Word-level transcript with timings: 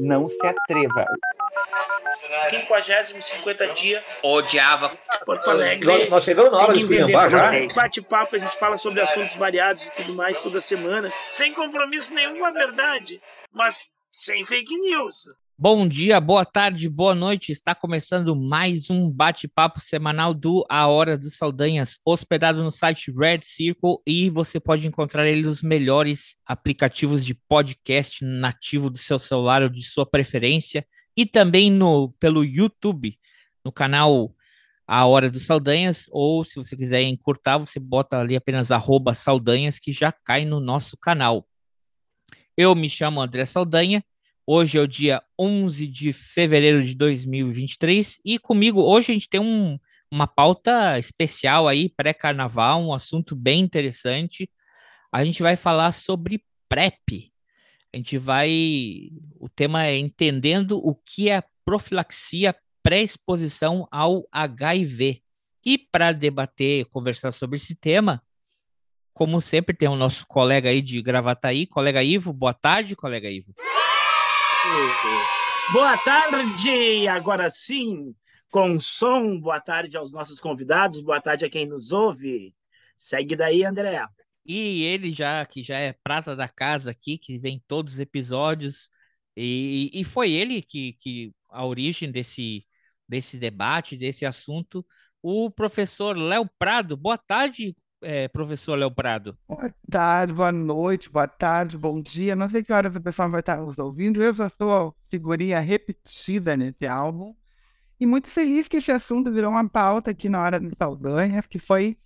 não 0.00 0.28
se 0.28 0.46
atreva. 0.46 1.06
50 2.50 3.02
50 3.20 3.68
dia 3.68 4.04
odiava 4.22 4.96
Porto 5.24 5.50
Alegre. 5.50 5.86
Nós, 5.86 6.10
nós 6.10 6.24
chegamos 6.24 6.52
na 6.52 6.58
hora 6.58 6.72
de 6.72 6.80
esculhambar 6.80 7.30
já. 7.30 7.50
Bate-papo, 7.74 8.36
a 8.36 8.38
gente 8.38 8.56
fala 8.58 8.76
sobre 8.76 9.00
assuntos 9.00 9.34
variados 9.34 9.86
e 9.86 9.92
tudo 9.92 10.14
mais 10.14 10.42
toda 10.42 10.60
semana, 10.60 11.12
sem 11.28 11.52
compromisso 11.52 12.14
nenhum 12.14 12.38
com 12.38 12.44
a 12.44 12.50
verdade, 12.50 13.20
mas 13.52 13.90
sem 14.10 14.44
fake 14.44 14.76
news. 14.78 15.26
Bom 15.64 15.86
dia, 15.86 16.20
boa 16.20 16.44
tarde, 16.44 16.88
boa 16.88 17.14
noite. 17.14 17.52
Está 17.52 17.72
começando 17.72 18.34
mais 18.34 18.90
um 18.90 19.08
bate-papo 19.08 19.78
semanal 19.78 20.34
do 20.34 20.66
A 20.68 20.88
Hora 20.88 21.16
dos 21.16 21.36
Saldanhas, 21.36 22.00
hospedado 22.04 22.64
no 22.64 22.72
site 22.72 23.12
Red 23.12 23.42
Circle 23.42 23.98
e 24.04 24.28
você 24.28 24.58
pode 24.58 24.88
encontrar 24.88 25.24
ele 25.24 25.42
nos 25.42 25.62
melhores 25.62 26.34
aplicativos 26.44 27.24
de 27.24 27.32
podcast 27.32 28.24
nativo 28.24 28.90
do 28.90 28.98
seu 28.98 29.20
celular 29.20 29.62
ou 29.62 29.68
de 29.68 29.84
sua 29.84 30.04
preferência 30.04 30.84
e 31.16 31.24
também 31.24 31.70
no 31.70 32.12
pelo 32.18 32.42
YouTube, 32.44 33.16
no 33.64 33.70
canal 33.70 34.34
A 34.84 35.06
Hora 35.06 35.30
dos 35.30 35.46
Saldanhas, 35.46 36.06
ou 36.10 36.44
se 36.44 36.56
você 36.56 36.74
quiser 36.74 37.02
encurtar, 37.02 37.58
você 37.58 37.78
bota 37.78 38.18
ali 38.18 38.34
apenas 38.34 38.72
arroba 38.72 39.14
Saldanhas 39.14 39.78
que 39.78 39.92
já 39.92 40.10
cai 40.10 40.44
no 40.44 40.58
nosso 40.58 40.96
canal. 40.96 41.46
Eu 42.56 42.74
me 42.74 42.90
chamo 42.90 43.20
André 43.20 43.46
Saldanha 43.46 44.02
Hoje 44.44 44.76
é 44.76 44.80
o 44.80 44.88
dia 44.88 45.22
11 45.38 45.86
de 45.86 46.12
fevereiro 46.12 46.82
de 46.82 46.96
2023 46.96 48.18
e 48.24 48.40
comigo 48.40 48.82
hoje 48.82 49.12
a 49.12 49.14
gente 49.14 49.28
tem 49.28 49.40
um, 49.40 49.78
uma 50.10 50.26
pauta 50.26 50.98
especial 50.98 51.68
aí, 51.68 51.88
pré-carnaval, 51.88 52.82
um 52.82 52.92
assunto 52.92 53.36
bem 53.36 53.60
interessante. 53.60 54.50
A 55.12 55.24
gente 55.24 55.42
vai 55.42 55.54
falar 55.54 55.92
sobre 55.92 56.42
PrEP. 56.68 57.32
A 57.94 57.96
gente 57.96 58.18
vai. 58.18 59.10
O 59.38 59.48
tema 59.48 59.86
é 59.86 59.96
entendendo 59.96 60.76
o 60.76 60.92
que 60.92 61.30
é 61.30 61.44
profilaxia 61.64 62.52
pré-exposição 62.82 63.86
ao 63.92 64.26
HIV. 64.32 65.22
E 65.64 65.78
para 65.78 66.10
debater, 66.10 66.86
conversar 66.86 67.30
sobre 67.30 67.56
esse 67.56 67.76
tema, 67.76 68.20
como 69.14 69.40
sempre, 69.40 69.76
tem 69.76 69.88
o 69.88 69.94
nosso 69.94 70.26
colega 70.26 70.68
aí 70.70 70.82
de 70.82 71.00
Gravataí, 71.00 71.64
colega 71.64 72.02
Ivo. 72.02 72.32
Boa 72.32 72.54
tarde, 72.54 72.96
colega 72.96 73.30
Ivo. 73.30 73.54
Boa 75.72 75.98
tarde! 75.98 77.08
Agora 77.08 77.50
sim, 77.50 78.14
com 78.48 78.78
som, 78.78 79.40
boa 79.40 79.60
tarde 79.60 79.96
aos 79.96 80.12
nossos 80.12 80.38
convidados, 80.38 81.00
boa 81.00 81.20
tarde 81.20 81.44
a 81.44 81.50
quem 81.50 81.66
nos 81.66 81.90
ouve. 81.90 82.54
Segue 82.96 83.34
daí, 83.34 83.64
André. 83.64 84.04
E 84.46 84.84
ele 84.84 85.12
já, 85.12 85.44
que 85.46 85.64
já 85.64 85.78
é 85.78 85.92
prata 86.04 86.36
da 86.36 86.48
casa 86.48 86.92
aqui, 86.92 87.18
que 87.18 87.38
vem 87.38 87.60
todos 87.66 87.94
os 87.94 87.98
episódios, 87.98 88.88
e, 89.36 89.90
e 89.92 90.04
foi 90.04 90.30
ele 90.30 90.62
que, 90.62 90.92
que 90.92 91.32
a 91.50 91.66
origem 91.66 92.12
desse, 92.12 92.64
desse 93.08 93.38
debate, 93.38 93.96
desse 93.96 94.24
assunto, 94.24 94.86
o 95.20 95.50
professor 95.50 96.16
Léo 96.16 96.48
Prado. 96.56 96.96
Boa 96.96 97.18
tarde, 97.18 97.76
é, 98.02 98.28
professor 98.28 98.76
Léo 98.76 98.90
Prado? 98.90 99.36
Boa 99.48 99.72
tarde, 99.90 100.32
boa 100.32 100.52
noite, 100.52 101.10
boa 101.10 101.28
tarde, 101.28 101.78
bom 101.78 102.00
dia. 102.00 102.36
Não 102.36 102.48
sei 102.48 102.62
que 102.62 102.72
horas 102.72 102.94
o 102.94 103.00
pessoal 103.00 103.30
vai 103.30 103.40
estar 103.40 103.56
nos 103.56 103.78
ouvindo. 103.78 104.22
Eu 104.22 104.34
já 104.34 104.50
sou 104.50 104.94
figurinha 105.10 105.60
repetida 105.60 106.56
nesse 106.56 106.86
álbum. 106.86 107.34
E 107.98 108.06
muito 108.06 108.28
feliz 108.28 108.66
que 108.66 108.78
esse 108.78 108.90
assunto 108.90 109.32
virou 109.32 109.50
uma 109.50 109.68
pauta 109.68 110.10
aqui 110.10 110.28
na 110.28 110.42
hora 110.42 110.58
de 110.58 110.74
Saldanha, 110.76 111.42
que 111.42 111.58
foi 111.58 111.96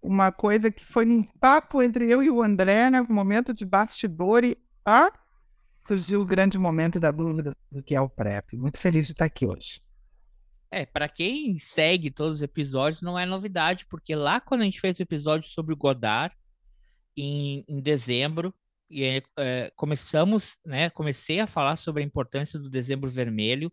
uma 0.00 0.30
coisa 0.30 0.70
que 0.70 0.84
foi 0.84 1.04
um 1.04 1.22
papo 1.22 1.82
entre 1.82 2.08
eu 2.08 2.22
e 2.22 2.30
o 2.30 2.42
André, 2.42 2.90
né? 2.90 3.00
Um 3.02 3.12
momento 3.12 3.52
de 3.52 3.64
bastidor 3.64 4.44
e 4.44 4.56
ah, 4.84 5.12
surgiu 5.86 6.20
o 6.20 6.26
grande 6.26 6.56
momento 6.56 7.00
da 7.00 7.10
dúvida 7.10 7.56
do 7.70 7.82
que 7.82 7.94
é 7.94 8.00
o 8.00 8.08
PrEP. 8.08 8.56
Muito 8.56 8.78
feliz 8.78 9.06
de 9.06 9.12
estar 9.12 9.24
aqui 9.24 9.46
hoje. 9.46 9.80
É, 10.76 10.84
para 10.84 11.08
quem 11.08 11.54
segue 11.56 12.10
todos 12.10 12.36
os 12.36 12.42
episódios, 12.42 13.00
não 13.00 13.18
é 13.18 13.24
novidade, 13.24 13.86
porque 13.86 14.14
lá 14.14 14.38
quando 14.38 14.60
a 14.60 14.64
gente 14.64 14.78
fez 14.78 14.98
o 14.98 15.02
episódio 15.02 15.48
sobre 15.48 15.72
o 15.72 15.76
Godard, 15.76 16.36
em, 17.16 17.64
em 17.66 17.80
dezembro, 17.80 18.54
e 18.90 19.22
é, 19.38 19.72
começamos, 19.74 20.58
né? 20.66 20.90
Comecei 20.90 21.40
a 21.40 21.46
falar 21.46 21.76
sobre 21.76 22.02
a 22.02 22.06
importância 22.06 22.58
do 22.58 22.68
dezembro 22.68 23.10
vermelho. 23.10 23.72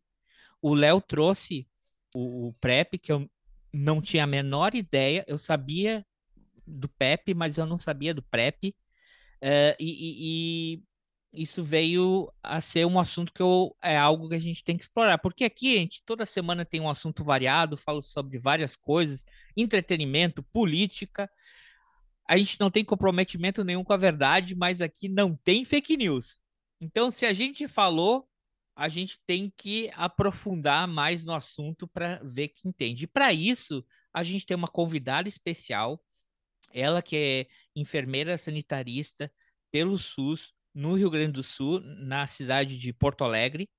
O 0.61 0.73
Léo 0.73 1.01
trouxe 1.01 1.67
o, 2.15 2.47
o 2.47 2.53
PrEP, 2.53 2.97
que 2.97 3.11
eu 3.11 3.29
não 3.73 4.01
tinha 4.01 4.23
a 4.23 4.27
menor 4.27 4.73
ideia, 4.73 5.25
eu 5.27 5.37
sabia 5.37 6.05
do 6.65 6.87
PEP, 6.87 7.33
mas 7.33 7.57
eu 7.57 7.65
não 7.65 7.75
sabia 7.75 8.13
do 8.13 8.23
PrEP. 8.23 8.73
Uh, 9.41 9.75
e, 9.77 10.77
e, 10.77 10.83
isso 11.33 11.63
veio 11.63 12.31
a 12.43 12.61
ser 12.61 12.85
um 12.85 12.99
assunto 12.99 13.33
que 13.33 13.41
eu, 13.41 13.75
é 13.81 13.97
algo 13.97 14.29
que 14.29 14.35
a 14.35 14.39
gente 14.39 14.63
tem 14.63 14.77
que 14.77 14.83
explorar. 14.83 15.17
Porque 15.17 15.43
aqui 15.43 15.75
gente 15.77 16.03
toda 16.05 16.25
semana 16.25 16.63
tem 16.63 16.79
um 16.79 16.89
assunto 16.89 17.23
variado, 17.23 17.75
falo 17.75 18.03
sobre 18.03 18.37
várias 18.37 18.75
coisas, 18.75 19.25
entretenimento, 19.57 20.43
política. 20.43 21.29
A 22.27 22.37
gente 22.37 22.59
não 22.59 22.69
tem 22.69 22.85
comprometimento 22.85 23.63
nenhum 23.63 23.83
com 23.83 23.93
a 23.93 23.97
verdade, 23.97 24.55
mas 24.55 24.81
aqui 24.81 25.09
não 25.09 25.35
tem 25.35 25.65
fake 25.65 25.97
news. 25.97 26.39
Então, 26.79 27.09
se 27.09 27.25
a 27.25 27.33
gente 27.33 27.67
falou, 27.67 28.27
a 28.75 28.87
gente 28.87 29.19
tem 29.25 29.51
que 29.57 29.89
aprofundar 29.95 30.87
mais 30.87 31.25
no 31.25 31.33
assunto 31.33 31.87
para 31.87 32.21
ver 32.23 32.49
que 32.49 32.67
entende. 32.67 33.05
E 33.05 33.07
para 33.07 33.33
isso, 33.33 33.83
a 34.13 34.21
gente 34.21 34.45
tem 34.45 34.55
uma 34.55 34.67
convidada 34.67 35.27
especial, 35.27 35.99
ela 36.71 37.01
que 37.01 37.15
é 37.15 37.47
enfermeira 37.75 38.37
sanitarista 38.37 39.31
pelo 39.71 39.97
SUS, 39.97 40.53
no 40.73 40.95
Rio 40.95 41.09
Grande 41.09 41.33
do 41.33 41.43
Sul, 41.43 41.79
na 41.81 42.25
cidade 42.27 42.77
de 42.77 42.91
Porto 42.91 43.23
Alegre. 43.23 43.69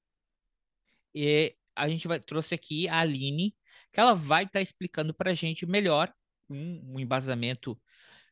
E 1.15 1.55
a 1.75 1.89
gente 1.89 2.07
vai, 2.07 2.21
trouxe 2.21 2.55
aqui 2.55 2.89
a 2.89 3.01
Aline, 3.01 3.55
que 3.93 4.01
ela 4.01 4.15
vai 4.15 4.45
estar 4.45 4.59
tá 4.59 4.63
explicando 4.63 5.13
para 5.15 5.31
a 5.31 5.35
gente 5.35 5.67
melhor, 5.67 6.13
um, 6.49 6.95
um 6.95 7.01
embasamento 7.01 7.81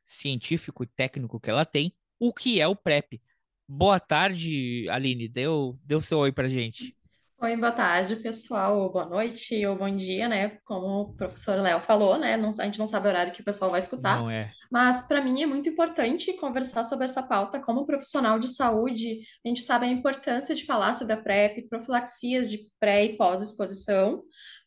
científico 0.04 0.82
e 0.84 0.86
técnico 0.86 1.40
que 1.40 1.50
ela 1.50 1.64
tem, 1.64 1.94
o 2.18 2.32
que 2.32 2.60
é 2.60 2.66
o 2.66 2.76
PrEP. 2.76 3.20
Boa 3.66 3.98
tarde, 3.98 4.88
Aline. 4.90 5.28
Deu, 5.28 5.72
deu 5.84 6.00
seu 6.00 6.18
oi 6.18 6.32
para 6.32 6.48
gente. 6.48 6.96
Oi, 7.42 7.56
boa 7.56 7.72
tarde, 7.72 8.14
pessoal, 8.14 8.88
boa 8.92 9.04
noite 9.04 9.66
ou 9.66 9.74
bom 9.74 9.92
dia, 9.96 10.28
né? 10.28 10.58
Como 10.64 10.86
o 11.00 11.16
professor 11.16 11.58
Léo 11.58 11.80
falou, 11.80 12.16
né? 12.16 12.36
Não, 12.36 12.52
a 12.56 12.62
gente 12.62 12.78
não 12.78 12.86
sabe 12.86 13.08
o 13.08 13.10
horário 13.10 13.32
que 13.32 13.40
o 13.40 13.44
pessoal 13.44 13.68
vai 13.68 13.80
escutar. 13.80 14.20
Não 14.20 14.30
é. 14.30 14.52
Mas 14.70 15.08
para 15.08 15.20
mim 15.20 15.42
é 15.42 15.46
muito 15.46 15.68
importante 15.68 16.32
conversar 16.34 16.84
sobre 16.84 17.06
essa 17.06 17.20
pauta 17.20 17.58
como 17.58 17.84
profissional 17.84 18.38
de 18.38 18.46
saúde. 18.46 19.22
A 19.44 19.48
gente 19.48 19.60
sabe 19.60 19.86
a 19.86 19.88
importância 19.88 20.54
de 20.54 20.64
falar 20.64 20.92
sobre 20.92 21.14
a 21.14 21.16
PrEP, 21.16 21.68
profilaxias 21.68 22.48
de 22.48 22.60
pré 22.78 23.06
e 23.06 23.16
pós-exposição, 23.16 24.22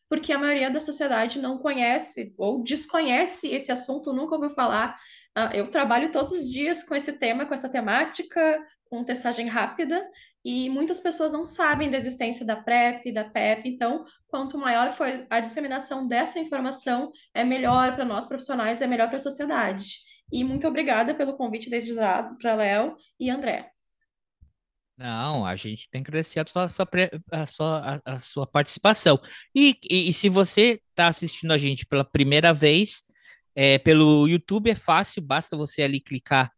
porque 0.06 0.30
a 0.30 0.38
maioria 0.38 0.70
da 0.70 0.78
sociedade 0.78 1.38
não 1.38 1.56
conhece 1.56 2.34
ou 2.36 2.62
desconhece 2.62 3.48
esse 3.48 3.72
assunto, 3.72 4.12
nunca 4.12 4.34
ouviu 4.34 4.50
falar. 4.50 4.94
Ah, 5.34 5.50
eu 5.54 5.66
trabalho 5.66 6.12
todos 6.12 6.32
os 6.32 6.52
dias 6.52 6.84
com 6.84 6.94
esse 6.94 7.14
tema, 7.14 7.46
com 7.46 7.54
essa 7.54 7.70
temática, 7.70 8.62
com 8.88 9.04
testagem 9.04 9.48
rápida, 9.48 10.02
e 10.44 10.68
muitas 10.70 11.00
pessoas 11.00 11.32
não 11.32 11.44
sabem 11.44 11.90
da 11.90 11.96
existência 11.96 12.46
da 12.46 12.56
PrEP, 12.56 13.12
da 13.12 13.24
PEP, 13.24 13.68
então, 13.68 14.04
quanto 14.28 14.56
maior 14.56 14.92
for 14.92 15.06
a 15.28 15.40
disseminação 15.40 16.06
dessa 16.06 16.38
informação, 16.38 17.10
é 17.34 17.42
melhor 17.42 17.94
para 17.94 18.04
nós 18.04 18.28
profissionais, 18.28 18.80
é 18.80 18.86
melhor 18.86 19.08
para 19.08 19.16
a 19.16 19.20
sociedade. 19.20 19.98
E 20.32 20.42
muito 20.42 20.66
obrigada 20.66 21.14
pelo 21.14 21.36
convite 21.36 21.70
desde 21.70 21.94
já 21.94 22.22
para 22.40 22.54
Léo 22.54 22.96
e 23.18 23.30
André. 23.30 23.70
Não, 24.96 25.44
a 25.44 25.54
gente 25.56 25.90
tem 25.90 26.02
que 26.02 26.08
agradecer 26.08 26.40
a 26.40 26.46
sua, 26.46 26.66
a 27.30 27.46
sua, 27.46 28.02
a, 28.04 28.20
sua 28.20 28.46
participação. 28.46 29.20
E, 29.54 29.76
e, 29.88 30.08
e 30.08 30.12
se 30.12 30.28
você 30.28 30.80
está 30.90 31.08
assistindo 31.08 31.52
a 31.52 31.58
gente 31.58 31.84
pela 31.84 32.02
primeira 32.02 32.54
vez, 32.54 33.02
é, 33.54 33.78
pelo 33.78 34.26
YouTube 34.26 34.70
é 34.70 34.74
fácil, 34.74 35.20
basta 35.20 35.56
você 35.56 35.82
ali 35.82 36.00
clicar 36.00 36.50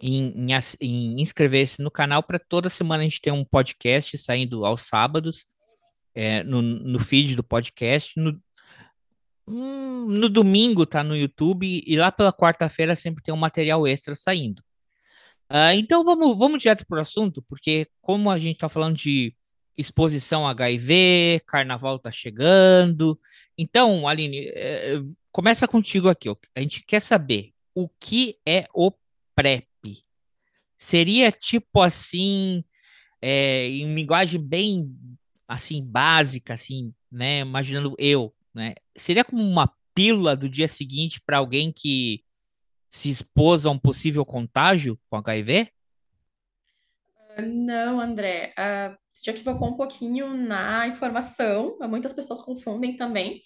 em, 0.00 0.50
em, 0.50 0.58
em 0.80 1.20
inscrever-se 1.20 1.82
no 1.82 1.90
canal 1.90 2.22
para 2.22 2.38
toda 2.38 2.68
semana 2.68 3.02
a 3.02 3.04
gente 3.04 3.20
ter 3.20 3.32
um 3.32 3.44
podcast 3.44 4.16
saindo 4.18 4.64
aos 4.64 4.82
sábados, 4.82 5.46
é, 6.14 6.42
no, 6.42 6.62
no 6.62 6.98
feed 6.98 7.36
do 7.36 7.42
podcast. 7.42 8.18
No, 8.18 8.40
hum, 9.46 10.06
no 10.08 10.28
domingo 10.28 10.86
tá 10.86 11.02
no 11.02 11.16
YouTube 11.16 11.82
e 11.86 11.96
lá 11.96 12.10
pela 12.12 12.32
quarta-feira 12.32 12.94
sempre 12.96 13.22
tem 13.22 13.32
um 13.32 13.38
material 13.38 13.86
extra 13.86 14.14
saindo. 14.14 14.62
Uh, 15.50 15.76
então 15.76 16.04
vamos, 16.04 16.38
vamos 16.38 16.62
direto 16.62 16.86
para 16.86 16.98
o 16.98 17.00
assunto, 17.02 17.42
porque 17.42 17.86
como 18.00 18.30
a 18.30 18.38
gente 18.38 18.54
está 18.54 18.68
falando 18.68 18.96
de 18.96 19.34
exposição 19.76 20.46
HIV, 20.46 21.42
carnaval 21.46 21.96
está 21.96 22.10
chegando. 22.10 23.18
Então, 23.58 24.06
Aline, 24.08 24.48
é, 24.48 25.00
começa 25.32 25.66
contigo 25.68 26.08
aqui. 26.08 26.28
A 26.54 26.60
gente 26.60 26.84
quer 26.86 27.00
saber 27.00 27.52
o 27.74 27.88
que 27.88 28.38
é 28.46 28.66
o 28.72 28.92
PrEP. 29.34 29.66
Seria 30.76 31.30
tipo 31.32 31.80
assim, 31.80 32.64
é, 33.20 33.68
em 33.68 33.94
linguagem 33.94 34.40
bem 34.40 34.94
assim 35.46 35.84
básica, 35.84 36.54
assim, 36.54 36.92
né? 37.10 37.40
Imaginando 37.40 37.94
eu, 37.98 38.34
né? 38.52 38.74
Seria 38.96 39.24
como 39.24 39.42
uma 39.42 39.72
pílula 39.94 40.36
do 40.36 40.48
dia 40.48 40.68
seguinte 40.68 41.20
para 41.24 41.38
alguém 41.38 41.72
que 41.72 42.24
se 42.90 43.08
expôs 43.08 43.66
a 43.66 43.70
um 43.70 43.78
possível 43.78 44.24
contágio 44.24 44.98
com 45.08 45.16
HIV? 45.16 45.68
Não, 47.38 48.00
André. 48.00 48.54
Uh, 48.58 48.96
já 49.22 49.32
equivocou 49.32 49.68
um 49.68 49.76
pouquinho 49.76 50.34
na 50.34 50.86
informação. 50.86 51.76
Muitas 51.88 52.12
pessoas 52.12 52.40
confundem 52.40 52.96
também. 52.96 53.42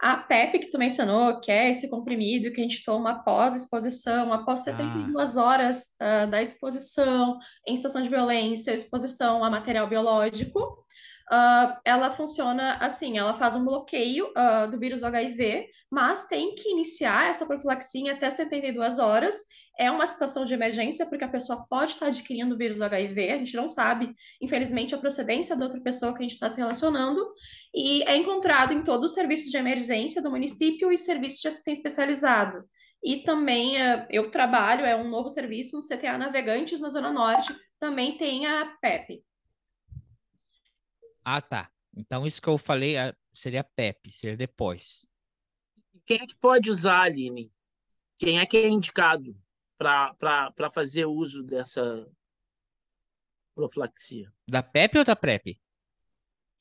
A 0.00 0.16
PEP 0.18 0.58
que 0.58 0.70
tu 0.70 0.78
mencionou, 0.78 1.40
que 1.40 1.50
é 1.50 1.70
esse 1.70 1.88
comprimido 1.88 2.52
que 2.52 2.60
a 2.60 2.64
gente 2.64 2.84
toma 2.84 3.10
após 3.10 3.54
exposição, 3.54 4.32
após 4.32 4.60
72 4.60 5.36
ah. 5.36 5.44
horas 5.44 5.96
uh, 6.00 6.30
da 6.30 6.42
exposição 6.42 7.38
em 7.66 7.76
situação 7.76 8.02
de 8.02 8.08
violência, 8.08 8.72
exposição 8.72 9.44
a 9.44 9.50
material 9.50 9.88
biológico, 9.88 10.84
Uh, 11.32 11.80
ela 11.86 12.10
funciona 12.10 12.74
assim, 12.74 13.16
ela 13.16 13.32
faz 13.32 13.56
um 13.56 13.64
bloqueio 13.64 14.26
uh, 14.26 14.70
do 14.70 14.78
vírus 14.78 15.00
do 15.00 15.06
HIV, 15.06 15.68
mas 15.90 16.26
tem 16.26 16.54
que 16.54 16.68
iniciar 16.68 17.30
essa 17.30 17.46
profilaxia 17.46 18.12
até 18.12 18.30
72 18.30 18.98
horas. 18.98 19.34
É 19.76 19.90
uma 19.90 20.06
situação 20.06 20.44
de 20.44 20.54
emergência, 20.54 21.06
porque 21.06 21.24
a 21.24 21.28
pessoa 21.28 21.66
pode 21.68 21.92
estar 21.92 22.06
adquirindo 22.06 22.54
o 22.54 22.58
vírus 22.58 22.76
do 22.76 22.84
HIV, 22.84 23.30
a 23.30 23.38
gente 23.38 23.56
não 23.56 23.68
sabe, 23.68 24.14
infelizmente, 24.40 24.94
a 24.94 24.98
procedência 24.98 25.56
da 25.56 25.64
outra 25.64 25.80
pessoa 25.80 26.12
que 26.12 26.18
a 26.18 26.22
gente 26.22 26.34
está 26.34 26.48
se 26.48 26.58
relacionando, 26.58 27.20
e 27.74 28.02
é 28.04 28.16
encontrado 28.16 28.72
em 28.72 28.84
todos 28.84 29.06
os 29.06 29.14
serviços 29.14 29.50
de 29.50 29.56
emergência 29.56 30.22
do 30.22 30.30
município 30.30 30.92
e 30.92 30.98
serviços 30.98 31.40
de 31.40 31.48
assistência 31.48 31.80
especializado. 31.80 32.64
E 33.02 33.22
também 33.24 33.76
uh, 33.76 34.06
eu 34.08 34.30
trabalho, 34.30 34.84
é 34.84 34.96
um 34.96 35.08
novo 35.08 35.28
serviço 35.28 35.76
no 35.76 35.82
CTA 35.82 36.16
Navegantes, 36.16 36.80
na 36.80 36.88
Zona 36.88 37.12
Norte, 37.12 37.54
também 37.78 38.16
tem 38.16 38.46
a 38.46 38.64
PEP. 38.80 39.22
Ah, 41.24 41.42
tá. 41.42 41.68
Então 41.96 42.26
isso 42.26 42.40
que 42.40 42.48
eu 42.48 42.56
falei 42.56 42.96
ah, 42.96 43.14
seria 43.34 43.64
PEP, 43.64 44.12
seria 44.12 44.36
depois. 44.36 45.06
Quem 46.06 46.20
é 46.20 46.26
que 46.26 46.36
pode 46.36 46.70
usar, 46.70 47.02
Aline? 47.02 47.52
Quem 48.18 48.38
é 48.38 48.46
que 48.46 48.56
é 48.56 48.68
indicado 48.68 49.36
para 49.78 50.70
fazer 50.72 51.06
uso 51.06 51.42
dessa 51.42 52.06
profilaxia? 53.54 54.32
Da 54.48 54.62
PEP 54.62 54.98
ou 54.98 55.04
da 55.04 55.16
PrEP? 55.16 55.58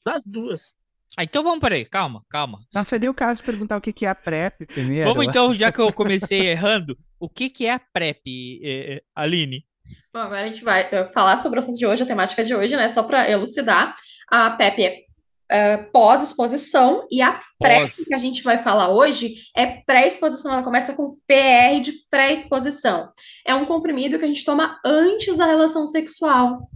Das 0.06 0.24
duas. 0.26 0.76
Ah, 1.16 1.24
então 1.24 1.44
vamos 1.44 1.60
para 1.60 1.76
aí, 1.76 1.86
calma, 1.86 2.26
calma. 2.28 2.60
Não 2.74 2.84
seria 2.84 3.10
o 3.10 3.14
caso 3.14 3.40
de 3.40 3.46
perguntar 3.46 3.78
o 3.78 3.82
que, 3.82 3.94
que 3.94 4.06
é 4.06 4.10
a 4.10 4.16
PrEP 4.16 4.66
primeiro. 4.66 5.08
Vamos 5.08 5.28
então, 5.28 5.54
já 5.54 5.72
que 5.72 5.80
eu 5.80 5.92
comecei 5.94 6.48
errando, 6.48 6.98
o 7.20 7.30
que, 7.30 7.50
que 7.50 7.68
é 7.68 7.74
a 7.74 7.80
PrEP, 7.80 8.60
eh, 8.64 8.96
eh, 8.96 9.04
Aline? 9.16 9.66
Bom, 10.12 10.20
agora 10.20 10.42
a 10.42 10.48
gente 10.48 10.64
vai 10.64 10.88
uh, 10.88 11.12
falar 11.14 11.38
sobre 11.38 11.60
o 11.60 11.62
assunto 11.62 11.78
de 11.78 11.86
hoje, 11.86 12.04
a 12.04 12.06
temática 12.06 12.44
de 12.44 12.56
hoje, 12.56 12.76
né? 12.76 12.90
Só 12.90 13.04
para 13.04 13.30
elucidar. 13.30 13.94
A 14.28 14.52
PEP 14.52 14.84
é 14.84 15.06
Uh, 15.52 15.92
pós-exposição 15.92 17.06
e 17.12 17.22
a 17.22 17.40
pré 17.60 17.88
que 17.88 18.14
a 18.16 18.18
gente 18.18 18.42
vai 18.44 18.58
falar 18.58 18.90
hoje 18.90 19.36
é 19.56 19.66
pré-exposição. 19.66 20.52
Ela 20.52 20.64
começa 20.64 20.94
com 20.94 21.18
PR 21.28 21.80
de 21.82 21.94
pré-exposição. 22.10 23.12
É 23.46 23.54
um 23.54 23.66
comprimido 23.66 24.18
que 24.18 24.26
a 24.26 24.28
gente 24.28 24.46
toma 24.46 24.80
antes 24.84 25.38
da 25.38 25.46
relação 25.46 25.86
sexual. 25.86 26.70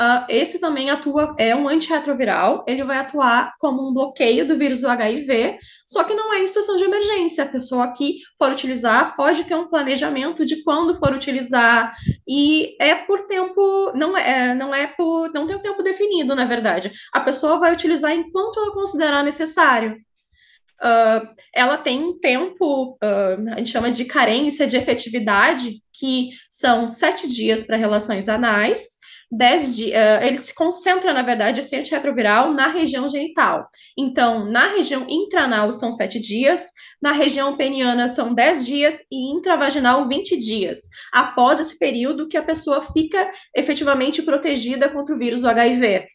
Uh, 0.00 0.24
esse 0.30 0.58
também 0.58 0.88
atua, 0.88 1.34
é 1.36 1.54
um 1.54 1.68
antirretroviral, 1.68 2.64
ele 2.66 2.82
vai 2.82 2.96
atuar 2.96 3.52
como 3.58 3.86
um 3.86 3.92
bloqueio 3.92 4.48
do 4.48 4.56
vírus 4.56 4.80
do 4.80 4.88
HIV, 4.88 5.58
só 5.86 6.02
que 6.04 6.14
não 6.14 6.32
é 6.32 6.42
instrução 6.42 6.78
de 6.78 6.84
emergência. 6.84 7.44
A 7.44 7.48
pessoa 7.48 7.92
que 7.92 8.16
for 8.38 8.50
utilizar 8.50 9.14
pode 9.14 9.44
ter 9.44 9.54
um 9.54 9.68
planejamento 9.68 10.42
de 10.46 10.64
quando 10.64 10.94
for 10.94 11.12
utilizar, 11.12 11.94
e 12.26 12.74
é 12.80 12.94
por 12.94 13.26
tempo, 13.26 13.92
não 13.94 14.16
é, 14.16 14.54
não 14.54 14.74
é 14.74 14.86
por, 14.86 15.30
não 15.34 15.46
tem 15.46 15.56
um 15.56 15.60
tempo 15.60 15.82
definido, 15.82 16.34
na 16.34 16.46
verdade. 16.46 16.90
A 17.12 17.20
pessoa 17.20 17.58
vai 17.58 17.70
utilizar 17.70 18.12
enquanto 18.12 18.58
ela 18.58 18.72
considerar 18.72 19.22
necessário. 19.22 19.98
Uh, 20.82 21.28
ela 21.54 21.76
tem 21.76 22.02
um 22.02 22.18
tempo, 22.18 22.92
uh, 23.04 23.52
a 23.52 23.58
gente 23.58 23.70
chama 23.70 23.90
de 23.90 24.06
carência 24.06 24.66
de 24.66 24.78
efetividade, 24.78 25.82
que 25.92 26.30
são 26.48 26.88
sete 26.88 27.28
dias 27.28 27.64
para 27.64 27.76
relações 27.76 28.30
anais, 28.30 28.98
10 29.30 29.76
dias, 29.76 29.92
uh, 29.92 30.24
ele 30.24 30.38
se 30.38 30.54
concentra, 30.54 31.12
na 31.12 31.22
verdade, 31.22 31.60
esse 31.60 31.76
antirretroviral 31.76 32.52
na 32.52 32.66
região 32.66 33.08
genital. 33.08 33.68
Então, 33.96 34.44
na 34.50 34.68
região 34.68 35.06
intranal 35.08 35.72
são 35.72 35.92
7 35.92 36.18
dias, 36.18 36.66
na 37.00 37.12
região 37.12 37.56
peniana 37.56 38.08
são 38.08 38.34
10 38.34 38.66
dias 38.66 39.00
e 39.10 39.32
intravaginal 39.32 40.08
20 40.08 40.36
dias, 40.36 40.80
após 41.12 41.60
esse 41.60 41.78
período 41.78 42.28
que 42.28 42.36
a 42.36 42.42
pessoa 42.42 42.82
fica 42.92 43.30
efetivamente 43.54 44.22
protegida 44.22 44.88
contra 44.88 45.14
o 45.14 45.18
vírus 45.18 45.40
do 45.40 45.48
HIV. 45.48 46.06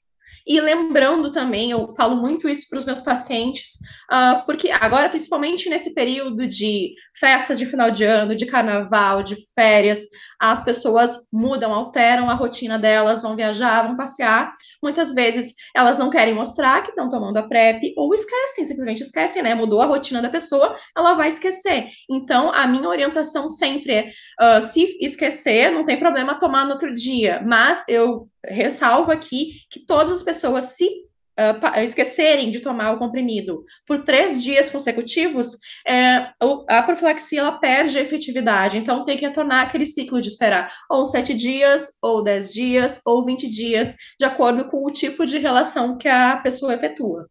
E 0.47 0.61
lembrando 0.61 1.31
também, 1.31 1.71
eu 1.71 1.91
falo 1.95 2.15
muito 2.15 2.47
isso 2.47 2.67
para 2.69 2.77
os 2.77 2.85
meus 2.85 3.01
pacientes, 3.01 3.79
uh, 4.11 4.45
porque 4.45 4.69
agora, 4.71 5.09
principalmente 5.09 5.69
nesse 5.69 5.93
período 5.93 6.47
de 6.47 6.93
festas 7.19 7.57
de 7.57 7.65
final 7.65 7.91
de 7.91 8.03
ano, 8.03 8.35
de 8.35 8.45
carnaval, 8.45 9.23
de 9.23 9.35
férias, 9.53 10.01
as 10.39 10.63
pessoas 10.63 11.27
mudam, 11.31 11.73
alteram 11.73 12.29
a 12.29 12.33
rotina 12.33 12.77
delas, 12.77 13.21
vão 13.21 13.35
viajar, 13.35 13.87
vão 13.87 13.95
passear. 13.95 14.53
Muitas 14.81 15.13
vezes 15.13 15.53
elas 15.75 15.97
não 15.97 16.09
querem 16.09 16.33
mostrar 16.33 16.81
que 16.83 16.89
estão 16.89 17.09
tomando 17.09 17.37
a 17.37 17.43
PrEP, 17.43 17.93
ou 17.97 18.13
esquecem, 18.13 18.65
simplesmente 18.65 19.01
esquecem, 19.01 19.41
né? 19.41 19.55
Mudou 19.55 19.81
a 19.81 19.85
rotina 19.85 20.21
da 20.21 20.29
pessoa, 20.29 20.75
ela 20.95 21.13
vai 21.13 21.29
esquecer. 21.29 21.87
Então, 22.09 22.51
a 22.53 22.67
minha 22.67 22.89
orientação 22.89 23.47
sempre 23.47 23.93
é: 23.93 24.07
uh, 24.41 24.61
se 24.61 24.97
esquecer, 25.01 25.71
não 25.71 25.85
tem 25.85 25.99
problema 25.99 26.39
tomar 26.39 26.65
no 26.65 26.71
outro 26.71 26.93
dia, 26.93 27.41
mas 27.45 27.83
eu 27.87 28.27
ressalvo 28.45 29.11
aqui 29.11 29.53
que 29.69 29.79
todas 29.79 30.17
as 30.17 30.23
pessoas, 30.23 30.75
se 30.75 31.05
uh, 31.39 31.79
esquecerem 31.79 32.51
de 32.51 32.59
tomar 32.59 32.93
o 32.93 32.99
comprimido 32.99 33.63
por 33.85 34.03
três 34.03 34.43
dias 34.43 34.69
consecutivos, 34.69 35.57
é, 35.87 36.31
a 36.69 36.83
profilaxia 36.83 37.41
ela 37.41 37.59
perde 37.59 37.97
a 37.97 38.01
efetividade. 38.01 38.77
Então, 38.77 39.05
tem 39.05 39.17
que 39.17 39.25
retornar 39.25 39.65
aquele 39.65 39.85
ciclo 39.85 40.21
de 40.21 40.29
esperar 40.29 40.71
ou 40.89 41.05
sete 41.05 41.33
dias, 41.33 41.97
ou 42.01 42.23
dez 42.23 42.53
dias, 42.53 43.01
ou 43.05 43.25
vinte 43.25 43.49
dias, 43.49 43.95
de 44.19 44.25
acordo 44.25 44.69
com 44.69 44.85
o 44.85 44.91
tipo 44.91 45.25
de 45.25 45.37
relação 45.37 45.97
que 45.97 46.07
a 46.07 46.37
pessoa 46.37 46.73
efetua. 46.73 47.29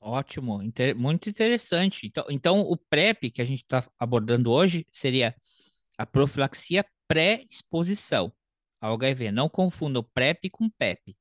Ótimo, 0.00 0.62
inter 0.62 0.94
muito 0.96 1.28
interessante. 1.28 2.06
Então, 2.06 2.24
então, 2.30 2.60
o 2.60 2.76
PrEP 2.76 3.30
que 3.30 3.42
a 3.42 3.44
gente 3.44 3.62
está 3.62 3.84
abordando 3.98 4.52
hoje 4.52 4.86
seria 4.92 5.34
a 5.98 6.06
profilaxia 6.06 6.84
pré-exposição 7.08 8.32
ao 8.80 8.94
HIV. 8.94 9.32
Não 9.32 9.48
confunda 9.48 9.98
o 9.98 10.04
PrEP 10.04 10.50
com 10.50 10.68
PEP. 10.70 11.16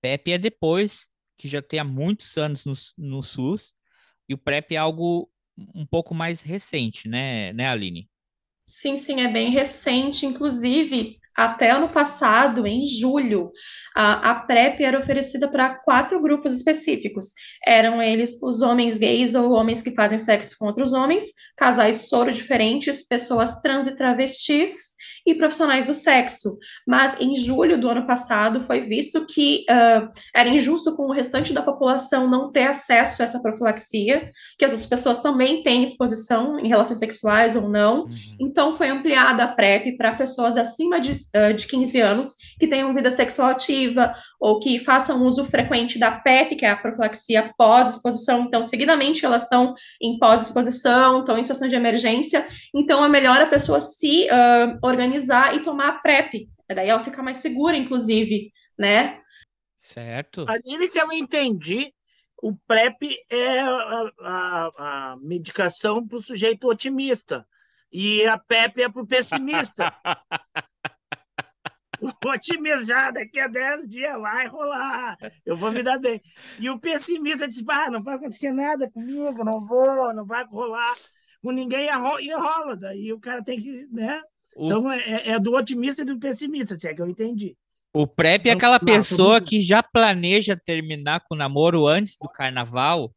PEP 0.00 0.32
é 0.32 0.38
depois, 0.38 1.08
que 1.38 1.48
já 1.48 1.62
tem 1.62 1.80
há 1.80 1.84
muitos 1.84 2.36
anos 2.36 2.64
no, 2.66 2.74
no 2.98 3.22
SUS, 3.22 3.72
e 4.28 4.34
o 4.34 4.38
PrEP 4.38 4.72
é 4.72 4.76
algo 4.76 5.30
um 5.74 5.86
pouco 5.86 6.14
mais 6.14 6.42
recente, 6.42 7.08
né, 7.08 7.52
né, 7.52 7.68
Aline? 7.68 8.08
Sim, 8.64 8.98
sim, 8.98 9.22
é 9.22 9.28
bem 9.28 9.50
recente. 9.50 10.26
Inclusive, 10.26 11.16
até 11.34 11.70
ano 11.70 11.88
passado, 11.88 12.66
em 12.66 12.84
julho, 12.84 13.50
a, 13.96 14.30
a 14.30 14.34
PrEP 14.34 14.80
era 14.80 14.98
oferecida 14.98 15.48
para 15.48 15.76
quatro 15.76 16.20
grupos 16.20 16.52
específicos. 16.52 17.32
Eram 17.64 18.02
eles 18.02 18.42
os 18.42 18.60
homens 18.60 18.98
gays 18.98 19.34
ou 19.34 19.52
homens 19.52 19.80
que 19.80 19.94
fazem 19.94 20.18
sexo 20.18 20.56
com 20.58 20.66
outros 20.66 20.92
homens, 20.92 21.26
casais 21.56 22.08
soro 22.08 22.32
diferentes, 22.32 23.06
pessoas 23.06 23.60
trans 23.62 23.86
e 23.86 23.96
travestis, 23.96 24.96
e 25.26 25.34
profissionais 25.34 25.86
do 25.86 25.94
sexo. 25.94 26.58
Mas 26.86 27.20
em 27.20 27.34
julho 27.34 27.80
do 27.80 27.88
ano 27.88 28.06
passado 28.06 28.60
foi 28.60 28.80
visto 28.80 29.26
que 29.26 29.64
uh, 29.70 30.08
era 30.34 30.48
injusto 30.48 30.96
com 30.96 31.04
o 31.04 31.12
restante 31.12 31.52
da 31.52 31.62
população 31.62 32.28
não 32.28 32.50
ter 32.50 32.64
acesso 32.64 33.22
a 33.22 33.24
essa 33.24 33.40
profilaxia, 33.40 34.30
que 34.58 34.64
as 34.64 34.72
outras 34.72 34.88
pessoas 34.88 35.18
também 35.20 35.62
têm 35.62 35.82
exposição 35.82 36.58
em 36.58 36.68
relações 36.68 36.98
sexuais 36.98 37.56
ou 37.56 37.68
não. 37.68 38.02
Uhum. 38.02 38.08
Então 38.40 38.74
foi 38.74 38.88
ampliada 38.88 39.44
a 39.44 39.48
PrEP 39.48 39.96
para 39.96 40.14
pessoas 40.14 40.56
acima 40.56 41.00
de, 41.00 41.12
uh, 41.12 41.54
de 41.54 41.66
15 41.66 42.00
anos 42.00 42.34
que 42.58 42.66
tenham 42.66 42.94
vida 42.94 43.10
sexual 43.10 43.50
ativa 43.50 44.12
ou 44.40 44.58
que 44.58 44.78
façam 44.78 45.24
uso 45.24 45.44
frequente 45.44 45.98
da 45.98 46.10
PEP, 46.10 46.56
que 46.56 46.64
é 46.64 46.70
a 46.70 46.76
profilaxia 46.76 47.52
pós-exposição. 47.56 48.42
Então, 48.42 48.62
seguidamente 48.62 49.24
elas 49.24 49.44
estão 49.44 49.74
em 50.00 50.18
pós-exposição, 50.18 51.20
estão 51.20 51.38
em 51.38 51.42
situação 51.42 51.68
de 51.68 51.74
emergência. 51.74 52.46
Então 52.74 53.04
é 53.04 53.08
melhor 53.08 53.40
a 53.40 53.46
pessoa 53.46 53.80
se 53.80 54.26
uh, 54.26 54.78
organizar 54.82 55.17
organizar 55.18 55.54
e 55.54 55.62
tomar 55.62 55.88
a 55.88 55.98
PrEP. 55.98 56.48
Daí 56.68 56.88
ela 56.88 57.02
fica 57.02 57.22
mais 57.22 57.38
segura, 57.38 57.76
inclusive, 57.76 58.52
né? 58.78 59.20
Certo. 59.76 60.46
Ali, 60.48 60.86
se 60.86 61.00
eu 61.00 61.10
entendi, 61.12 61.92
o 62.42 62.54
PrEP 62.66 63.16
é 63.30 63.60
a, 63.60 64.10
a, 64.20 65.12
a 65.12 65.16
medicação 65.20 66.06
para 66.06 66.18
o 66.18 66.22
sujeito 66.22 66.68
otimista 66.68 67.46
e 67.92 68.24
a 68.26 68.38
PEP 68.38 68.82
é 68.82 68.88
para 68.88 69.02
o 69.02 69.06
pessimista. 69.06 69.92
o 72.00 72.28
otimista, 72.28 73.10
daqui 73.12 73.40
a 73.40 73.48
10 73.48 73.88
dias 73.88 74.20
vai 74.20 74.46
rolar, 74.46 75.16
eu 75.44 75.56
vou 75.56 75.72
me 75.72 75.82
dar 75.82 75.98
bem. 75.98 76.20
E 76.60 76.68
o 76.68 76.78
pessimista 76.78 77.48
diz, 77.48 77.64
ah, 77.66 77.90
não 77.90 78.02
vai 78.02 78.16
acontecer 78.16 78.52
nada 78.52 78.90
comigo, 78.90 79.42
não 79.42 79.64
vou, 79.66 80.12
não 80.12 80.26
vai 80.26 80.44
rolar 80.44 80.96
com 81.40 81.50
ninguém 81.50 81.86
e 81.86 82.34
rola. 82.34 82.76
Daí 82.76 83.12
o 83.12 83.20
cara 83.20 83.42
tem 83.42 83.60
que, 83.60 83.86
né? 83.90 84.20
O... 84.56 84.66
Então 84.66 84.90
é, 84.90 84.98
é, 84.98 85.30
é, 85.30 85.38
do 85.40 85.54
otimista 85.54 86.02
e 86.02 86.04
do 86.04 86.18
pessimista, 86.18 86.76
se 86.76 86.88
é 86.88 86.94
que 86.94 87.02
eu 87.02 87.08
entendi. 87.08 87.56
O 87.92 88.06
PrEP 88.06 88.46
é 88.46 88.52
então, 88.52 88.58
aquela 88.58 88.78
pessoa 88.78 89.40
que 89.40 89.60
já 89.60 89.82
planeja 89.82 90.56
terminar 90.56 91.20
com 91.20 91.34
o 91.34 91.38
namoro 91.38 91.86
antes 91.86 92.18
do 92.20 92.28
carnaval, 92.28 93.12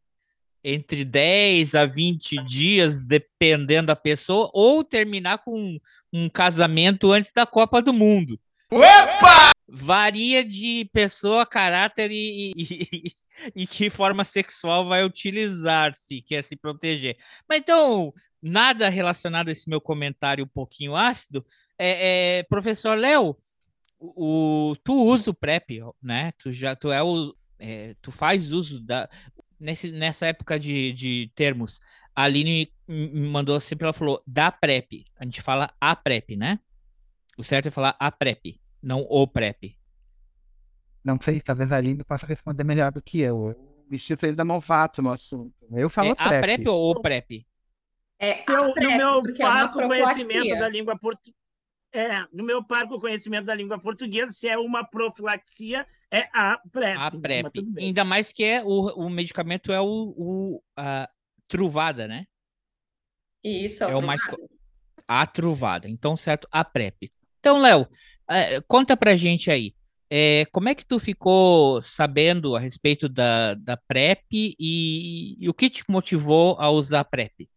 entre 0.63 1.03
10 1.03 1.75
a 1.75 1.85
20 1.85 2.43
dias, 2.43 3.01
dependendo 3.01 3.87
da 3.87 3.95
pessoa, 3.95 4.49
ou 4.53 4.83
terminar 4.83 5.39
com 5.39 5.59
um, 5.59 5.79
um 6.13 6.29
casamento 6.29 7.11
antes 7.11 7.31
da 7.33 7.45
Copa 7.45 7.81
do 7.81 7.91
Mundo. 7.91 8.39
Opa! 8.71 9.50
Varia 9.73 10.43
de 10.43 10.89
pessoa, 10.91 11.45
caráter 11.45 12.11
e, 12.11 12.51
e, 12.57 13.11
e 13.55 13.65
que 13.65 13.89
forma 13.89 14.25
sexual 14.25 14.87
vai 14.87 15.05
utilizar 15.05 15.93
se 15.95 16.21
quer 16.21 16.43
se 16.43 16.57
proteger. 16.57 17.17
Mas 17.47 17.61
então, 17.61 18.13
nada 18.41 18.89
relacionado 18.89 19.47
a 19.47 19.51
esse 19.51 19.69
meu 19.69 19.79
comentário 19.79 20.43
um 20.43 20.47
pouquinho 20.47 20.95
ácido. 20.95 21.45
É, 21.79 22.39
é 22.39 22.43
professor 22.43 22.97
Léo, 22.97 23.37
o, 23.97 24.75
tu 24.83 24.93
usa 24.93 25.31
o 25.31 25.33
PrEP, 25.33 25.79
né? 26.01 26.33
Tu 26.37 26.51
já 26.51 26.75
tu 26.75 26.91
é 26.91 27.01
o 27.01 27.33
é, 27.57 27.95
tu 28.01 28.11
faz 28.11 28.51
uso 28.51 28.81
da 28.81 29.07
nesse, 29.59 29.91
nessa 29.91 30.25
época 30.25 30.59
de, 30.59 30.91
de 30.91 31.31
termos. 31.33 31.79
A 32.13 32.23
Aline 32.23 32.73
me 32.87 33.27
mandou 33.27 33.57
sempre, 33.59 33.85
ela 33.85 33.93
falou 33.93 34.21
da 34.27 34.51
PrEP. 34.51 35.05
A 35.15 35.23
gente 35.23 35.41
fala 35.41 35.73
a 35.79 35.95
PrEP, 35.95 36.35
né? 36.35 36.59
O 37.37 37.43
certo 37.43 37.67
é 37.67 37.71
falar 37.71 37.95
a 37.97 38.11
PrEP, 38.11 38.59
não 38.81 39.05
o 39.09 39.27
PrEP. 39.27 39.77
Não 41.03 41.19
sei, 41.19 41.41
talvez 41.41 41.71
a 41.71 41.77
Aline 41.77 42.03
possa 42.03 42.25
responder 42.25 42.63
melhor 42.63 42.91
do 42.91 43.01
que 43.01 43.19
eu. 43.21 43.55
Me 43.89 43.97
sinto 43.99 44.25
ainda 44.25 44.45
novato 44.45 45.01
no 45.01 45.09
assunto. 45.09 45.53
Eu 45.71 45.89
falo 45.89 46.11
é 46.11 46.15
PrEP. 46.15 46.37
A 46.37 46.41
PrEP 46.41 46.67
ou 46.67 46.91
o 46.91 47.01
PrEP? 47.01 47.45
É 48.19 48.43
Eu, 48.49 48.65
a 48.65 48.67
no 48.67 48.73
PrEP, 48.73 48.97
meu 48.97 49.21
porque 49.21 49.41
é 49.41 49.45
parco 49.45 49.87
conhecimento 49.87 50.57
da 50.57 50.69
língua 50.69 50.97
portuguesa. 50.97 51.37
É, 51.93 52.25
no 52.31 52.45
meu 52.45 52.63
parco 52.63 52.99
conhecimento 53.01 53.45
da 53.45 53.55
língua 53.55 53.77
portuguesa, 53.77 54.31
se 54.31 54.47
é 54.47 54.57
uma 54.57 54.81
profilaxia, 54.85 55.85
é 56.09 56.29
a 56.33 56.57
PrEP. 56.71 56.97
A 56.97 57.11
PrEP. 57.11 57.51
Ainda 57.77 58.05
mais 58.05 58.31
que 58.31 58.45
é 58.45 58.63
o, 58.63 59.05
o 59.05 59.09
medicamento 59.09 59.73
é 59.73 59.81
o, 59.81 60.13
o 60.15 60.63
a 60.77 61.09
truvada, 61.47 62.07
né? 62.07 62.25
Isso, 63.43 63.83
É 63.83 63.95
o 63.95 64.01
mais 64.01 64.21
a 65.07 65.25
truvada. 65.25 65.89
Então, 65.89 66.15
certo, 66.15 66.47
a 66.49 66.63
PrEP. 66.63 67.11
Então, 67.39 67.59
Léo, 67.59 67.87
eh, 68.31 68.61
conta 68.67 68.95
pra 68.97 69.15
gente 69.15 69.49
aí. 69.51 69.73
eh, 70.09 70.45
como 70.51 70.69
é 70.69 70.75
que 70.75 70.85
tu 70.85 70.99
ficou 70.99 71.81
sabendo 71.81 72.55
a 72.55 72.59
respeito 72.59 73.07
da, 73.09 73.53
da 73.55 73.77
PrEP 73.77 74.25
e, 74.59 75.37
e 75.39 75.49
o 75.49 75.53
que 75.53 75.69
te 75.69 75.83
motivou 75.89 76.57
a 76.59 76.69
usar 76.69 77.01
a 77.01 77.05
PrEP? 77.05 77.49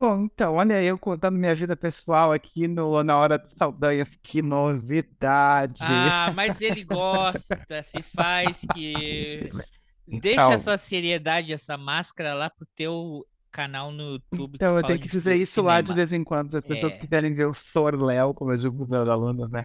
Bom, 0.00 0.20
então, 0.26 0.54
olha 0.54 0.80
eu 0.82 0.96
contando 0.96 1.36
minha 1.36 1.54
vida 1.56 1.76
pessoal 1.76 2.30
aqui 2.32 2.68
no, 2.68 3.02
na 3.02 3.16
hora 3.18 3.36
dos 3.36 3.52
Saldanhas. 3.52 4.08
Que 4.22 4.40
novidade! 4.40 5.82
Ah, 5.82 6.30
mas 6.34 6.60
ele 6.60 6.84
gosta, 6.84 7.82
se 7.82 8.00
faz 8.02 8.60
que. 8.72 9.50
Deixa 10.06 10.46
Então. 10.46 10.52
essa 10.52 10.78
seriedade, 10.78 11.52
essa 11.52 11.76
máscara 11.76 12.32
lá 12.32 12.48
pro 12.48 12.66
teu 12.76 13.26
canal 13.50 13.90
no 13.90 14.02
YouTube. 14.14 14.56
Então, 14.56 14.76
eu 14.76 14.84
tenho 14.84 14.98
que 15.00 15.08
dizer 15.08 15.34
isso 15.36 15.62
lá 15.62 15.80
de 15.80 15.88
cinema. 15.88 16.06
vez 16.06 16.12
em 16.12 16.24
quando, 16.24 16.50
se 16.50 16.56
as 16.58 16.64
pessoas 16.64 16.92
É. 16.94 16.98
quiserem 16.98 17.34
ver 17.34 17.46
o 17.46 17.54
Sor 17.54 18.00
Léo, 18.00 18.34
como 18.34 18.52
eu 18.52 18.56
digo 18.56 18.74
para 18.76 18.84
os 18.84 18.88
meus 18.90 19.08
alunos, 19.08 19.50
né? 19.50 19.64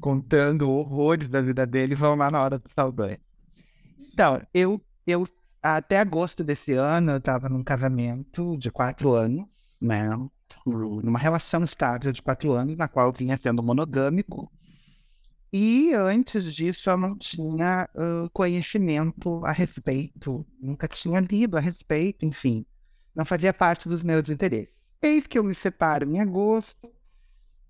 Contando 0.00 0.70
horrores 0.70 1.28
da 1.28 1.40
vida 1.40 1.66
dele, 1.66 1.94
vão 1.94 2.14
lá 2.16 2.30
na 2.30 2.40
hora 2.42 2.58
do 2.58 2.68
Saldanha. 2.70 3.18
Então, 4.12 4.40
eu, 4.54 4.80
eu 5.06 5.26
até 5.62 5.98
agosto 5.98 6.44
desse 6.44 6.72
ano, 6.74 7.12
eu 7.12 7.16
estava 7.18 7.48
num 7.48 7.64
casamento 7.64 8.56
de 8.58 8.70
quatro 8.70 9.12
anos, 9.14 9.76
né? 9.80 10.08
Numa 10.64 11.18
relação 11.18 11.64
estável 11.64 12.12
de 12.12 12.22
quatro 12.22 12.52
anos, 12.52 12.76
na 12.76 12.88
qual 12.88 13.06
eu 13.08 13.12
vinha 13.12 13.38
sendo 13.42 13.62
monogâmico. 13.62 14.50
E 15.52 15.92
antes 15.94 16.54
disso, 16.54 16.90
eu 16.90 16.96
não 16.96 17.16
tinha 17.16 17.88
ah, 17.94 18.28
conhecimento 18.32 19.44
a 19.44 19.52
respeito, 19.52 20.46
nunca 20.60 20.86
tinha 20.88 21.20
lido 21.20 21.56
a 21.56 21.60
respeito, 21.60 22.24
enfim 22.24 22.64
não 23.16 23.24
fazia 23.24 23.52
parte 23.52 23.88
dos 23.88 24.02
meus 24.02 24.28
interesses. 24.28 24.68
Eis 25.00 25.26
que 25.26 25.38
eu 25.38 25.44
me 25.44 25.54
separo 25.54 26.08
em 26.08 26.20
agosto, 26.20 26.88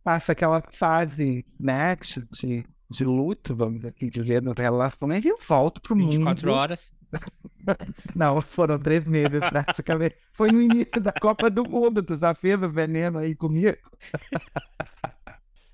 passa 0.03 0.33
aquela 0.33 0.63
fase, 0.71 1.47
né, 1.59 1.97
de, 2.33 2.65
de 2.91 3.05
luto, 3.05 3.55
vamos 3.55 3.85
assim 3.85 4.09
dizer, 4.09 4.43
nas 4.43 4.55
relações, 4.57 5.25
e 5.25 5.29
eu 5.29 5.39
volto 5.47 5.81
pro 5.81 5.95
24 5.95 6.49
mundo. 6.49 6.57
horas. 6.57 6.93
Não, 8.15 8.41
foram 8.41 8.79
três 8.79 9.05
meses 9.07 9.39
praticamente. 9.39 10.17
Foi 10.33 10.51
no 10.51 10.61
início 10.61 11.01
da 11.01 11.13
Copa 11.13 11.49
do 11.49 11.65
Mundo, 11.69 12.03
tu 12.03 12.17
já 12.17 12.35
fez 12.35 12.61
o 12.61 12.69
veneno 12.69 13.19
aí 13.19 13.35
comigo? 13.35 13.79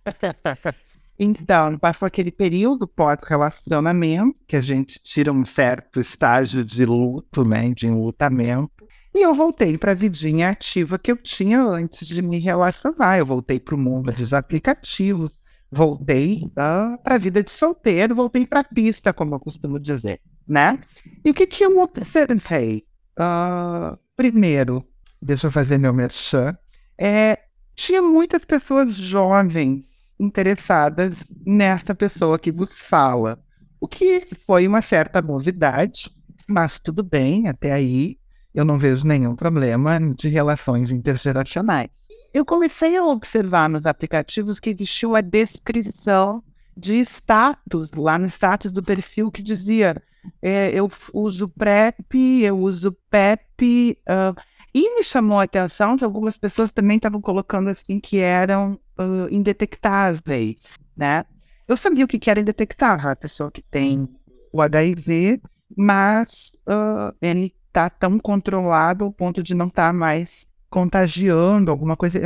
Então, 1.19 1.79
passou 1.79 2.07
aquele 2.07 2.33
período 2.33 2.89
pós-relacionamento, 2.89 4.35
que 4.49 4.57
a 4.57 4.61
gente 4.61 4.99
tira 5.01 5.31
um 5.31 5.45
certo 5.45 6.01
estágio 6.01 6.65
de 6.65 6.85
luto, 6.85 7.45
né, 7.45 7.71
de 7.73 7.87
enlutamento, 7.87 8.82
e 9.15 9.23
eu 9.23 9.35
voltei 9.35 9.77
para 9.77 9.93
a 9.93 9.95
vidinha 9.95 10.49
ativa 10.49 10.99
que 10.99 11.13
eu 11.13 11.17
tinha 11.17 11.63
antes 11.63 12.07
de 12.07 12.23
me 12.23 12.39
relacionar. 12.39 13.19
Eu 13.19 13.27
voltei 13.27 13.61
para 13.61 13.75
o 13.75 13.79
mundo 13.79 14.11
dos 14.11 14.33
aplicativos, 14.33 15.31
voltei 15.71 16.51
para 16.55 17.15
a 17.15 17.19
vida 17.19 17.43
de 17.43 17.51
solteiro, 17.51 18.15
voltei 18.15 18.47
para 18.47 18.61
a 18.61 18.65
pista, 18.65 19.13
como 19.13 19.35
eu 19.35 19.41
costumo 19.41 19.79
dizer, 19.79 20.21
né? 20.49 20.79
E 21.23 21.31
o 21.31 21.35
que, 21.35 21.47
que 21.47 21.65
eu 21.65 21.79
observei? 21.79 22.85
Ah, 23.17 23.99
primeiro, 24.17 24.83
deixa 25.21 25.47
eu 25.47 25.53
fazer 25.53 25.77
meu 25.77 25.93
merchan, 25.93 26.57
é, 26.97 27.39
tinha 27.75 28.01
muitas 28.01 28.45
pessoas 28.45 28.95
jovens 28.95 29.85
interessadas 30.19 31.25
nessa 31.45 31.95
pessoa 31.95 32.39
que 32.39 32.53
vos 32.53 32.81
fala, 32.81 33.43
o 33.81 33.89
que 33.89 34.27
foi 34.47 34.67
uma 34.67 34.81
certa 34.81 35.21
novidade, 35.21 36.11
mas 36.49 36.79
tudo 36.79 37.03
bem, 37.03 37.49
até 37.49 37.73
aí 37.73 38.19
eu 38.55 38.65
não 38.65 38.79
vejo 38.79 39.07
nenhum 39.07 39.35
problema 39.35 39.99
de 40.17 40.29
relações 40.29 40.91
intergeracionais. 40.91 41.91
Eu 42.33 42.45
comecei 42.45 42.97
a 42.97 43.05
observar 43.05 43.69
nos 43.69 43.87
aplicativos 43.87 44.59
que 44.59 44.71
existiu 44.71 45.15
a 45.15 45.21
descrição 45.21 46.43
de 46.77 46.95
status, 47.01 47.91
lá 47.93 48.19
no 48.19 48.27
status 48.27 48.73
do 48.73 48.83
perfil 48.83 49.31
que 49.31 49.43
dizia 49.43 50.03
é, 50.41 50.71
eu 50.73 50.91
uso 51.13 51.49
PrEP, 51.49 52.43
eu 52.43 52.59
uso 52.59 52.93
PEP, 53.11 53.99
ah, 54.07 54.35
e 54.75 54.97
me 54.97 55.05
chamou 55.05 55.39
a 55.39 55.43
atenção 55.43 55.97
que 55.97 56.05
algumas 56.05 56.39
pessoas 56.39 56.73
também 56.73 56.97
estavam 56.97 57.21
colocando 57.21 57.69
assim 57.69 58.01
que 58.01 58.19
eram 58.19 58.79
ah, 58.97 59.27
indetectáveis, 59.31 60.79
né? 60.97 61.25
Eu 61.69 61.77
sabia 61.77 62.05
o 62.05 62.09
que 62.09 62.31
era 62.31 62.41
indetectável, 62.41 63.11
a 63.11 63.17
pessoa 63.17 63.51
que 63.51 63.63
tem 63.63 64.09
o 64.53 64.61
HIV, 64.63 65.41
mas 65.77 66.53
ah, 66.67 67.13
ele 67.21 67.55
tá 67.73 67.89
tão 67.89 68.19
controlado 68.19 69.05
ao 69.05 69.13
ponto 69.13 69.43
de 69.43 69.55
não 69.55 69.67
estar 69.67 69.93
mais 69.93 70.47
contagiando 70.69 71.71
alguma 71.71 71.97
coisa. 71.97 72.19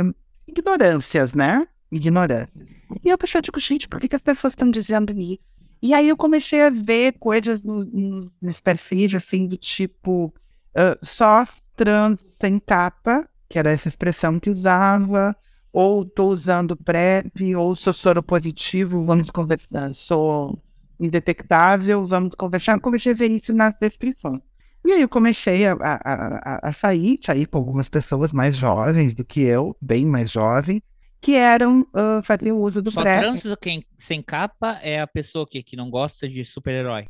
Ignorâncias, 0.47 1.33
né? 1.33 1.67
Ignorância. 1.91 2.51
E 3.03 3.09
eu 3.09 3.17
pensei, 3.17 3.41
digo, 3.41 3.59
gente, 3.59 3.87
por 3.87 3.99
que, 3.99 4.07
que 4.07 4.15
as 4.15 4.21
pessoas 4.21 4.53
estão 4.53 4.69
dizendo 4.69 5.11
isso? 5.11 5.57
E 5.81 5.93
aí 5.93 6.09
eu 6.09 6.17
comecei 6.17 6.61
a 6.63 6.69
ver 6.69 7.13
coisas 7.19 7.61
no, 7.61 7.85
no, 7.85 8.31
nos 8.41 8.59
perfis, 8.59 9.13
assim, 9.13 9.47
do 9.47 9.57
tipo, 9.57 10.33
ah, 10.75 10.97
só 11.01 11.45
trans 11.75 12.23
sem 12.39 12.59
capa, 12.59 13.27
que 13.47 13.59
era 13.59 13.71
essa 13.71 13.87
expressão 13.87 14.39
que 14.39 14.49
usava, 14.49 15.35
ou 15.71 16.03
tô 16.03 16.27
usando 16.29 16.75
PrEP, 16.75 17.55
ou 17.55 17.75
sou 17.75 17.93
soropositivo, 17.93 19.05
vamos 19.05 19.29
conversar, 19.29 19.93
sou 19.93 20.57
indetectável, 20.99 22.03
vamos 22.05 22.33
conversar. 22.33 22.73
Eu 22.73 22.81
comecei 22.81 23.11
a 23.11 23.15
ver 23.15 23.29
isso 23.29 23.53
nas 23.53 23.75
descrições. 23.79 24.41
E 24.87 24.93
aí 24.93 25.01
eu 25.01 25.09
comecei 25.09 25.65
a, 25.65 25.73
a, 25.73 25.95
a, 26.05 26.69
a 26.69 26.71
sair, 26.71 27.19
sair 27.21 27.45
com 27.45 27.57
algumas 27.57 27.89
pessoas 27.89 28.31
mais 28.31 28.55
jovens 28.55 29.13
do 29.13 29.25
que 29.25 29.41
eu, 29.41 29.75
bem 29.81 30.05
mais 30.05 30.31
jovens, 30.31 30.81
que 31.19 31.35
eram, 31.35 31.81
uh, 31.81 32.23
faziam 32.23 32.57
uso 32.57 32.81
do 32.81 32.89
Só 32.89 33.03
trans 33.03 33.43
quem 33.59 33.83
sem 33.97 34.21
capa 34.21 34.79
é 34.81 35.01
a 35.01 35.05
pessoa 35.05 35.45
que, 35.45 35.61
que 35.61 35.75
não 35.75 35.89
gosta 35.89 36.25
de 36.25 36.45
super-herói. 36.45 37.05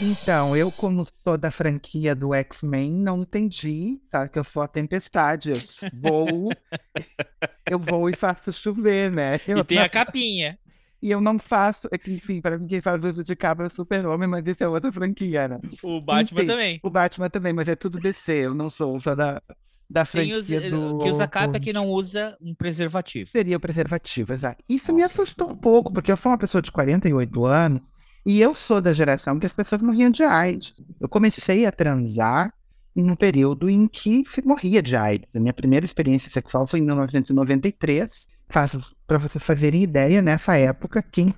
Então, 0.00 0.56
eu, 0.56 0.70
como 0.70 1.04
sou 1.24 1.36
da 1.36 1.50
franquia 1.50 2.14
do 2.14 2.32
X-Men, 2.32 2.92
não 2.92 3.22
entendi, 3.22 4.00
sabe? 4.08 4.30
Que 4.30 4.38
eu 4.38 4.44
sou 4.44 4.62
a 4.62 4.68
tempestade. 4.68 5.50
Eu 5.50 5.60
vou, 5.92 6.50
eu 7.68 7.78
vou 7.80 8.08
e 8.08 8.14
faço 8.14 8.52
chover, 8.52 9.10
né? 9.10 9.40
Eu 9.48 9.58
E 9.58 9.64
tem 9.64 9.78
a 9.78 9.88
capinha. 9.88 10.56
E 11.00 11.10
eu 11.10 11.20
não 11.20 11.38
faço, 11.38 11.88
é 11.92 11.98
que, 11.98 12.12
enfim, 12.12 12.40
para 12.40 12.58
quem 12.58 12.80
faz 12.80 13.02
uso 13.04 13.22
de 13.22 13.36
capa 13.36 13.62
é 13.62 13.66
o 13.66 13.70
super-homem, 13.70 14.28
mas 14.28 14.44
isso 14.44 14.64
é 14.64 14.68
outra 14.68 14.90
franquia, 14.90 15.46
né? 15.46 15.60
O 15.82 16.00
Batman 16.00 16.40
Enfim, 16.40 16.46
também. 16.46 16.80
O 16.82 16.90
Batman 16.90 17.30
também, 17.30 17.52
mas 17.52 17.68
é 17.68 17.76
tudo 17.76 18.00
DC, 18.00 18.32
eu 18.32 18.54
não 18.54 18.68
sou 18.68 19.00
só 19.00 19.14
da, 19.14 19.40
da 19.88 20.04
Tem 20.04 20.28
franquia 20.28 20.38
os, 20.38 20.50
eh, 20.50 20.70
do... 20.70 20.98
que 20.98 21.08
usa 21.08 21.28
capa 21.28 21.56
é 21.56 21.60
que 21.60 21.72
não 21.72 21.86
usa 21.86 22.36
um 22.40 22.52
preservativo. 22.52 23.30
Seria 23.30 23.56
o 23.56 23.60
preservativo, 23.60 24.32
exato. 24.32 24.62
Isso 24.68 24.92
me 24.92 25.02
assustou 25.04 25.50
um 25.50 25.56
pouco, 25.56 25.92
porque 25.92 26.10
eu 26.10 26.16
sou 26.16 26.32
uma 26.32 26.38
pessoa 26.38 26.60
de 26.60 26.72
48 26.72 27.46
anos 27.46 27.82
e 28.26 28.40
eu 28.40 28.54
sou 28.54 28.80
da 28.80 28.92
geração 28.92 29.38
que 29.38 29.46
as 29.46 29.52
pessoas 29.52 29.80
morriam 29.80 30.10
de 30.10 30.22
AIDS. 30.22 30.74
Eu 31.00 31.08
comecei 31.08 31.64
a 31.64 31.72
transar 31.72 32.52
num 32.94 33.14
período 33.14 33.70
em 33.70 33.86
que 33.86 34.24
morria 34.44 34.82
de 34.82 34.96
AIDS. 34.96 35.28
A 35.34 35.40
minha 35.40 35.52
primeira 35.52 35.86
experiência 35.86 36.30
sexual 36.30 36.66
foi 36.66 36.80
em 36.80 36.82
1993. 36.82 38.28
Para 38.48 39.18
vocês 39.18 39.44
fazerem 39.44 39.82
ideia, 39.82 40.22
nessa 40.22 40.56
época, 40.56 41.02
quem, 41.02 41.34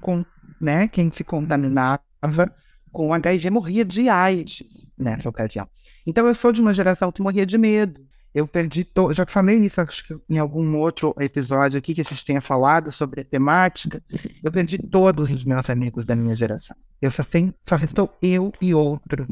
né, 0.60 0.88
quem 0.88 1.10
se 1.10 1.24
contaminava 1.24 2.00
com 2.92 3.12
HIV 3.12 3.50
morria 3.50 3.84
de 3.84 4.08
AIDS 4.08 4.62
nessa 4.96 5.28
ocasião. 5.28 5.68
Então 6.06 6.26
eu 6.26 6.34
sou 6.34 6.52
de 6.52 6.60
uma 6.60 6.74
geração 6.74 7.10
que 7.12 7.22
morria 7.22 7.46
de 7.46 7.58
medo. 7.58 8.00
Eu 8.32 8.46
perdi 8.46 8.84
todo. 8.84 9.12
Já 9.12 9.26
falei 9.26 9.56
isso 9.56 9.80
acho 9.80 10.06
que 10.06 10.16
em 10.28 10.38
algum 10.38 10.76
outro 10.76 11.14
episódio 11.18 11.78
aqui 11.78 11.94
que 11.94 12.00
a 12.00 12.04
gente 12.04 12.24
tenha 12.24 12.40
falado 12.40 12.92
sobre 12.92 13.22
a 13.22 13.24
temática. 13.24 14.02
Eu 14.42 14.52
perdi 14.52 14.78
todos 14.78 15.30
os 15.30 15.44
meus 15.44 15.68
amigos 15.68 16.04
da 16.04 16.14
minha 16.14 16.34
geração. 16.34 16.76
Eu 17.02 17.10
só 17.10 17.24
tenho, 17.24 17.52
só 17.62 17.74
restou 17.74 18.16
eu 18.22 18.52
e 18.60 18.72
outro. 18.72 19.26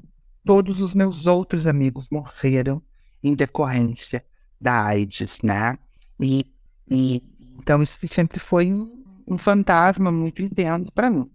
Todos 0.44 0.80
os 0.80 0.94
meus 0.94 1.26
outros 1.26 1.66
amigos 1.66 2.08
morreram 2.10 2.82
em 3.22 3.34
decorrência 3.34 4.24
da 4.60 4.84
AIDS, 4.84 5.38
né? 5.42 5.78
E, 6.20 6.46
e 6.90 7.22
então 7.58 7.82
isso 7.82 7.98
sempre 8.08 8.38
foi 8.38 8.72
um, 8.72 9.04
um 9.26 9.38
fantasma 9.38 10.10
muito 10.10 10.42
intenso 10.42 10.90
para 10.92 11.10
mim. 11.10 11.30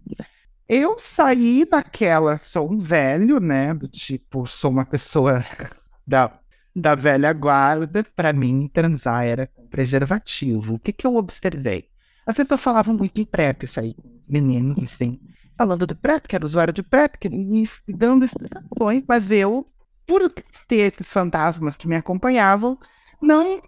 Eu 0.68 0.98
saí 0.98 1.64
daquela, 1.68 2.38
sou 2.38 2.72
um 2.72 2.78
velho, 2.78 3.38
né? 3.38 3.74
Do 3.74 3.86
tipo, 3.86 4.46
sou 4.46 4.70
uma 4.70 4.86
pessoa 4.86 5.44
da 6.06 6.40
da 6.74 6.94
velha 6.94 7.32
guarda, 7.32 8.04
para 8.16 8.32
mim, 8.32 8.68
transar 8.72 9.24
era 9.24 9.48
preservativo. 9.70 10.74
O 10.74 10.78
que, 10.78 10.92
que 10.92 11.06
eu 11.06 11.14
observei? 11.14 11.88
As 12.26 12.34
pessoas 12.34 12.60
falavam 12.60 12.94
muito 12.94 13.20
em 13.20 13.24
PrEP, 13.24 13.64
isso 13.64 13.78
aí, 13.78 13.94
meninos, 14.26 14.82
assim, 14.82 15.20
falando 15.56 15.86
de 15.86 15.94
PrEP, 15.94 16.26
que 16.26 16.34
era 16.34 16.44
usuário 16.44 16.72
de 16.72 16.82
PrEP, 16.82 17.18
que, 17.18 17.28
e 17.28 17.92
dando 17.92 18.24
explicações, 18.24 19.04
mas 19.06 19.30
eu, 19.30 19.66
por 20.06 20.28
ter 20.66 20.92
esses 20.92 21.06
fantasmas 21.06 21.76
que 21.76 21.86
me 21.86 21.96
acompanhavam, 21.96 22.78
não, 23.22 23.60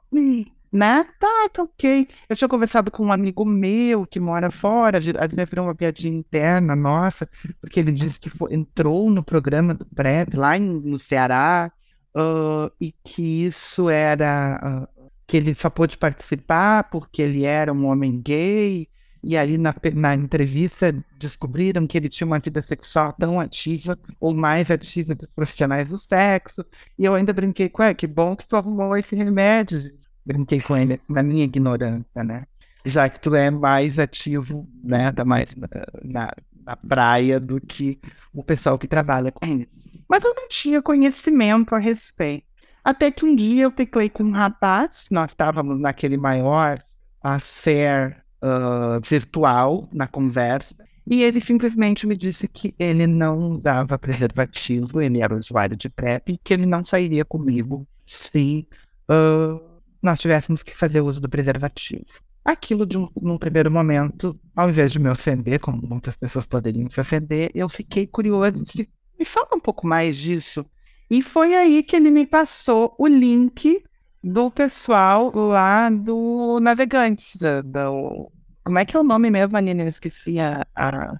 né? 0.73 1.04
Tá, 1.18 1.49
tá 1.52 1.62
ok. 1.62 2.08
Eu 2.28 2.37
tinha 2.37 2.49
conversado 2.49 2.90
com 2.90 3.06
um 3.06 3.12
amigo 3.12 3.44
meu 3.44 4.06
que 4.06 4.20
mora 4.20 4.50
fora, 4.50 4.99
a 4.99 5.00
gente 5.00 5.44
virou 5.49 5.66
uma 5.66 5.75
piadinha 5.75 6.16
interna, 6.16 6.75
nossa, 6.76 7.28
porque 7.61 7.80
ele 7.80 7.92
disse 7.92 8.18
que 8.18 8.30
foi, 8.30 8.54
entrou 8.54 9.11
no 9.11 9.23
programa 9.23 9.75
do 9.75 9.87
PrEP 9.87 10.35
lá 10.35 10.56
em, 10.56 10.62
no 10.62 10.99
Ceará, 10.99 11.73
uh, 12.16 12.70
e 12.80 12.92
que 13.04 13.44
isso 13.44 13.88
era 13.88 14.88
uh, 14.90 15.11
que 15.26 15.37
ele 15.37 15.54
só 15.54 15.68
pôde 15.68 15.99
participar 15.99 16.85
porque 16.85 17.23
ele 17.23 17.44
era 17.44 17.73
um 17.73 17.87
homem 17.87 18.20
gay. 18.20 18.88
E 19.23 19.37
aí, 19.37 19.58
na, 19.58 19.75
na 19.94 20.14
entrevista, 20.14 20.94
descobriram 21.18 21.85
que 21.85 21.99
ele 21.99 22.08
tinha 22.08 22.26
uma 22.26 22.38
vida 22.38 22.62
sexual 22.62 23.12
tão 23.12 23.40
ativa, 23.40 23.99
ou 24.20 24.32
mais 24.32 24.70
ativa 24.70 25.16
que 25.16 25.25
os 25.25 25.30
profissionais 25.30 25.88
do 25.88 25.99
sexo. 25.99 26.64
E 26.96 27.04
eu 27.04 27.14
ainda 27.14 27.32
brinquei 27.32 27.68
ele, 27.68 27.94
que 27.94 28.06
bom 28.06 28.37
que 28.37 28.46
tu 28.46 28.54
arrumou 28.54 28.96
esse 28.96 29.16
remédio. 29.16 29.92
Brinquei 30.26 30.61
com 30.61 30.76
ele, 30.76 31.00
na 31.09 31.23
minha 31.23 31.45
ignorância, 31.45 32.25
né? 32.25 32.45
Já 32.85 33.09
que 33.09 33.21
tu 33.21 33.35
é 33.35 33.50
mais 33.50 33.99
ativo, 33.99 34.68
né? 34.83 35.12
Tá 35.12 35.25
mais 35.25 35.54
na, 36.02 36.33
na 36.64 36.76
praia 36.76 37.38
do 37.38 37.61
que 37.61 37.99
o 38.35 38.42
pessoal 38.42 38.76
que 38.76 38.88
trabalha 38.88 39.30
com 39.30 39.47
isso. 39.47 39.68
Mas 40.09 40.25
eu 40.25 40.35
não 40.35 40.49
tinha 40.49 40.83
conhecimento 40.83 41.75
a 41.75 41.78
respeito. 41.78 42.47
Até 42.85 43.11
que 43.11 43.25
um 43.25 43.35
dia 43.35 43.64
eu 43.64 43.71
teclei 43.71 44.09
com 44.09 44.23
um 44.23 44.30
rapaz, 44.30 45.06
nós 45.11 45.30
estávamos 45.30 45.80
naquele 45.80 46.16
maior 46.16 46.80
affair 47.21 48.23
uh, 48.42 49.00
virtual 49.04 49.88
na 49.92 50.06
conversa, 50.06 50.76
e 51.04 51.23
ele 51.23 51.40
simplesmente 51.40 52.06
me 52.06 52.16
disse 52.16 52.47
que 52.47 52.75
ele 52.78 53.06
não 53.06 53.59
dava 53.59 53.99
preservativo, 53.99 55.00
ele 55.00 55.21
era 55.21 55.35
usuário 55.35 55.76
de 55.76 55.88
PrEP, 55.88 56.33
e 56.33 56.38
que 56.38 56.54
ele 56.54 56.66
não 56.66 56.85
sairia 56.85 57.25
comigo 57.25 57.87
se 58.04 58.68
uh, 59.11 59.75
nós 60.02 60.20
tivéssemos 60.20 60.62
que 60.62 60.76
fazer 60.76 61.00
uso 61.00 61.20
do 61.20 61.28
preservativo. 61.28 62.04
Aquilo, 62.44 62.86
de 62.86 62.96
um, 62.96 63.08
num 63.20 63.38
primeiro 63.38 63.70
momento, 63.70 64.38
ao 64.54 64.70
invés 64.70 64.92
de 64.92 65.00
me 65.00 65.08
ofender, 65.08 65.58
como 65.58 65.82
muitas 65.82 66.16
pessoas 66.16 66.46
poderiam 66.46 66.88
se 66.88 67.00
ofender, 67.00 67.50
eu 67.54 67.68
fiquei 67.68 68.06
curioso 68.06 68.62
de 68.62 68.88
me 69.18 69.24
fala 69.24 69.48
um 69.54 69.60
pouco 69.60 69.86
mais 69.86 70.16
disso. 70.16 70.64
E 71.10 71.22
foi 71.22 71.54
aí 71.54 71.82
que 71.82 71.96
ele 71.96 72.10
me 72.10 72.26
passou 72.26 72.94
o 72.98 73.06
link 73.06 73.82
do 74.22 74.50
pessoal 74.50 75.32
lá 75.34 75.88
do 75.88 76.58
Navegantes. 76.60 77.36
Do... 77.64 78.30
Como 78.64 78.78
é 78.78 78.84
que 78.84 78.96
é 78.96 79.00
o 79.00 79.04
nome 79.04 79.30
mesmo, 79.30 79.56
Aline? 79.56 79.82
Eu 79.82 79.88
esqueci 79.88 80.38
a, 80.38 80.66
a... 80.74 81.16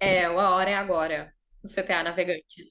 É, 0.00 0.24
a 0.24 0.32
hora 0.32 0.70
é 0.70 0.74
agora. 0.74 1.32
O 1.62 1.68
CTA 1.68 2.02
Navegantes. 2.04 2.68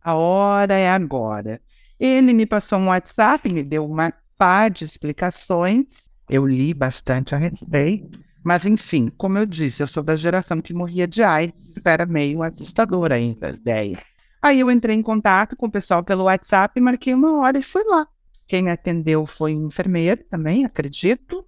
A 0.00 0.14
hora 0.14 0.74
é 0.74 0.88
agora. 0.88 1.60
Ele 1.98 2.32
me 2.32 2.46
passou 2.46 2.78
um 2.78 2.86
WhatsApp, 2.86 3.48
me 3.52 3.62
deu 3.62 3.84
uma 3.84 4.14
pá 4.38 4.68
de 4.68 4.84
explicações. 4.84 6.08
Eu 6.30 6.46
li 6.46 6.72
bastante 6.72 7.34
a 7.34 7.38
respeito. 7.38 8.18
Mas, 8.44 8.64
enfim, 8.64 9.08
como 9.18 9.36
eu 9.36 9.44
disse, 9.44 9.82
eu 9.82 9.86
sou 9.86 10.02
da 10.02 10.16
geração 10.16 10.60
que 10.60 10.72
morria 10.72 11.06
de 11.06 11.22
AIDS, 11.22 11.54
era 11.84 12.06
meio 12.06 12.42
assustador 12.42 13.12
ainda 13.12 13.48
a 13.48 13.50
ideia. 13.50 13.98
Aí 14.40 14.60
eu 14.60 14.70
entrei 14.70 14.94
em 14.94 15.02
contato 15.02 15.56
com 15.56 15.66
o 15.66 15.70
pessoal 15.70 16.02
pelo 16.02 16.24
WhatsApp, 16.24 16.80
marquei 16.80 17.12
uma 17.12 17.40
hora 17.40 17.58
e 17.58 17.62
fui 17.62 17.82
lá. 17.84 18.06
Quem 18.46 18.62
me 18.62 18.70
atendeu 18.70 19.26
foi 19.26 19.54
um 19.54 19.66
enfermeiro 19.66 20.24
também, 20.30 20.64
acredito. 20.64 21.44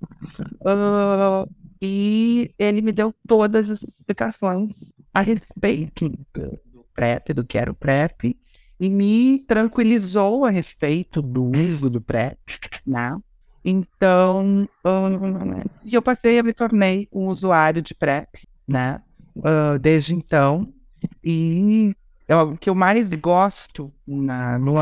Uh, 0.61 1.49
e 1.81 2.53
ele 2.59 2.83
me 2.83 2.93
deu 2.93 3.15
todas 3.27 3.71
as 3.71 3.83
explicações 3.83 4.93
a 5.15 5.23
respeito 5.23 6.11
do 6.35 6.85
PrEP, 6.95 7.33
do 7.33 7.45
que 7.45 7.57
era 7.57 7.71
o 7.71 7.75
PrEP, 7.75 8.37
e 8.81 8.89
me 8.89 9.41
tranquilizou 9.41 10.47
a 10.47 10.51
respeito 10.51 11.21
do 11.21 11.51
uso 11.51 11.91
do 11.91 12.01
PrEP, 12.01 12.39
né? 12.87 13.15
Então, 13.63 14.67
uh, 14.83 15.71
eu 15.93 16.01
passei 16.01 16.39
a 16.39 16.43
me 16.43 16.55
tornei 16.55 17.07
um 17.13 17.27
usuário 17.27 17.83
de 17.83 17.95
PrEP, 17.95 18.49
né? 18.67 19.03
Uh, 19.37 19.79
desde 19.79 20.15
então. 20.15 20.73
E 21.23 21.95
é 22.27 22.35
o 22.35 22.57
que 22.57 22.71
eu 22.71 22.75
mais 22.75 23.13
gosto 23.13 23.93
na, 24.07 24.59
no, 24.59 24.77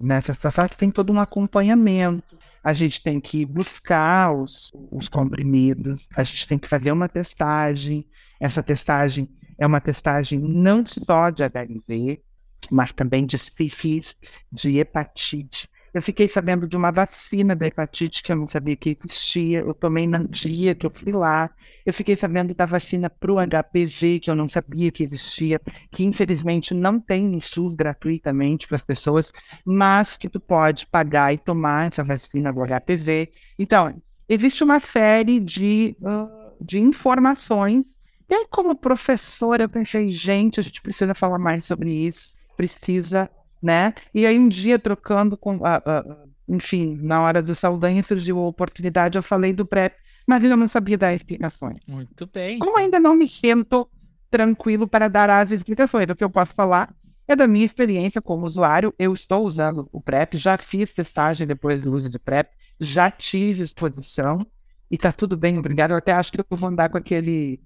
nessa 0.00 0.32
situação 0.32 0.64
é 0.64 0.68
que 0.68 0.76
tem 0.76 0.92
todo 0.92 1.12
um 1.12 1.20
acompanhamento. 1.20 2.38
A 2.62 2.72
gente 2.72 3.02
tem 3.02 3.20
que 3.20 3.44
buscar 3.44 4.32
os, 4.32 4.70
os 4.92 5.08
comprimidos, 5.08 6.08
a 6.16 6.22
gente 6.22 6.46
tem 6.46 6.56
que 6.56 6.68
fazer 6.68 6.92
uma 6.92 7.08
testagem. 7.08 8.06
Essa 8.40 8.62
testagem 8.62 9.28
é 9.58 9.66
uma 9.66 9.80
testagem 9.80 10.38
não 10.38 10.84
só 10.86 11.30
de 11.30 11.42
HIV, 11.42 12.22
mas 12.70 12.92
também 12.92 13.26
de 13.26 13.38
sífilis, 13.38 14.16
de 14.50 14.78
hepatite, 14.78 15.68
eu 15.94 16.02
fiquei 16.02 16.28
sabendo 16.28 16.66
de 16.66 16.76
uma 16.76 16.90
vacina 16.90 17.54
da 17.54 17.68
hepatite 17.68 18.20
que 18.20 18.32
eu 18.32 18.34
não 18.34 18.48
sabia 18.48 18.74
que 18.74 18.98
existia. 19.00 19.60
Eu 19.60 19.72
tomei 19.72 20.08
no 20.08 20.26
dia 20.26 20.74
que 20.74 20.84
eu 20.84 20.90
fui 20.90 21.12
lá. 21.12 21.48
Eu 21.86 21.94
fiquei 21.94 22.16
sabendo 22.16 22.52
da 22.52 22.66
vacina 22.66 23.08
para 23.08 23.32
o 23.32 23.36
HPV, 23.36 24.18
que 24.18 24.28
eu 24.28 24.34
não 24.34 24.48
sabia 24.48 24.90
que 24.90 25.04
existia, 25.04 25.60
que 25.92 26.04
infelizmente 26.04 26.74
não 26.74 26.98
tem 26.98 27.28
no 27.28 27.40
SUS 27.40 27.76
gratuitamente 27.76 28.66
para 28.66 28.74
as 28.74 28.82
pessoas, 28.82 29.32
mas 29.64 30.16
que 30.16 30.28
tu 30.28 30.40
pode 30.40 30.84
pagar 30.84 31.32
e 31.32 31.38
tomar 31.38 31.86
essa 31.86 32.02
vacina 32.02 32.52
do 32.52 32.60
HPV. 32.60 33.30
Então, 33.56 34.02
existe 34.28 34.64
uma 34.64 34.80
série 34.80 35.38
de, 35.38 35.96
uh, 36.00 36.56
de 36.60 36.80
informações. 36.80 37.86
E 38.28 38.34
aí, 38.34 38.48
como 38.50 38.74
professora, 38.74 39.62
eu 39.62 39.68
pensei, 39.68 40.08
gente, 40.08 40.58
a 40.58 40.62
gente 40.62 40.82
precisa 40.82 41.14
falar 41.14 41.38
mais 41.38 41.64
sobre 41.64 41.92
isso. 41.92 42.34
Precisa 42.56 43.30
né? 43.64 43.94
E 44.12 44.26
aí 44.26 44.38
um 44.38 44.46
dia 44.46 44.78
trocando 44.78 45.38
com, 45.38 45.56
uh, 45.56 45.60
uh, 45.60 46.28
enfim, 46.46 46.98
na 47.00 47.22
hora 47.22 47.42
do 47.42 47.54
Saldanha 47.54 48.02
surgiu 48.02 48.38
a 48.38 48.46
oportunidade, 48.46 49.16
eu 49.16 49.22
falei 49.22 49.54
do 49.54 49.64
PrEP, 49.64 49.94
mas 50.26 50.44
eu 50.44 50.54
não 50.54 50.68
sabia 50.68 50.98
dar 50.98 51.14
explicações. 51.14 51.78
Muito 51.88 52.26
bem. 52.26 52.58
Como 52.58 52.76
ainda 52.76 53.00
não 53.00 53.16
me 53.16 53.26
sinto 53.26 53.88
tranquilo 54.30 54.86
para 54.86 55.08
dar 55.08 55.30
as 55.30 55.50
explicações, 55.50 56.10
o 56.10 56.14
que 56.14 56.22
eu 56.22 56.28
posso 56.28 56.52
falar 56.52 56.94
é 57.26 57.34
da 57.34 57.48
minha 57.48 57.64
experiência 57.64 58.20
como 58.20 58.44
usuário. 58.44 58.92
Eu 58.98 59.14
estou 59.14 59.46
usando 59.46 59.88
o 59.90 59.98
PrEP, 59.98 60.36
já 60.36 60.58
fiz 60.58 60.92
testagem 60.92 61.46
depois 61.46 61.80
do 61.80 61.90
uso 61.90 62.10
de 62.10 62.18
PrEP, 62.18 62.50
já 62.78 63.10
tive 63.10 63.62
exposição 63.62 64.46
e 64.90 64.98
tá 64.98 65.10
tudo 65.10 65.38
bem, 65.38 65.58
obrigado. 65.58 65.92
Eu 65.92 65.96
até 65.96 66.12
acho 66.12 66.30
que 66.30 66.38
eu 66.38 66.44
vou 66.50 66.68
andar 66.68 66.90
com 66.90 66.98
aquele 66.98 67.58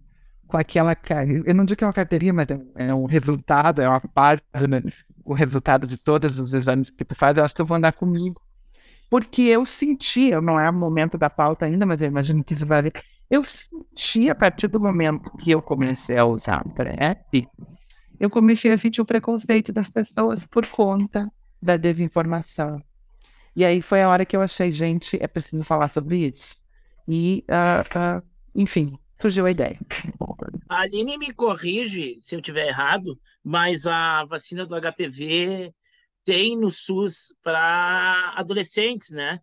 com 0.48 0.56
aquela. 0.56 0.96
Eu 1.44 1.54
não 1.54 1.64
digo 1.64 1.78
que 1.78 1.84
é 1.84 1.87
uma 1.87 1.92
carteirinha, 1.92 2.32
mas 2.32 2.46
é 2.74 2.92
um 2.92 3.04
resultado, 3.04 3.80
é 3.80 3.88
uma 3.88 4.00
página 4.00 4.82
o 5.28 5.34
resultado 5.34 5.87
de 5.87 5.98
todos 5.98 6.38
os 6.38 6.54
exames 6.54 6.88
que 6.88 7.04
tu 7.04 7.14
faz, 7.14 7.37
eu 7.37 7.44
acho 7.44 7.54
que 7.54 7.61
eu 7.61 7.66
vou 7.66 7.76
andar 7.76 7.92
comigo. 7.92 8.40
Porque 9.11 9.42
eu 9.42 9.64
senti, 9.66 10.30
não 10.40 10.58
é 10.58 10.68
o 10.70 10.72
momento 10.72 11.18
da 11.18 11.28
pauta 11.28 11.66
ainda, 11.66 11.84
mas 11.84 12.00
eu 12.00 12.08
imagino 12.08 12.42
que 12.42 12.54
isso 12.54 12.64
vai 12.64 12.82
ver. 12.82 12.92
Eu 13.30 13.44
senti 13.44 14.30
a 14.30 14.34
partir 14.34 14.68
do 14.68 14.80
momento 14.80 15.30
que 15.37 15.50
eu 15.50 15.61
comecei 15.61 16.16
a 16.16 16.24
usar 16.24 16.64
PrEP, 16.74 17.46
eu 18.18 18.30
comecei 18.30 18.72
a 18.72 18.78
sentir 18.78 19.02
o 19.02 19.04
preconceito 19.04 19.70
das 19.70 19.90
pessoas 19.90 20.46
por 20.46 20.66
conta 20.66 21.30
da 21.61 21.76
desinformação. 21.76 22.82
E 23.54 23.66
aí 23.66 23.82
foi 23.82 24.02
a 24.02 24.08
hora 24.08 24.24
que 24.24 24.37
eu 24.37 24.40
achei, 24.40 24.72
gente, 24.72 25.18
é 25.20 25.26
preciso 25.26 25.62
falar 25.62 25.88
sobre 25.88 26.26
isso. 26.26 26.56
E, 27.06 27.44
uh, 27.50 28.18
uh, 28.18 28.22
enfim, 28.54 28.98
surgiu 29.20 29.46
a 29.46 29.50
ideia. 29.50 29.78
A 30.68 30.83
Aline 30.83 31.18
me 31.18 31.33
corrige 31.33 32.16
se 32.20 32.35
eu 32.35 32.40
estiver 32.40 32.68
errado, 32.68 33.18
mas 33.42 33.87
a 33.87 34.24
vacina 34.24 34.66
do 34.66 34.74
HPV 34.74 35.74
tem 36.24 36.57
no 36.57 36.70
SUS 36.70 37.35
para 37.42 38.35
adolescentes, 38.37 39.11
né? 39.11 39.40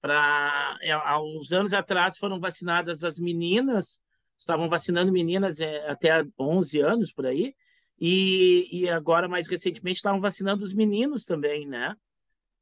Para 0.00 0.78
é, 0.80 0.92
há 0.92 1.20
uns 1.20 1.52
anos 1.52 1.72
atrás 1.72 2.16
foram 2.16 2.38
vacinadas 2.38 3.02
as 3.02 3.18
meninas, 3.18 4.00
estavam 4.38 4.68
vacinando 4.68 5.10
meninas 5.10 5.60
é, 5.60 5.88
até 5.90 6.24
11 6.38 6.80
anos 6.80 7.12
por 7.12 7.26
aí, 7.26 7.54
e, 8.00 8.68
e 8.70 8.88
agora 8.88 9.26
mais 9.26 9.48
recentemente 9.48 9.96
estavam 9.96 10.20
vacinando 10.20 10.62
os 10.62 10.72
meninos 10.72 11.24
também, 11.24 11.66
né? 11.66 11.96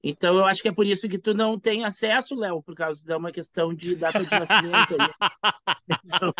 Então, 0.02 0.34
eu 0.36 0.44
acho 0.44 0.62
que 0.62 0.68
é 0.68 0.72
por 0.72 0.86
isso 0.86 1.08
que 1.08 1.18
tu 1.18 1.34
não 1.34 1.58
tem 1.58 1.84
acesso, 1.84 2.34
Léo, 2.34 2.62
por 2.62 2.74
causa 2.74 3.04
de 3.04 3.14
uma 3.14 3.32
questão 3.32 3.74
de 3.74 3.96
data 3.96 4.24
de 4.24 4.30
nascimento. 4.30 4.96
Aí. 5.00 5.08
Então, 6.04 6.32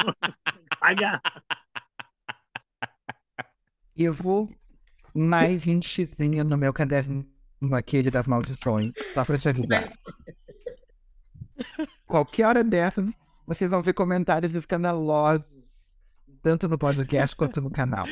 pagar. 0.81 1.21
Eu 3.97 4.13
vou 4.13 4.51
mais 5.15 5.67
um 5.67 5.81
xizinho 5.81 6.45
no 6.45 6.59
meu 6.59 6.73
caderno, 6.73 7.25
aquele 7.73 8.11
das 8.11 8.27
maldições, 8.27 8.93
só 9.15 9.25
pra 9.25 9.39
te 9.39 9.49
ajudar. 9.49 9.85
Qualquer 12.07 12.47
hora 12.47 12.65
dessas, 12.65 13.09
vocês 13.47 13.71
vão 13.71 13.83
ver 13.83 13.95
comentários 13.95 14.55
escandalosos, 14.55 15.47
tanto 16.43 16.69
no 16.69 16.77
podcast 16.77 17.35
quanto 17.35 17.61
no 17.61 17.71
canal. 17.71 18.07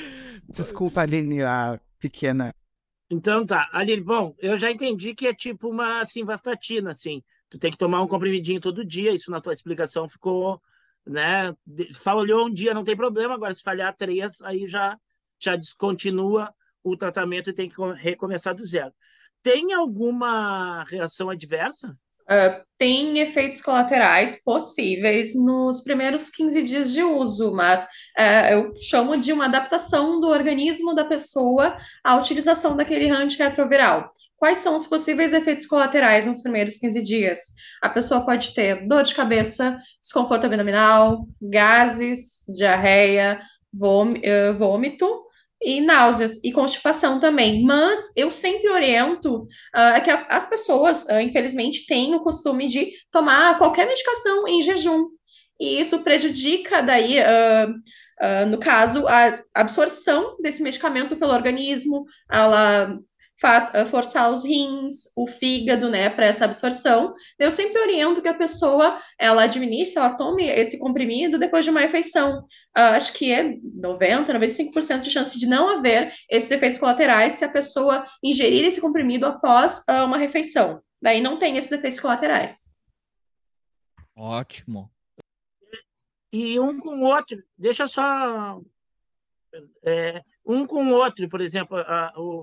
Desculpa, 0.48 1.02
Aline, 1.02 1.42
a 1.42 1.78
pequena. 1.98 2.54
Então 3.10 3.44
tá, 3.44 3.68
Aline, 3.72 4.02
bom, 4.02 4.34
eu 4.38 4.56
já 4.56 4.70
entendi 4.70 5.14
que 5.14 5.26
é 5.26 5.34
tipo 5.34 5.68
uma 5.68 6.04
simvastatina, 6.04 6.90
assim. 6.90 7.22
Tu 7.50 7.58
tem 7.58 7.70
que 7.70 7.76
tomar 7.76 8.02
um 8.02 8.08
comprimidinho 8.08 8.60
todo 8.60 8.84
dia, 8.84 9.12
isso 9.12 9.30
na 9.30 9.40
tua 9.40 9.52
explicação 9.52 10.08
ficou, 10.08 10.60
né? 11.06 11.54
Falhou 11.94 12.46
um 12.46 12.52
dia, 12.52 12.74
não 12.74 12.82
tem 12.84 12.96
problema, 12.96 13.34
agora 13.34 13.54
se 13.54 13.62
falhar 13.62 13.94
três, 13.96 14.40
aí 14.42 14.66
já, 14.66 14.98
já 15.38 15.54
descontinua 15.54 16.52
o 16.82 16.96
tratamento 16.96 17.50
e 17.50 17.54
tem 17.54 17.68
que 17.68 17.76
recomeçar 17.96 18.54
do 18.54 18.64
zero. 18.64 18.92
Tem 19.42 19.72
alguma 19.74 20.82
reação 20.84 21.28
adversa? 21.28 21.96
Uh, 22.24 22.64
tem 22.78 23.18
efeitos 23.18 23.60
colaterais 23.60 24.42
possíveis 24.42 25.34
nos 25.34 25.82
primeiros 25.82 26.30
15 26.30 26.62
dias 26.62 26.92
de 26.92 27.02
uso, 27.02 27.52
mas 27.52 27.84
uh, 27.84 28.52
eu 28.52 28.72
chamo 28.80 29.16
de 29.16 29.32
uma 29.32 29.44
adaptação 29.44 30.20
do 30.20 30.28
organismo 30.28 30.94
da 30.94 31.04
pessoa 31.04 31.76
à 32.02 32.16
utilização 32.16 32.76
daquele 32.76 33.10
antirretroviral. 33.10 34.10
Quais 34.36 34.58
são 34.58 34.76
os 34.76 34.86
possíveis 34.86 35.32
efeitos 35.32 35.64
colaterais 35.64 36.26
nos 36.26 36.42
primeiros 36.42 36.76
15 36.76 37.02
dias? 37.02 37.40
A 37.80 37.88
pessoa 37.88 38.24
pode 38.24 38.52
ter 38.54 38.86
dor 38.86 39.02
de 39.02 39.14
cabeça, 39.14 39.78
desconforto 40.02 40.44
abdominal, 40.44 41.26
gases, 41.40 42.42
diarreia, 42.48 43.40
vômito, 43.72 45.23
e 45.64 45.80
náuseas 45.80 46.42
e 46.44 46.52
constipação 46.52 47.18
também. 47.18 47.62
Mas 47.62 48.12
eu 48.14 48.30
sempre 48.30 48.68
oriento 48.68 49.42
uh, 49.42 50.02
que 50.04 50.10
a, 50.10 50.26
as 50.28 50.48
pessoas, 50.48 51.04
uh, 51.06 51.20
infelizmente, 51.20 51.86
têm 51.86 52.14
o 52.14 52.20
costume 52.20 52.66
de 52.66 52.90
tomar 53.10 53.58
qualquer 53.58 53.86
medicação 53.86 54.46
em 54.46 54.62
jejum. 54.62 55.06
E 55.58 55.80
isso 55.80 56.00
prejudica 56.00 56.82
daí, 56.82 57.18
uh, 57.18 58.46
no 58.48 58.58
caso, 58.58 59.06
a 59.08 59.40
absorção 59.54 60.36
desse 60.40 60.62
medicamento 60.62 61.16
pelo 61.16 61.32
organismo, 61.32 62.04
ela 62.30 62.98
faz 63.44 63.68
uh, 63.74 63.84
forçar 63.90 64.32
os 64.32 64.42
rins, 64.42 65.12
o 65.14 65.28
fígado, 65.28 65.90
né, 65.90 66.08
para 66.08 66.24
essa 66.24 66.46
absorção. 66.46 67.12
Eu 67.38 67.52
sempre 67.52 67.78
oriento 67.78 68.22
que 68.22 68.28
a 68.28 68.32
pessoa, 68.32 68.98
ela 69.18 69.42
administre, 69.42 69.98
ela 69.98 70.16
tome 70.16 70.48
esse 70.48 70.78
comprimido 70.78 71.38
depois 71.38 71.62
de 71.62 71.70
uma 71.70 71.80
refeição. 71.80 72.38
Uh, 72.74 72.96
acho 72.96 73.12
que 73.12 73.30
é 73.30 73.58
90, 73.74 74.32
95% 74.32 75.02
de 75.02 75.10
chance 75.10 75.38
de 75.38 75.46
não 75.46 75.68
haver 75.68 76.10
esses 76.30 76.50
efeitos 76.50 76.78
colaterais 76.78 77.34
se 77.34 77.44
a 77.44 77.52
pessoa 77.52 78.06
ingerir 78.22 78.64
esse 78.64 78.80
comprimido 78.80 79.26
após 79.26 79.84
uh, 79.90 80.06
uma 80.06 80.16
refeição. 80.16 80.80
Daí 81.02 81.20
não 81.20 81.38
tem 81.38 81.58
esses 81.58 81.70
efeitos 81.70 82.00
colaterais. 82.00 82.82
Ótimo. 84.16 84.90
E 86.32 86.58
um 86.58 86.80
com 86.80 86.96
o 86.96 87.04
outro, 87.04 87.44
deixa 87.58 87.86
só. 87.86 88.58
É, 89.84 90.22
um 90.46 90.66
com 90.66 90.86
o 90.86 90.94
outro, 90.94 91.28
por 91.28 91.42
exemplo, 91.42 91.76
a, 91.76 92.10
o, 92.16 92.40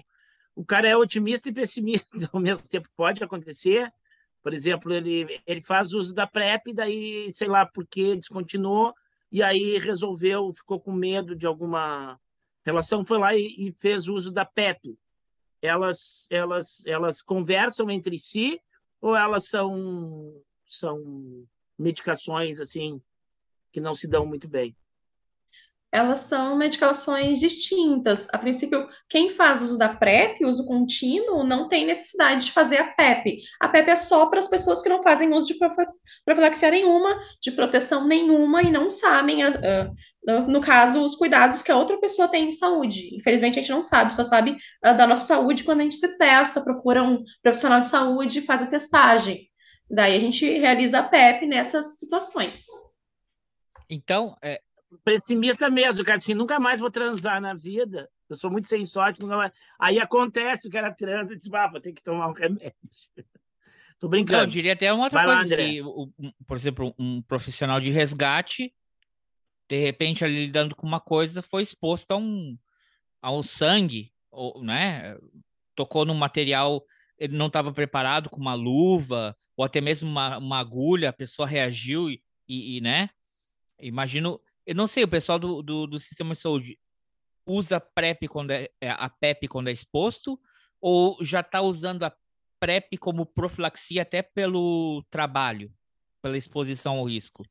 o 0.61 0.65
cara 0.65 0.87
é 0.87 0.95
otimista 0.95 1.49
e 1.49 1.53
pessimista 1.53 2.07
ao 2.31 2.39
mesmo 2.39 2.67
tempo. 2.67 2.87
Pode 2.95 3.23
acontecer. 3.23 3.91
Por 4.43 4.53
exemplo, 4.53 4.93
ele, 4.93 5.41
ele 5.45 5.61
faz 5.61 5.91
uso 5.91 6.13
da 6.13 6.27
PrEP, 6.27 6.71
daí, 6.71 7.31
sei 7.33 7.47
lá 7.47 7.65
por 7.65 7.85
que 7.85 8.15
descontinuou, 8.15 8.93
e 9.31 9.41
aí 9.41 9.79
resolveu, 9.79 10.53
ficou 10.53 10.79
com 10.79 10.91
medo 10.91 11.35
de 11.35 11.47
alguma 11.47 12.19
relação, 12.63 13.03
foi 13.03 13.17
lá 13.17 13.35
e, 13.35 13.55
e 13.57 13.71
fez 13.79 14.07
uso 14.07 14.31
da 14.31 14.45
PEP. 14.45 14.95
Elas, 15.63 16.27
elas, 16.29 16.85
elas 16.85 17.21
conversam 17.23 17.89
entre 17.89 18.17
si 18.19 18.59
ou 18.99 19.15
elas 19.15 19.47
são, 19.47 20.31
são 20.65 21.43
medicações 21.77 22.59
assim 22.59 23.01
que 23.71 23.79
não 23.79 23.95
se 23.95 24.07
dão 24.07 24.27
muito 24.27 24.47
bem? 24.47 24.75
Elas 25.91 26.19
são 26.19 26.55
medicações 26.55 27.39
distintas. 27.39 28.27
A 28.31 28.37
princípio, 28.37 28.87
quem 29.09 29.29
faz 29.29 29.61
uso 29.61 29.77
da 29.77 29.89
PrEP, 29.89 30.45
uso 30.45 30.65
contínuo, 30.65 31.43
não 31.43 31.67
tem 31.67 31.85
necessidade 31.85 32.45
de 32.45 32.51
fazer 32.51 32.77
a 32.77 32.87
PEP. 32.93 33.39
A 33.59 33.67
PEP 33.67 33.89
é 33.89 33.95
só 33.95 34.27
para 34.27 34.39
as 34.39 34.47
pessoas 34.47 34.81
que 34.81 34.87
não 34.87 35.03
fazem 35.03 35.33
uso 35.33 35.47
de 35.47 35.57
profilaxia 36.25 36.71
nenhuma, 36.71 37.19
de 37.41 37.51
proteção 37.51 38.07
nenhuma 38.07 38.61
e 38.61 38.71
não 38.71 38.89
sabem, 38.89 39.45
uh, 39.45 39.91
no 40.47 40.61
caso, 40.61 41.03
os 41.03 41.15
cuidados 41.15 41.61
que 41.61 41.71
a 41.71 41.77
outra 41.77 41.99
pessoa 41.99 42.27
tem 42.27 42.47
em 42.47 42.51
saúde. 42.51 43.15
Infelizmente, 43.17 43.59
a 43.59 43.61
gente 43.61 43.71
não 43.71 43.83
sabe, 43.83 44.13
só 44.13 44.23
sabe 44.23 44.51
uh, 44.51 44.95
da 44.95 45.05
nossa 45.05 45.25
saúde 45.25 45.63
quando 45.65 45.81
a 45.81 45.83
gente 45.83 45.95
se 45.95 46.17
testa, 46.17 46.61
procura 46.61 47.03
um 47.03 47.21
profissional 47.43 47.81
de 47.81 47.89
saúde 47.89 48.41
faz 48.41 48.61
a 48.61 48.67
testagem. 48.67 49.49
Daí 49.89 50.15
a 50.15 50.19
gente 50.19 50.47
realiza 50.57 50.99
a 50.99 51.03
PEP 51.03 51.45
nessas 51.45 51.99
situações. 51.99 52.65
Então, 53.89 54.37
é, 54.41 54.61
pessimista 55.03 55.69
mesmo, 55.69 56.03
cara, 56.03 56.17
assim, 56.17 56.33
nunca 56.33 56.59
mais 56.59 56.79
vou 56.79 56.91
transar 56.91 57.41
na 57.41 57.53
vida. 57.53 58.09
Eu 58.29 58.35
sou 58.35 58.49
muito 58.49 58.67
sem 58.67 58.85
sorte, 58.85 59.21
nunca 59.21 59.37
mais. 59.37 59.51
Aí 59.79 59.99
acontece, 59.99 60.67
o 60.67 60.71
cara 60.71 60.93
transa 60.93 61.33
e 61.33 61.37
diz, 61.37 61.51
ah, 61.53 61.67
vou 61.67 61.81
ter 61.81 61.93
que 61.93 62.03
tomar 62.03 62.27
um 62.27 62.33
remédio. 62.33 62.73
Tô 63.99 64.07
brincando. 64.07 64.37
Não, 64.39 64.43
eu 64.45 64.49
diria 64.49 64.73
até 64.73 64.91
uma 64.91 65.03
outra 65.03 65.23
Vai 65.23 65.35
coisa, 65.35 65.55
lá, 65.55 65.63
se, 65.63 65.81
um, 65.81 66.31
por 66.47 66.57
exemplo, 66.57 66.95
um 66.97 67.21
profissional 67.21 67.79
de 67.79 67.91
resgate, 67.91 68.73
de 69.69 69.79
repente, 69.79 70.25
ali 70.25 70.45
lidando 70.45 70.75
com 70.75 70.87
uma 70.87 70.99
coisa, 70.99 71.41
foi 71.41 71.61
exposto 71.61 72.11
a 72.11 72.17
um, 72.17 72.57
a 73.21 73.31
um 73.31 73.43
sangue, 73.43 74.11
ou, 74.31 74.63
né? 74.63 75.17
Tocou 75.75 76.03
num 76.03 76.15
material, 76.15 76.83
ele 77.17 77.37
não 77.37 77.45
estava 77.45 77.71
preparado 77.71 78.29
com 78.29 78.41
uma 78.41 78.55
luva, 78.55 79.37
ou 79.55 79.63
até 79.63 79.79
mesmo 79.79 80.09
uma, 80.09 80.39
uma 80.39 80.59
agulha, 80.59 81.09
a 81.09 81.13
pessoa 81.13 81.47
reagiu 81.47 82.09
e, 82.09 82.23
e, 82.47 82.77
e 82.77 82.81
né? 82.81 83.09
Imagino 83.79 84.41
eu 84.71 84.75
não 84.75 84.87
sei, 84.87 85.03
o 85.03 85.07
pessoal 85.07 85.37
do, 85.37 85.61
do, 85.61 85.85
do 85.85 85.99
sistema 85.99 86.31
de 86.31 86.39
saúde 86.39 86.79
usa 87.45 87.77
PrEP 87.77 88.29
quando 88.29 88.51
é, 88.51 88.69
é 88.79 88.89
a 88.89 89.09
PEP 89.09 89.49
quando 89.49 89.67
é 89.67 89.71
exposto 89.73 90.39
ou 90.79 91.17
já 91.21 91.41
está 91.41 91.59
usando 91.59 92.03
a 92.03 92.13
PrEP 92.57 92.97
como 92.97 93.25
profilaxia 93.25 94.03
até 94.03 94.21
pelo 94.21 95.03
trabalho, 95.09 95.69
pela 96.21 96.37
exposição 96.37 96.99
ao 96.99 97.03
risco? 97.03 97.43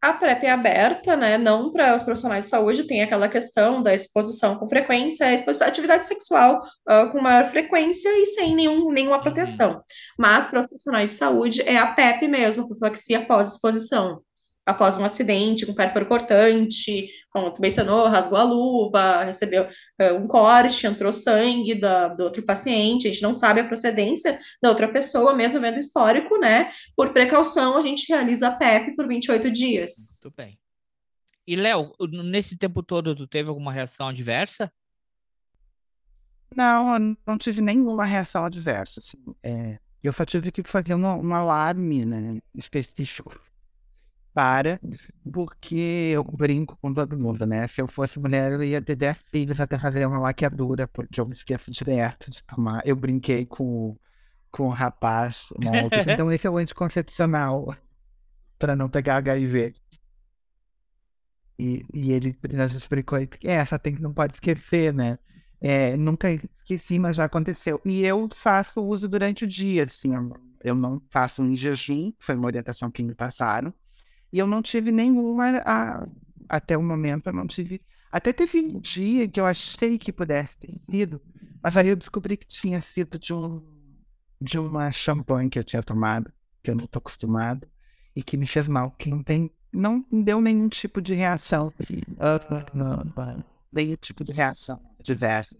A 0.00 0.12
PrEP 0.12 0.44
é 0.44 0.50
aberta, 0.52 1.16
né? 1.16 1.36
Não 1.36 1.72
para 1.72 1.96
os 1.96 2.02
profissionais 2.02 2.44
de 2.44 2.50
saúde, 2.50 2.86
tem 2.86 3.02
aquela 3.02 3.28
questão 3.28 3.82
da 3.82 3.92
exposição 3.92 4.56
com 4.56 4.68
frequência, 4.68 5.26
a 5.26 5.34
exposição, 5.34 5.66
atividade 5.66 6.06
sexual 6.06 6.60
uh, 6.88 7.10
com 7.10 7.20
maior 7.20 7.46
frequência 7.46 8.08
e 8.10 8.26
sem 8.26 8.54
nenhum, 8.54 8.92
nenhuma 8.92 9.20
proteção. 9.20 9.72
Uhum. 9.72 9.82
Mas 10.16 10.46
para 10.46 10.60
os 10.60 10.66
profissionais 10.66 11.10
de 11.10 11.16
saúde 11.16 11.62
é 11.62 11.76
a 11.76 11.92
PEP 11.92 12.28
mesmo, 12.28 12.68
profilaxia 12.68 13.26
pós-exposição 13.26 14.22
após 14.66 14.98
um 14.98 15.04
acidente 15.04 15.64
com 15.64 15.72
pérfuro 15.72 16.06
cortante, 16.06 17.08
como 17.30 17.52
tu 17.52 17.62
mencionou, 17.62 18.08
rasgou 18.08 18.36
a 18.36 18.42
luva, 18.42 19.22
recebeu 19.22 19.62
uh, 19.64 20.14
um 20.16 20.26
corte, 20.26 20.88
entrou 20.88 21.12
sangue 21.12 21.76
da, 21.76 22.08
do 22.08 22.24
outro 22.24 22.42
paciente, 22.42 23.06
a 23.06 23.12
gente 23.12 23.22
não 23.22 23.32
sabe 23.32 23.60
a 23.60 23.68
procedência 23.68 24.36
da 24.60 24.68
outra 24.68 24.88
pessoa, 24.88 25.32
mesmo 25.34 25.60
vendo 25.60 25.78
histórico, 25.78 26.36
né? 26.36 26.70
Por 26.96 27.12
precaução, 27.12 27.76
a 27.76 27.80
gente 27.80 28.12
realiza 28.12 28.48
a 28.48 28.56
PEP 28.56 28.96
por 28.96 29.06
28 29.06 29.50
dias. 29.52 30.20
Muito 30.24 30.36
bem. 30.36 30.58
E, 31.46 31.54
Léo, 31.54 31.92
nesse 32.24 32.58
tempo 32.58 32.82
todo, 32.82 33.14
tu 33.14 33.28
teve 33.28 33.48
alguma 33.48 33.72
reação 33.72 34.08
adversa? 34.08 34.72
Não, 36.56 36.94
eu 36.94 37.16
não 37.24 37.38
tive 37.38 37.60
nenhuma 37.60 38.04
reação 38.04 38.44
adversa. 38.44 38.98
Assim. 38.98 39.18
É, 39.44 39.78
eu 40.02 40.12
só 40.12 40.24
tive 40.24 40.50
que 40.50 40.64
fazer 40.64 40.96
um, 40.96 41.04
um 41.04 41.32
alarme 41.32 42.04
né, 42.04 42.40
específico 42.52 43.40
para, 44.36 44.78
porque 45.32 46.10
eu 46.12 46.22
brinco 46.22 46.76
com 46.76 46.92
todo 46.92 47.18
mundo, 47.18 47.46
né? 47.46 47.66
Se 47.68 47.80
eu 47.80 47.88
fosse 47.88 48.18
mulher, 48.18 48.52
eu 48.52 48.62
ia 48.62 48.82
ter 48.82 48.94
10 48.94 49.16
filhos 49.30 49.58
até 49.58 49.78
fazer 49.78 50.04
uma 50.04 50.18
laqueadura, 50.18 50.86
porque 50.86 51.18
eu 51.18 51.24
me 51.24 51.32
esqueço 51.32 51.70
direto 51.70 52.30
de 52.30 52.44
tomar. 52.44 52.82
Eu 52.84 52.94
brinquei 52.94 53.46
com, 53.46 53.96
com 54.50 54.64
o 54.64 54.68
rapaz 54.68 55.48
Então, 56.12 56.30
esse 56.30 56.46
é 56.46 56.50
o 56.50 56.58
anticoncepcional 56.58 57.74
para 58.58 58.76
não 58.76 58.90
pegar 58.90 59.16
HIV. 59.16 59.72
E, 61.58 61.86
e 61.94 62.12
ele 62.12 62.38
nos 62.52 62.74
explicou 62.74 63.18
que 63.26 63.48
é, 63.48 63.52
essa 63.52 63.78
tem 63.78 63.94
que 63.94 64.02
não 64.02 64.12
pode 64.12 64.34
esquecer, 64.34 64.92
né? 64.92 65.18
É, 65.58 65.96
nunca 65.96 66.30
esqueci, 66.30 66.98
mas 66.98 67.16
já 67.16 67.24
aconteceu. 67.24 67.80
E 67.86 68.04
eu 68.04 68.28
faço 68.34 68.82
uso 68.82 69.08
durante 69.08 69.44
o 69.44 69.48
dia, 69.48 69.84
assim. 69.84 70.10
Eu 70.62 70.74
não 70.74 71.00
faço 71.10 71.42
em 71.42 71.56
jejum, 71.56 72.12
foi 72.18 72.34
uma 72.34 72.48
orientação 72.48 72.90
que 72.90 73.02
me 73.02 73.14
passaram. 73.14 73.72
E 74.36 74.38
eu 74.38 74.46
não 74.46 74.60
tive 74.60 74.92
nenhuma. 74.92 75.62
A, 75.64 76.06
até 76.46 76.76
o 76.76 76.82
momento, 76.82 77.28
eu 77.28 77.32
não 77.32 77.46
tive. 77.46 77.80
Até 78.12 78.34
teve 78.34 78.58
um 78.58 78.78
dia 78.78 79.26
que 79.26 79.40
eu 79.40 79.46
achei 79.46 79.96
que 79.96 80.12
pudesse 80.12 80.58
ter 80.58 80.74
sido, 80.90 81.22
mas 81.62 81.74
aí 81.74 81.88
eu 81.88 81.96
descobri 81.96 82.36
que 82.36 82.46
tinha 82.46 82.82
sido 82.82 83.18
de 83.18 83.32
um 83.32 83.62
de 84.38 84.58
uma 84.58 84.90
champanhe 84.90 85.48
que 85.48 85.58
eu 85.58 85.64
tinha 85.64 85.82
tomado, 85.82 86.30
que 86.62 86.70
eu 86.70 86.74
não 86.74 86.86
tô 86.86 86.98
acostumado, 86.98 87.66
e 88.14 88.22
que 88.22 88.36
me 88.36 88.46
fez 88.46 88.68
mal, 88.68 88.90
que 88.90 89.08
não 89.08 89.22
tem, 89.22 89.50
não 89.72 90.04
deu 90.12 90.38
nenhum 90.38 90.68
tipo 90.68 91.00
de 91.00 91.14
reação, 91.14 91.68
uh, 91.68 93.44
nenhum 93.72 93.96
tipo 93.96 94.22
de 94.22 94.32
reação 94.32 94.78
diversa. 95.02 95.56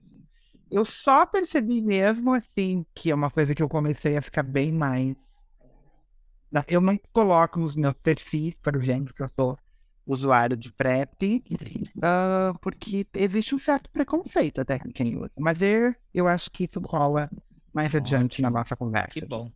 Eu 0.71 0.85
só 0.85 1.25
percebi 1.25 1.81
mesmo, 1.81 2.35
assim, 2.35 2.85
que 2.95 3.11
é 3.11 3.15
uma 3.15 3.31
coisa 3.31 3.55
que 3.55 3.63
eu 3.63 3.69
comecei 3.71 4.19
a 4.19 4.23
ficar 4.23 4.43
bem 4.43 4.71
mais. 4.71 5.17
Eu 6.69 6.81
não 6.81 6.99
coloco 7.13 7.59
nos 7.59 7.75
meus 7.77 7.95
perfis, 7.95 8.55
por 8.57 8.75
exemplo, 8.77 9.13
que 9.13 9.23
eu 9.23 9.29
sou 9.29 9.59
usuário 10.07 10.57
de 10.57 10.73
PrEP, 10.73 11.43
uh, 11.97 12.57
porque 12.61 13.07
existe 13.15 13.55
um 13.55 13.59
certo 13.59 13.91
preconceito 13.91 14.61
até 14.61 14.79
com 14.79 14.91
quem 14.93 15.17
usa. 15.17 15.33
Mas 15.37 15.61
eu, 15.61 15.95
eu 16.15 16.29
acho 16.29 16.51
que 16.51 16.65
isso 16.65 16.81
rola 16.81 17.29
mais 17.75 17.89
Ótimo. 17.89 18.01
adiante 18.01 18.41
na 18.41 18.49
nossa 18.49 18.77
conversa. 18.77 19.21
Que 19.21 19.27
bom. 19.27 19.51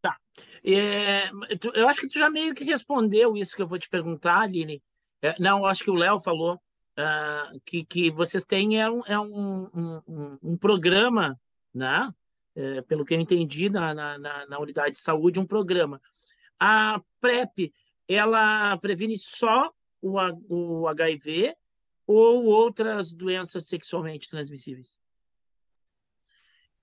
Tá. 0.00 0.16
É, 0.64 1.28
eu 1.74 1.88
acho 1.88 2.00
que 2.00 2.08
tu 2.08 2.18
já 2.18 2.30
meio 2.30 2.54
que 2.54 2.64
respondeu 2.64 3.36
isso 3.36 3.56
que 3.56 3.62
eu 3.62 3.66
vou 3.66 3.78
te 3.78 3.88
perguntar, 3.88 4.40
Aline. 4.40 4.80
É, 5.20 5.34
não, 5.40 5.66
acho 5.66 5.82
que 5.82 5.90
o 5.90 5.94
Léo 5.94 6.20
falou 6.20 6.54
uh, 6.54 7.60
que, 7.64 7.84
que 7.84 8.10
vocês 8.10 8.44
têm 8.44 8.80
é 8.80 8.88
um, 8.88 9.02
é 9.06 9.18
um, 9.18 10.02
um, 10.06 10.38
um 10.42 10.56
programa, 10.56 11.38
né? 11.74 12.08
É, 12.56 12.80
pelo 12.80 13.04
que 13.04 13.12
eu 13.12 13.20
entendi 13.20 13.68
na, 13.68 13.92
na, 13.92 14.46
na, 14.46 14.58
unidade 14.58 14.92
de 14.92 14.98
saúde, 14.98 15.38
um 15.38 15.44
programa. 15.46 16.00
A 16.58 17.02
PrEP, 17.20 17.70
ela 18.08 18.78
previne 18.78 19.18
só 19.18 19.70
o, 20.00 20.16
o 20.48 20.88
HIV 20.88 21.54
ou 22.06 22.46
outras 22.46 23.12
doenças 23.12 23.68
sexualmente 23.68 24.30
transmissíveis? 24.30 24.98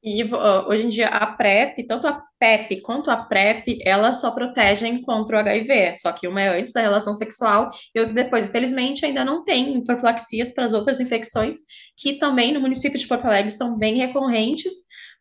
E 0.05 0.21
hoje 0.67 0.85
em 0.85 0.89
dia 0.89 1.07
a 1.07 1.25
PrEP, 1.25 1.87
tanto 1.87 2.05
a 2.05 2.21
PEP 2.37 2.81
quanto 2.81 3.09
a 3.09 3.15
PrEP, 3.15 3.79
elas 3.85 4.19
só 4.19 4.31
protegem 4.31 5.01
contra 5.01 5.37
o 5.37 5.39
HIV, 5.39 5.95
só 5.95 6.11
que 6.11 6.27
uma 6.27 6.41
é 6.41 6.59
antes 6.59 6.73
da 6.73 6.81
relação 6.81 7.15
sexual 7.15 7.69
e 7.95 7.99
outra 8.01 8.13
depois. 8.13 8.43
Infelizmente, 8.43 9.05
ainda 9.05 9.23
não 9.23 9.45
tem 9.45 9.81
profilaxias 9.81 10.53
para 10.53 10.65
as 10.65 10.73
outras 10.73 10.99
infecções, 10.99 11.55
que 11.95 12.19
também 12.19 12.51
no 12.51 12.59
município 12.59 12.99
de 12.99 13.07
Porto 13.07 13.23
Alegre 13.23 13.49
são 13.49 13.77
bem 13.77 13.95
recorrentes, 13.95 14.73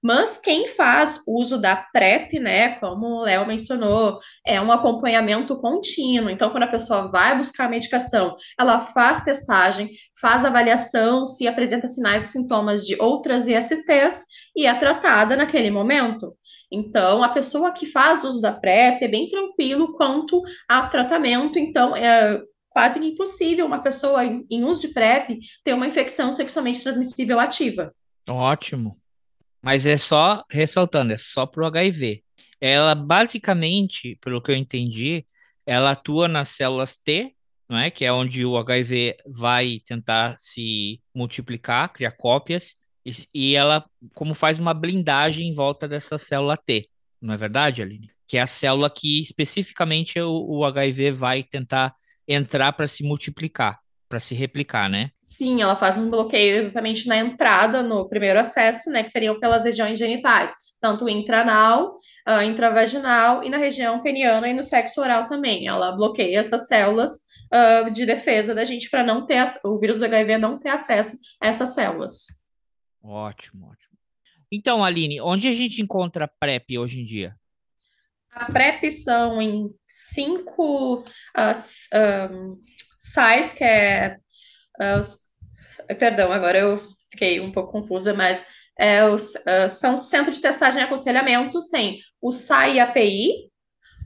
mas 0.03 0.39
quem 0.39 0.67
faz 0.67 1.23
uso 1.29 1.61
da 1.61 1.77
PrEP, 1.77 2.41
né, 2.41 2.77
como 2.81 3.07
o 3.07 3.23
Léo 3.23 3.47
mencionou, 3.47 4.19
é 4.45 4.61
um 4.61 4.73
acompanhamento 4.73 5.57
contínuo. 5.61 6.29
Então, 6.29 6.51
quando 6.51 6.65
a 6.65 6.71
pessoa 6.71 7.09
vai 7.09 7.37
buscar 7.37 7.67
a 7.67 7.69
medicação, 7.69 8.37
ela 8.59 8.81
faz 8.81 9.23
testagem, 9.23 9.91
faz 10.21 10.45
avaliação 10.45 11.25
se 11.25 11.47
apresenta 11.47 11.87
sinais 11.87 12.25
ou 12.25 12.43
sintomas 12.43 12.85
de 12.85 13.01
outras 13.01 13.47
ISTs 13.47 14.25
e 14.57 14.67
é 14.67 14.75
tratada 14.75 15.37
naquele 15.37 15.71
momento. 15.71 16.35
Então, 16.71 17.23
a 17.23 17.29
pessoa 17.29 17.71
que 17.71 17.87
faz 17.87 18.25
uso 18.25 18.41
da 18.41 18.51
PrEP 18.51 19.03
é 19.03 19.09
bem 19.09 19.29
tranquilo 19.29 19.93
quanto 19.93 20.43
a 20.69 20.89
tratamento, 20.89 21.59
então 21.59 21.95
é 21.95 22.43
quase 22.71 22.99
impossível 22.99 23.67
uma 23.67 23.83
pessoa 23.83 24.25
em 24.25 24.65
uso 24.65 24.81
de 24.81 24.89
PrEP 24.89 25.39
ter 25.63 25.75
uma 25.75 25.87
infecção 25.87 26.33
sexualmente 26.33 26.83
transmissível 26.83 27.39
ativa. 27.39 27.95
Ótimo. 28.29 29.02
Mas 29.63 29.87
é 29.87 29.97
só, 29.97 30.45
ressaltando, 30.51 31.13
é 31.13 31.19
só 31.19 31.47
para 31.47 31.63
o 31.63 31.67
HIV. 31.67 32.23
Ela, 32.61 32.95
basicamente, 32.95 34.17
pelo 34.21 34.43
que 34.43 34.51
eu 34.51 34.57
entendi, 34.57 35.27
ela 35.67 35.93
atua 35.93 36.29
nas 36.29 36.51
células 36.51 36.97
T, 36.97 37.35
não 37.69 37.79
é? 37.79 37.91
que 37.91 38.05
é 38.05 38.13
onde 38.13 38.45
o 38.45 38.57
HIV 38.59 39.17
vai 39.27 39.81
tentar 39.85 40.35
se 40.39 41.01
multiplicar, 41.15 41.93
criar 41.93 42.13
cópias, 42.13 42.75
e, 43.05 43.13
e 43.35 43.55
ela, 43.55 43.85
como 44.15 44.35
faz 44.35 44.59
uma 44.59 44.75
blindagem 44.75 45.49
em 45.49 45.55
volta 45.55 45.89
dessa 45.89 46.19
célula 46.19 46.57
T, 46.57 46.89
não 47.21 47.35
é 47.35 47.37
verdade, 47.37 47.83
Aline? 47.83 48.11
Que 48.27 48.39
é 48.39 48.43
a 48.43 48.47
célula 48.47 48.91
que 48.91 49.23
especificamente 49.23 50.21
o, 50.21 50.59
o 50.59 50.65
HIV 50.65 51.11
vai 51.13 51.43
tentar 51.43 51.95
entrar 52.27 52.73
para 52.73 52.87
se 52.89 53.03
multiplicar 53.05 53.82
para 54.13 54.21
se 54.21 54.35
replicar, 54.35 54.91
né? 54.91 55.11
Sim, 55.23 55.63
ela 55.63 55.75
faz 55.75 55.97
um 55.97 56.11
bloqueio 56.11 56.59
exatamente 56.59 57.09
na 57.09 57.17
entrada, 57.17 57.83
no 57.83 58.07
primeiro 58.11 58.39
acesso, 58.39 58.91
né, 58.91 59.03
que 59.03 59.11
seriam 59.11 59.41
pelas 59.41 59.65
regiões 59.65 59.99
genitais, 59.99 60.55
tanto 60.79 61.09
intranal, 61.09 61.97
uh, 62.29 62.43
intravaginal 62.43 63.43
e 63.43 63.49
na 63.49 63.57
região 63.57 64.03
peniana 64.03 64.47
e 64.51 64.53
no 64.53 64.63
sexo 64.63 65.01
oral 65.01 65.27
também. 65.27 65.67
Ela 65.67 65.93
bloqueia 65.93 66.41
essas 66.41 66.67
células 66.67 67.13
uh, 67.51 67.91
de 67.91 68.05
defesa 68.05 68.55
da 68.55 68.67
gente 68.67 68.91
para 68.91 69.03
não 69.03 69.25
ter 69.25 69.43
o 69.65 69.79
vírus 69.79 69.97
do 69.97 70.05
HIV 70.05 70.37
não 70.37 70.59
ter 70.59 70.69
acesso 70.69 71.17
a 71.41 71.49
essas 71.49 71.75
células. 71.75 72.27
Ótimo, 73.03 73.65
ótimo. 73.65 73.97
Então, 74.53 74.85
Aline, 74.85 75.23
onde 75.23 75.49
a 75.49 75.53
gente 75.53 75.81
encontra 75.81 76.27
a 76.27 76.29
PrEP 76.29 76.77
hoje 76.77 77.01
em 77.01 77.05
dia? 77.05 77.35
A 78.31 78.45
PrEP 78.45 78.91
são 78.91 79.41
em 79.41 79.71
cinco 79.89 80.99
uh, 81.01 82.35
um, 82.35 82.59
SAIS, 83.03 83.53
que 83.53 83.65
é. 83.65 84.17
Uh, 84.81 85.01
os, 85.01 85.19
perdão, 85.99 86.33
agora 86.33 86.59
eu 86.59 86.83
fiquei 87.11 87.41
um 87.41 87.53
pouco 87.53 87.73
confusa, 87.73 88.15
mas 88.15 88.47
é, 88.79 89.05
os, 89.05 89.35
uh, 89.35 89.69
são 89.69 89.99
Centro 89.99 90.33
de 90.33 90.41
Testagem 90.41 90.81
e 90.81 90.85
Aconselhamento, 90.85 91.59
tem 91.71 91.99
o 92.21 92.31
SAI 92.31 92.81
API, 92.81 93.51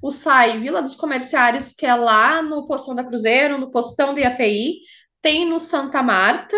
o 0.03 0.11
SAI 0.11 0.59
Vila 0.59 0.83
dos 0.83 0.95
Comerciários, 0.95 1.73
que 1.73 1.87
é 1.87 1.95
lá 1.95 2.43
no 2.43 2.67
Postão 2.67 2.95
da 2.95 3.05
Cruzeiro, 3.05 3.59
no 3.59 3.71
Postão 3.71 4.15
da 4.15 4.21
IAPI, 4.21 4.79
tem 5.23 5.49
no 5.49 5.61
Santa 5.61 6.03
Marta, 6.03 6.57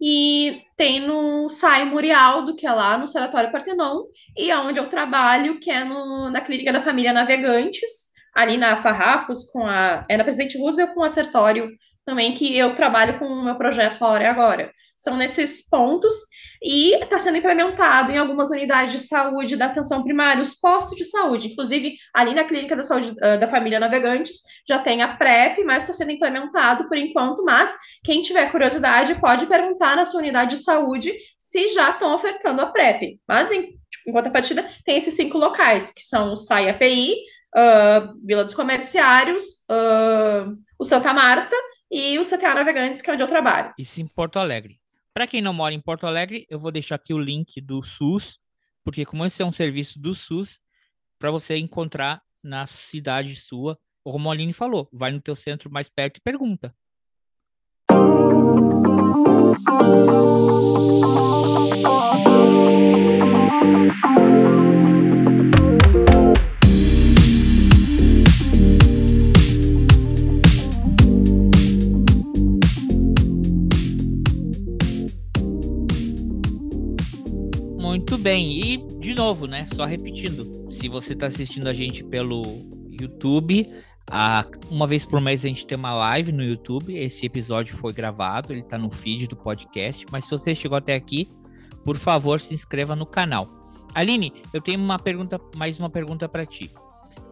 e 0.00 0.62
tem 0.76 1.00
no 1.00 1.48
SAI 1.48 1.84
Murialdo, 1.84 2.54
que 2.54 2.66
é 2.66 2.72
lá 2.72 2.96
no 2.96 3.06
Sanatório 3.06 3.50
Partenon, 3.50 4.04
e 4.36 4.50
aonde 4.50 4.78
eu 4.78 4.88
trabalho, 4.88 5.58
que 5.58 5.70
é 5.70 5.84
no, 5.84 6.30
na 6.30 6.40
Clínica 6.40 6.72
da 6.72 6.80
Família 6.80 7.12
Navegantes, 7.12 8.12
ali 8.34 8.56
na 8.56 8.82
Farrapos, 8.82 9.50
com 9.50 9.66
a, 9.66 10.04
é 10.08 10.16
na 10.16 10.24
Presidente 10.24 10.58
Roosevelt 10.58 10.94
com 10.94 11.00
o 11.00 11.04
Acertório 11.04 11.70
também, 12.08 12.32
que 12.32 12.56
eu 12.56 12.74
trabalho 12.74 13.18
com 13.18 13.26
o 13.26 13.44
meu 13.44 13.54
projeto 13.56 14.02
A 14.02 14.08
Hora 14.08 14.24
é 14.24 14.28
Agora. 14.28 14.72
São 14.96 15.14
nesses 15.14 15.68
pontos 15.68 16.14
e 16.62 16.94
está 16.94 17.18
sendo 17.18 17.36
implementado 17.36 18.10
em 18.10 18.16
algumas 18.16 18.50
unidades 18.50 18.92
de 18.92 19.06
saúde 19.06 19.56
da 19.56 19.66
atenção 19.66 20.02
primária, 20.02 20.42
os 20.42 20.54
postos 20.54 20.96
de 20.96 21.04
saúde. 21.04 21.48
Inclusive, 21.48 21.96
ali 22.14 22.34
na 22.34 22.44
Clínica 22.44 22.74
da 22.74 22.82
Saúde 22.82 23.10
uh, 23.10 23.38
da 23.38 23.46
Família 23.46 23.78
Navegantes 23.78 24.40
já 24.66 24.78
tem 24.78 25.02
a 25.02 25.16
PrEP, 25.16 25.62
mas 25.64 25.82
está 25.82 25.92
sendo 25.92 26.12
implementado 26.12 26.88
por 26.88 26.96
enquanto. 26.96 27.44
Mas 27.44 27.76
quem 28.02 28.22
tiver 28.22 28.50
curiosidade 28.50 29.14
pode 29.16 29.44
perguntar 29.44 29.94
na 29.94 30.06
sua 30.06 30.20
unidade 30.20 30.56
de 30.56 30.62
saúde 30.62 31.12
se 31.38 31.68
já 31.68 31.90
estão 31.90 32.14
ofertando 32.14 32.62
a 32.62 32.66
PrEP. 32.66 33.20
Mas, 33.28 33.52
em, 33.52 33.62
tipo, 33.62 34.08
em 34.08 34.12
contrapartida, 34.12 34.68
tem 34.84 34.96
esses 34.96 35.14
cinco 35.14 35.36
locais, 35.36 35.92
que 35.92 36.02
são 36.02 36.32
o 36.32 36.36
SAI 36.36 36.70
API, 36.70 37.14
uh, 37.56 38.18
Vila 38.24 38.44
dos 38.44 38.54
Comerciários, 38.54 39.64
uh, 39.70 40.56
o 40.78 40.84
Santa 40.84 41.12
Marta 41.12 41.56
e 41.90 42.18
o 42.18 42.24
CTA 42.24 42.54
Navegantes, 42.54 43.00
que 43.00 43.10
é 43.10 43.12
onde 43.14 43.22
eu 43.22 43.28
trabalho. 43.28 43.72
Isso 43.78 44.00
em 44.00 44.06
Porto 44.06 44.38
Alegre. 44.38 44.80
Para 45.12 45.26
quem 45.26 45.40
não 45.40 45.52
mora 45.52 45.74
em 45.74 45.80
Porto 45.80 46.06
Alegre, 46.06 46.46
eu 46.48 46.58
vou 46.58 46.70
deixar 46.70 46.94
aqui 46.94 47.12
o 47.12 47.18
link 47.18 47.60
do 47.60 47.82
SUS, 47.82 48.38
porque 48.84 49.04
como 49.04 49.24
esse 49.24 49.42
é 49.42 49.44
um 49.44 49.52
serviço 49.52 49.98
do 49.98 50.14
SUS, 50.14 50.60
para 51.18 51.30
você 51.30 51.56
encontrar 51.56 52.22
na 52.42 52.66
cidade 52.66 53.34
sua, 53.36 53.78
como 54.04 54.30
a 54.30 54.32
Aline 54.32 54.52
falou, 54.52 54.88
vai 54.92 55.10
no 55.10 55.20
teu 55.20 55.34
centro 55.34 55.70
mais 55.70 55.90
perto 55.90 56.18
e 56.18 56.20
pergunta. 56.20 56.74
Muito 77.88 78.18
bem, 78.18 78.52
e 78.60 78.76
de 78.98 79.14
novo, 79.14 79.46
né? 79.46 79.64
Só 79.64 79.86
repetindo, 79.86 80.70
se 80.70 80.90
você 80.90 81.14
está 81.14 81.26
assistindo 81.26 81.68
a 81.68 81.72
gente 81.72 82.04
pelo 82.04 82.42
YouTube, 82.86 83.66
a, 84.10 84.44
uma 84.70 84.86
vez 84.86 85.06
por 85.06 85.22
mês 85.22 85.42
a 85.42 85.48
gente 85.48 85.66
tem 85.66 85.78
uma 85.78 85.94
live 85.94 86.30
no 86.30 86.44
YouTube. 86.44 86.94
Esse 86.94 87.24
episódio 87.24 87.74
foi 87.74 87.94
gravado, 87.94 88.52
ele 88.52 88.60
está 88.60 88.76
no 88.76 88.90
feed 88.90 89.26
do 89.28 89.36
podcast. 89.36 90.04
Mas 90.12 90.24
se 90.24 90.30
você 90.30 90.54
chegou 90.54 90.76
até 90.76 90.94
aqui, 90.94 91.30
por 91.82 91.96
favor, 91.96 92.42
se 92.42 92.52
inscreva 92.52 92.94
no 92.94 93.06
canal. 93.06 93.48
Aline, 93.94 94.34
eu 94.52 94.60
tenho 94.60 94.78
uma 94.78 94.98
pergunta, 94.98 95.40
mais 95.56 95.80
uma 95.80 95.88
pergunta 95.88 96.28
para 96.28 96.44
ti. 96.44 96.70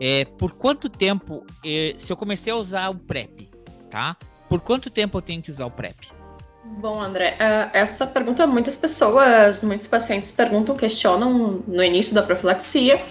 É, 0.01 0.25
por 0.25 0.53
quanto 0.53 0.89
tempo, 0.89 1.45
é, 1.63 1.93
se 1.99 2.11
eu 2.11 2.17
comecei 2.17 2.51
a 2.51 2.57
usar 2.57 2.89
o 2.89 2.95
PrEP, 2.95 3.51
tá? 3.91 4.17
Por 4.49 4.63
quanto 4.63 4.89
tempo 4.89 5.19
eu 5.19 5.23
tenho 5.23 5.43
que 5.43 5.51
usar 5.51 5.67
o 5.67 5.71
PrEP? 5.71 6.16
Bom, 6.69 7.01
André, 7.01 7.37
uh, 7.41 7.71
essa 7.73 8.07
pergunta 8.07 8.47
muitas 8.47 8.77
pessoas, 8.77 9.63
muitos 9.63 9.87
pacientes 9.87 10.33
perguntam, 10.33 10.77
questionam 10.77 11.63
no 11.67 11.83
início 11.83 12.15
da 12.15 12.23
profilaxia. 12.23 13.03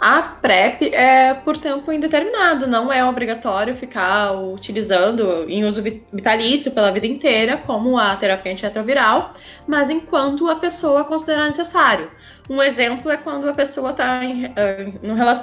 A 0.00 0.22
PrEP 0.22 0.94
é 0.94 1.34
por 1.34 1.58
tempo 1.58 1.90
indeterminado, 1.90 2.68
não 2.68 2.92
é 2.92 3.04
obrigatório 3.04 3.74
ficar 3.74 4.32
utilizando 4.32 5.44
em 5.48 5.64
uso 5.64 5.82
vitalício 5.82 6.70
pela 6.70 6.92
vida 6.92 7.06
inteira, 7.06 7.56
como 7.56 7.98
a 7.98 8.14
terapia 8.14 8.52
antirretroviral, 8.52 9.32
mas 9.66 9.90
enquanto 9.90 10.48
a 10.48 10.54
pessoa 10.54 11.02
considerar 11.04 11.48
necessário. 11.48 12.08
Um 12.48 12.62
exemplo 12.62 13.10
é 13.10 13.16
quando 13.16 13.48
a 13.48 13.52
pessoa 13.52 13.90
está 13.90 14.24
em 14.24 14.46
uh, 14.46 14.52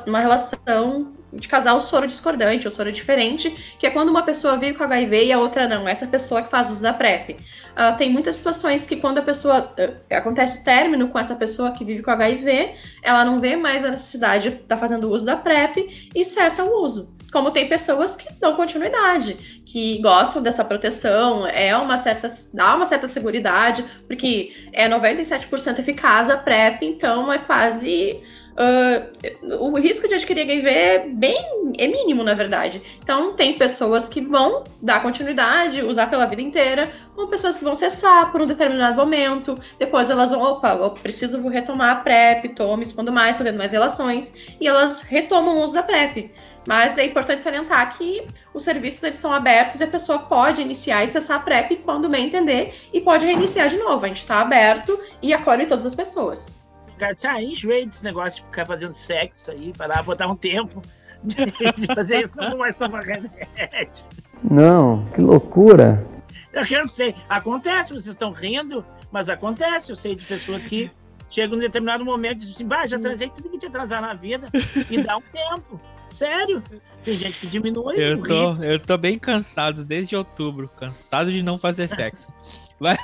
numa 0.06 0.20
relação 0.20 1.14
de 1.32 1.48
casal 1.48 1.80
soro 1.80 2.08
discordante 2.08 2.66
ou 2.66 2.72
soro 2.72 2.92
diferente, 2.92 3.76
que 3.78 3.86
é 3.86 3.90
quando 3.90 4.10
uma 4.10 4.24
pessoa 4.24 4.58
vive 4.58 4.78
com 4.78 4.84
HIV 4.84 5.26
e 5.26 5.32
a 5.32 5.40
outra 5.40 5.68
não. 5.68 5.88
Essa 5.88 6.08
pessoa 6.08 6.42
que 6.42 6.50
faz 6.50 6.72
uso 6.72 6.82
da 6.82 6.94
PrEP. 6.94 7.32
Uh, 7.32 7.96
tem 7.98 8.12
muitas 8.12 8.38
situações 8.38 8.88
que 8.88 8.96
quando 8.96 9.20
a 9.20 9.22
pessoa 9.22 9.74
uh, 9.78 10.16
acontece 10.16 10.62
o 10.62 10.64
término 10.64 11.10
com 11.10 11.20
essa 11.20 11.36
pessoa 11.36 11.72
que 11.72 11.84
vive 11.84 12.02
com 12.02 12.12
HIV, 12.12 12.74
ela 13.04 13.24
não 13.26 13.40
vê 13.40 13.56
mais 13.56 13.84
a 13.84 13.92
necessidade 13.92 14.50
de 14.50 14.56
estar 14.56 14.76
tá 14.76 14.78
fazendo 14.78 15.10
uso 15.10 15.26
da 15.26 15.38
PrEP 15.38 16.10
e 16.16 16.26
cessa 16.26 16.64
o 16.64 16.82
uso. 16.84 17.15
Como 17.32 17.52
tem 17.52 17.68
pessoas 17.68 18.16
que 18.16 18.32
dão 18.40 18.56
continuidade, 18.56 19.62
que 19.66 20.02
gostam 20.02 20.42
dessa 20.42 20.64
proteção, 20.64 21.46
é 21.48 21.76
uma 21.76 21.98
certa, 21.98 22.28
dá 22.54 22.76
uma 22.76 22.86
certa 22.86 23.08
segurança, 23.08 23.84
porque 24.08 24.54
é 24.72 24.88
97% 24.88 25.80
eficaz 25.80 26.30
a 26.30 26.38
PrEP, 26.38 26.84
então 26.84 27.32
é 27.32 27.40
quase 27.40 28.22
Uh, 28.56 29.60
o 29.60 29.78
risco 29.78 30.08
de 30.08 30.14
adquirir 30.14 30.44
HIV 30.44 30.70
é 30.70 31.00
bem 31.10 31.36
é 31.78 31.88
mínimo, 31.88 32.24
na 32.24 32.34
verdade. 32.34 32.82
Então, 33.04 33.34
tem 33.34 33.54
pessoas 33.54 34.08
que 34.08 34.22
vão 34.22 34.64
dar 34.82 35.02
continuidade, 35.02 35.82
usar 35.82 36.10
pela 36.10 36.26
vida 36.26 36.42
inteira, 36.42 36.90
com 37.14 37.28
pessoas 37.28 37.58
que 37.58 37.66
vão 37.66 37.76
cessar 37.76 38.32
por 38.32 38.42
um 38.42 38.46
determinado 38.46 38.96
momento, 38.96 39.60
depois 39.78 40.10
elas 40.10 40.30
vão, 40.30 40.42
opa, 40.42 40.70
eu 40.70 40.90
preciso 40.92 41.46
retomar 41.50 41.92
a 41.92 41.96
PrEP, 41.98 42.56
tô 42.56 42.78
me 42.78 42.84
expondo 42.84 43.12
mais, 43.12 43.38
tô 43.38 43.44
tendo 43.44 43.58
mais 43.58 43.74
relações, 43.74 44.56
e 44.60 44.66
elas 44.66 45.02
retomam 45.02 45.58
o 45.58 45.62
uso 45.62 45.74
da 45.74 45.84
PrEP. 45.84 46.32
Mas 46.68 46.98
é 46.98 47.06
importante 47.06 47.44
salientar 47.44 47.96
que 47.98 48.26
os 48.54 48.64
serviços 48.64 49.04
eles 49.04 49.18
estão 49.18 49.32
abertos 49.32 49.80
e 49.80 49.84
a 49.84 49.88
pessoa 49.88 50.20
pode 50.20 50.62
iniciar 50.62 51.04
e 51.04 51.08
cessar 51.08 51.38
a 51.38 51.40
PrEP 51.40 51.78
quando 51.84 52.10
bem 52.10 52.26
entender 52.26 52.74
e 52.92 53.00
pode 53.00 53.26
reiniciar 53.26 53.70
de 53.70 53.78
novo. 53.78 54.06
A 54.06 54.08
gente 54.08 54.18
está 54.18 54.42
aberto 54.42 55.00
e 55.22 55.34
acolhe 55.34 55.66
todas 55.66 55.86
as 55.86 55.96
pessoas 55.96 56.66
cara 56.98 57.14
ah, 57.28 57.42
enjoei 57.42 57.86
desse 57.86 58.04
negócio 58.04 58.40
de 58.40 58.46
ficar 58.46 58.66
fazendo 58.66 58.94
sexo 58.94 59.52
aí, 59.52 59.74
para 59.78 60.02
vou 60.02 60.16
dar 60.16 60.28
um 60.28 60.36
tempo 60.36 60.82
de, 61.24 61.88
fazer 61.94 62.24
isso, 62.24 62.38
não 62.38 62.52
vou 62.52 62.60
mais 62.60 62.76
tomar 62.76 63.04
remédio. 63.04 64.04
Não, 64.44 65.06
que 65.14 65.22
loucura. 65.22 66.06
Eu 66.54 66.68
cansei. 66.68 67.16
Acontece, 67.28 67.92
vocês 67.92 68.08
estão 68.08 68.32
rindo, 68.32 68.86
mas 69.12 69.30
acontece. 69.30 69.92
Eu 69.92 69.96
sei 69.96 70.16
de 70.16 70.26
pessoas 70.26 70.66
que 70.66 70.92
chegam 71.30 71.58
em 71.58 71.62
determinado 71.62 72.06
momento 72.06 72.38
e 72.38 72.40
dizem 72.40 72.54
assim, 72.54 72.66
bah, 72.66 72.88
já 72.88 73.00
transei 73.00 73.30
tudo 73.30 73.50
que 73.50 73.58
tinha 73.58 73.70
atrasar 73.70 74.02
na 74.02 74.14
vida 74.14 74.48
e 74.90 75.02
dá 75.02 75.18
um 75.18 75.22
tempo. 75.22 75.80
Sério. 76.16 76.64
Tem 77.04 77.16
gente 77.16 77.40
que 77.40 77.48
diminui. 77.48 77.96
Eu 77.98 78.22
tô, 78.22 78.54
eu 78.64 78.80
tô 78.80 78.98
bem 78.98 79.20
cansado 79.20 79.84
desde 79.84 80.16
outubro. 80.16 80.70
Cansado 80.78 81.32
de 81.32 81.44
não 81.44 81.58
fazer 81.58 81.88
sexo. 81.88 82.32
Vai. 82.80 82.98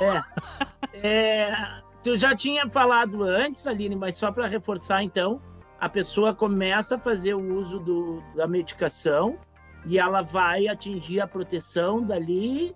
É. 0.93 1.08
é 1.08 1.82
Tu 2.04 2.17
já 2.17 2.36
tinha 2.36 2.67
falado 2.67 3.24
antes, 3.24 3.67
Aline, 3.67 3.95
mas 3.95 4.17
só 4.17 4.32
para 4.32 4.47
reforçar, 4.47 5.04
então, 5.04 5.39
a 5.80 5.88
pessoa 5.88 6.34
começa 6.34 6.95
a 6.95 7.00
fazer 7.00 7.36
o 7.36 7.56
uso 7.56 7.80
do, 7.80 8.24
da 8.36 8.47
medicação 8.47 9.38
e 9.86 10.00
ela 10.00 10.24
vai 10.24 10.67
atingir 10.67 11.21
a 11.21 11.28
proteção 11.28 12.02
dali 12.02 12.76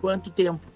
quanto 0.00 0.30
tempo? 0.30 0.66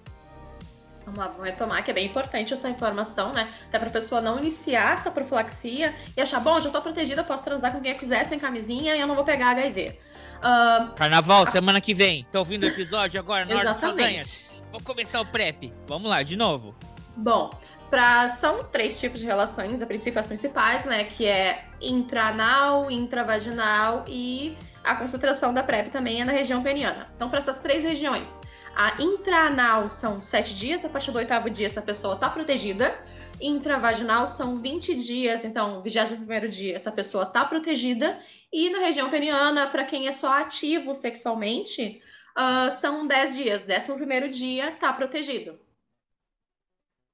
Vamos 1.05 1.19
lá, 1.19 1.27
vamos 1.27 1.45
retomar, 1.45 1.83
que 1.83 1.91
é 1.91 1.93
bem 1.93 2.05
importante 2.05 2.53
essa 2.53 2.69
informação, 2.69 3.33
né? 3.33 3.49
Até 3.67 3.77
para 3.77 3.89
a 3.89 3.91
pessoa 3.91 4.21
não 4.21 4.39
iniciar 4.39 4.93
essa 4.93 5.11
profilaxia 5.11 5.93
e 6.15 6.21
achar, 6.21 6.39
bom, 6.39 6.59
já 6.61 6.67
estou 6.67 6.81
protegida, 6.81 7.23
posso 7.23 7.43
transar 7.43 7.71
com 7.71 7.81
quem 7.81 7.91
eu 7.91 7.97
quiser 7.97 8.23
sem 8.25 8.39
camisinha 8.39 8.95
e 8.95 8.99
eu 8.99 9.07
não 9.07 9.15
vou 9.15 9.25
pegar 9.25 9.49
HIV. 9.49 9.99
Uh, 10.39 10.93
Carnaval, 10.95 11.47
semana 11.47 11.79
que 11.81 11.93
vem. 11.93 12.25
Tá 12.31 12.39
ouvindo 12.39 12.63
o 12.63 12.67
episódio 12.67 13.19
agora? 13.19 13.45
Na 13.45 13.61
Exatamente. 13.61 14.49
Vamos 14.71 14.83
começar 14.83 15.21
o 15.21 15.25
PrEP. 15.25 15.73
Vamos 15.87 16.09
lá, 16.09 16.23
de 16.23 16.35
novo. 16.35 16.75
Bom, 17.15 17.51
pra, 17.89 18.27
são 18.29 18.63
três 18.63 18.99
tipos 18.99 19.19
de 19.19 19.25
relações, 19.25 19.81
a 19.81 19.85
princípio 19.85 20.19
as 20.19 20.27
principais, 20.27 20.85
né? 20.85 21.03
Que 21.03 21.25
é 21.25 21.65
intraanal, 21.79 22.89
intravaginal 22.89 24.03
e 24.07 24.57
a 24.83 24.95
concentração 24.95 25.53
da 25.53 25.63
PrEP 25.63 25.89
também 25.89 26.21
é 26.21 26.25
na 26.25 26.31
região 26.31 26.61
peniana. 26.61 27.07
Então, 27.15 27.29
para 27.29 27.39
essas 27.39 27.59
três 27.59 27.83
regiões, 27.83 28.41
a 28.75 29.01
intraanal 29.01 29.89
são 29.89 30.19
sete 30.19 30.55
dias, 30.55 30.83
a 30.83 30.89
partir 30.89 31.11
do 31.11 31.17
oitavo 31.17 31.49
dia 31.49 31.67
essa 31.67 31.81
pessoa 31.81 32.15
está 32.15 32.29
protegida. 32.29 32.97
Intravaginal 33.41 34.27
são 34.27 34.61
20 34.61 34.95
dias, 34.95 35.43
então, 35.43 35.81
21 35.81 36.47
dia, 36.47 36.75
essa 36.75 36.91
pessoa 36.91 37.23
está 37.23 37.43
protegida. 37.43 38.17
E 38.51 38.69
na 38.69 38.79
região 38.79 39.09
peniana, 39.09 39.69
para 39.69 39.83
quem 39.83 40.07
é 40.07 40.11
só 40.11 40.31
ativo 40.39 40.95
sexualmente, 40.95 42.01
uh, 42.37 42.71
são 42.71 43.05
10 43.05 43.35
dias. 43.35 43.65
11 43.67 44.29
dia 44.29 44.69
está 44.69 44.93
protegido. 44.93 45.59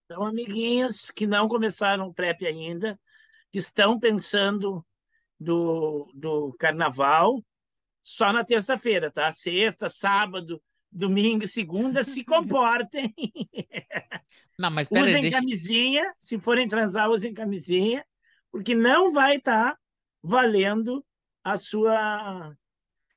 Então, 0.06 0.24
amiguinhos 0.24 1.10
que 1.12 1.26
não 1.26 1.48
começaram 1.48 2.08
o 2.08 2.14
PrEP 2.14 2.46
ainda, 2.46 3.00
que 3.52 3.60
estão 3.60 4.00
pensando 4.00 4.86
do, 5.40 6.12
do 6.14 6.54
carnaval, 6.60 7.44
só 8.02 8.34
na 8.34 8.44
terça-feira, 8.44 9.12
tá? 9.12 9.32
Sexta, 9.32 9.88
sábado, 9.88 10.62
domingo, 10.92 11.48
segunda, 11.48 12.04
se 12.04 12.24
comportem. 12.24 13.14
Não, 14.58 14.72
mas 14.72 14.88
pera, 14.88 15.04
usem 15.04 15.22
deixa... 15.22 15.38
camisinha, 15.38 16.14
se 16.20 16.40
forem 16.40 16.68
transar, 16.68 17.10
usem 17.10 17.34
camisinha, 17.34 18.06
porque 18.52 18.76
não 18.76 19.14
vai 19.14 19.38
estar 19.38 19.72
tá 19.72 19.80
valendo 20.22 21.06
a 21.44 21.58
sua. 21.58 22.56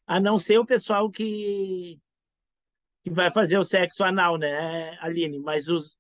A 0.07 0.21
não 0.21 0.39
ser 0.39 0.59
o 0.59 0.67
pessoal 0.67 1.11
que, 1.11 1.99
que 3.03 3.11
vai 3.11 3.31
fazer 3.31 3.59
o 3.59 3.65
sexo 3.65 4.05
anal, 4.05 4.37
né, 4.37 4.97
Aline? 5.01 5.39
Mas 5.39 5.69
os, 5.69 5.97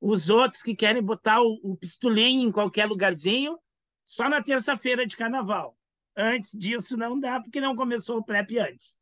os 0.00 0.28
outros 0.28 0.62
que 0.62 0.76
querem 0.76 1.02
botar 1.02 1.40
o, 1.40 1.58
o 1.62 1.76
pistolinho 1.76 2.46
em 2.46 2.52
qualquer 2.52 2.86
lugarzinho, 2.86 3.58
só 4.04 4.28
na 4.28 4.42
terça-feira 4.42 5.06
de 5.06 5.16
carnaval. 5.16 5.76
Antes 6.16 6.52
disso 6.52 6.96
não 6.96 7.18
dá, 7.18 7.40
porque 7.40 7.60
não 7.60 7.74
começou 7.74 8.18
o 8.18 8.24
PrEP 8.24 8.58
antes. 8.58 8.96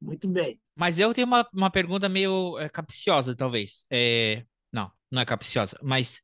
Muito 0.00 0.28
bem. 0.28 0.60
Mas 0.80 0.98
eu 0.98 1.12
tenho 1.12 1.26
uma, 1.26 1.46
uma 1.52 1.70
pergunta 1.70 2.08
meio 2.08 2.58
é, 2.58 2.66
capciosa, 2.66 3.36
talvez. 3.36 3.84
É... 3.90 4.46
Não, 4.72 4.90
não 5.10 5.20
é 5.20 5.26
capciosa, 5.26 5.78
mas 5.82 6.22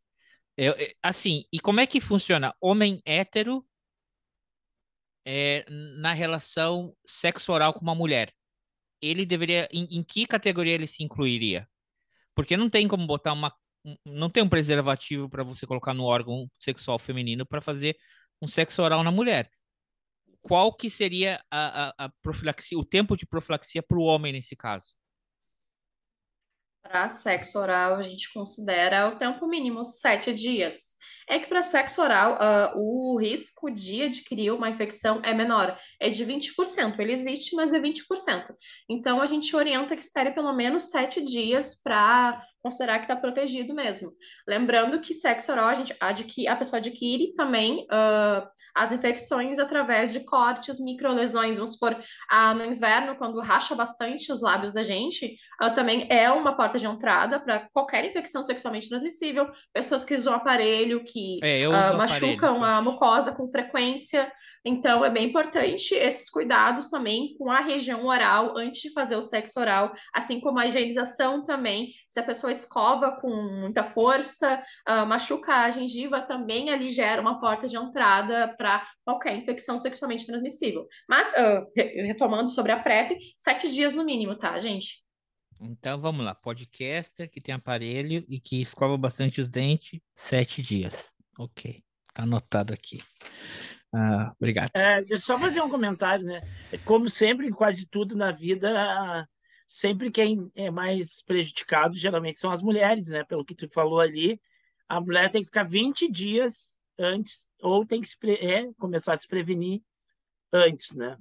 eu, 0.57 0.75
assim, 1.03 1.45
e 1.53 1.61
como 1.61 1.79
é 1.81 1.87
que 1.87 2.01
funciona 2.01 2.55
homem 2.59 3.03
hétero 3.05 3.67
é, 5.27 5.67
na 6.01 6.15
relação 6.15 6.95
sexo 7.07 7.53
oral 7.53 7.75
com 7.75 7.81
uma 7.81 7.95
mulher? 7.95 8.33
Ele 9.03 9.27
deveria, 9.27 9.69
em, 9.71 9.85
em 9.99 10.03
que 10.03 10.27
categoria 10.27 10.73
ele 10.73 10.87
se 10.87 11.05
incluiria? 11.05 11.69
Porque 12.35 12.57
não 12.57 12.71
tem 12.71 12.89
como 12.89 13.07
botar 13.07 13.35
uma 13.35 13.55
não 14.05 14.31
tem 14.31 14.43
um 14.43 14.49
preservativo 14.49 15.29
para 15.29 15.45
você 15.45 15.67
colocar 15.67 15.95
no 15.95 16.05
órgão 16.05 16.51
sexual 16.59 16.99
feminino 16.99 17.47
para 17.47 17.61
fazer 17.61 17.97
um 18.43 18.47
sexo 18.47 18.83
oral 18.83 19.05
na 19.05 19.11
mulher. 19.11 19.51
Qual 20.47 20.73
que 20.73 20.89
seria 20.89 21.45
a, 21.51 21.89
a, 21.89 22.05
a 22.05 22.09
profilaxia, 22.23 22.79
o 22.79 22.85
tempo 22.85 23.17
de 23.17 23.27
profilaxia 23.27 23.83
para 23.83 23.99
o 23.99 24.03
homem 24.03 24.33
nesse 24.33 24.55
caso? 24.55 24.95
Para 26.81 27.11
sexo 27.11 27.59
oral, 27.59 27.97
a 27.97 28.05
gente 28.05 28.33
considera 28.33 29.09
o 29.09 29.17
tempo 29.17 29.49
mínimo 29.49 29.83
sete 29.83 30.33
dias 30.33 30.99
é 31.29 31.39
que 31.39 31.49
para 31.49 31.63
sexo 31.63 32.01
oral 32.01 32.35
uh, 32.35 32.79
o 32.79 33.19
risco 33.19 33.71
de 33.71 34.03
adquirir 34.03 34.53
uma 34.53 34.71
infecção 34.71 35.21
é 35.25 35.35
menor, 35.35 35.77
é 36.01 36.09
de 36.09 36.25
20%. 36.25 36.99
Ele 36.99 37.13
existe, 37.13 37.55
mas 37.57 37.73
é 37.73 37.81
20%. 37.81 38.55
Então 38.89 39.21
a 39.21 39.27
gente 39.27 39.55
orienta 39.55 39.97
que 39.97 40.03
espere 40.03 40.31
pelo 40.31 40.53
menos 40.53 40.91
sete 40.91 41.25
dias 41.25 41.81
para 41.83 42.41
considerar 42.67 42.99
que 42.99 43.05
está 43.05 43.15
protegido 43.15 43.73
mesmo. 43.73 44.11
Lembrando 44.47 44.99
que 45.01 45.15
sexo 45.15 45.53
oral 45.53 45.69
a, 45.69 45.75
gente 45.75 45.95
adquire, 46.01 46.49
a 46.49 46.57
pessoa 46.57 46.79
adquire 46.79 47.33
também 47.35 47.85
uh, 47.85 48.49
as 48.75 48.91
infecções 48.91 49.61
através 49.61 50.13
de 50.13 50.21
cortes, 50.21 50.81
microlesões. 50.81 51.57
Vamos 51.57 51.75
supor, 51.75 51.93
uh, 51.93 52.55
no 52.55 52.65
inverno, 52.65 53.17
quando 53.17 53.41
racha 53.41 53.75
bastante 53.77 54.33
os 54.33 54.43
lábios 54.43 54.73
da 54.73 54.83
gente, 54.83 55.37
uh, 55.63 55.73
também 55.75 56.09
é 56.11 56.29
uma 56.31 56.57
porta 56.57 56.77
de 56.77 56.87
entrada 56.87 57.39
para 57.39 57.69
qualquer 57.73 58.05
infecção 58.05 58.43
sexualmente 58.43 58.89
transmissível. 58.89 59.49
Pessoas 59.73 60.05
que 60.05 60.15
usam 60.15 60.35
aparelho, 60.35 61.05
que 61.05 61.16
que 61.17 61.39
é, 61.43 61.67
uh, 61.67 61.97
machucam 61.97 62.63
a 62.63 62.83
mucosa 62.83 63.33
com 63.33 63.49
frequência. 63.49 64.31
Então, 64.63 65.05
é 65.05 65.09
bem 65.09 65.29
importante 65.29 65.95
esses 65.95 66.29
cuidados 66.29 66.91
também 66.91 67.35
com 67.39 67.51
a 67.51 67.61
região 67.61 68.05
oral 68.05 68.59
antes 68.59 68.83
de 68.83 68.93
fazer 68.93 69.17
o 69.17 69.23
sexo 69.23 69.59
oral, 69.59 69.93
assim 70.13 70.41
como 70.41 70.59
a 70.59 70.67
higienização 70.67 71.43
também. 71.43 71.89
Se 72.09 72.21
a 72.21 72.23
pessoa 72.23 72.53
escova 72.53 73.13
com 73.21 73.31
muita 73.31 73.83
força, 73.83 74.61
uh, 74.89 75.07
machuca 75.07 75.55
a 75.55 75.71
gengiva, 75.71 76.21
também 76.21 76.69
ali 76.69 76.91
gera 76.91 77.23
uma 77.23 77.39
porta 77.39 77.67
de 77.67 77.77
entrada 77.77 78.55
para 78.59 78.83
qualquer 79.05 79.37
infecção 79.37 79.79
sexualmente 79.79 80.27
transmissível. 80.27 80.85
Mas, 81.09 81.33
uh, 81.33 81.65
retomando 82.05 82.51
sobre 82.51 82.73
a 82.73 82.79
PrEP, 82.79 83.17
sete 83.39 83.71
dias 83.73 83.95
no 83.95 84.05
mínimo, 84.05 84.37
tá, 84.37 84.59
gente? 84.59 85.06
Então 85.61 86.01
vamos 86.01 86.25
lá, 86.25 86.35
podcaster 86.35 87.31
que 87.31 87.41
tem 87.41 87.55
aparelho 87.55 88.25
e 88.29 88.39
que 88.39 88.61
escova 88.61 88.97
bastante 88.97 89.41
os 89.41 89.49
dentes, 89.49 90.01
sete 90.15 90.61
dias. 90.63 91.11
Ok, 91.39 91.83
tá 92.13 92.23
anotado 92.23 92.73
aqui. 92.73 92.99
Ah, 93.93 94.33
obrigado. 94.39 94.71
É, 94.75 95.03
só 95.17 95.39
fazer 95.39 95.61
um 95.63 95.71
comentário, 95.71 96.25
né? 96.25 96.43
Como 96.85 97.09
sempre, 97.09 97.47
em 97.47 97.53
quase 97.53 97.87
tudo 97.87 98.15
na 98.17 98.31
vida, 98.31 99.27
sempre 99.67 100.11
quem 100.11 100.51
é 100.55 100.71
mais 100.71 101.23
prejudicado 101.23 101.97
geralmente 101.97 102.39
são 102.39 102.51
as 102.51 102.63
mulheres, 102.63 103.09
né? 103.09 103.25
Pelo 103.25 103.45
que 103.45 103.55
tu 103.55 103.69
falou 103.71 104.01
ali, 104.01 104.41
a 104.89 105.01
mulher 105.01 105.31
tem 105.31 105.43
que 105.43 105.47
ficar 105.47 105.65
20 105.65 106.11
dias 106.11 106.77
antes, 106.99 107.49
ou 107.61 107.87
tem 107.87 108.01
que 108.01 108.09
se, 108.09 108.17
é, 108.25 108.73
começar 108.75 109.15
a 109.15 109.17
se 109.17 109.27
prevenir 109.27 109.83
antes, 110.53 110.95
né? 110.95 111.17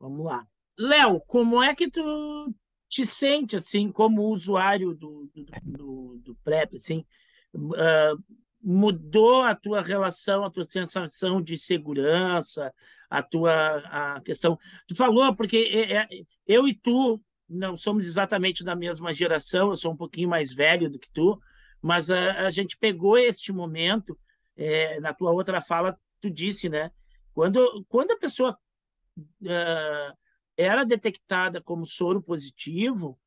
Vamos 0.00 0.24
lá. 0.24 0.46
Léo, 0.78 1.20
como 1.20 1.62
é 1.62 1.74
que 1.74 1.90
tu 1.90 2.54
te 2.88 3.06
sente, 3.06 3.56
assim, 3.56 3.90
como 3.90 4.30
usuário 4.30 4.94
do, 4.94 5.30
do, 5.34 5.46
do, 5.62 6.18
do 6.22 6.34
PrEP, 6.44 6.76
assim? 6.76 7.04
Uh, 7.54 8.22
mudou 8.62 9.42
a 9.42 9.54
tua 9.54 9.82
relação, 9.82 10.44
a 10.44 10.50
tua 10.50 10.64
sensação 10.64 11.42
de 11.42 11.58
segurança, 11.58 12.72
a 13.10 13.22
tua 13.22 13.78
a 14.16 14.20
questão. 14.22 14.58
Tu 14.88 14.96
falou, 14.96 15.34
porque 15.36 15.70
é, 15.72 15.96
é, 15.96 16.08
eu 16.46 16.66
e 16.66 16.74
tu 16.74 17.20
não 17.48 17.76
somos 17.76 18.06
exatamente 18.06 18.64
da 18.64 18.74
mesma 18.74 19.12
geração, 19.12 19.68
eu 19.68 19.76
sou 19.76 19.92
um 19.92 19.96
pouquinho 19.96 20.28
mais 20.28 20.52
velho 20.52 20.88
do 20.88 20.98
que 20.98 21.10
tu, 21.10 21.38
mas 21.82 22.10
a, 22.10 22.46
a 22.46 22.50
gente 22.50 22.78
pegou 22.78 23.18
este 23.18 23.52
momento, 23.52 24.18
é, 24.56 24.98
na 25.00 25.12
tua 25.12 25.30
outra 25.30 25.60
fala, 25.60 25.98
tu 26.20 26.30
disse, 26.30 26.68
né? 26.68 26.90
Quando, 27.34 27.84
quando 27.88 28.12
a 28.12 28.18
pessoa 28.18 28.56
uh, 29.18 30.16
era 30.56 30.84
detectada 30.84 31.60
como 31.60 31.86
soro 31.86 32.22
positivo, 32.22 33.18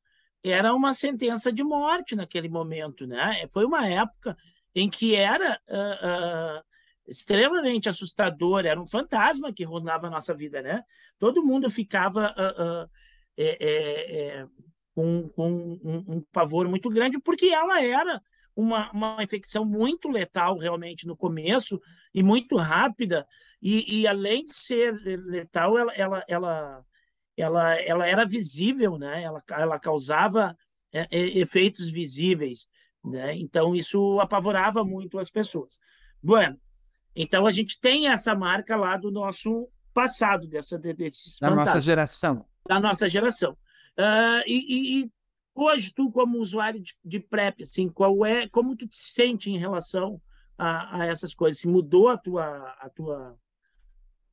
era 0.42 0.74
uma 0.74 0.94
sentença 0.94 1.52
de 1.52 1.62
morte 1.64 2.14
naquele 2.14 2.48
momento, 2.48 3.06
né? 3.06 3.46
Foi 3.50 3.64
uma 3.64 3.88
época 3.88 4.36
em 4.74 4.88
que 4.88 5.14
era 5.14 5.60
uh, 5.68 6.58
uh, 6.58 6.64
extremamente 7.06 7.88
assustador, 7.88 8.64
era 8.64 8.80
um 8.80 8.86
fantasma 8.86 9.52
que 9.52 9.64
rondava 9.64 10.06
a 10.06 10.10
nossa 10.10 10.34
vida, 10.34 10.62
né? 10.62 10.82
Todo 11.18 11.44
mundo 11.44 11.70
ficava 11.70 12.32
uh, 12.32 12.90
é, 13.36 13.56
é, 13.60 14.26
é, 14.40 14.46
com, 14.94 15.28
com 15.28 15.78
um, 15.82 16.04
um, 16.08 16.20
pavor 16.32 16.68
muito 16.68 16.88
grande, 16.90 17.20
porque 17.20 17.46
ela 17.46 17.80
era 17.82 18.20
uma, 18.54 18.90
uma 18.90 19.22
infecção 19.22 19.64
muito 19.64 20.08
letal 20.08 20.58
realmente 20.58 21.06
no 21.06 21.16
começo 21.16 21.80
e 22.12 22.20
muito 22.20 22.56
rápida, 22.56 23.26
e, 23.62 24.00
e 24.00 24.06
além 24.08 24.44
de 24.44 24.52
ser 24.52 24.92
letal, 25.04 25.78
ela, 25.78 25.92
ela, 25.94 26.24
ela, 26.28 26.84
ela, 27.40 27.74
ela 27.80 28.06
era 28.06 28.26
visível, 28.26 28.98
né? 28.98 29.22
Ela, 29.22 29.42
ela 29.50 29.78
causava 29.78 30.56
é, 30.92 31.06
é, 31.10 31.38
efeitos 31.38 31.88
visíveis. 31.88 32.68
Né? 33.04 33.36
Então, 33.36 33.74
isso 33.74 34.18
apavorava 34.20 34.84
muito 34.84 35.18
as 35.18 35.30
pessoas. 35.30 35.78
Bueno, 36.22 36.60
então 37.14 37.46
a 37.46 37.50
gente 37.50 37.80
tem 37.80 38.08
essa 38.08 38.34
marca 38.34 38.76
lá 38.76 38.96
do 38.96 39.10
nosso 39.10 39.68
passado, 39.94 40.46
dessa, 40.46 40.78
desses 40.78 41.38
Da 41.38 41.50
nossa 41.50 41.80
geração. 41.80 42.44
Da 42.66 42.80
nossa 42.80 43.08
geração. 43.08 43.52
Uh, 43.98 44.42
e, 44.46 45.02
e, 45.02 45.10
hoje, 45.54 45.92
tu, 45.92 46.10
como 46.10 46.38
usuário 46.38 46.80
de, 46.80 46.94
de, 47.04 47.18
PrEP, 47.18 47.62
assim, 47.62 47.88
qual 47.88 48.24
é, 48.24 48.48
como 48.48 48.76
tu 48.76 48.86
te 48.86 48.96
sente 48.96 49.50
em 49.50 49.58
relação 49.58 50.20
a, 50.56 51.00
a 51.00 51.06
essas 51.06 51.34
coisas? 51.34 51.60
Se 51.60 51.66
mudou 51.66 52.08
a 52.08 52.16
tua, 52.16 52.46
a 52.80 52.88
tua 52.90 53.36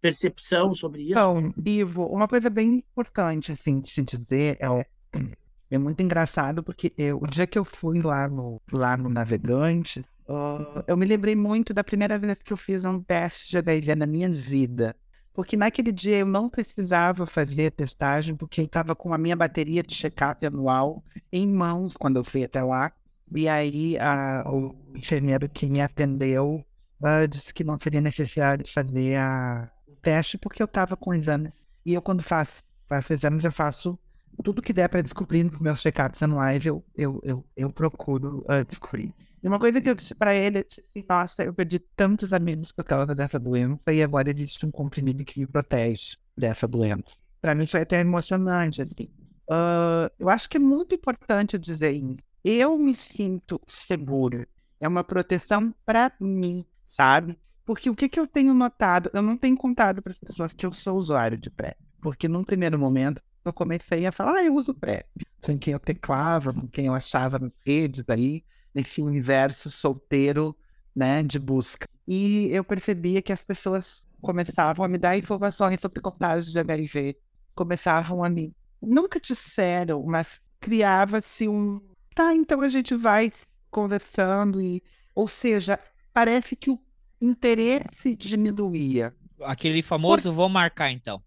percepção 0.02 0.76
sobre 0.76 1.04
isso? 1.04 1.12
Então, 1.12 1.54
Ivo, 1.66 2.06
uma 2.06 2.28
coisa 2.28 2.50
bem 2.50 2.78
importante, 2.78 3.52
assim, 3.52 3.80
de 3.80 4.04
dizer 4.04 4.58
é 4.60 4.68
é 5.70 5.78
muito 5.78 6.02
engraçado 6.02 6.64
porque 6.64 6.93
eu, 6.98 7.18
o 7.22 7.28
dia 7.28 7.48
que 7.48 7.58
eu 7.58 7.66
fui 7.66 8.02
lá 8.02 8.28
no, 8.28 8.62
lá 8.72 8.96
no 8.96 9.10
Navegante, 9.10 10.06
uh, 10.28 10.84
eu 10.88 10.96
me 10.96 11.06
lembrei 11.06 11.36
muito 11.36 11.74
da 11.74 11.84
primeira 11.84 12.18
vez 12.18 12.38
que 12.43 12.54
eu 12.54 12.58
fiz 12.58 12.86
um 12.86 13.02
teste 13.02 13.52
de 13.52 13.58
HIV 13.58 13.96
na 13.96 14.06
minha 14.06 14.30
vida. 14.30 14.96
Porque 15.34 15.58
naquele 15.58 15.91
dia 15.91 16.20
eu 16.20 16.26
não 16.26 16.50
precisava 16.50 17.26
fazer 17.26 17.72
testagem, 17.72 18.36
porque 18.36 18.62
eu 18.62 18.66
estava 18.66 18.96
com 18.96 19.14
a 19.14 19.18
minha 19.18 19.36
bateria 19.36 19.84
de 19.84 19.93
check-up 19.93 20.46
anual 20.46 21.04
em 21.30 21.46
mãos 21.46 21.98
quando 21.98 22.16
eu 22.16 22.24
fui 22.24 22.46
até 22.46 22.64
lá. 22.64 22.93
E 23.36 23.50
aí 23.50 23.98
a, 24.00 24.46
o 24.50 24.74
enfermeiro 24.96 25.50
que 25.50 25.66
me 25.66 25.82
atendeu 25.82 26.64
uh, 27.02 27.28
disse 27.28 27.54
que 27.54 27.66
não 27.66 27.78
seria 27.78 28.00
necessário 28.00 28.66
fazer 28.66 29.18
a, 29.18 29.70
teste 30.06 30.38
porque 30.38 30.62
eu 30.62 30.66
estava 30.66 30.95
com 30.95 31.16
exames. 31.16 31.66
E 31.84 31.95
eu, 31.95 32.01
quando 32.01 32.22
faço, 32.22 32.64
faço 32.88 33.12
exames, 33.12 33.43
eu 33.43 33.51
faço 33.51 33.97
tudo 34.43 34.62
que 34.62 34.72
der 34.72 34.88
para 34.88 35.01
descobrir 35.01 35.43
nos 35.43 35.60
meus 35.60 35.82
check-ups 35.82 36.22
anuais, 36.22 36.64
eu, 36.64 36.86
eu, 36.95 37.20
eu, 37.24 37.45
eu 37.58 37.72
procuro 37.72 38.39
uh, 38.41 38.64
descobrir. 38.68 39.12
E 39.41 39.47
uma 39.47 39.60
coisa 39.60 39.82
que 39.82 39.89
eu 39.89 39.95
disse 39.95 40.14
para 40.14 40.36
ele, 40.36 40.60
eu 40.60 40.64
disse 40.64 40.82
assim, 40.82 41.06
nossa, 41.10 41.43
eu 41.43 41.53
perdi 41.53 41.80
tantos 41.80 42.34
amigos 42.34 42.72
por 42.72 42.84
causa 42.84 43.16
dessa 43.16 43.39
doença 43.39 43.91
e 43.91 44.03
agora 44.03 44.30
existe 44.30 44.66
um 44.66 44.72
comprimido 44.72 45.26
que 45.26 45.39
me 45.39 45.47
protege 45.47 46.18
dessa 46.38 46.68
doença. 46.68 47.16
Para 47.41 47.56
mim 47.56 47.66
foi 47.66 47.82
até 47.82 47.99
emocionante, 47.99 48.82
assim. 48.82 49.10
Uh, 49.49 50.10
eu 50.20 50.30
acho 50.30 50.49
que 50.49 50.58
é 50.58 50.60
muito 50.60 50.93
importante 50.93 51.58
dizer 51.58 51.91
isso. 51.91 52.18
Eu 52.43 52.78
me 52.78 52.93
sinto 52.93 53.60
seguro. 53.66 54.45
É 54.80 54.88
uma 54.88 55.03
proteção 55.03 55.74
para 55.86 56.12
mim, 56.20 56.66
sabe? 56.86 57.38
Porque 57.66 57.89
o 57.89 57.95
que, 57.95 58.07
que 58.07 58.20
eu 58.20 58.28
tenho 58.28 58.53
notado, 58.53 59.09
eu 59.11 59.24
não 59.24 59.36
tenho 59.36 59.57
contado 59.57 60.01
para 60.01 60.13
as 60.13 60.20
pessoas 60.20 60.53
que 60.53 60.66
eu 60.66 60.72
sou 60.72 60.95
usuário 60.97 61.38
de 61.38 61.49
PrEP. 61.49 61.76
Porque 61.99 62.28
num 62.28 62.43
primeiro 62.43 62.78
momento 62.78 63.22
eu 63.43 63.51
comecei 63.51 64.05
a 64.05 64.11
falar, 64.11 64.36
ah, 64.36 64.43
eu 64.43 64.53
uso 64.53 64.74
PrEP. 64.74 65.07
Com 65.43 65.57
quem 65.57 65.74
eu 65.74 65.80
teclava, 65.80 66.53
com 66.53 66.68
quem 66.68 66.86
eu 66.86 66.93
achava 66.93 67.39
nas 67.39 67.51
redes 67.66 68.03
ali, 68.07 68.45
nesse 68.74 69.01
universo 69.01 69.72
solteiro, 69.72 70.55
né, 70.95 71.24
de 71.24 71.39
busca. 71.39 71.88
E 72.07 72.49
eu 72.51 72.63
percebia 72.63 73.22
que 73.22 73.34
as 73.34 73.41
pessoas 73.41 74.07
começavam 74.22 74.86
a 74.86 74.88
me 74.88 74.97
dar 74.97 75.18
informações 75.18 75.80
sobre 75.80 76.01
contágio 76.01 76.51
de 76.51 76.59
HIV, 76.59 77.18
começavam 77.55 78.24
a 78.24 78.30
me... 78.30 78.55
Nunca 78.82 79.20
disseram, 79.20 80.03
mas 80.03 80.39
criava-se 80.59 81.47
um... 81.47 81.82
Tá, 82.13 82.34
então 82.34 82.61
a 82.61 82.70
gente 82.70 82.95
vai 82.95 83.32
conversando 83.72 84.61
e... 84.61 84.84
Ou 85.13 85.28
seja, 85.28 85.80
parece 86.13 86.55
que 86.55 86.70
o 86.70 86.80
interesse 87.26 88.15
diminuía. 88.15 89.15
Aquele 89.41 89.82
famoso, 89.82 90.30
Por... 90.30 90.32
vou 90.32 90.49
marcar 90.49 90.91
então. 90.91 91.21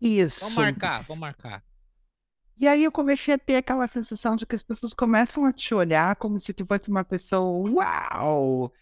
Isso. 0.00 0.40
Vamos 0.40 0.56
marcar, 0.56 1.02
vamos 1.02 1.20
marcar. 1.20 1.64
E 2.58 2.68
aí 2.68 2.84
eu 2.84 2.92
comecei 2.92 3.34
a 3.34 3.38
ter 3.38 3.56
aquela 3.56 3.88
sensação 3.88 4.36
de 4.36 4.46
que 4.46 4.54
as 4.54 4.62
pessoas 4.62 4.92
começam 4.92 5.44
a 5.44 5.52
te 5.52 5.74
olhar 5.74 6.14
como 6.16 6.38
se 6.38 6.52
tu 6.52 6.64
fosse 6.66 6.88
uma 6.88 7.04
pessoa, 7.04 7.70
uau! 7.70 8.72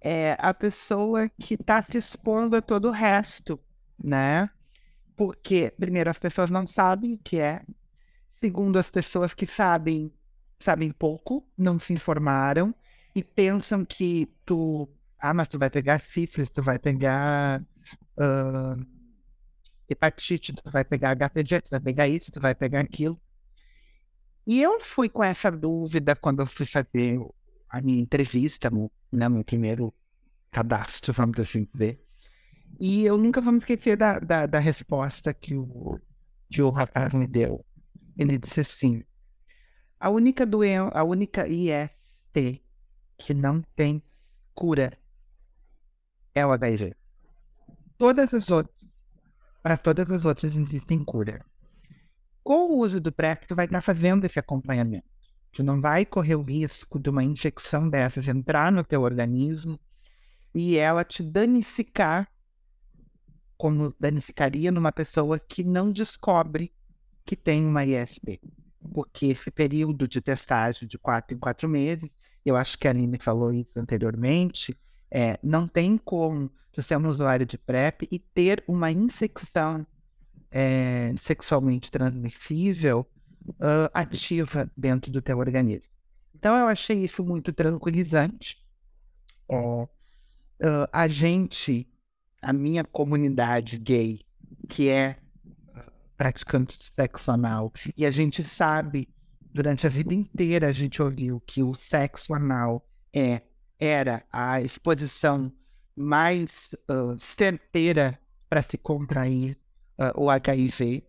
É 0.00 0.36
a 0.38 0.52
pessoa 0.52 1.28
que 1.28 1.54
está 1.54 1.80
se 1.80 1.96
expondo 1.96 2.56
a 2.56 2.60
todo 2.60 2.88
o 2.88 2.90
resto, 2.90 3.58
né? 4.02 4.50
Porque, 5.16 5.72
primeiro, 5.78 6.10
as 6.10 6.18
pessoas 6.18 6.50
não 6.50 6.66
sabem 6.66 7.14
o 7.14 7.18
que 7.18 7.38
é. 7.38 7.62
Segundo, 8.40 8.78
as 8.78 8.90
pessoas 8.90 9.32
que 9.32 9.46
sabem, 9.46 10.12
sabem 10.58 10.90
pouco, 10.90 11.46
não 11.56 11.78
se 11.78 11.92
informaram 11.92 12.74
e 13.14 13.22
pensam 13.22 13.84
que 13.84 14.26
tu. 14.44 14.88
Ah, 15.22 15.32
mas 15.32 15.46
tu 15.46 15.56
vai 15.56 15.70
pegar 15.70 16.00
sífilis, 16.00 16.50
tu 16.50 16.60
vai 16.60 16.80
pegar. 16.80 17.62
Uh, 18.18 18.84
hepatite, 19.88 20.52
tu 20.52 20.62
vai 20.68 20.84
pegar 20.84 21.14
HPV, 21.14 21.60
tu 21.60 21.70
vai 21.70 21.78
pegar 21.80 22.08
isso, 22.08 22.32
tu 22.32 22.40
vai 22.40 22.56
pegar 22.56 22.80
aquilo. 22.80 23.20
E 24.44 24.60
eu 24.60 24.80
fui 24.80 25.08
com 25.08 25.22
essa 25.22 25.48
dúvida 25.48 26.16
quando 26.16 26.40
eu 26.40 26.46
fui 26.46 26.66
fazer 26.66 27.20
a 27.68 27.80
minha 27.80 28.00
entrevista, 28.00 28.68
né, 29.12 29.28
meu 29.28 29.44
primeiro 29.44 29.94
cadastro, 30.50 31.12
vamos 31.12 31.38
assim 31.38 31.68
dizer. 31.72 32.04
E 32.80 33.04
eu 33.04 33.16
nunca 33.16 33.40
vou 33.40 33.52
me 33.52 33.58
esquecer 33.58 33.96
da, 33.96 34.18
da, 34.18 34.46
da 34.46 34.58
resposta 34.58 35.32
que 35.32 35.54
o, 35.54 36.00
que 36.50 36.60
o 36.60 36.70
rapaz 36.70 37.14
me 37.14 37.28
deu. 37.28 37.64
Ele 38.18 38.36
disse 38.38 38.60
assim: 38.60 39.04
a 40.00 40.10
única 40.10 40.44
doença, 40.44 40.90
a 40.98 41.04
única 41.04 41.46
IST 41.46 42.60
que 43.16 43.32
não 43.32 43.62
tem 43.76 44.02
cura 44.52 44.98
é 46.34 46.44
o 46.44 46.52
HIV. 46.52 46.94
Todas 47.98 48.32
as 48.34 48.50
outras 48.50 48.82
para 49.62 49.76
todas 49.76 50.10
as 50.10 50.24
outras 50.24 50.56
existem 50.56 51.04
cura. 51.04 51.44
Com 52.42 52.72
o 52.72 52.78
uso 52.80 53.00
do 53.00 53.12
PrEP, 53.12 53.46
tu 53.46 53.54
vai 53.54 53.66
estar 53.66 53.80
fazendo 53.80 54.24
esse 54.24 54.38
acompanhamento. 54.38 55.06
Tu 55.52 55.62
não 55.62 55.80
vai 55.80 56.04
correr 56.04 56.34
o 56.34 56.42
risco 56.42 56.98
de 56.98 57.08
uma 57.08 57.22
infecção 57.22 57.88
dessas 57.88 58.26
entrar 58.26 58.72
no 58.72 58.82
teu 58.82 59.02
organismo 59.02 59.78
e 60.52 60.76
ela 60.76 61.04
te 61.04 61.22
danificar 61.22 62.28
como 63.56 63.94
danificaria 64.00 64.72
numa 64.72 64.90
pessoa 64.90 65.38
que 65.38 65.62
não 65.62 65.92
descobre 65.92 66.72
que 67.24 67.36
tem 67.36 67.64
uma 67.64 67.84
IST. 67.84 68.40
Porque 68.92 69.26
esse 69.26 69.50
período 69.52 70.08
de 70.08 70.20
testagem 70.20 70.88
de 70.88 70.98
quatro 70.98 71.36
em 71.36 71.38
quatro 71.38 71.68
meses, 71.68 72.10
eu 72.44 72.56
acho 72.56 72.76
que 72.76 72.88
a 72.88 72.90
Aline 72.90 73.18
falou 73.20 73.52
isso 73.52 73.70
anteriormente, 73.76 74.76
é, 75.12 75.38
não 75.42 75.68
tem 75.68 75.98
como 75.98 76.50
de 76.72 76.82
ser 76.82 76.96
um 76.96 77.06
usuário 77.06 77.44
de 77.44 77.58
PrEP 77.58 78.08
e 78.10 78.18
ter 78.18 78.64
uma 78.66 78.90
infecção 78.90 79.86
é, 80.50 81.14
sexualmente 81.18 81.90
transmissível 81.90 83.06
uh, 83.50 83.90
ativa 83.92 84.70
dentro 84.74 85.12
do 85.12 85.20
teu 85.20 85.38
organismo. 85.38 85.92
Então 86.34 86.56
eu 86.56 86.66
achei 86.66 87.04
isso 87.04 87.22
muito 87.22 87.52
tranquilizante. 87.52 88.56
uh, 89.48 89.88
a 90.90 91.06
gente 91.06 91.86
a 92.40 92.52
minha 92.52 92.82
comunidade 92.82 93.78
gay, 93.78 94.20
que 94.68 94.88
é 94.88 95.18
praticante 96.16 96.76
de 96.76 96.84
sexo 96.84 97.30
anal, 97.30 97.72
e 97.96 98.04
a 98.04 98.10
gente 98.10 98.42
sabe, 98.42 99.08
durante 99.52 99.86
a 99.86 99.90
vida 99.90 100.12
inteira 100.12 100.66
a 100.66 100.72
gente 100.72 101.00
ouviu 101.00 101.40
que 101.46 101.62
o 101.62 101.72
sexo 101.72 102.34
anal 102.34 102.84
é, 103.14 103.42
era 103.84 104.22
a 104.32 104.60
exposição 104.60 105.52
mais 105.96 106.72
uh, 106.88 107.18
certeira 107.18 108.16
para 108.48 108.62
se 108.62 108.78
contrair 108.78 109.58
uh, 109.98 110.22
o 110.22 110.30
HIV. 110.30 111.02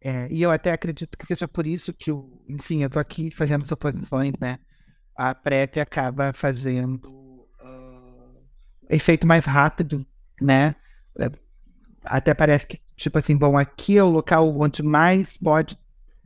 É, 0.00 0.26
e 0.30 0.40
eu 0.40 0.50
até 0.50 0.72
acredito 0.72 1.18
que 1.18 1.26
seja 1.26 1.46
por 1.46 1.66
isso 1.66 1.92
que, 1.92 2.10
o, 2.10 2.42
enfim, 2.48 2.80
eu 2.80 2.86
estou 2.86 3.00
aqui 3.00 3.30
fazendo 3.30 3.66
suposições, 3.66 4.32
né? 4.40 4.58
A 5.14 5.34
PrEP 5.34 5.78
acaba 5.78 6.32
fazendo 6.32 7.46
uh, 7.60 8.42
efeito 8.88 9.26
mais 9.26 9.44
rápido, 9.44 10.06
né? 10.40 10.74
É, 11.18 11.30
até 12.04 12.32
parece 12.32 12.66
que, 12.66 12.80
tipo 12.96 13.18
assim, 13.18 13.36
bom, 13.36 13.58
aqui 13.58 13.98
é 13.98 14.02
o 14.02 14.08
local 14.08 14.58
onde 14.58 14.82
mais 14.82 15.36
pode 15.36 15.76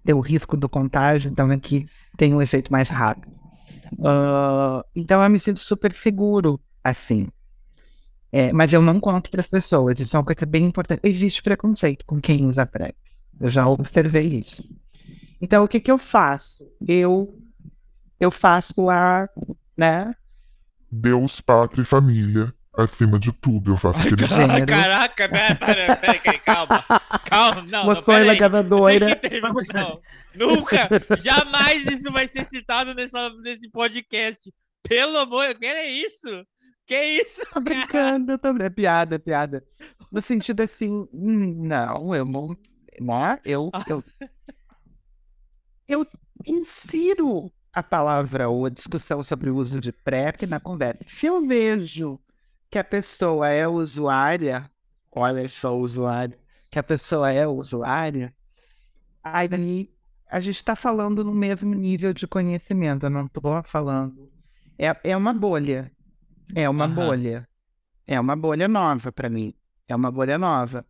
ter 0.05 0.15
o 0.15 0.21
risco 0.21 0.57
do 0.57 0.69
contágio, 0.69 1.29
então 1.29 1.51
aqui 1.51 1.89
tem 2.17 2.33
um 2.35 2.43
efeito 2.43 2.71
mais 2.71 2.89
rápido. 2.89 3.42
Uh, 3.93 4.85
então 4.95 5.23
eu 5.23 5.31
me 5.31 5.39
sinto 5.39 5.61
super 5.61 5.93
seguro, 5.93 6.61
assim. 6.83 7.29
É, 8.31 8.53
mas 8.53 8.73
eu 8.73 8.81
não 8.81 8.99
conto 8.99 9.31
para 9.31 9.43
as 9.43 9.47
pessoas, 9.47 10.01
isso 10.01 10.17
é 10.17 10.19
uma 10.19 10.25
coisa 10.25 10.47
bem 10.47 10.65
importante. 10.65 11.01
Existe 11.05 11.43
preconceito 11.43 12.05
com 12.07 12.19
quem 12.19 12.47
usa 12.47 12.65
PrEP. 12.65 12.97
Eu 13.39 13.51
já 13.51 13.69
observei 13.69 14.27
isso. 14.27 14.67
Então, 15.41 15.65
o 15.65 15.69
que, 15.69 15.81
que 15.81 15.91
eu 15.91 15.99
faço? 15.99 16.67
Eu, 16.87 17.39
eu 18.19 18.31
faço 18.31 18.89
a, 18.89 19.29
né? 19.77 20.15
Deus, 20.91 21.41
pátria 21.41 21.83
e 21.83 21.85
família, 21.87 22.55
acima 22.77 23.19
de 23.19 23.33
tudo. 23.33 23.73
Eu 23.73 23.77
faço 23.77 24.01
aquele 24.01 24.27
gênero. 24.27 24.67
Caraca, 24.67 25.29
pera, 25.29 25.55
pera, 25.55 25.97
pera, 25.97 26.19
pera, 26.21 26.39
calma. 26.39 26.85
Calma, 27.25 27.63
não, 27.63 27.85
Uma 27.85 27.95
não, 27.95 28.03
pera 28.03 28.33
aí. 28.33 28.39
é 28.39 28.63
doida. 28.63 29.21
Não, 29.75 30.01
Nunca, 30.35 30.89
jamais 31.21 31.87
isso 31.87 32.11
vai 32.11 32.27
ser 32.27 32.45
citado 32.47 32.95
nessa, 32.95 33.31
nesse 33.41 33.69
podcast. 33.71 34.53
Pelo 34.83 35.19
amor, 35.19 35.55
que 35.55 35.67
é 35.67 35.91
isso? 35.91 36.45
Que 36.87 36.97
isso? 37.21 37.43
Tô 37.53 37.61
brincando, 37.61 38.39
tô 38.39 38.53
brincando. 38.53 38.63
É 38.65 38.71
piada, 38.71 39.15
é 39.17 39.19
piada. 39.19 39.65
No 40.11 40.21
sentido 40.21 40.61
assim, 40.61 41.09
hum, 41.13 41.67
não, 41.67 42.15
eu 42.15 42.25
não. 42.25 42.49
Né? 43.01 43.39
Eu, 43.45 43.71
eu, 43.89 44.05
eu 45.89 46.07
insiro 46.47 47.51
a 47.73 47.83
palavra 47.83 48.49
ou 48.49 48.67
a 48.67 48.71
discussão 48.71 49.23
sobre 49.23 49.49
o 49.49 49.57
uso 49.57 49.81
de 49.81 49.93
PrEP 49.93 50.47
na 50.47 50.61
conversa. 50.61 51.05
Se 51.07 51.27
eu 51.27 51.47
vejo 51.47 52.21
que 52.73 52.79
a 52.79 52.85
pessoa 52.85 53.51
é 53.51 53.69
usuária, 53.69 54.69
olha 55.15 55.47
só 55.47 55.77
o 55.77 55.83
usuário, 55.83 56.39
que 56.71 56.79
a 56.79 56.83
pessoa 56.83 57.31
é 57.31 57.47
usuária, 57.47 58.35
aí 59.23 59.91
a 60.27 60.41
gente 60.41 60.57
está 60.57 60.75
falando 60.75 61.23
no 61.23 61.35
mesmo 61.35 61.75
nível 61.75 62.15
de 62.15 62.27
conhecimento. 62.27 63.05
Eu 63.05 63.11
não 63.11 63.27
estou 63.27 63.63
falando. 63.65 64.33
É, 64.79 64.97
é 65.05 65.15
uma 65.15 65.35
bolha. 65.35 65.93
É 66.55 66.67
uma 66.67 66.87
Aham. 66.87 66.95
bolha. 66.95 67.49
É 68.07 68.19
uma 68.19 68.35
bolha 68.35 68.67
nova 68.67 69.13
para 69.13 69.29
mim. 69.29 69.55
É 69.87 69.95
uma 69.95 70.11
bolha 70.11 70.39
nova. 70.39 70.87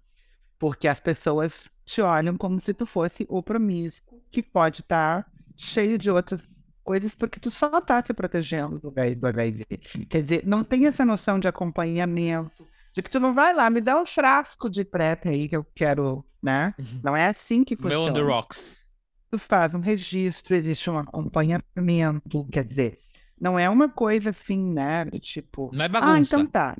Porque 0.60 0.86
as 0.86 1.00
pessoas 1.00 1.68
te 1.84 2.00
olham 2.00 2.36
como 2.36 2.60
se 2.60 2.72
tu 2.72 2.86
fosse 2.86 3.26
o 3.28 3.42
promíscuo, 3.42 4.22
que 4.30 4.40
pode 4.40 4.82
estar 4.82 5.28
cheio 5.56 5.98
de 5.98 6.08
outras 6.12 6.42
coisas, 6.82 7.14
porque 7.14 7.40
tu 7.40 7.50
só 7.50 7.80
tá 7.80 8.02
se 8.04 8.12
protegendo 8.12 8.78
do 8.80 9.26
HIV. 9.26 9.64
Quer 10.08 10.22
dizer, 10.22 10.46
não 10.46 10.62
tem 10.64 10.86
essa 10.86 11.04
noção 11.04 11.38
de 11.38 11.48
acompanhamento, 11.48 12.66
de 12.92 13.02
que 13.02 13.10
tu 13.10 13.18
não 13.20 13.34
vai 13.34 13.54
lá, 13.54 13.70
me 13.70 13.80
dá 13.80 14.00
um 14.00 14.06
frasco 14.06 14.68
de 14.68 14.84
PrEP 14.84 15.26
aí 15.28 15.48
que 15.48 15.56
eu 15.56 15.64
quero, 15.74 16.24
né? 16.42 16.74
Não 17.02 17.16
é 17.16 17.26
assim 17.26 17.64
que 17.64 17.76
Meu 17.80 18.02
on 18.02 18.04
funciona 18.06 18.12
the 18.12 18.20
rocks. 18.20 18.92
tu 19.30 19.38
faz 19.38 19.74
um 19.74 19.80
registro, 19.80 20.54
existe 20.54 20.90
um 20.90 20.98
acompanhamento, 20.98 22.46
quer 22.52 22.64
dizer, 22.64 22.98
não 23.40 23.58
é 23.58 23.68
uma 23.68 23.88
coisa 23.88 24.30
assim, 24.30 24.72
né? 24.72 25.04
do 25.06 25.18
Tipo, 25.18 25.70
Não 25.72 25.84
é 25.84 25.86
ah, 25.86 25.88
bagunça. 25.88 26.20
então 26.20 26.46
tá. 26.46 26.76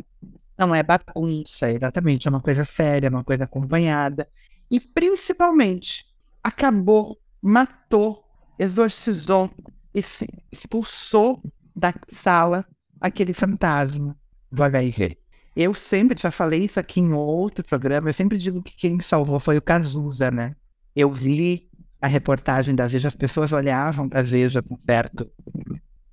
Não 0.57 0.75
é 0.75 0.83
bagunça, 0.83 1.71
exatamente, 1.71 2.29
é 2.29 2.31
uma 2.31 2.41
coisa 2.41 2.65
séria, 2.65 3.07
é 3.09 3.11
uma 3.11 3.25
coisa 3.25 3.45
acompanhada. 3.45 4.29
E 4.71 4.79
principalmente, 4.79 6.07
acabou, 6.43 7.19
matou, 7.43 8.25
exorcizou 8.59 9.51
expulsou 9.95 11.43
da 11.75 11.95
sala 12.09 12.67
aquele 13.01 13.33
fantasma 13.33 14.17
do 14.51 14.63
HIV. 14.63 15.19
Eu 15.55 15.75
sempre 15.75 16.19
já 16.19 16.31
falei 16.31 16.63
isso 16.65 16.81
aqui 16.81 17.01
em 17.01 17.13
outro 17.13 17.65
programa, 17.65 18.09
eu 18.09 18.15
sempre 18.15 18.39
digo 18.39 18.63
que 18.63 18.75
quem 18.75 18.97
me 18.97 19.03
salvou 19.03 19.39
foi 19.39 19.59
o 19.59 19.63
Cazuza, 19.63 20.31
né? 20.31 20.57
Eu 20.97 21.11
vi 21.11 21.69
a 22.01 22.07
reportagem 22.07 22.75
da 22.75 22.87
Veja, 22.87 23.09
as 23.09 23.15
pessoas 23.15 23.53
olhavam 23.53 24.09
para 24.09 24.21
a 24.21 24.23
Veja 24.23 24.63
com 24.63 24.79
certo, 24.87 25.31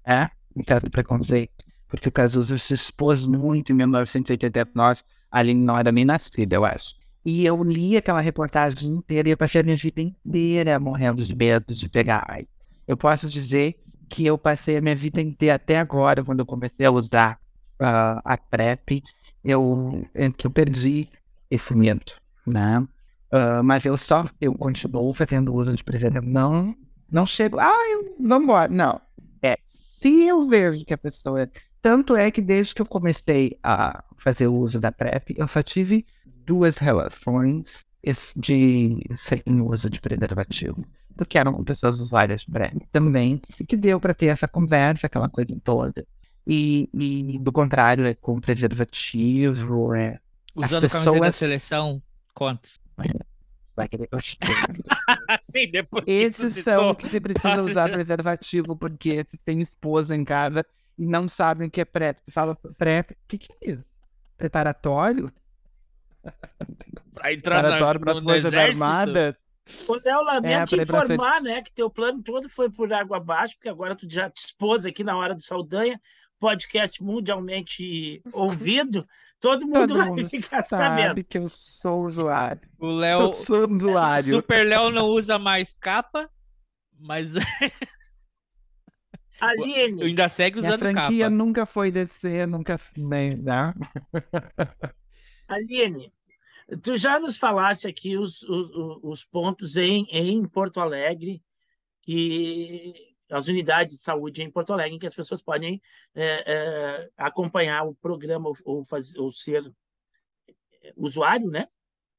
é, 0.06 0.30
com 0.54 0.62
certo 0.64 0.92
preconceito, 0.92 1.66
porque 1.88 2.10
o 2.10 2.12
Cazuza 2.12 2.58
se 2.58 2.74
expôs 2.74 3.26
muito 3.26 3.72
em 3.72 3.76
1989, 3.76 5.02
ali 5.32 5.54
não 5.54 5.78
era 5.78 5.92
nem 5.92 6.04
nascida, 6.04 6.56
eu 6.56 6.66
acho. 6.66 6.96
E 7.26 7.46
eu 7.46 7.64
li 7.64 7.96
aquela 7.96 8.22
reportagem 8.22 8.92
inteira 8.92 9.30
e 9.30 9.32
eu 9.32 9.38
passei 9.38 9.62
a 9.62 9.64
minha 9.64 9.78
vida 9.78 10.02
inteira 10.02 10.80
morrendo 10.80 11.24
de 11.24 11.36
medo 11.36 11.74
de 11.74 11.90
pegar 11.90 12.26
AIDS. 12.28 12.59
Eu 12.90 12.98
posso 12.98 13.30
dizer 13.30 13.80
que 14.10 14.26
eu 14.26 14.36
passei 14.36 14.78
a 14.78 14.82
minha 14.82 14.96
vida 14.96 15.22
inteira 15.22 15.54
até 15.54 15.78
agora, 15.78 16.24
quando 16.24 16.40
eu 16.40 16.46
comecei 16.46 16.88
a 16.88 16.92
usar 16.92 17.40
ah, 17.80 18.20
a 18.26 18.36
PrEP, 18.36 19.04
eu, 19.44 20.04
eu, 20.16 20.50
perdi 20.50 21.08
esse 21.52 21.76
medo, 21.76 22.14
né? 22.48 22.84
Ah, 23.32 23.62
mas 23.62 23.86
eu 23.86 23.96
só, 23.96 24.26
eu 24.42 24.56
continuo 24.56 25.14
fazendo 25.14 25.54
uso 25.54 25.76
de 25.76 25.84
preservativo. 25.84 26.34
Não, 26.34 26.76
não 27.12 27.28
chego, 27.28 27.60
ah, 27.60 27.78
vamos 28.20 28.46
embora. 28.46 28.68
Não. 28.68 29.00
É, 29.40 29.56
se 29.68 30.24
eu 30.24 30.48
vejo 30.48 30.84
que 30.84 30.94
a 30.96 30.98
pessoa. 30.98 31.48
Tanto 31.80 32.16
é 32.16 32.32
que 32.32 32.42
desde 32.42 32.74
que 32.74 32.82
eu 32.82 32.88
comecei 32.88 33.56
a 33.62 34.04
fazer 34.18 34.48
o 34.48 34.56
uso 34.56 34.80
da 34.80 34.92
PrEP, 34.92 35.36
eu 35.38 35.48
só 35.48 35.62
tive 35.62 36.08
duas 36.44 36.80
relações 36.80 37.86
es- 38.04 38.34
de 38.36 38.98
sem 39.16 39.44
uso 39.62 39.92
de 39.92 40.02
preservativo. 40.02 40.84
Porque 41.16 41.38
eram 41.38 41.54
com 41.54 41.64
pessoas 41.64 42.00
usuárias 42.00 42.42
de 42.42 42.52
PrEP 42.52 42.88
também, 42.92 43.42
que 43.68 43.76
deu 43.76 44.00
para 44.00 44.14
ter 44.14 44.28
essa 44.28 44.48
conversa, 44.48 45.08
aquela 45.08 45.28
coisa 45.30 45.54
toda. 45.64 46.06
E, 46.48 46.90
e 46.94 47.38
do 47.40 47.52
contrário, 47.52 48.06
é 48.06 48.14
com 48.14 48.40
preservativo, 48.40 49.94
é. 49.94 50.20
Usando 50.56 50.86
a 50.86 50.90
camiseta 50.90 51.12
da 51.12 51.20
pessoas- 51.20 51.36
seleção, 51.36 52.02
quantos? 52.34 52.80
Vai 53.76 53.88
querer. 53.88 54.10
Sim, 55.48 55.72
depois 55.72 56.04
que 56.06 56.12
Esses 56.12 56.56
são 56.64 56.94
que 56.96 57.08
você 57.08 57.20
precisa 57.20 57.62
usar 57.62 57.88
preservativo, 57.92 58.76
porque 58.76 59.10
esses 59.10 59.42
têm 59.44 59.62
esposa 59.62 60.16
em 60.16 60.26
casa 60.26 60.66
e 60.98 61.06
não 61.06 61.30
sabem 61.30 61.68
o 61.68 61.72
que 61.72 61.80
é 61.82 61.86
PrEP. 61.86 62.18
Você 62.24 62.32
fala 62.32 62.58
PrEP, 62.78 63.12
o 63.12 63.16
que, 63.28 63.38
que 63.38 63.54
é 63.62 63.72
isso? 63.72 63.86
Preparatório? 64.38 65.32
Pra 67.14 67.34
entrar 67.34 67.62
Preparatório 67.62 68.00
para 68.02 68.12
as 68.14 68.24
Forças 68.24 68.46
exército. 68.46 68.84
Armadas? 68.84 69.36
Ô, 69.88 69.94
Léo, 70.04 70.24
lamento 70.24 70.76
É, 70.76 70.82
informar, 70.84 71.42
né, 71.42 71.62
que 71.62 71.74
teu 71.74 71.90
plano 71.90 72.22
todo 72.24 72.50
foi 72.50 72.70
por 72.70 72.92
água 72.94 73.18
abaixo, 73.18 73.56
porque 73.56 73.70
agora 73.70 73.96
tu 73.96 74.08
já 74.10 74.30
te 74.30 74.42
expôs 74.42 74.86
aqui 74.86 75.04
na 75.04 75.18
hora 75.18 75.36
do 75.36 75.44
Saldanha, 75.44 76.00
podcast 76.40 77.02
mundialmente 77.04 78.22
ouvido, 78.32 79.04
todo 79.40 79.66
mundo 79.68 79.88
Todo 79.88 79.98
vai 79.98 80.08
mundo 80.08 80.26
ficar 80.30 80.62
sabendo. 80.64 81.08
sabe 81.10 81.24
que 81.24 81.38
eu 81.38 81.50
sou 81.50 82.06
usuário. 82.06 82.62
O 82.80 82.88
Eu 82.88 82.92
Léo. 82.92 83.34
sou 83.34 83.70
usuário. 83.70 84.34
Super 84.36 84.66
Léo 84.66 84.90
não 84.90 85.08
usa 85.08 85.38
mais 85.40 85.74
capa, 85.74 86.30
mas 87.00 87.34
Aline, 89.40 90.04
ainda 90.04 90.28
segue 90.30 90.58
Minha 90.60 90.70
usando 90.70 90.80
franquia 90.80 91.26
capa. 91.26 91.30
nunca 91.30 91.66
foi 91.66 91.92
descer, 91.92 92.48
nunca. 92.48 92.80
Nem, 92.98 93.36
né? 93.38 93.74
Aline, 95.48 96.12
tu 96.78 96.98
já 96.98 97.20
nos 97.20 97.38
falaste 97.38 97.88
aqui 97.88 98.18
os, 98.18 98.44
os, 98.44 98.70
os 99.04 99.26
pontos 99.26 99.78
em, 99.78 100.08
em 100.12 100.48
Porto 100.48 100.80
Alegre, 100.80 101.44
que 102.02 102.94
as 103.30 103.48
unidades 103.48 103.98
de 103.98 104.02
saúde 104.02 104.42
em 104.42 104.52
Porto 104.52 104.74
Alegre, 104.74 104.96
em 104.96 105.00
que 105.00 105.06
as 105.06 105.16
pessoas 105.16 105.42
podem 105.42 105.82
é, 106.16 106.44
é, 106.46 107.10
acompanhar 107.18 107.84
o 107.84 107.96
programa 107.96 108.52
ou, 108.66 108.84
faz, 108.84 109.16
ou 109.16 109.32
ser 109.32 109.72
usuário, 110.96 111.50
né? 111.50 111.68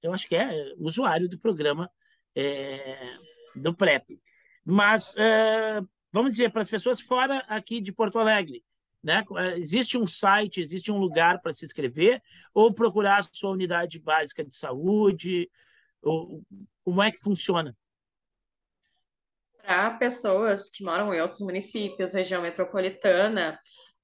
Eu 0.03 0.13
acho 0.13 0.29
que 0.29 0.37
é, 0.37 0.43
é 0.43 0.75
usuário 0.79 1.29
do 1.29 1.39
programa 1.39 1.91
é, 2.35 3.17
do 3.55 3.75
PrEP. 3.75 4.21
Mas 4.65 5.15
é, 5.17 5.81
vamos 6.13 6.33
dizer 6.33 6.51
para 6.51 6.63
as 6.63 6.71
pessoas 6.71 7.01
fora 7.01 7.39
aqui 7.49 7.81
de 7.81 7.93
Porto 7.93 8.19
Alegre, 8.19 8.65
né? 9.03 9.25
Existe 9.57 9.97
um 9.97 10.07
site, 10.07 10.61
existe 10.61 10.93
um 10.93 10.99
lugar 10.99 11.41
para 11.41 11.53
se 11.53 11.65
inscrever 11.65 12.23
ou 12.53 12.73
procurar 12.73 13.19
a 13.19 13.23
sua 13.23 13.51
unidade 13.51 13.99
básica 13.99 14.45
de 14.45 14.55
saúde? 14.55 15.51
Ou, 16.03 16.43
como 16.85 17.03
é 17.03 17.11
que 17.11 17.19
funciona? 17.19 17.77
Para 19.63 19.93
pessoas 19.93 20.69
que 20.71 20.85
moram 20.85 21.15
em 21.15 21.21
outros 21.21 21.41
municípios, 21.41 22.15
região 22.15 22.43
metropolitana, 22.43 23.59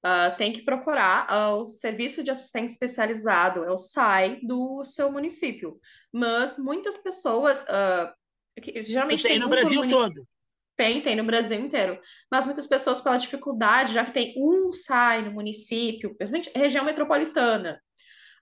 uh, 0.05 0.35
tem 0.37 0.51
que 0.51 0.61
procurar 0.61 1.27
uh, 1.29 1.61
o 1.61 1.65
serviço 1.65 2.23
de 2.23 2.31
assistente 2.31 2.69
especializado, 2.69 3.63
é 3.63 3.71
o 3.71 3.77
SAI 3.77 4.39
do 4.43 4.83
seu 4.85 5.11
município. 5.11 5.79
Mas 6.11 6.57
muitas 6.57 6.97
pessoas, 6.97 7.63
uh, 7.63 8.61
que, 8.61 8.83
geralmente 8.83 9.23
tem, 9.23 9.33
tem 9.33 9.39
no 9.39 9.47
um 9.47 9.49
Brasil 9.49 9.89
todo. 9.89 10.27
Tem, 10.77 11.01
tem 11.01 11.15
no 11.15 11.23
Brasil 11.23 11.59
inteiro. 11.59 11.99
Mas 12.31 12.45
muitas 12.45 12.67
pessoas, 12.67 13.01
pela 13.01 13.17
dificuldade, 13.17 13.93
já 13.93 14.05
que 14.05 14.13
tem 14.13 14.33
um 14.37 14.71
SAI 14.71 15.23
no 15.23 15.31
município, 15.31 16.15
principalmente 16.15 16.51
região 16.55 16.85
metropolitana, 16.85 17.81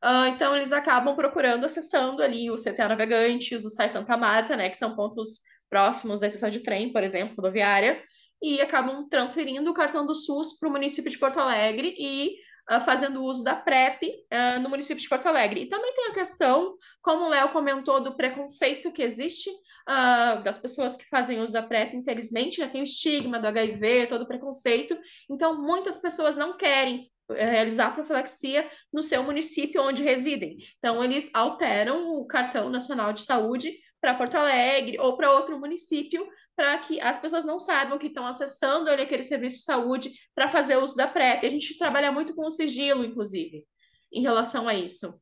Uh, 0.03 0.27
então, 0.27 0.55
eles 0.55 0.71
acabam 0.71 1.15
procurando, 1.15 1.65
acessando 1.65 2.21
ali 2.21 2.51
o 2.51 2.57
CTA 2.57 2.89
Navegantes, 2.89 3.65
o 3.65 3.71
SAI 3.71 3.89
Santa 3.89 4.15
Marta, 4.15 4.55
né, 4.55 4.69
que 4.69 4.77
são 4.77 4.95
pontos 4.95 5.41
próximos 5.67 6.19
da 6.19 6.27
estação 6.27 6.49
de 6.49 6.59
trem, 6.59 6.91
por 6.91 7.03
exemplo, 7.03 7.33
rodoviária, 7.35 8.03
e 8.39 8.61
acabam 8.61 9.07
transferindo 9.09 9.71
o 9.71 9.73
cartão 9.73 10.05
do 10.05 10.13
SUS 10.13 10.59
para 10.59 10.69
o 10.69 10.71
município 10.71 11.09
de 11.09 11.17
Porto 11.17 11.39
Alegre 11.39 11.95
e 11.97 12.35
fazendo 12.83 13.23
uso 13.23 13.43
da 13.43 13.55
PrEP 13.55 14.03
uh, 14.03 14.59
no 14.59 14.69
município 14.69 15.01
de 15.01 15.09
Porto 15.09 15.27
Alegre. 15.27 15.61
E 15.61 15.69
também 15.69 15.93
tem 15.93 16.07
a 16.07 16.13
questão, 16.13 16.75
como 17.01 17.25
o 17.25 17.29
Léo 17.29 17.49
comentou, 17.49 18.01
do 18.01 18.15
preconceito 18.15 18.91
que 18.91 19.03
existe 19.03 19.49
uh, 19.49 20.41
das 20.43 20.57
pessoas 20.57 20.97
que 20.97 21.07
fazem 21.07 21.41
uso 21.41 21.53
da 21.53 21.61
PrEP, 21.61 21.95
infelizmente, 21.95 22.59
né, 22.59 22.67
tem 22.67 22.81
o 22.81 22.83
estigma 22.83 23.39
do 23.39 23.47
HIV, 23.47 24.07
todo 24.07 24.23
o 24.23 24.27
preconceito. 24.27 24.97
Então, 25.29 25.61
muitas 25.61 25.97
pessoas 25.97 26.35
não 26.35 26.57
querem 26.57 27.03
eh, 27.31 27.45
realizar 27.45 27.93
profilaxia 27.93 28.67
no 28.93 29.01
seu 29.01 29.23
município 29.23 29.81
onde 29.81 30.03
residem. 30.03 30.57
Então, 30.77 31.03
eles 31.03 31.29
alteram 31.33 32.17
o 32.17 32.25
cartão 32.25 32.69
nacional 32.69 33.13
de 33.13 33.21
saúde 33.21 33.73
para 34.05 34.13
Porto 34.13 34.35
Alegre 34.35 34.99
ou 34.99 35.17
para 35.17 35.31
outro 35.31 35.59
município, 35.59 36.29
para 36.55 36.77
que 36.77 37.01
as 37.01 37.17
pessoas 37.19 37.43
não 37.43 37.57
saibam 37.57 37.97
que 37.97 38.05
estão 38.05 38.27
acessando 38.27 38.87
ali 38.87 39.01
aquele 39.01 39.23
serviço 39.23 39.57
de 39.57 39.63
saúde 39.63 40.11
para 40.35 40.47
fazer 40.47 40.77
uso 40.77 40.95
da 40.95 41.07
PrEP. 41.07 41.43
A 41.43 41.49
gente 41.49 41.75
trabalha 41.75 42.11
muito 42.11 42.35
com 42.35 42.45
o 42.45 42.51
sigilo, 42.51 43.03
inclusive, 43.03 43.65
em 44.13 44.21
relação 44.21 44.67
a 44.67 44.75
isso. 44.75 45.19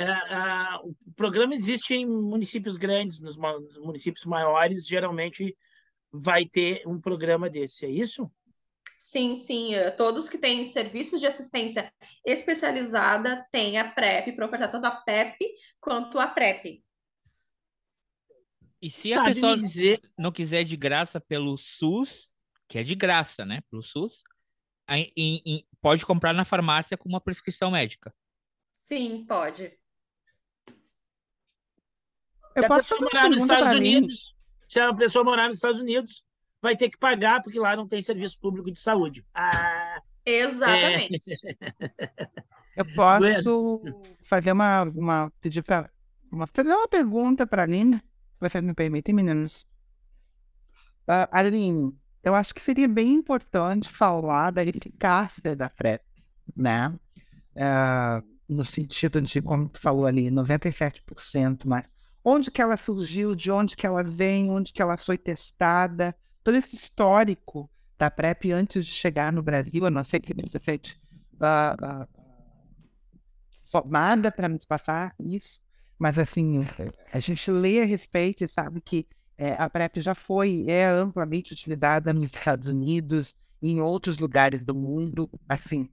É, 0.00 0.06
é, 0.06 0.76
o 0.82 0.94
programa 1.14 1.54
existe 1.54 1.92
em 1.92 2.06
municípios 2.06 2.78
grandes, 2.78 3.20
nos, 3.20 3.36
nos 3.36 3.76
municípios 3.76 4.24
maiores, 4.24 4.86
geralmente 4.86 5.54
vai 6.10 6.46
ter 6.46 6.82
um 6.86 6.98
programa 6.98 7.50
desse, 7.50 7.84
é 7.84 7.90
isso? 7.90 8.32
Sim, 8.96 9.34
sim. 9.34 9.74
Eh, 9.74 9.90
todos 9.90 10.30
que 10.30 10.38
têm 10.38 10.64
serviços 10.64 11.20
de 11.20 11.26
assistência 11.26 11.92
especializada 12.24 13.46
têm 13.50 13.76
a 13.76 13.90
PrEP 13.90 14.32
para 14.32 14.46
ofertar 14.46 14.70
tanto 14.70 14.86
a 14.86 14.92
PEP 14.92 15.36
quanto 15.78 16.18
a 16.18 16.26
PrEP. 16.26 16.82
E 18.82 18.90
se 18.90 19.12
a 19.12 19.18
Sabe 19.18 19.28
pessoa 19.28 19.56
dizer... 19.56 20.00
não 20.18 20.32
quiser 20.32 20.64
de 20.64 20.76
graça 20.76 21.20
pelo 21.20 21.56
SUS, 21.56 22.34
que 22.68 22.78
é 22.78 22.82
de 22.82 22.96
graça, 22.96 23.46
né? 23.46 23.60
Pelo 23.70 23.80
SUS, 23.80 24.24
em, 24.88 25.12
em, 25.16 25.66
pode 25.80 26.04
comprar 26.04 26.32
na 26.32 26.44
farmácia 26.44 26.98
com 26.98 27.08
uma 27.08 27.20
prescrição 27.20 27.70
médica. 27.70 28.12
Sim, 28.78 29.24
pode. 29.24 29.72
Eu 32.56 32.62
se 32.62 32.68
posso 32.68 33.00
morar 33.00 33.30
nos 33.30 33.42
Estados 33.42 33.70
Unidos, 33.70 34.34
se 34.68 34.80
a 34.80 34.92
pessoa 34.92 35.24
morar 35.24 35.46
nos 35.46 35.58
Estados 35.58 35.80
Unidos, 35.80 36.24
vai 36.60 36.76
ter 36.76 36.90
que 36.90 36.98
pagar, 36.98 37.40
porque 37.40 37.60
lá 37.60 37.76
não 37.76 37.86
tem 37.86 38.02
serviço 38.02 38.40
público 38.40 38.70
de 38.70 38.80
saúde. 38.80 39.24
Ah, 39.32 40.02
Exatamente. 40.24 41.32
É... 41.60 42.28
Eu 42.74 42.86
posso 42.94 43.82
fazer 44.22 44.52
uma, 44.52 44.82
uma 44.82 45.32
pedir 45.40 45.62
para 45.62 45.90
uma, 46.30 46.46
fazer 46.46 46.70
uma 46.74 46.88
pergunta 46.88 47.46
para 47.46 47.64
a 47.64 47.66
Nina? 47.66 48.02
Vocês 48.48 48.62
me 48.62 48.74
permitem, 48.74 49.14
meninos? 49.14 49.66
Uh, 51.08 51.26
Aline, 51.30 51.96
eu 52.22 52.34
acho 52.34 52.54
que 52.54 52.60
seria 52.60 52.88
bem 52.88 53.14
importante 53.14 53.88
falar 53.88 54.50
da 54.50 54.62
eficácia 54.62 55.56
da 55.56 55.68
PrEP, 55.68 56.02
né? 56.56 56.88
Uh, 57.54 58.32
no 58.48 58.64
sentido 58.64 59.20
de, 59.20 59.40
como 59.42 59.68
tu 59.68 59.80
falou 59.80 60.06
ali, 60.06 60.30
97%, 60.30 61.62
mas 61.64 61.84
onde 62.24 62.50
que 62.50 62.62
ela 62.62 62.76
surgiu, 62.76 63.34
de 63.34 63.50
onde 63.50 63.76
que 63.76 63.86
ela 63.86 64.02
vem, 64.02 64.50
onde 64.50 64.72
que 64.72 64.80
ela 64.80 64.96
foi 64.96 65.18
testada, 65.18 66.14
todo 66.44 66.56
esse 66.56 66.76
histórico 66.76 67.70
da 67.98 68.10
PrEP 68.10 68.52
antes 68.52 68.84
de 68.84 68.92
chegar 68.92 69.32
no 69.32 69.42
Brasil, 69.42 69.84
eu 69.84 69.90
não 69.90 70.04
sei 70.04 70.20
que 70.20 70.34
você 70.34 70.58
sente 70.58 71.00
uh, 71.34 72.02
uh, 72.02 72.08
formada 73.64 74.30
para 74.30 74.48
nos 74.48 74.64
passar 74.64 75.14
isso, 75.18 75.60
mas, 76.02 76.18
assim, 76.18 76.66
a 77.12 77.20
gente 77.20 77.48
lê 77.48 77.80
a 77.80 77.84
respeito 77.84 78.42
e 78.42 78.48
sabe 78.48 78.80
que 78.80 79.06
é, 79.38 79.52
a 79.52 79.70
PrEP 79.70 80.00
já 80.00 80.16
foi, 80.16 80.64
é 80.66 80.84
amplamente 80.84 81.52
utilizada 81.52 82.12
nos 82.12 82.34
Estados 82.34 82.66
Unidos 82.66 83.36
e 83.62 83.70
em 83.70 83.80
outros 83.80 84.18
lugares 84.18 84.64
do 84.64 84.74
mundo. 84.74 85.30
Assim, 85.48 85.88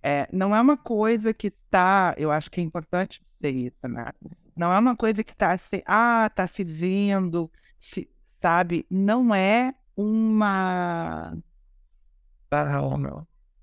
é, 0.00 0.28
não 0.32 0.54
é 0.54 0.60
uma 0.60 0.76
coisa 0.76 1.34
que 1.34 1.50
tá, 1.50 2.14
eu 2.16 2.30
acho 2.30 2.48
que 2.52 2.60
é 2.60 2.62
importante 2.62 3.20
ser 3.40 3.50
isso, 3.50 3.88
né? 3.88 4.12
Não 4.54 4.72
é 4.72 4.78
uma 4.78 4.94
coisa 4.94 5.24
que 5.24 5.34
tá 5.34 5.58
se, 5.58 5.82
ah, 5.84 6.30
tá 6.32 6.46
se 6.46 6.62
vendo, 6.62 7.50
se, 7.76 8.08
sabe? 8.40 8.86
Não 8.88 9.34
é 9.34 9.74
uma. 9.96 11.36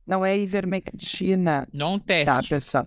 Não 0.06 0.26
é 0.26 0.38
ivermectina. 0.38 1.66
Não 1.72 1.93
um 1.93 2.00
teste. 2.00 2.26
Tá, 2.26 2.43
pessoal? 2.43 2.86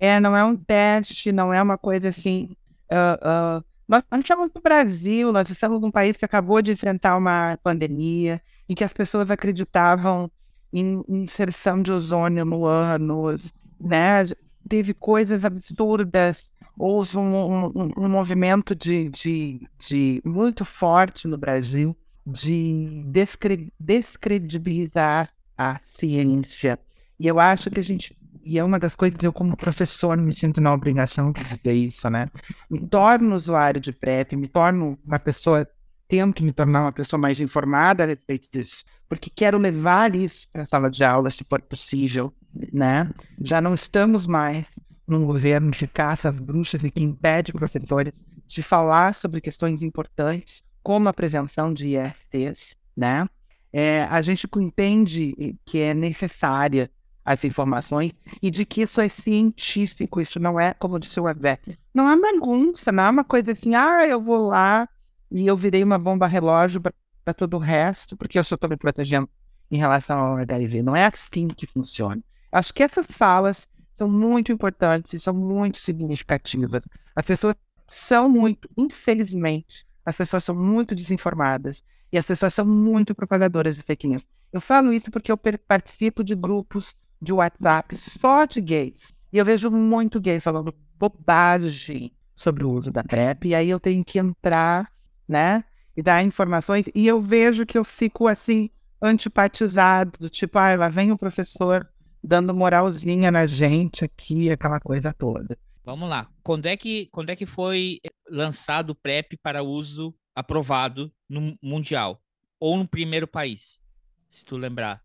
É, 0.00 0.18
não 0.18 0.34
é 0.34 0.42
um 0.42 0.56
teste, 0.56 1.30
não 1.30 1.52
é 1.52 1.62
uma 1.62 1.76
coisa 1.76 2.08
assim. 2.08 2.56
Uh, 2.90 3.60
uh, 3.60 3.64
nós, 3.86 4.02
nós 4.10 4.20
estamos 4.20 4.50
no 4.54 4.60
Brasil, 4.62 5.30
nós 5.30 5.50
estamos 5.50 5.78
num 5.78 5.90
país 5.90 6.16
que 6.16 6.24
acabou 6.24 6.62
de 6.62 6.72
enfrentar 6.72 7.18
uma 7.18 7.58
pandemia 7.62 8.40
em 8.66 8.74
que 8.74 8.82
as 8.82 8.94
pessoas 8.94 9.30
acreditavam 9.30 10.30
em 10.72 11.02
inserção 11.06 11.82
de 11.82 11.92
ozônio 11.92 12.44
no 12.44 12.64
ânus, 12.64 13.52
né? 13.78 14.26
Teve 14.68 14.94
coisas 14.94 15.44
absurdas, 15.44 16.50
houve 16.78 17.18
um, 17.18 17.66
um, 17.66 17.92
um 17.96 18.08
movimento 18.08 18.74
de, 18.74 19.10
de, 19.10 19.68
de, 19.78 20.22
muito 20.24 20.64
forte 20.64 21.28
no 21.28 21.36
Brasil 21.36 21.96
de 22.24 23.02
descre 23.06 23.72
descredibilizar 23.78 25.28
a 25.58 25.80
ciência. 25.84 26.78
E 27.18 27.26
eu 27.26 27.38
acho 27.40 27.70
que 27.70 27.80
a 27.80 27.84
gente 27.84 28.16
e 28.44 28.58
é 28.58 28.64
uma 28.64 28.78
das 28.78 28.94
coisas 28.94 29.16
que 29.18 29.26
eu, 29.26 29.32
como 29.32 29.56
professor, 29.56 30.16
me 30.16 30.34
sinto 30.34 30.60
na 30.60 30.72
obrigação 30.72 31.32
de 31.32 31.42
dizer 31.44 31.72
isso, 31.72 32.08
né? 32.10 32.28
Me 32.68 32.80
torno 32.86 33.34
usuário 33.34 33.80
de 33.80 33.92
PrEP, 33.92 34.36
me 34.36 34.46
torno 34.46 34.98
uma 35.04 35.18
pessoa, 35.18 35.68
tento 36.08 36.44
me 36.44 36.52
tornar 36.52 36.82
uma 36.82 36.92
pessoa 36.92 37.20
mais 37.20 37.40
informada 37.40 38.04
a 38.04 38.06
respeito 38.06 38.48
disso, 38.50 38.84
porque 39.08 39.30
quero 39.30 39.58
levar 39.58 40.14
isso 40.14 40.48
para 40.52 40.62
a 40.62 40.66
sala 40.66 40.90
de 40.90 41.04
aula, 41.04 41.30
se 41.30 41.44
for 41.48 41.60
possível, 41.60 42.32
né? 42.72 43.10
Já 43.40 43.60
não 43.60 43.74
estamos 43.74 44.26
mais 44.26 44.66
num 45.06 45.26
governo 45.26 45.70
que 45.72 45.86
caça 45.86 46.28
as 46.28 46.38
bruxas 46.38 46.82
e 46.84 46.90
que 46.90 47.02
impede 47.02 47.52
professores 47.52 48.12
de 48.46 48.62
falar 48.62 49.14
sobre 49.14 49.40
questões 49.40 49.82
importantes, 49.82 50.62
como 50.82 51.08
a 51.08 51.12
prevenção 51.12 51.72
de 51.72 51.96
ISTs, 51.96 52.76
né? 52.96 53.26
É, 53.72 54.02
a 54.04 54.20
gente 54.22 54.48
entende 54.56 55.56
que 55.64 55.78
é 55.78 55.94
necessária 55.94 56.90
as 57.30 57.44
informações 57.44 58.12
e 58.42 58.50
de 58.50 58.64
que 58.64 58.82
isso 58.82 59.00
é 59.00 59.08
científico, 59.08 60.20
isso 60.20 60.40
não 60.40 60.58
é, 60.58 60.74
como 60.74 60.98
disse 60.98 61.20
o 61.20 61.28
André, 61.28 61.60
não 61.94 62.10
é 62.10 62.16
bagunça, 62.18 62.90
não 62.90 63.04
é 63.04 63.10
uma 63.10 63.22
coisa 63.22 63.52
assim, 63.52 63.72
ah, 63.72 64.04
eu 64.04 64.20
vou 64.20 64.48
lá 64.48 64.88
e 65.30 65.46
eu 65.46 65.56
virei 65.56 65.84
uma 65.84 65.96
bomba 65.96 66.26
relógio 66.26 66.80
para 66.80 67.32
todo 67.32 67.54
o 67.54 67.60
resto, 67.60 68.16
porque 68.16 68.36
eu 68.36 68.42
só 68.42 68.56
estou 68.56 68.68
me 68.68 68.76
protegendo 68.76 69.28
em 69.70 69.76
relação 69.76 70.18
ao 70.18 70.36
HIV. 70.38 70.82
Não 70.82 70.96
é 70.96 71.04
assim 71.06 71.46
que 71.46 71.68
funciona. 71.68 72.20
Acho 72.50 72.74
que 72.74 72.82
essas 72.82 73.06
falas 73.06 73.68
são 73.96 74.08
muito 74.08 74.50
importantes 74.50 75.12
e 75.12 75.20
são 75.20 75.32
muito 75.32 75.78
significativas. 75.78 76.82
As 77.14 77.24
pessoas 77.24 77.54
são 77.86 78.28
muito, 78.28 78.68
infelizmente, 78.76 79.86
as 80.04 80.16
pessoas 80.16 80.42
são 80.42 80.54
muito 80.56 80.96
desinformadas 80.96 81.84
e 82.12 82.18
as 82.18 82.26
pessoas 82.26 82.52
são 82.52 82.66
muito 82.66 83.14
propagadoras 83.14 83.76
de 83.76 83.82
fake 83.82 84.08
news. 84.08 84.26
Eu 84.52 84.60
falo 84.60 84.92
isso 84.92 85.12
porque 85.12 85.30
eu 85.30 85.38
participo 85.38 86.24
de 86.24 86.34
grupos 86.34 86.96
de 87.20 87.32
WhatsApp 87.32 87.96
só 87.96 88.44
de 88.44 88.60
gays. 88.60 89.12
E 89.32 89.38
eu 89.38 89.44
vejo 89.44 89.70
muito 89.70 90.20
gay 90.20 90.40
falando 90.40 90.74
bobagem 90.98 92.12
sobre 92.34 92.64
o 92.64 92.70
uso 92.70 92.90
da 92.90 93.04
PrEP. 93.04 93.48
E 93.48 93.54
aí 93.54 93.70
eu 93.70 93.78
tenho 93.78 94.04
que 94.04 94.18
entrar, 94.18 94.90
né? 95.28 95.64
E 95.96 96.02
dar 96.02 96.24
informações. 96.24 96.86
E 96.94 97.06
eu 97.06 97.20
vejo 97.20 97.66
que 97.66 97.78
eu 97.78 97.84
fico 97.84 98.26
assim, 98.26 98.70
antipatizado, 99.00 100.18
do 100.18 100.28
tipo, 100.30 100.58
ah, 100.58 100.74
lá 100.76 100.88
vem 100.88 101.12
o 101.12 101.18
professor 101.18 101.88
dando 102.22 102.54
moralzinha 102.54 103.30
na 103.30 103.46
gente 103.46 104.04
aqui, 104.04 104.50
aquela 104.50 104.80
coisa 104.80 105.12
toda. 105.12 105.56
Vamos 105.84 106.08
lá. 106.08 106.28
Quando 106.42 106.66
é 106.66 106.76
que, 106.76 107.06
quando 107.06 107.30
é 107.30 107.36
que 107.36 107.46
foi 107.46 108.00
lançado 108.28 108.90
o 108.90 108.94
PrEP 108.94 109.36
para 109.42 109.62
uso 109.62 110.14
aprovado 110.34 111.12
no 111.28 111.56
mundial? 111.62 112.22
Ou 112.58 112.76
no 112.76 112.86
primeiro 112.86 113.26
país? 113.26 113.80
Se 114.28 114.44
tu 114.44 114.56
lembrar. 114.56 115.02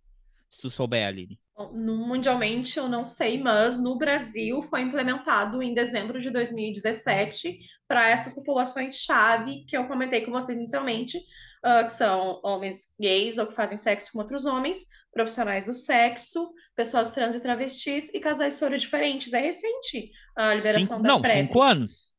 Se 0.49 0.61
tu 0.61 0.70
souber, 0.70 1.07
Aline. 1.07 1.39
Mundialmente 1.57 2.77
eu 2.77 2.89
não 2.89 3.05
sei, 3.05 3.41
mas 3.41 3.77
no 3.81 3.97
Brasil 3.97 4.61
foi 4.61 4.81
implementado 4.81 5.61
em 5.63 5.73
dezembro 5.73 6.19
de 6.19 6.29
2017 6.29 7.57
para 7.87 8.09
essas 8.09 8.33
populações-chave 8.33 9.65
que 9.65 9.77
eu 9.77 9.87
comentei 9.87 10.21
com 10.21 10.31
vocês 10.31 10.57
inicialmente, 10.57 11.17
uh, 11.17 11.85
que 11.85 11.91
são 11.91 12.41
homens 12.43 12.95
gays 12.99 13.37
ou 13.37 13.47
que 13.47 13.53
fazem 13.55 13.77
sexo 13.77 14.11
com 14.11 14.19
outros 14.19 14.45
homens, 14.45 14.79
profissionais 15.13 15.65
do 15.67 15.73
sexo, 15.73 16.51
pessoas 16.75 17.11
trans 17.11 17.35
e 17.35 17.39
travestis 17.39 18.13
e 18.13 18.19
casais 18.19 18.55
soro 18.55 18.77
diferentes. 18.77 19.31
É 19.31 19.39
recente 19.39 20.11
a 20.35 20.53
liberação 20.53 20.97
cinco, 20.97 21.03
da 21.03 21.07
Não, 21.09 21.21
PrEP. 21.21 21.47
cinco 21.47 21.61
anos. 21.61 22.13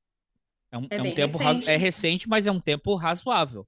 É 0.72 0.78
um, 0.78 0.86
É 0.90 0.96
é 0.96 1.02
um 1.02 1.14
tempo 1.14 1.36
razo- 1.36 1.60
recente. 1.60 1.70
é 1.70 1.76
recente, 1.76 2.28
mas 2.28 2.46
é 2.46 2.50
um 2.50 2.60
tempo 2.60 2.94
razoável. 2.96 3.66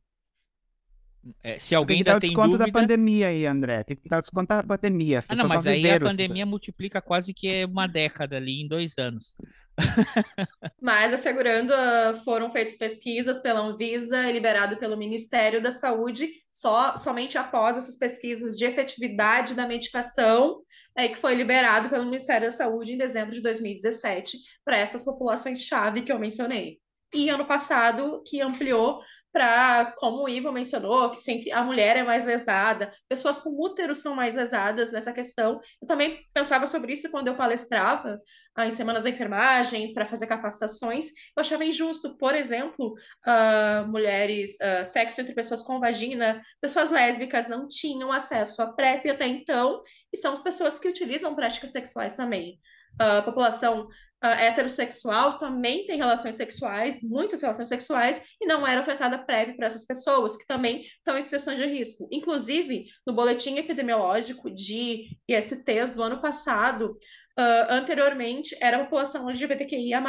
É, 1.43 1.59
se 1.59 1.71
Tem 1.71 1.79
alguém 1.79 1.99
que 1.99 2.05
dar 2.05 2.17
o 2.17 2.21
tem 2.21 2.31
desconto 2.31 2.51
dúvida. 2.51 2.67
da 2.67 2.73
pandemia 2.73 3.29
aí, 3.29 3.47
André. 3.47 3.83
Tem 3.85 3.97
que 3.97 4.09
dar 4.09 4.19
o 4.19 4.21
desconto 4.21 4.49
da 4.49 4.63
pandemia. 4.63 5.25
Ah, 5.29 5.35
não, 5.35 5.49
mas 5.49 5.67
aí 5.67 5.75
a 5.75 5.77
viveram 5.77 6.07
isso 6.07 6.17
pandemia 6.17 6.47
multiplica 6.47 7.01
quase 7.01 7.35
que 7.35 7.65
uma 7.65 7.87
década 7.87 8.37
ali 8.37 8.63
em 8.63 8.69
dois 8.69 8.99
anos. 8.99 9.37
Mas 10.81 11.13
assegurando, 11.13 11.73
ah, 11.73 12.21
foram 12.25 12.51
feitas 12.51 12.77
pesquisas 12.77 13.41
pela 13.41 13.61
Anvisa 13.61 14.29
e 14.29 14.33
liberado 14.33 14.77
pelo 14.77 14.97
Ministério 14.97 15.63
da 15.63 15.73
Saúde, 15.73 16.29
só 16.53 16.97
somente 16.97 17.39
após 17.39 17.77
essas 17.77 17.97
pesquisas 17.97 18.57
de 18.57 18.65
efetividade 18.65 19.55
da 19.55 19.67
medicação, 19.67 20.61
é 20.97 21.09
que 21.09 21.17
foi 21.17 21.35
liberado 21.35 21.89
pelo 21.89 22.05
Ministério 22.05 22.49
da 22.49 22.53
Saúde 22.53 22.93
em 22.93 22.99
dezembro 22.99 23.35
de 23.35 23.41
2017 23.41 24.37
para 24.65 24.77
essas 24.77 25.05
populações-chave 25.05 26.03
que 26.03 26.11
eu 26.11 26.19
mencionei. 26.19 26.79
E 27.15 27.31
ano 27.31 27.47
passado, 27.47 28.23
que 28.27 28.43
ampliou 28.43 29.01
para, 29.33 29.93
como 29.97 30.25
o 30.25 30.29
Ivo 30.29 30.51
mencionou, 30.51 31.11
que 31.11 31.19
sempre 31.19 31.53
a 31.53 31.63
mulher 31.63 31.97
é 31.97 32.03
mais 32.03 32.25
lesada, 32.25 32.91
pessoas 33.09 33.41
com 33.41 33.51
útero 33.61 33.95
são 33.95 34.15
mais 34.15 34.35
lesadas 34.35 34.91
nessa 34.91 35.13
questão. 35.13 35.61
Eu 35.81 35.87
também 35.87 36.19
pensava 36.33 36.67
sobre 36.67 36.93
isso 36.93 37.11
quando 37.11 37.29
eu 37.29 37.37
palestrava 37.37 38.21
ah, 38.55 38.67
em 38.67 38.71
semanas 38.71 39.05
da 39.05 39.11
enfermagem 39.11 39.93
para 39.93 40.07
fazer 40.07 40.27
capacitações. 40.27 41.09
Eu 41.37 41.41
achava 41.41 41.65
injusto, 41.65 42.17
por 42.17 42.35
exemplo, 42.35 42.95
ah, 43.25 43.85
mulheres, 43.89 44.61
ah, 44.61 44.85
sexo 44.85 45.21
entre 45.21 45.35
pessoas 45.35 45.63
com 45.63 45.79
vagina, 45.79 46.41
pessoas 46.61 46.91
lésbicas 46.91 47.49
não 47.49 47.67
tinham 47.67 48.11
acesso 48.13 48.63
à 48.63 48.73
PrEP 48.73 49.11
até 49.11 49.27
então, 49.27 49.81
e 50.13 50.17
são 50.17 50.43
pessoas 50.43 50.79
que 50.79 50.89
utilizam 50.89 51.35
práticas 51.35 51.73
sexuais 51.73 52.17
também. 52.17 52.59
A 52.99 53.23
população 53.23 53.89
ah, 54.21 54.33
heterossexual 54.33 55.39
também 55.39 55.85
tem 55.85 55.97
relações 55.97 56.35
sexuais, 56.35 57.01
muitas 57.03 57.43
relações 57.43 57.69
sexuais, 57.69 58.23
e 58.41 58.47
não 58.47 58.67
era 58.67 58.81
ofertada 58.81 59.19
PrEP 59.19 59.57
para 59.57 59.67
essas 59.67 59.87
pessoas, 59.87 60.37
que 60.37 60.47
também 60.47 60.83
estão 60.83 61.17
em 61.17 61.23
situações 61.23 61.59
de 61.59 61.67
risco. 61.67 62.09
Inclusive, 62.11 62.85
no 63.07 63.13
boletim 63.13 63.57
epidemiológico 63.59 64.51
de 64.51 65.05
ISTs 65.29 65.95
do 65.95 66.03
ano 66.03 66.21
passado, 66.21 66.97
ah, 67.37 67.67
anteriormente 67.71 68.57
era 68.61 68.79
a 68.79 68.85
população 68.85 69.31
LGBTQIA+, 69.31 70.03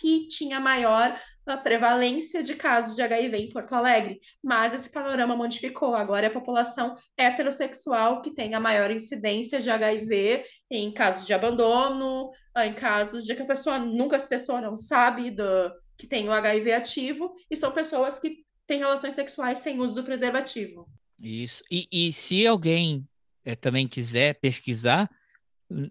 que 0.00 0.26
tinha 0.28 0.58
maior 0.58 1.20
ah, 1.46 1.56
prevalência 1.56 2.42
de 2.42 2.54
casos 2.54 2.94
de 2.94 3.02
HIV 3.02 3.36
em 3.36 3.48
Porto 3.48 3.74
Alegre. 3.74 4.20
Mas 4.42 4.74
esse 4.74 4.90
panorama 4.92 5.36
modificou. 5.36 5.94
Agora 5.94 6.26
é 6.26 6.28
a 6.28 6.32
população 6.32 6.96
heterossexual 7.16 8.22
que 8.22 8.34
tem 8.34 8.54
a 8.54 8.60
maior 8.60 8.90
incidência 8.90 9.60
de 9.60 9.70
HIV 9.70 10.44
em 10.70 10.92
casos 10.92 11.26
de 11.26 11.34
abandono, 11.34 12.30
em 12.58 12.74
casos 12.74 13.24
de 13.24 13.34
que 13.34 13.42
a 13.42 13.46
pessoa 13.46 13.78
nunca 13.78 14.18
se 14.18 14.28
testou, 14.28 14.60
não 14.60 14.76
sabe 14.76 15.30
do, 15.30 15.72
que 15.96 16.06
tem 16.06 16.28
o 16.28 16.32
HIV 16.32 16.72
ativo, 16.72 17.32
e 17.50 17.56
são 17.56 17.72
pessoas 17.72 18.18
que 18.18 18.44
têm 18.66 18.78
relações 18.78 19.14
sexuais 19.14 19.58
sem 19.58 19.80
uso 19.80 19.96
do 19.96 20.04
preservativo. 20.04 20.88
Isso. 21.22 21.62
E, 21.70 21.86
e 21.90 22.12
se 22.12 22.46
alguém 22.46 23.06
eh, 23.44 23.54
também 23.54 23.86
quiser 23.86 24.34
pesquisar, 24.40 25.08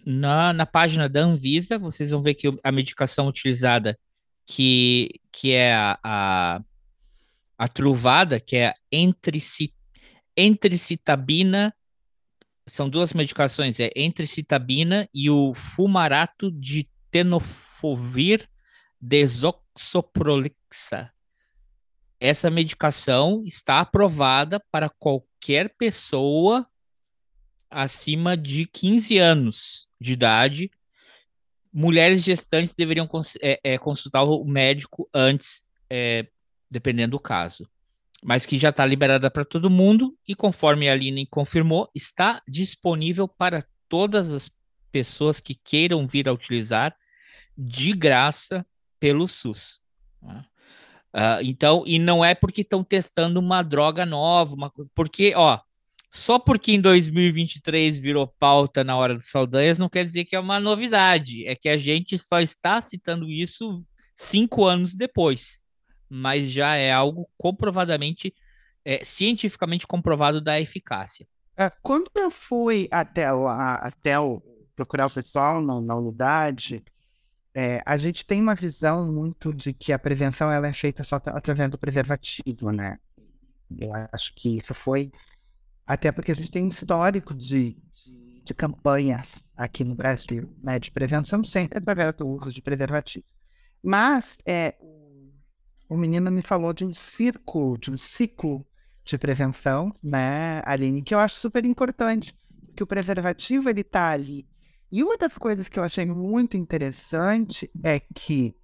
na, 0.05 0.53
na 0.53 0.65
página 0.65 1.09
da 1.09 1.21
Anvisa, 1.21 1.77
vocês 1.77 2.11
vão 2.11 2.21
ver 2.21 2.35
que 2.35 2.47
a 2.63 2.71
medicação 2.71 3.27
utilizada, 3.27 3.97
que, 4.51 5.21
que 5.31 5.53
é 5.53 5.73
a, 5.73 5.97
a, 6.03 6.61
a 7.57 7.67
truvada, 7.69 8.37
que 8.37 8.57
é 8.57 8.67
a 8.67 8.73
entrici, 8.91 9.73
entricitabina, 10.35 11.73
são 12.67 12.89
duas 12.89 13.13
medicações, 13.13 13.79
é 13.79 13.89
entricitabina 13.95 15.07
e 15.13 15.29
o 15.29 15.53
fumarato 15.53 16.51
de 16.51 16.89
tenofovir 17.09 18.49
desoxoprolixa. 18.99 21.13
Essa 22.19 22.49
medicação 22.49 23.43
está 23.45 23.79
aprovada 23.79 24.59
para 24.69 24.89
qualquer 24.89 25.73
pessoa 25.77 26.67
acima 27.69 28.35
de 28.35 28.65
15 28.65 29.17
anos 29.17 29.87
de 29.97 30.11
idade. 30.11 30.69
Mulheres 31.73 32.23
gestantes 32.23 32.75
deveriam 32.75 33.07
cons- 33.07 33.37
é, 33.41 33.59
é, 33.63 33.77
consultar 33.77 34.23
o 34.23 34.43
médico 34.43 35.09
antes, 35.13 35.63
é, 35.89 36.27
dependendo 36.69 37.11
do 37.11 37.19
caso. 37.19 37.67
Mas 38.23 38.45
que 38.45 38.57
já 38.57 38.69
está 38.69 38.85
liberada 38.85 39.31
para 39.31 39.45
todo 39.45 39.69
mundo 39.69 40.15
e, 40.27 40.35
conforme 40.35 40.87
a 40.87 40.93
Aline 40.93 41.25
confirmou, 41.25 41.89
está 41.95 42.41
disponível 42.47 43.27
para 43.27 43.65
todas 43.89 44.31
as 44.31 44.51
pessoas 44.91 45.39
que 45.39 45.55
queiram 45.55 46.05
vir 46.05 46.27
a 46.27 46.33
utilizar 46.33 46.95
de 47.57 47.93
graça 47.93 48.65
pelo 48.99 49.27
SUS. 49.27 49.79
né? 50.21 50.45
Ah, 51.13 51.39
então, 51.41 51.83
e 51.85 51.99
não 51.99 52.23
é 52.23 52.33
porque 52.33 52.61
estão 52.61 52.83
testando 52.83 53.39
uma 53.39 53.61
droga 53.61 54.05
nova, 54.05 54.55
uma 54.55 54.71
porque, 54.95 55.33
ó, 55.35 55.59
só 56.13 56.37
porque 56.37 56.73
em 56.73 56.81
2023 56.81 57.97
virou 57.97 58.27
pauta 58.27 58.83
na 58.83 58.97
hora 58.97 59.15
dos 59.15 59.29
Saldanhas 59.29 59.77
não 59.77 59.87
quer 59.87 60.03
dizer 60.03 60.25
que 60.25 60.35
é 60.35 60.39
uma 60.39 60.59
novidade, 60.59 61.47
é 61.47 61.55
que 61.55 61.69
a 61.69 61.77
gente 61.77 62.17
só 62.17 62.41
está 62.41 62.81
citando 62.81 63.29
isso 63.29 63.81
cinco 64.13 64.65
anos 64.65 64.93
depois, 64.93 65.59
mas 66.09 66.51
já 66.51 66.75
é 66.75 66.91
algo 66.91 67.29
comprovadamente, 67.37 68.35
é, 68.83 69.05
cientificamente 69.05 69.87
comprovado 69.87 70.41
da 70.41 70.59
eficácia. 70.59 71.25
É, 71.55 71.71
quando 71.81 72.11
eu 72.13 72.29
fui 72.29 72.89
até 72.91 73.31
lá, 73.31 73.75
até 73.75 74.19
o, 74.19 74.41
procurar 74.75 75.05
o 75.05 75.11
pessoal 75.11 75.61
na, 75.61 75.79
na 75.79 75.95
unidade, 75.95 76.83
é, 77.55 77.81
a 77.85 77.95
gente 77.95 78.25
tem 78.25 78.41
uma 78.41 78.55
visão 78.55 79.09
muito 79.09 79.53
de 79.53 79.73
que 79.73 79.93
a 79.93 79.99
prevenção 79.99 80.51
ela 80.51 80.67
é 80.67 80.73
feita 80.73 81.05
só 81.05 81.19
tra- 81.21 81.37
através 81.37 81.71
do 81.71 81.77
preservativo, 81.77 82.71
né? 82.71 82.97
Eu 83.79 83.91
acho 84.11 84.33
que 84.35 84.57
isso 84.57 84.73
foi 84.73 85.09
até 85.85 86.11
porque 86.11 86.31
a 86.31 86.35
gente 86.35 86.51
tem 86.51 86.63
um 86.63 86.67
histórico 86.67 87.33
de, 87.33 87.77
de 88.43 88.53
campanhas 88.53 89.49
aqui 89.55 89.83
no 89.83 89.95
Brasil, 89.95 90.53
né, 90.61 90.79
de 90.79 90.91
prevenção 90.91 91.43
sempre 91.43 91.77
através 91.77 92.13
do 92.13 92.27
uso 92.27 92.51
de 92.51 92.61
preservativo. 92.61 93.25
Mas 93.83 94.37
é, 94.45 94.75
o 95.89 95.97
menino 95.97 96.31
me 96.31 96.41
falou 96.41 96.73
de 96.73 96.85
um 96.85 96.93
círculo, 96.93 97.77
de 97.77 97.91
um 97.91 97.97
ciclo 97.97 98.65
de 99.03 99.17
prevenção, 99.17 99.93
né, 100.01 100.61
Aline, 100.65 101.01
que 101.01 101.13
eu 101.13 101.19
acho 101.19 101.35
super 101.35 101.65
importante, 101.65 102.37
que 102.75 102.83
o 102.83 102.87
preservativo 102.87 103.69
ele 103.69 103.83
tá 103.83 104.09
ali. 104.09 104.47
E 104.91 105.03
uma 105.03 105.17
das 105.17 105.33
coisas 105.37 105.67
que 105.67 105.79
eu 105.79 105.83
achei 105.83 106.05
muito 106.05 106.57
interessante 106.57 107.71
é 107.83 107.99
que, 107.99 108.55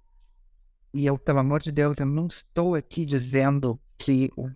e 0.92 1.06
eu, 1.06 1.18
pelo 1.18 1.38
amor 1.38 1.60
de 1.60 1.72
Deus, 1.72 1.96
eu 1.98 2.06
não 2.06 2.26
estou 2.26 2.74
aqui 2.74 3.04
dizendo 3.04 3.80
que 3.96 4.30
o 4.36 4.50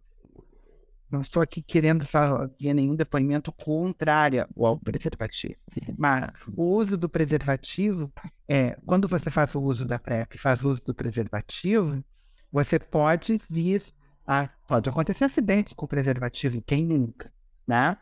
não 1.13 1.21
estou 1.21 1.43
aqui 1.43 1.61
querendo 1.61 2.07
fazer 2.07 2.73
nenhum 2.73 2.97
depoimento 2.97 3.53
contrário 3.53 4.49
ao 4.57 4.79
preservativo. 4.79 5.57
Mas 5.99 6.33
o 6.57 6.65
uso 6.77 6.97
do 6.97 7.09
preservativo, 7.09 8.11
é, 8.49 8.79
quando 8.87 9.07
você 9.07 9.31
faz 9.31 9.55
o 9.55 9.61
uso 9.61 9.85
da 9.85 9.99
PrEP, 9.99 10.39
faz 10.39 10.65
uso 10.65 10.83
do 10.83 10.95
preservativo, 10.95 12.03
você 12.51 12.79
pode 12.79 13.39
vir 13.49 13.83
a. 14.27 14.49
Pode 14.67 14.89
acontecer 14.89 15.25
acidentes 15.25 15.75
com 15.75 15.87
preservativo, 15.87 16.63
quem 16.63 16.87
nunca, 16.87 17.31
né? 17.67 17.97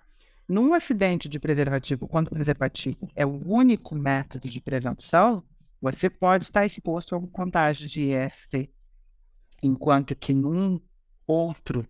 Num 0.49 0.73
acidente 0.73 1.29
de 1.29 1.39
preservativo, 1.39 2.07
quando 2.07 2.29
o 2.29 2.31
preservativo 2.31 3.09
é 3.17 3.27
o 3.27 3.43
único 3.45 3.95
método 3.95 4.49
de 4.49 4.61
prevenção, 4.61 5.45
você 5.81 6.09
pode 6.09 6.45
estar 6.45 6.65
exposto 6.65 7.15
a 7.15 7.19
um 7.19 7.27
contágio 7.27 7.89
de 7.89 8.13
IST. 8.13 8.71
Enquanto 9.63 10.15
que 10.15 10.33
num 10.33 10.81
outro 11.27 11.87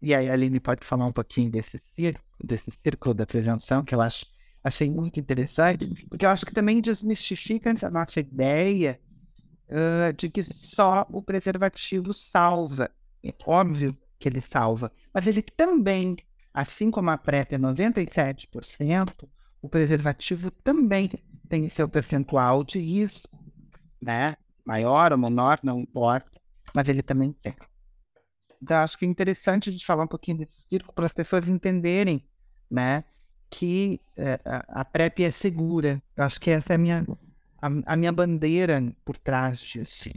e 0.00 0.14
aí 0.14 0.28
a 0.28 0.32
Aline 0.32 0.60
pode 0.60 0.84
falar 0.84 1.06
um 1.06 1.12
pouquinho 1.12 1.50
desse 1.50 1.80
círculo, 1.94 2.24
desse 2.42 2.70
círculo 2.82 3.14
da 3.14 3.26
prevenção, 3.26 3.84
que 3.84 3.94
eu 3.94 4.00
acho, 4.00 4.26
achei 4.62 4.90
muito 4.90 5.18
interessante, 5.18 5.86
porque 6.08 6.24
eu 6.26 6.30
acho 6.30 6.44
que 6.44 6.52
também 6.52 6.80
desmistifica 6.80 7.70
essa 7.70 7.90
nossa 7.90 8.20
ideia 8.20 9.00
ah, 9.68 10.12
de 10.12 10.28
que 10.30 10.42
só 10.42 11.06
o 11.10 11.22
preservativo 11.22 12.12
salva. 12.12 12.90
É 13.24 13.34
óbvio 13.44 13.96
que 14.18 14.28
ele 14.28 14.40
salva, 14.40 14.92
mas 15.12 15.26
ele 15.26 15.42
também, 15.42 16.16
assim 16.54 16.90
como 16.90 17.10
a 17.10 17.18
PrEP 17.18 17.54
é 17.54 17.58
97%, 17.58 19.28
o 19.60 19.68
preservativo 19.68 20.50
também 20.50 21.10
tem 21.48 21.68
seu 21.68 21.88
percentual 21.88 22.62
de 22.62 22.78
risco, 22.78 23.36
né? 24.00 24.36
Maior 24.64 25.12
ou 25.12 25.18
menor, 25.18 25.58
não 25.62 25.80
importa, 25.80 26.30
mas 26.74 26.88
ele 26.88 27.02
também 27.02 27.32
tem. 27.32 27.54
Então, 28.62 28.78
acho 28.78 28.98
que 28.98 29.04
é 29.04 29.08
interessante 29.08 29.68
a 29.68 29.72
gente 29.72 29.86
falar 29.86 30.04
um 30.04 30.08
pouquinho 30.08 30.38
desse 30.38 30.60
círculo 30.68 30.92
para 30.94 31.06
as 31.06 31.12
pessoas 31.12 31.46
entenderem, 31.48 32.24
né, 32.70 33.04
que 33.50 34.00
eh, 34.16 34.40
a, 34.44 34.80
a 34.80 34.84
PrEP 34.84 35.24
é 35.24 35.30
segura. 35.30 36.02
Eu 36.16 36.24
acho 36.24 36.40
que 36.40 36.50
essa 36.50 36.72
é 36.72 36.76
a 36.76 36.78
minha, 36.78 37.06
a, 37.60 37.68
a 37.92 37.96
minha 37.96 38.12
bandeira 38.12 38.82
por 39.04 39.16
trás 39.16 39.60
disso. 39.60 40.10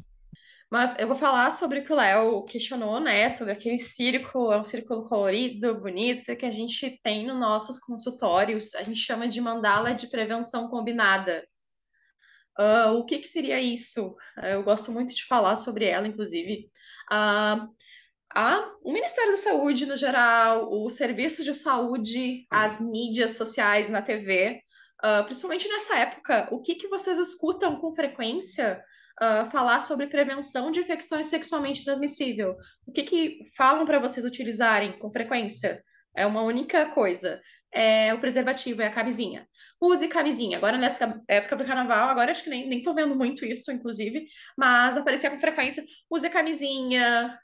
Mas 0.70 0.96
eu 1.00 1.08
vou 1.08 1.16
falar 1.16 1.50
sobre 1.50 1.80
o 1.80 1.84
que 1.84 1.92
o 1.92 1.96
Léo 1.96 2.46
questionou, 2.46 3.00
né? 3.00 3.28
Sobre 3.30 3.54
aquele 3.54 3.80
círculo, 3.80 4.52
é 4.52 4.60
um 4.60 4.64
círculo 4.64 5.08
colorido, 5.08 5.80
bonito, 5.80 6.36
que 6.36 6.46
a 6.46 6.52
gente 6.52 7.00
tem 7.04 7.26
nos 7.26 7.40
nossos 7.40 7.80
consultórios. 7.80 8.76
A 8.76 8.84
gente 8.84 9.00
chama 9.00 9.28
de 9.28 9.42
mandala 9.42 9.94
de 9.94 10.08
prevenção 10.08 10.70
combinada. 10.70 11.44
Uh, 12.60 12.92
o 13.00 13.06
que, 13.06 13.18
que 13.18 13.28
seria 13.28 13.60
isso? 13.60 14.16
Eu 14.44 14.62
gosto 14.64 14.92
muito 14.92 15.16
de 15.16 15.26
falar 15.26 15.56
sobre 15.56 15.86
ela, 15.86 16.08
inclusive. 16.08 16.70
Uh, 17.12 17.68
a, 18.34 18.72
o 18.84 18.92
Ministério 18.94 19.32
da 19.32 19.38
Saúde, 19.38 19.86
no 19.86 19.98
geral, 19.98 20.72
o 20.72 20.90
serviço 20.90 21.44
de 21.44 21.54
saúde, 21.54 22.46
as 22.50 22.80
mídias 22.80 23.34
sociais 23.34 23.90
na 23.90 24.02
TV, 24.02 24.62
uh, 25.04 25.24
principalmente 25.26 25.68
nessa 25.68 25.98
época, 25.98 26.48
o 26.52 26.62
que, 26.62 26.76
que 26.76 26.88
vocês 26.88 27.18
escutam 27.18 27.78
com 27.78 27.92
frequência 27.92 28.84
uh, 29.22 29.50
falar 29.50 29.80
sobre 29.80 30.08
prevenção 30.08 30.70
de 30.70 30.80
infecções 30.80 31.28
sexualmente 31.28 31.84
transmissíveis? 31.84 32.56
O 32.86 32.92
que, 32.92 33.04
que 33.04 33.40
falam 33.58 33.86
para 33.86 34.00
vocês 34.00 34.26
utilizarem 34.26 35.00
com 35.00 35.12
frequência? 35.12 35.84
É 36.16 36.26
uma 36.26 36.42
única 36.44 36.86
coisa. 36.88 37.40
É 37.72 38.14
o 38.14 38.20
preservativo, 38.20 38.82
é 38.82 38.88
a 38.88 38.92
camisinha. 38.92 39.48
Use 39.80 40.08
camisinha. 40.08 40.58
Agora, 40.58 40.78
nessa 40.78 41.22
época 41.28 41.56
do 41.56 41.66
carnaval, 41.66 42.10
agora 42.10 42.32
acho 42.32 42.44
que 42.44 42.50
nem, 42.50 42.68
nem 42.68 42.82
tô 42.82 42.94
vendo 42.94 43.16
muito 43.16 43.46
isso, 43.46 43.72
inclusive, 43.72 44.26
mas 44.58 44.98
aparecia 44.98 45.30
com 45.30 45.40
frequência. 45.40 45.84
Use 46.10 46.30
camisinha. 46.30 47.40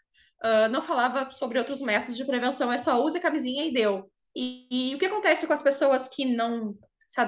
Uh, 0.46 0.70
não 0.70 0.82
falava 0.82 1.32
sobre 1.32 1.58
outros 1.58 1.82
métodos 1.82 2.16
de 2.16 2.24
prevenção, 2.24 2.72
é 2.72 2.78
só 2.78 3.04
use 3.04 3.20
camisinha 3.20 3.66
e 3.66 3.74
deu. 3.74 4.12
E, 4.36 4.68
e 4.91 4.96
o 4.96 5.00
que 5.00 5.06
acontece 5.06 5.48
com 5.48 5.54
as 5.54 5.64
pessoas 5.64 6.08
que 6.08 6.24
não 6.24 6.76
se, 7.08 7.20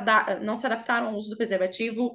não 0.44 0.56
se 0.56 0.66
adaptaram 0.68 1.08
ao 1.08 1.16
uso 1.16 1.32
do 1.32 1.38
preservativo? 1.38 2.14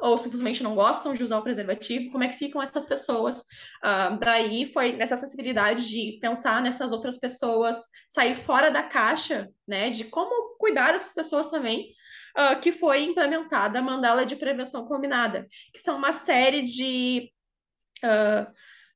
ou 0.00 0.16
simplesmente 0.16 0.62
não 0.62 0.74
gostam 0.74 1.12
de 1.12 1.24
usar 1.24 1.38
o 1.38 1.42
preservativo, 1.42 2.10
como 2.10 2.22
é 2.22 2.28
que 2.28 2.38
ficam 2.38 2.62
essas 2.62 2.86
pessoas? 2.86 3.40
Uh, 3.82 4.18
daí 4.20 4.70
foi 4.72 4.92
nessa 4.92 5.16
sensibilidade 5.16 5.88
de 5.88 6.18
pensar 6.20 6.62
nessas 6.62 6.92
outras 6.92 7.18
pessoas, 7.18 7.88
sair 8.08 8.36
fora 8.36 8.70
da 8.70 8.82
caixa, 8.82 9.48
né, 9.66 9.90
de 9.90 10.04
como 10.04 10.56
cuidar 10.56 10.92
dessas 10.92 11.14
pessoas 11.14 11.50
também, 11.50 11.92
uh, 12.36 12.60
que 12.60 12.70
foi 12.70 13.02
implementada 13.02 13.78
a 13.78 13.82
mandala 13.82 14.24
de 14.24 14.36
prevenção 14.36 14.86
combinada, 14.86 15.46
que 15.72 15.80
são 15.80 15.96
uma 15.96 16.12
série 16.12 16.62
de 16.62 17.30
uh, 18.04 18.52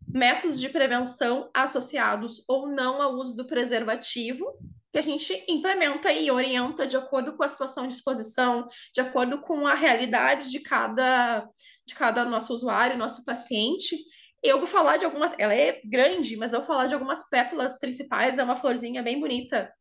métodos 0.08 0.60
de 0.60 0.68
prevenção 0.68 1.50
associados 1.54 2.44
ou 2.48 2.68
não 2.68 3.00
ao 3.00 3.14
uso 3.14 3.36
do 3.36 3.46
preservativo, 3.46 4.44
que 4.92 4.98
a 4.98 5.02
gente 5.02 5.44
implementa 5.48 6.12
e 6.12 6.30
orienta 6.30 6.86
de 6.86 6.96
acordo 6.96 7.34
com 7.34 7.42
a 7.42 7.48
situação 7.48 7.86
de 7.86 7.94
exposição, 7.94 8.68
de 8.94 9.00
acordo 9.00 9.40
com 9.40 9.66
a 9.66 9.74
realidade 9.74 10.50
de 10.50 10.60
cada, 10.60 11.48
de 11.86 11.94
cada 11.94 12.24
nosso 12.26 12.52
usuário, 12.52 12.98
nosso 12.98 13.24
paciente. 13.24 13.96
Eu 14.42 14.58
vou 14.58 14.66
falar 14.66 14.98
de 14.98 15.06
algumas, 15.06 15.34
ela 15.38 15.54
é 15.54 15.80
grande, 15.84 16.36
mas 16.36 16.52
eu 16.52 16.58
vou 16.58 16.66
falar 16.66 16.88
de 16.88 16.94
algumas 16.94 17.26
pétalas 17.30 17.78
principais, 17.78 18.38
é 18.38 18.44
uma 18.44 18.56
florzinha 18.56 19.02
bem 19.02 19.18
bonita. 19.18 19.72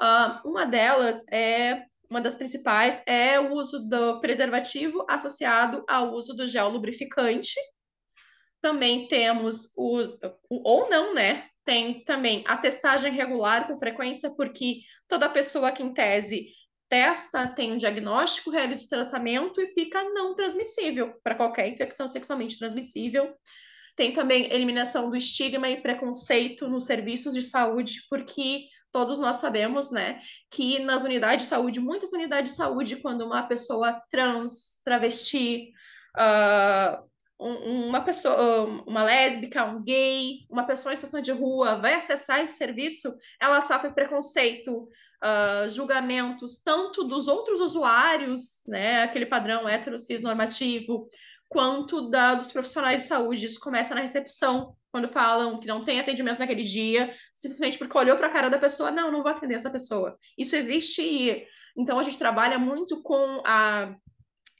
Uh, 0.00 0.48
uma 0.48 0.64
delas 0.64 1.26
é, 1.30 1.84
uma 2.08 2.20
das 2.20 2.36
principais 2.36 3.02
é 3.06 3.38
o 3.38 3.52
uso 3.52 3.88
do 3.88 4.20
preservativo 4.20 5.04
associado 5.08 5.84
ao 5.88 6.12
uso 6.12 6.34
do 6.34 6.46
gel 6.46 6.70
lubrificante. 6.70 7.54
Também 8.66 9.06
temos 9.06 9.72
os, 9.76 10.18
ou 10.50 10.90
não, 10.90 11.14
né? 11.14 11.46
Tem 11.64 12.00
também 12.00 12.42
a 12.48 12.56
testagem 12.56 13.12
regular 13.12 13.68
com 13.68 13.78
frequência, 13.78 14.34
porque 14.34 14.80
toda 15.06 15.28
pessoa 15.28 15.70
que, 15.70 15.84
em 15.84 15.94
tese, 15.94 16.48
testa, 16.88 17.46
tem 17.46 17.74
um 17.74 17.76
diagnóstico, 17.76 18.50
realiza 18.50 18.88
tratamento 18.88 19.60
e 19.60 19.68
fica 19.68 20.02
não 20.10 20.34
transmissível 20.34 21.14
para 21.22 21.36
qualquer 21.36 21.68
infecção 21.68 22.08
sexualmente 22.08 22.58
transmissível. 22.58 23.32
Tem 23.94 24.12
também 24.12 24.52
eliminação 24.52 25.10
do 25.10 25.16
estigma 25.16 25.68
e 25.68 25.80
preconceito 25.80 26.66
nos 26.66 26.86
serviços 26.86 27.34
de 27.34 27.42
saúde, 27.42 28.00
porque 28.10 28.64
todos 28.90 29.20
nós 29.20 29.36
sabemos, 29.36 29.92
né, 29.92 30.18
que 30.50 30.80
nas 30.80 31.04
unidades 31.04 31.44
de 31.44 31.50
saúde, 31.50 31.78
muitas 31.78 32.12
unidades 32.12 32.50
de 32.50 32.56
saúde, 32.56 32.96
quando 32.96 33.24
uma 33.24 33.44
pessoa 33.44 34.02
trans, 34.10 34.80
travesti, 34.84 35.70
uh, 36.18 37.05
uma 37.38 38.00
pessoa, 38.00 38.64
uma 38.86 39.04
lésbica, 39.04 39.64
um 39.64 39.82
gay, 39.82 40.46
uma 40.50 40.64
pessoa 40.64 40.92
em 40.92 40.96
situação 40.96 41.20
de 41.20 41.32
rua 41.32 41.76
vai 41.76 41.94
acessar 41.94 42.40
esse 42.40 42.54
serviço, 42.54 43.14
ela 43.40 43.60
sofre 43.60 43.92
preconceito, 43.92 44.88
uh, 45.22 45.68
julgamentos, 45.68 46.62
tanto 46.62 47.04
dos 47.04 47.28
outros 47.28 47.60
usuários, 47.60 48.62
né, 48.66 49.02
aquele 49.02 49.26
padrão 49.26 49.68
hétero 49.68 49.98
cis 49.98 50.22
normativo, 50.22 51.06
quanto 51.48 52.08
da, 52.10 52.34
dos 52.34 52.50
profissionais 52.50 53.02
de 53.02 53.08
saúde. 53.08 53.46
Isso 53.46 53.60
começa 53.60 53.94
na 53.94 54.00
recepção, 54.00 54.74
quando 54.90 55.08
falam 55.08 55.60
que 55.60 55.66
não 55.66 55.84
tem 55.84 56.00
atendimento 56.00 56.38
naquele 56.38 56.64
dia, 56.64 57.12
simplesmente 57.34 57.76
porque 57.76 57.98
olhou 57.98 58.16
para 58.16 58.28
a 58.28 58.32
cara 58.32 58.48
da 58.48 58.58
pessoa, 58.58 58.90
não, 58.90 59.12
não 59.12 59.20
vou 59.20 59.30
atender 59.30 59.54
essa 59.54 59.70
pessoa. 59.70 60.16
Isso 60.38 60.56
existe 60.56 61.02
e 61.02 61.44
então 61.76 61.98
a 61.98 62.02
gente 62.02 62.16
trabalha 62.16 62.58
muito 62.58 63.02
com 63.02 63.42
a 63.44 63.94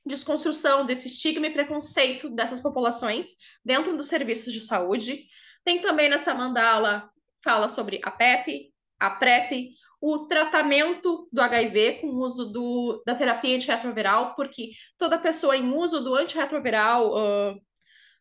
desconstrução 0.07 0.87
desse 0.87 1.09
estigma 1.09 1.49
e 1.49 1.53
preconceito 1.53 2.31
dessas 2.31 2.61
populações 2.61 3.37
dentro 3.65 3.97
dos 3.97 4.09
serviços 4.09 4.53
de 4.53 4.61
saúde. 4.61 5.27
Tem 5.65 5.81
também 5.83 6.09
nessa 6.09 6.33
mandala, 6.33 7.11
fala 7.43 7.69
sobre 7.69 8.01
a 8.05 8.11
PEP, 8.11 8.73
a 8.99 9.11
PrEP, 9.11 9.71
o 10.01 10.27
tratamento 10.27 11.29
do 11.33 11.41
HIV 11.41 11.99
com 12.01 12.07
o 12.09 12.21
uso 12.21 12.47
do, 12.47 13.03
da 13.05 13.15
terapia 13.15 13.57
antirretroviral, 13.57 14.35
porque 14.35 14.71
toda 14.97 15.19
pessoa 15.19 15.57
em 15.57 15.73
uso 15.73 16.01
do 16.01 16.15
antirretroviral 16.15 17.13
uh, 17.13 17.61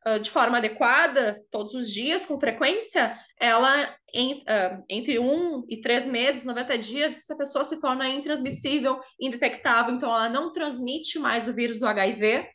uh, 0.08 0.20
de 0.20 0.30
forma 0.30 0.58
adequada, 0.58 1.42
todos 1.52 1.74
os 1.74 1.90
dias, 1.90 2.26
com 2.26 2.38
frequência, 2.40 3.18
ela, 3.40 3.96
em, 4.14 4.34
uh, 4.36 4.84
entre 4.90 5.20
um 5.20 5.66
e 5.70 5.82
três 5.82 6.06
meses, 6.06 6.46
90 6.46 6.78
dias, 6.78 7.18
essa 7.18 7.38
pessoa 7.38 7.66
se 7.66 7.80
torna 7.80 8.08
intransmissível, 8.08 9.00
indetectável, 9.20 9.94
então 9.94 10.10
ela 10.10 10.30
não 10.30 10.52
transmite 10.52 11.20
mais 11.20 11.48
o 11.48 11.54
vírus 11.54 11.80
do 11.80 11.88
HIV. 11.88 12.48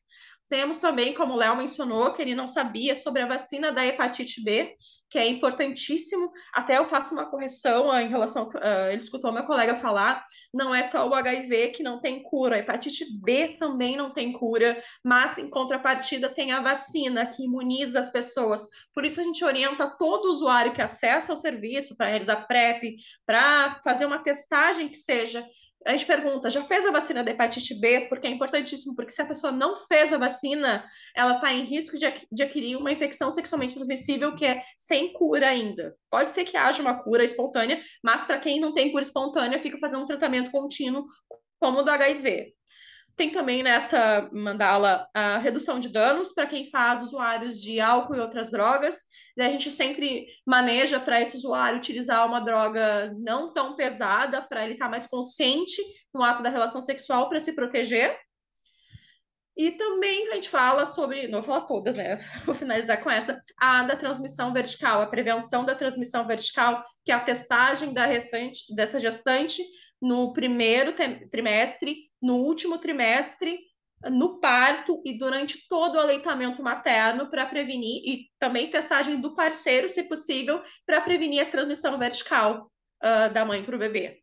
Temos 0.48 0.80
também, 0.80 1.14
como 1.14 1.34
o 1.34 1.36
Léo 1.36 1.56
mencionou, 1.56 2.12
que 2.12 2.20
ele 2.20 2.34
não 2.34 2.48
sabia 2.48 2.96
sobre 2.96 3.22
a 3.22 3.26
vacina 3.26 3.70
da 3.70 3.86
hepatite 3.86 4.42
B, 4.42 4.74
que 5.10 5.18
é 5.18 5.26
importantíssimo. 5.28 6.30
Até 6.54 6.78
eu 6.78 6.84
faço 6.84 7.12
uma 7.14 7.28
correção 7.28 7.92
em 7.98 8.08
relação. 8.08 8.48
Uh, 8.48 8.90
ele 8.90 9.02
escutou 9.02 9.32
meu 9.32 9.44
colega 9.44 9.74
falar, 9.74 10.22
não 10.54 10.74
é 10.74 10.82
só 10.82 11.06
o 11.08 11.14
HIV 11.14 11.70
que 11.70 11.82
não 11.82 12.00
tem 12.00 12.22
cura, 12.22 12.56
a 12.56 12.58
hepatite 12.60 13.04
B 13.20 13.56
também 13.58 13.96
não 13.96 14.12
tem 14.12 14.32
cura, 14.32 14.80
mas 15.04 15.36
em 15.36 15.50
contrapartida 15.50 16.28
tem 16.28 16.52
a 16.52 16.60
vacina 16.60 17.26
que 17.26 17.44
imuniza 17.44 17.98
as 17.98 18.10
pessoas. 18.10 18.68
Por 18.94 19.04
isso 19.04 19.20
a 19.20 19.24
gente 19.24 19.44
orienta 19.44 19.88
todo 19.98 20.30
usuário 20.30 20.72
que 20.72 20.80
acessa 20.80 21.32
o 21.32 21.36
serviço 21.36 21.96
para 21.96 22.06
realizar 22.06 22.46
PrEP, 22.46 22.94
para 23.26 23.80
fazer 23.82 24.06
uma 24.06 24.22
testagem 24.22 24.88
que 24.88 24.96
seja 24.96 25.44
a 25.86 25.92
gente 25.92 26.06
pergunta, 26.06 26.50
já 26.50 26.62
fez 26.62 26.86
a 26.86 26.90
vacina 26.90 27.24
da 27.24 27.30
hepatite 27.30 27.78
B? 27.80 28.06
Porque 28.08 28.26
é 28.26 28.30
importantíssimo, 28.30 28.94
porque 28.94 29.10
se 29.10 29.22
a 29.22 29.26
pessoa 29.26 29.52
não 29.52 29.76
fez 29.86 30.12
a 30.12 30.18
vacina, 30.18 30.84
ela 31.16 31.36
está 31.36 31.52
em 31.52 31.64
risco 31.64 31.96
de, 31.96 32.06
de 32.30 32.42
adquirir 32.42 32.76
uma 32.76 32.92
infecção 32.92 33.30
sexualmente 33.30 33.74
transmissível 33.74 34.34
que 34.34 34.44
é 34.44 34.62
sem 34.78 35.12
cura 35.12 35.48
ainda. 35.48 35.96
Pode 36.10 36.28
ser 36.28 36.44
que 36.44 36.56
haja 36.56 36.82
uma 36.82 37.02
cura 37.02 37.24
espontânea, 37.24 37.80
mas 38.04 38.24
para 38.24 38.38
quem 38.38 38.60
não 38.60 38.74
tem 38.74 38.90
cura 38.90 39.02
espontânea, 39.02 39.58
fica 39.58 39.78
fazendo 39.78 40.02
um 40.02 40.06
tratamento 40.06 40.50
contínuo, 40.50 41.06
como 41.58 41.78
o 41.78 41.82
do 41.82 41.90
HIV. 41.90 42.54
Tem 43.20 43.28
também 43.28 43.62
nessa 43.62 44.30
mandala 44.32 45.06
a 45.12 45.36
redução 45.36 45.78
de 45.78 45.90
danos 45.90 46.32
para 46.32 46.46
quem 46.46 46.70
faz 46.70 47.02
usuários 47.02 47.60
de 47.60 47.78
álcool 47.78 48.14
e 48.14 48.18
outras 48.18 48.50
drogas. 48.50 49.02
a 49.38 49.42
gente 49.42 49.70
sempre 49.70 50.24
maneja 50.46 50.98
para 50.98 51.20
esse 51.20 51.36
usuário 51.36 51.76
utilizar 51.76 52.26
uma 52.26 52.40
droga 52.40 53.14
não 53.18 53.52
tão 53.52 53.76
pesada, 53.76 54.40
para 54.40 54.64
ele 54.64 54.72
estar 54.72 54.86
tá 54.86 54.90
mais 54.90 55.06
consciente 55.06 55.82
no 56.14 56.22
ato 56.22 56.42
da 56.42 56.48
relação 56.48 56.80
sexual 56.80 57.28
para 57.28 57.40
se 57.40 57.54
proteger. 57.54 58.18
E 59.54 59.72
também 59.72 60.30
a 60.30 60.36
gente 60.36 60.48
fala 60.48 60.86
sobre, 60.86 61.28
não 61.28 61.42
vou 61.42 61.52
falar 61.52 61.66
todas, 61.66 61.96
né? 61.96 62.16
Vou 62.46 62.54
finalizar 62.54 63.02
com 63.02 63.10
essa, 63.10 63.38
a 63.60 63.82
da 63.82 63.96
transmissão 63.96 64.50
vertical, 64.50 65.02
a 65.02 65.06
prevenção 65.06 65.62
da 65.62 65.74
transmissão 65.74 66.26
vertical, 66.26 66.80
que 67.04 67.12
é 67.12 67.14
a 67.14 67.20
testagem 67.20 67.92
da 67.92 68.06
restante, 68.06 68.74
dessa 68.74 68.98
gestante 68.98 69.62
no 70.00 70.32
primeiro 70.32 70.94
trimestre 71.30 72.09
no 72.20 72.36
último 72.36 72.78
trimestre, 72.78 73.58
no 74.08 74.40
parto 74.40 75.02
e 75.04 75.18
durante 75.18 75.68
todo 75.68 75.96
o 75.96 76.00
aleitamento 76.00 76.62
materno 76.62 77.28
para 77.28 77.44
prevenir, 77.44 78.02
e 78.04 78.30
também 78.38 78.70
testagem 78.70 79.20
do 79.20 79.34
parceiro, 79.34 79.88
se 79.88 80.04
possível, 80.04 80.62
para 80.86 81.00
prevenir 81.00 81.42
a 81.42 81.50
transmissão 81.50 81.98
vertical 81.98 82.70
uh, 83.02 83.32
da 83.32 83.44
mãe 83.44 83.62
para 83.62 83.76
o 83.76 83.78
bebê. 83.78 84.20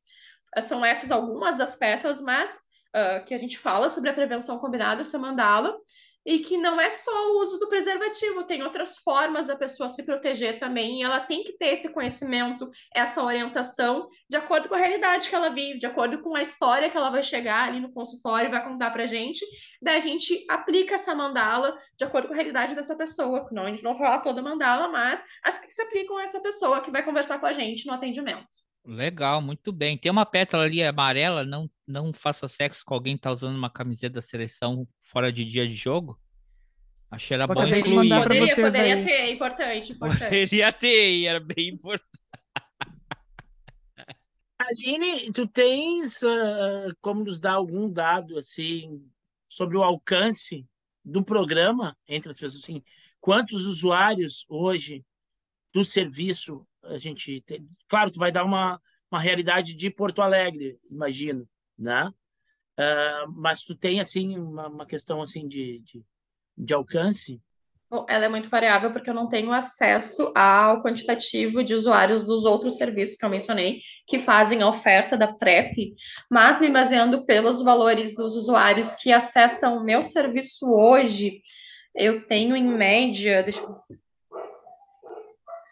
Uh, 0.57 0.61
são 0.61 0.83
essas 0.83 1.11
algumas 1.11 1.55
das 1.57 1.75
pétalas, 1.75 2.21
mas 2.21 2.57
uh, 2.95 3.23
que 3.25 3.33
a 3.33 3.37
gente 3.37 3.57
fala 3.57 3.89
sobre 3.89 4.09
a 4.09 4.13
prevenção 4.13 4.57
combinada, 4.57 5.01
essa 5.01 5.19
mandala. 5.19 5.77
E 6.27 6.39
que 6.39 6.57
não 6.57 6.79
é 6.79 6.89
só 6.89 7.29
o 7.29 7.39
uso 7.39 7.57
do 7.57 7.69
preservativo, 7.69 8.43
tem 8.43 8.61
outras 8.61 8.97
formas 8.97 9.47
da 9.47 9.55
pessoa 9.55 9.87
se 9.87 10.05
proteger 10.05 10.59
também, 10.59 10.99
e 10.99 11.03
ela 11.03 11.21
tem 11.21 11.41
que 11.41 11.53
ter 11.53 11.67
esse 11.67 11.93
conhecimento, 11.93 12.69
essa 12.93 13.23
orientação, 13.23 14.05
de 14.29 14.35
acordo 14.35 14.67
com 14.67 14.75
a 14.75 14.77
realidade 14.77 15.29
que 15.29 15.35
ela 15.35 15.49
vive, 15.49 15.79
de 15.79 15.85
acordo 15.85 16.21
com 16.21 16.35
a 16.35 16.41
história 16.41 16.89
que 16.89 16.97
ela 16.97 17.09
vai 17.09 17.23
chegar 17.23 17.69
ali 17.69 17.79
no 17.79 17.93
consultório 17.93 18.49
e 18.49 18.51
vai 18.51 18.61
contar 18.61 18.91
pra 18.91 19.07
gente, 19.07 19.45
daí 19.81 19.95
a 19.95 20.01
gente 20.01 20.45
aplica 20.49 20.95
essa 20.95 21.15
mandala 21.15 21.73
de 21.97 22.03
acordo 22.03 22.27
com 22.27 22.33
a 22.33 22.35
realidade 22.35 22.75
dessa 22.75 22.97
pessoa, 22.97 23.47
não, 23.49 23.63
a 23.63 23.69
gente 23.69 23.83
não 23.83 23.93
vai 23.93 24.03
falar 24.03 24.19
toda 24.19 24.41
mandala, 24.41 24.89
mas 24.89 25.21
as 25.45 25.57
que 25.57 25.71
se 25.71 25.81
aplicam 25.81 26.17
a 26.17 26.23
essa 26.23 26.41
pessoa 26.41 26.81
que 26.81 26.91
vai 26.91 27.03
conversar 27.03 27.39
com 27.39 27.45
a 27.45 27.53
gente 27.53 27.87
no 27.87 27.93
atendimento. 27.93 28.66
Legal, 28.87 29.41
muito 29.41 29.73
bem. 29.73 29.97
Tem 29.97 30.09
uma 30.09 30.25
pétala 30.25 30.63
ali 30.63 30.81
amarela, 30.81 31.43
não, 31.43 31.69
não 31.85 32.13
faça 32.13 32.47
sexo 32.47 32.85
com 32.85 32.93
alguém 32.93 33.17
que 33.17 33.21
tá 33.21 33.33
usando 33.33 33.57
uma 33.57 33.69
camiseta 33.69 34.15
da 34.15 34.21
seleção 34.21 34.87
fora 35.01 35.29
de 35.29 35.43
dia 35.43 35.67
de 35.67 35.75
jogo? 35.75 36.17
Achei 37.11 37.35
era 37.35 37.45
bom 37.45 37.67
incluir. 37.67 38.09
Poderia, 38.09 38.55
poderia 38.55 39.03
ter, 39.03 39.11
é 39.11 39.31
importante, 39.31 39.91
importante. 39.91 40.23
Poderia 40.23 40.71
ter, 40.71 41.11
e 41.17 41.27
era 41.27 41.41
bem 41.41 41.67
importante. 41.67 42.07
Aline, 44.57 45.33
tu 45.33 45.45
tens 45.45 46.23
ah, 46.23 46.93
como 47.01 47.25
nos 47.25 47.41
dar 47.41 47.53
algum 47.53 47.91
dado 47.91 48.37
assim 48.37 49.05
sobre 49.49 49.75
o 49.75 49.83
alcance 49.83 50.65
do 51.03 51.21
programa 51.21 51.97
entre 52.07 52.31
as 52.31 52.39
pessoas? 52.39 52.63
Assim, 52.63 52.81
quantos 53.19 53.65
usuários 53.65 54.45
hoje 54.47 55.05
do 55.73 55.83
serviço 55.83 56.65
a 56.87 56.97
gente 56.97 57.41
tem? 57.41 57.67
Claro, 57.87 58.11
tu 58.11 58.19
vai 58.19 58.31
dar 58.31 58.43
uma, 58.43 58.81
uma 59.11 59.21
realidade 59.21 59.73
de 59.73 59.89
Porto 59.89 60.21
Alegre, 60.21 60.79
imagino, 60.89 61.47
né? 61.77 62.11
Ah, 62.77 63.25
mas 63.35 63.63
tu 63.63 63.75
tem 63.75 63.99
assim 63.99 64.37
uma, 64.37 64.67
uma 64.67 64.85
questão 64.85 65.21
assim 65.21 65.47
de, 65.47 65.79
de, 65.79 66.05
de 66.57 66.73
alcance? 66.73 67.41
Bom, 67.89 68.05
ela 68.09 68.25
é 68.25 68.29
muito 68.29 68.49
variável 68.49 68.91
porque 68.91 69.09
eu 69.09 69.13
não 69.13 69.29
tenho 69.29 69.51
acesso 69.53 70.33
ao 70.35 70.83
quantitativo 70.83 71.63
de 71.63 71.73
usuários 71.73 72.25
dos 72.25 72.43
outros 72.43 72.75
serviços 72.75 73.15
que 73.15 73.23
eu 73.23 73.29
mencionei, 73.29 73.79
que 74.05 74.19
fazem 74.19 74.61
a 74.61 74.67
oferta 74.67 75.17
da 75.17 75.31
PrEP, 75.31 75.93
mas 76.29 76.59
me 76.59 76.69
baseando 76.69 77.25
pelos 77.25 77.63
valores 77.63 78.13
dos 78.13 78.35
usuários 78.35 78.95
que 78.95 79.11
acessam 79.11 79.77
o 79.77 79.85
meu 79.85 80.03
serviço 80.03 80.69
hoje, 80.69 81.41
eu 81.95 82.27
tenho 82.27 82.57
em 82.57 82.67
média, 82.67 83.41
deixa. 83.41 83.61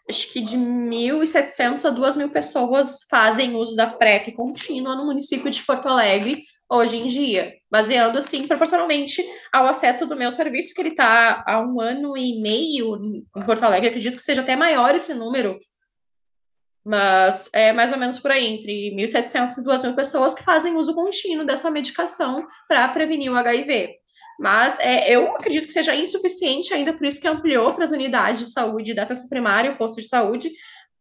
Acho 0.08 0.32
que 0.32 0.40
de 0.40 0.56
1.700 0.56 1.84
a 1.84 1.92
2.000 1.92 2.30
pessoas 2.30 3.04
fazem 3.10 3.54
uso 3.56 3.74
da 3.74 3.86
PrEP 3.86 4.32
contínua 4.32 4.94
no 4.94 5.04
município 5.04 5.50
de 5.50 5.62
Porto 5.62 5.88
Alegre 5.88 6.44
hoje 6.68 6.96
em 6.96 7.06
dia, 7.06 7.54
baseando 7.70 8.18
assim 8.18 8.46
proporcionalmente 8.46 9.24
ao 9.52 9.66
acesso 9.66 10.06
do 10.06 10.16
meu 10.16 10.32
serviço, 10.32 10.74
que 10.74 10.80
ele 10.80 10.90
está 10.90 11.44
há 11.46 11.60
um 11.60 11.80
ano 11.80 12.16
e 12.16 12.40
meio 12.40 12.96
em 13.36 13.42
Porto 13.44 13.62
Alegre, 13.62 13.88
acredito 13.88 14.16
que 14.16 14.22
seja 14.22 14.40
até 14.40 14.56
maior 14.56 14.94
esse 14.94 15.14
número, 15.14 15.58
mas 16.84 17.50
é 17.52 17.72
mais 17.72 17.92
ou 17.92 17.98
menos 17.98 18.18
por 18.18 18.30
aí, 18.30 18.46
entre 18.46 18.94
1.700 18.96 19.58
e 19.58 19.64
2.000 19.64 19.94
pessoas 19.94 20.34
que 20.34 20.42
fazem 20.42 20.76
uso 20.76 20.94
contínuo 20.94 21.46
dessa 21.46 21.70
medicação 21.70 22.46
para 22.68 22.88
prevenir 22.88 23.30
o 23.30 23.36
HIV. 23.36 23.96
Mas 24.38 24.78
é, 24.80 25.14
eu 25.14 25.34
acredito 25.34 25.66
que 25.66 25.72
seja 25.72 25.94
insuficiente 25.94 26.74
ainda, 26.74 26.92
por 26.92 27.06
isso 27.06 27.20
que 27.20 27.28
ampliou 27.28 27.72
para 27.72 27.84
as 27.84 27.92
unidades 27.92 28.40
de 28.40 28.50
saúde 28.50 28.94
da 28.94 29.04
atenção 29.04 29.28
primária, 29.28 29.72
o 29.72 29.78
posto 29.78 30.00
de 30.00 30.08
saúde, 30.08 30.50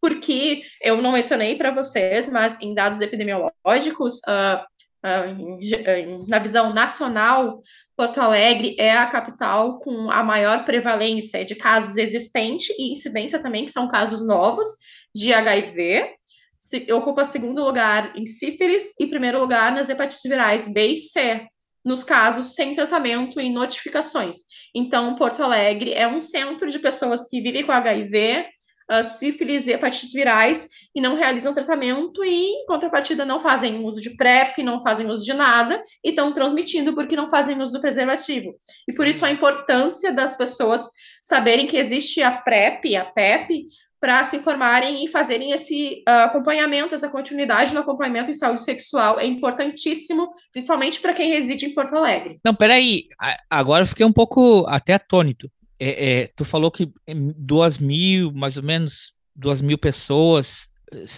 porque 0.02 0.64
eu 0.82 1.02
não 1.02 1.12
mencionei 1.12 1.56
para 1.56 1.72
vocês, 1.72 2.30
mas 2.30 2.60
em 2.62 2.74
dados 2.74 3.02
epidemiológicos, 3.02 4.20
uh, 4.28 4.64
uh, 5.06 6.30
na 6.30 6.40
visão 6.40 6.74
nacional, 6.74 7.60
Porto 7.98 8.20
Alegre 8.20 8.76
é 8.78 8.92
a 8.92 9.08
capital 9.08 9.80
com 9.80 10.12
a 10.12 10.22
maior 10.22 10.66
prevalência 10.66 11.44
de 11.46 11.56
casos 11.56 11.98
existentes 11.98 12.70
e 12.78 12.92
incidência 12.92 13.40
também, 13.40 13.66
que 13.66 13.72
são 13.72 13.88
casos 13.88 14.26
novos 14.26 14.68
de 15.14 15.34
HIV. 15.34 16.14
Se, 16.60 16.92
ocupa 16.92 17.24
segundo 17.24 17.64
lugar 17.64 18.16
em 18.18 18.26
sífilis 18.26 18.94
e 19.00 19.08
primeiro 19.08 19.40
lugar 19.40 19.72
nas 19.72 19.90
hepatites 19.90 20.30
virais 20.30 20.68
B 20.68 20.88
e 20.88 20.98
C, 20.98 21.48
nos 21.86 22.04
casos 22.04 22.56
sem 22.56 22.74
tratamento 22.74 23.40
e 23.40 23.50
notificações. 23.50 24.38
Então, 24.74 25.14
Porto 25.16 25.44
Alegre 25.44 25.94
é 25.94 26.08
um 26.08 26.20
centro 26.20 26.72
de 26.72 26.80
pessoas 26.80 27.30
que 27.30 27.40
vivem 27.40 27.64
com 27.64 27.72
HIV, 27.72 28.48
uh, 28.92 29.04
sífilis 29.04 29.68
e 29.68 29.74
hepatites 29.74 30.12
virais 30.12 30.68
e 30.96 31.02
não 31.02 31.16
realizam 31.16 31.54
tratamento 31.54 32.24
e, 32.24 32.64
em 32.64 32.66
contrapartida, 32.66 33.26
não 33.26 33.40
fazem 33.40 33.84
uso 33.84 34.02
de 34.02 34.16
PrEP, 34.16 34.64
não 34.64 34.82
fazem 34.82 35.10
uso 35.10 35.24
de 35.24 35.34
nada 35.34 35.82
e 36.04 36.10
estão 36.10 36.34
transmitindo 36.34 36.94
porque 36.94 37.16
não 37.16 37.30
fazem 37.30 37.62
uso 37.62 37.74
do 37.74 37.82
preservativo. 37.82 38.56
E 38.88 38.94
por 38.94 39.08
isso 39.08 39.26
a 39.26 39.32
importância 39.32 40.12
das 40.12 40.36
pessoas 40.36 40.90
saberem 41.22 41.68
que 41.68 41.78
existe 41.78 42.22
a 42.22 42.32
PrEP 42.32 42.96
a 42.96 43.06
PEP 43.06 43.64
para 44.00 44.24
se 44.24 44.38
informarem 44.38 45.04
e 45.04 45.08
fazerem 45.08 45.52
esse 45.52 46.04
uh, 46.08 46.26
acompanhamento, 46.26 46.94
essa 46.94 47.10
continuidade 47.10 47.74
no 47.74 47.80
acompanhamento 47.80 48.30
em 48.30 48.34
saúde 48.34 48.62
sexual 48.64 49.20
é 49.20 49.26
importantíssimo, 49.26 50.30
principalmente 50.52 51.00
para 51.00 51.14
quem 51.14 51.30
reside 51.32 51.66
em 51.66 51.74
Porto 51.74 51.96
Alegre. 51.96 52.40
Não, 52.44 52.54
peraí, 52.54 53.06
agora 53.50 53.84
eu 53.84 53.88
fiquei 53.88 54.06
um 54.06 54.14
pouco 54.14 54.66
até 54.68 54.94
atônito. 54.94 55.50
É, 55.80 56.22
é, 56.22 56.28
tu 56.36 56.46
falou 56.46 56.70
que 56.72 56.90
em 57.08 57.34
duas 57.38 57.78
mil, 57.78 58.32
mais 58.34 58.58
ou 58.58 58.64
menos, 58.64 59.14
duas 59.36 59.60
mil 59.62 59.78
pessoas 59.78 60.70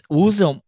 usam, 0.09 0.61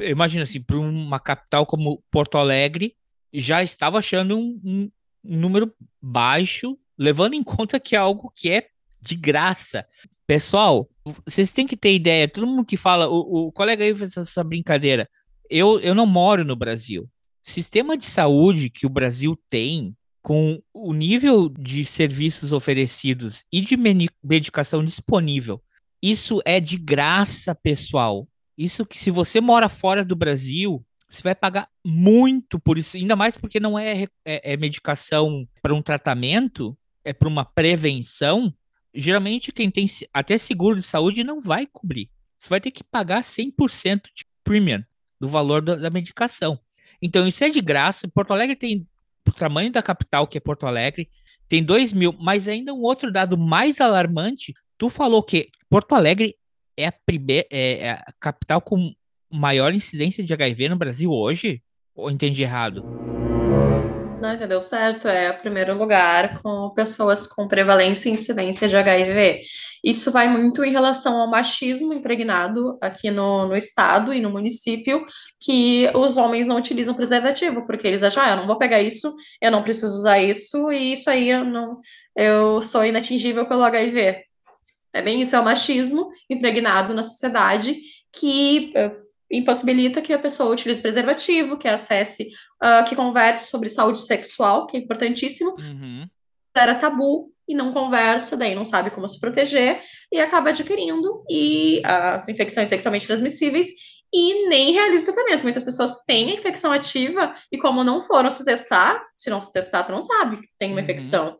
imagina 0.00 0.42
assim, 0.44 0.60
para 0.60 0.78
uma 0.78 1.20
capital 1.20 1.64
como 1.64 2.02
Porto 2.10 2.36
Alegre, 2.38 2.94
já 3.32 3.62
estava 3.62 3.98
achando 3.98 4.36
um, 4.36 4.60
um- 4.64 4.90
um 5.24 5.36
número 5.36 5.72
baixo, 6.00 6.76
levando 6.98 7.34
em 7.34 7.42
conta 7.42 7.78
que 7.78 7.94
é 7.94 7.98
algo 7.98 8.30
que 8.34 8.50
é 8.50 8.66
de 9.00 9.14
graça. 9.16 9.86
Pessoal, 10.32 10.88
vocês 11.26 11.52
têm 11.52 11.66
que 11.66 11.76
ter 11.76 11.94
ideia, 11.94 12.26
todo 12.26 12.46
mundo 12.46 12.64
que 12.64 12.78
fala, 12.78 13.06
o, 13.06 13.48
o 13.48 13.52
colega 13.52 13.84
aí 13.84 13.94
fez 13.94 14.16
essa 14.16 14.42
brincadeira, 14.42 15.06
eu, 15.50 15.78
eu 15.80 15.94
não 15.94 16.06
moro 16.06 16.42
no 16.42 16.56
Brasil. 16.56 17.06
Sistema 17.42 17.98
de 17.98 18.06
saúde 18.06 18.70
que 18.70 18.86
o 18.86 18.88
Brasil 18.88 19.38
tem, 19.50 19.94
com 20.22 20.58
o 20.72 20.94
nível 20.94 21.50
de 21.50 21.84
serviços 21.84 22.50
oferecidos 22.50 23.44
e 23.52 23.60
de 23.60 23.76
medicação 24.24 24.82
disponível, 24.82 25.62
isso 26.02 26.40
é 26.46 26.58
de 26.58 26.78
graça, 26.78 27.54
pessoal. 27.54 28.26
Isso 28.56 28.86
que 28.86 28.98
se 28.98 29.10
você 29.10 29.38
mora 29.38 29.68
fora 29.68 30.02
do 30.02 30.16
Brasil, 30.16 30.82
você 31.10 31.22
vai 31.22 31.34
pagar 31.34 31.68
muito 31.84 32.58
por 32.58 32.78
isso, 32.78 32.96
ainda 32.96 33.14
mais 33.14 33.36
porque 33.36 33.60
não 33.60 33.78
é, 33.78 34.04
é, 34.24 34.54
é 34.54 34.56
medicação 34.56 35.46
para 35.60 35.74
um 35.74 35.82
tratamento, 35.82 36.74
é 37.04 37.12
para 37.12 37.28
uma 37.28 37.44
prevenção. 37.44 38.50
Geralmente, 38.94 39.52
quem 39.52 39.70
tem 39.70 39.86
até 40.12 40.36
seguro 40.36 40.76
de 40.76 40.82
saúde 40.82 41.24
não 41.24 41.40
vai 41.40 41.66
cobrir. 41.66 42.10
Você 42.38 42.48
vai 42.48 42.60
ter 42.60 42.70
que 42.70 42.84
pagar 42.84 43.22
100% 43.22 44.02
de 44.14 44.24
premium 44.44 44.82
do 45.20 45.28
valor 45.28 45.62
da, 45.62 45.76
da 45.76 45.90
medicação. 45.90 46.58
Então, 47.00 47.26
isso 47.26 47.42
é 47.44 47.48
de 47.48 47.60
graça. 47.60 48.08
Porto 48.08 48.32
Alegre 48.32 48.56
tem 48.56 48.86
o 49.26 49.32
tamanho 49.32 49.70
da 49.70 49.82
capital, 49.82 50.26
que 50.26 50.36
é 50.36 50.40
Porto 50.40 50.66
Alegre, 50.66 51.08
tem 51.48 51.62
2 51.62 51.92
mil, 51.92 52.12
mas 52.18 52.48
ainda 52.48 52.72
um 52.72 52.82
outro 52.82 53.12
dado 53.12 53.36
mais 53.36 53.80
alarmante, 53.80 54.54
tu 54.76 54.88
falou 54.88 55.22
que 55.22 55.48
Porto 55.68 55.94
Alegre 55.94 56.36
é 56.76 56.86
a 56.86 56.92
primeira, 56.92 57.46
é 57.50 57.90
a 57.90 58.12
capital 58.18 58.60
com 58.60 58.94
maior 59.30 59.74
incidência 59.74 60.24
de 60.24 60.32
HIV 60.32 60.70
no 60.70 60.76
Brasil 60.76 61.10
hoje? 61.10 61.62
Ou 61.94 62.10
entendi 62.10 62.42
errado? 62.42 63.11
Não, 64.22 64.34
entendeu 64.34 64.62
certo? 64.62 65.08
É 65.08 65.32
o 65.32 65.38
primeiro 65.40 65.76
lugar 65.76 66.40
com 66.40 66.70
pessoas 66.70 67.26
com 67.26 67.48
prevalência 67.48 68.08
e 68.08 68.12
incidência 68.12 68.68
de 68.68 68.76
HIV. 68.76 69.42
Isso 69.82 70.12
vai 70.12 70.28
muito 70.28 70.62
em 70.62 70.70
relação 70.70 71.20
ao 71.20 71.28
machismo 71.28 71.92
impregnado 71.92 72.78
aqui 72.80 73.10
no, 73.10 73.48
no 73.48 73.56
estado 73.56 74.14
e 74.14 74.20
no 74.20 74.30
município, 74.30 75.04
que 75.40 75.90
os 75.92 76.16
homens 76.16 76.46
não 76.46 76.56
utilizam 76.58 76.94
preservativo, 76.94 77.66
porque 77.66 77.88
eles 77.88 78.04
acham, 78.04 78.22
ah, 78.22 78.30
eu 78.30 78.36
não 78.36 78.46
vou 78.46 78.56
pegar 78.56 78.80
isso, 78.80 79.12
eu 79.40 79.50
não 79.50 79.64
preciso 79.64 79.92
usar 79.96 80.20
isso, 80.20 80.70
e 80.70 80.92
isso 80.92 81.10
aí 81.10 81.28
eu 81.28 81.44
não, 81.44 81.80
eu 82.14 82.62
sou 82.62 82.86
inatingível 82.86 83.44
pelo 83.48 83.64
HIV. 83.64 84.22
É 84.92 85.02
bem 85.02 85.20
isso, 85.20 85.34
é 85.34 85.40
o 85.40 85.44
machismo 85.44 86.12
impregnado 86.30 86.94
na 86.94 87.02
sociedade 87.02 87.76
que 88.12 88.72
eh, 88.76 89.01
impossibilita 89.32 90.02
que 90.02 90.12
a 90.12 90.18
pessoa 90.18 90.50
utilize 90.52 90.80
preservativo, 90.82 91.56
que 91.56 91.66
acesse, 91.68 92.28
ah, 92.60 92.82
que 92.82 92.94
converse 92.94 93.50
sobre 93.50 93.68
saúde 93.68 93.98
sexual, 94.00 94.66
que 94.66 94.76
é 94.76 94.80
importantíssimo, 94.80 95.50
Uhum. 95.58 96.06
era 96.54 96.74
tabu 96.74 97.32
e 97.48 97.54
não 97.54 97.72
conversa, 97.72 98.36
daí 98.36 98.54
não 98.54 98.64
sabe 98.64 98.90
como 98.90 99.08
se 99.08 99.18
proteger 99.18 99.82
e 100.12 100.20
acaba 100.20 100.50
adquirindo 100.50 101.24
e 101.30 101.80
as 101.84 102.28
infecções 102.28 102.68
sexualmente 102.68 103.06
transmissíveis 103.06 103.68
e 104.14 104.46
nem 104.48 104.72
realiza 104.72 105.12
tratamento. 105.12 105.42
Muitas 105.42 105.62
pessoas 105.62 106.04
têm 106.04 106.30
a 106.30 106.34
infecção 106.34 106.70
ativa 106.70 107.32
e 107.50 107.56
como 107.58 107.82
não 107.82 108.00
foram 108.02 108.28
se 108.30 108.44
testar, 108.44 109.02
se 109.16 109.30
não 109.30 109.40
se 109.40 109.50
testar, 109.50 109.82
tu 109.84 109.92
não 109.92 110.02
sabe 110.02 110.36
que 110.42 110.48
tem 110.58 110.70
uma 110.70 110.78
Uhum. 110.78 110.84
infecção. 110.84 111.38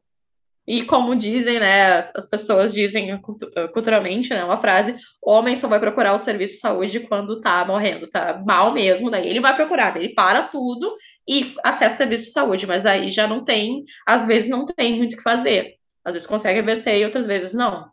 E 0.67 0.85
como 0.85 1.17
dizem, 1.17 1.59
né, 1.59 1.95
as, 1.95 2.15
as 2.15 2.29
pessoas 2.29 2.73
dizem 2.73 3.21
cultu- 3.21 3.51
culturalmente, 3.73 4.31
né, 4.31 4.45
uma 4.45 4.57
frase, 4.57 4.95
homem 5.21 5.57
só 5.57 5.67
vai 5.67 5.81
procurar 5.81 6.13
o 6.13 6.19
serviço 6.19 6.55
de 6.55 6.61
saúde 6.61 7.01
quando 7.01 7.41
tá 7.41 7.65
morrendo, 7.65 8.09
tá 8.09 8.41
mal 8.47 8.73
mesmo, 8.73 9.11
daí 9.11 9.29
ele 9.29 9.41
vai 9.41 9.55
procurar, 9.57 9.91
daí 9.91 10.05
ele 10.05 10.15
para 10.15 10.45
tudo 10.45 10.95
e 11.29 11.55
acessa 11.65 11.95
o 11.95 11.99
serviço 11.99 12.25
de 12.25 12.31
saúde, 12.31 12.67
mas 12.67 12.87
aí 12.87 13.11
já 13.11 13.27
não 13.27 13.45
tem, 13.45 13.85
às 14.07 14.25
vezes 14.25 14.49
não 14.49 14.65
tem 14.65 14.97
muito 14.97 15.15
o 15.15 15.17
que 15.17 15.23
fazer. 15.23 15.75
Às 16.05 16.15
vezes 16.15 16.29
consegue 16.29 16.57
reverter 16.59 16.99
e 16.99 17.05
outras 17.05 17.27
vezes 17.27 17.55
não. 17.55 17.91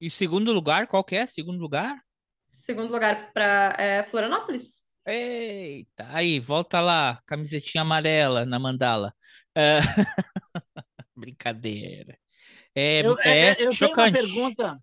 E 0.00 0.10
segundo 0.10 0.52
lugar, 0.52 0.86
qual 0.86 1.02
que 1.02 1.16
é? 1.16 1.26
Segundo 1.26 1.58
lugar? 1.58 1.96
Segundo 2.46 2.92
lugar 2.92 3.32
para 3.32 4.06
Florianópolis. 4.10 4.84
Eita, 5.06 6.06
aí, 6.10 6.40
volta 6.40 6.80
lá, 6.80 7.20
camisetinha 7.26 7.82
amarela 7.82 8.46
na 8.46 8.58
mandala. 8.58 9.12
É, 9.54 9.78
Brincadeira. 11.24 12.18
É, 12.74 13.00
Eu, 13.06 13.18
é 13.20 13.38
é- 13.38 13.50
eu 13.52 13.56
tenho 13.56 13.68
uma 13.70 13.74
chocante. 13.74 14.12
pergunta 14.18 14.76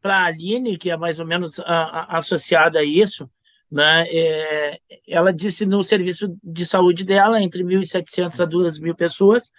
para 0.00 0.16
a 0.16 0.24
Aline, 0.26 0.76
que 0.78 0.90
é 0.90 0.96
mais 0.96 1.18
ou 1.20 1.26
menos 1.26 1.58
a- 1.60 1.64
a- 1.64 2.18
associada 2.18 2.78
a 2.80 2.84
isso. 2.84 3.28
Né? 3.70 4.06
É, 4.10 4.80
ela 5.08 5.32
disse 5.32 5.64
no 5.64 5.82
serviço 5.82 6.36
de 6.42 6.66
saúde 6.66 7.04
dela, 7.04 7.42
entre 7.42 7.64
1.700 7.64 8.38
a 8.40 8.44
2.000 8.44 8.94
pessoas. 8.94 9.50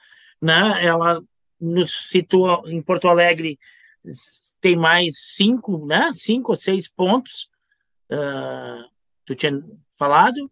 Né? 0.42 0.86
Ela 0.86 1.22
nos 1.60 2.10
citou 2.10 2.68
em 2.70 2.82
Porto 2.82 3.08
Alegre, 3.08 3.58
tem 4.62 4.76
mais 4.76 5.18
cinco, 5.36 5.86
né? 5.86 6.10
cinco 6.14 6.52
ou 6.52 6.56
seis 6.56 6.88
pontos. 6.88 7.50
ah, 8.12 8.86
tu 9.26 9.34
tinha 9.34 9.52
falado. 9.98 10.52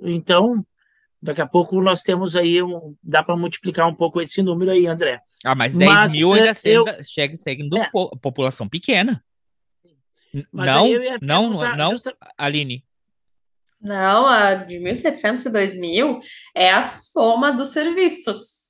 Então, 0.00 0.64
daqui 1.22 1.40
a 1.40 1.46
pouco 1.46 1.80
nós 1.80 2.02
temos 2.02 2.34
aí, 2.36 2.62
um, 2.62 2.94
dá 3.02 3.22
para 3.22 3.36
multiplicar 3.36 3.86
um 3.88 3.94
pouco 3.94 4.20
esse 4.20 4.42
número 4.42 4.70
aí, 4.70 4.86
André. 4.86 5.20
Ah, 5.44 5.54
mas 5.54 5.74
10 5.74 5.90
Mas, 5.92 6.12
mil 6.12 6.34
é, 6.34 6.38
ainda 6.38 6.50
eu- 6.50 6.54
chega, 6.86 7.02
chega 7.04 7.36
seguindo 7.36 7.76
É. 7.76 7.88
po- 7.90 8.16
população 8.18 8.68
pequena. 8.68 9.22
Mas 10.52 10.66
não, 10.70 10.84
aí 10.84 10.92
eu 10.92 11.02
ia 11.02 11.18
não, 11.20 11.50
não, 11.76 11.90
justa- 11.90 12.16
Aline. 12.38 12.84
Não, 13.80 14.26
a 14.26 14.54
de 14.56 14.78
1.700 14.78 15.46
e 15.46 15.50
2.000 15.50 16.20
é 16.54 16.70
a 16.70 16.82
soma 16.82 17.50
dos 17.50 17.70
serviços. 17.70 18.68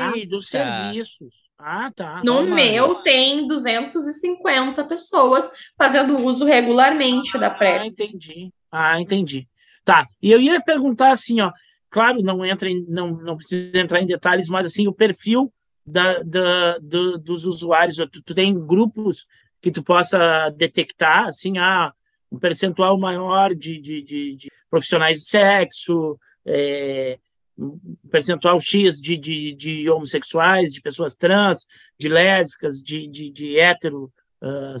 Ah, 0.00 0.12
dos 0.26 0.48
serviços. 0.48 1.34
Ah, 1.58 1.90
tá. 1.94 2.22
No 2.24 2.36
Calma. 2.36 2.54
meu 2.54 2.94
tem 2.96 3.46
250 3.46 4.84
pessoas 4.84 5.50
fazendo 5.76 6.16
uso 6.24 6.44
regularmente 6.46 7.36
da 7.38 7.48
Ah, 7.48 7.54
PrEP. 7.54 7.86
entendi. 7.88 8.50
Ah, 8.72 9.00
entendi. 9.00 9.46
Tá. 9.84 10.06
E 10.22 10.30
eu 10.30 10.40
ia 10.40 10.60
perguntar 10.62 11.10
assim, 11.10 11.40
ó. 11.40 11.52
Claro, 11.90 12.22
não 12.22 12.44
entra 12.44 12.68
em, 12.68 12.84
não, 12.88 13.08
não 13.10 13.36
precisa 13.36 13.78
entrar 13.78 14.00
em 14.00 14.06
detalhes, 14.06 14.48
mas 14.48 14.66
assim, 14.66 14.86
o 14.86 14.92
perfil 14.92 15.52
da, 15.86 16.22
da, 16.22 16.78
do- 16.78 17.18
dos 17.18 17.44
usuários. 17.44 17.96
Tu, 18.12 18.22
tu 18.22 18.34
tem 18.34 18.54
grupos 18.54 19.26
que 19.60 19.70
tu 19.70 19.82
possa 19.82 20.50
detectar, 20.50 21.26
assim, 21.26 21.58
ah, 21.58 21.92
um 22.30 22.38
percentual 22.38 22.98
maior 22.98 23.54
de, 23.54 23.80
de, 23.80 24.02
de, 24.02 24.36
de 24.36 24.48
profissionais 24.70 25.18
de 25.18 25.24
sexo, 25.26 26.18
é, 26.46 27.18
um 27.58 27.96
percentual 28.10 28.60
X 28.60 29.00
de, 29.00 29.16
de, 29.16 29.52
de 29.54 29.90
homossexuais, 29.90 30.72
de 30.72 30.80
pessoas 30.80 31.16
trans, 31.16 31.66
de 31.98 32.08
lésbicas, 32.08 32.82
de, 32.82 33.08
de, 33.08 33.30
de 33.30 33.58
hétero, 33.58 34.12
ah, 34.42 34.74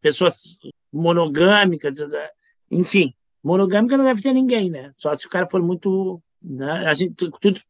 pessoas 0.00 0.58
monogâmicas, 0.92 1.96
enfim, 2.70 3.14
monogâmica 3.44 3.96
não 3.96 4.04
deve 4.04 4.22
ter 4.22 4.32
ninguém, 4.32 4.70
né? 4.70 4.92
Só 4.96 5.14
se 5.14 5.26
o 5.26 5.30
cara 5.30 5.46
for 5.46 5.62
muito, 5.62 6.20
né? 6.42 6.86
A 6.88 6.94
gente, 6.94 7.14
tu- 7.14 7.30
tudo, 7.40 7.60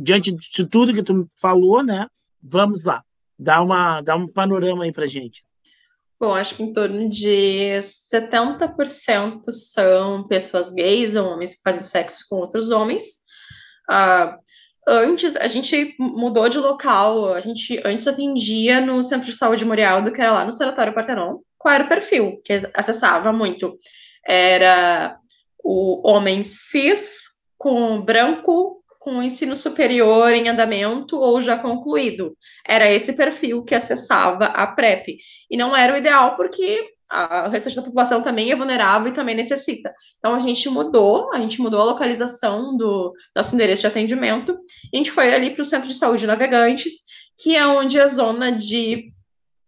diante 0.00 0.32
de 0.32 0.64
tudo 0.66 0.92
que 0.94 1.02
tu 1.02 1.28
falou, 1.40 1.82
né? 1.82 2.06
Vamos 2.42 2.84
lá, 2.84 3.02
dá 3.38 3.60
uma, 3.62 4.00
dá 4.02 4.14
um 4.14 4.28
panorama 4.28 4.84
aí 4.84 4.92
pra 4.92 5.06
gente. 5.06 5.44
Bom, 6.20 6.32
acho 6.34 6.54
que 6.54 6.62
em 6.62 6.72
torno 6.72 7.08
de 7.10 7.78
70% 7.82 9.40
são 9.52 10.26
pessoas 10.26 10.72
gays 10.72 11.14
ou 11.14 11.26
homens 11.28 11.56
que 11.56 11.62
fazem 11.62 11.82
sexo 11.82 12.24
com 12.28 12.36
outros 12.36 12.70
homens. 12.70 13.04
Ah, 13.88 14.38
antes, 14.88 15.36
a 15.36 15.46
gente 15.46 15.94
mudou 15.98 16.48
de 16.48 16.58
local, 16.58 17.34
a 17.34 17.40
gente 17.40 17.80
antes 17.84 18.06
atendia 18.06 18.80
no 18.80 19.02
Centro 19.02 19.26
de 19.26 19.36
Saúde 19.36 19.64
Morialdo, 19.64 20.10
que 20.10 20.20
era 20.20 20.32
lá 20.32 20.44
no 20.44 20.52
Sanatório 20.52 20.94
Partenon. 20.94 21.38
Qual 21.58 21.74
era 21.74 21.84
o 21.84 21.88
perfil 21.88 22.40
que 22.44 22.52
acessava 22.74 23.32
muito? 23.32 23.76
Era 24.26 25.18
o 25.62 26.08
homem 26.08 26.42
cis, 26.44 27.20
com 27.58 28.00
branco, 28.00 28.82
com 29.00 29.22
ensino 29.22 29.56
superior 29.56 30.32
em 30.32 30.48
andamento 30.48 31.16
ou 31.18 31.40
já 31.40 31.56
concluído. 31.56 32.36
Era 32.66 32.90
esse 32.90 33.12
perfil 33.14 33.62
que 33.64 33.74
acessava 33.74 34.46
a 34.46 34.66
PrEP. 34.66 35.16
E 35.50 35.56
não 35.56 35.76
era 35.76 35.94
o 35.94 35.96
ideal, 35.96 36.36
porque 36.36 36.90
a- 37.08 37.48
restante 37.48 37.76
da 37.76 37.82
população 37.82 38.20
também 38.20 38.50
é 38.50 38.56
vulnerável 38.56 39.10
e 39.10 39.14
também 39.14 39.34
necessita. 39.36 39.94
Então 40.18 40.34
a 40.34 40.40
gente 40.40 40.68
mudou, 40.68 41.32
a 41.32 41.38
gente 41.38 41.60
mudou 41.60 41.80
a 41.80 41.84
localização 41.84 42.76
do 42.76 43.12
nosso 43.34 43.54
endereço 43.54 43.82
de 43.82 43.86
atendimento, 43.86 44.58
a 44.92 44.96
gente 44.96 45.10
foi 45.12 45.32
ali 45.32 45.50
para 45.50 45.62
o 45.62 45.64
Centro 45.64 45.86
de 45.86 45.94
Saúde 45.94 46.26
Navegantes, 46.26 46.94
que 47.38 47.54
é 47.54 47.64
onde 47.66 48.00
a 48.00 48.08
zona 48.08 48.50
de 48.50 49.12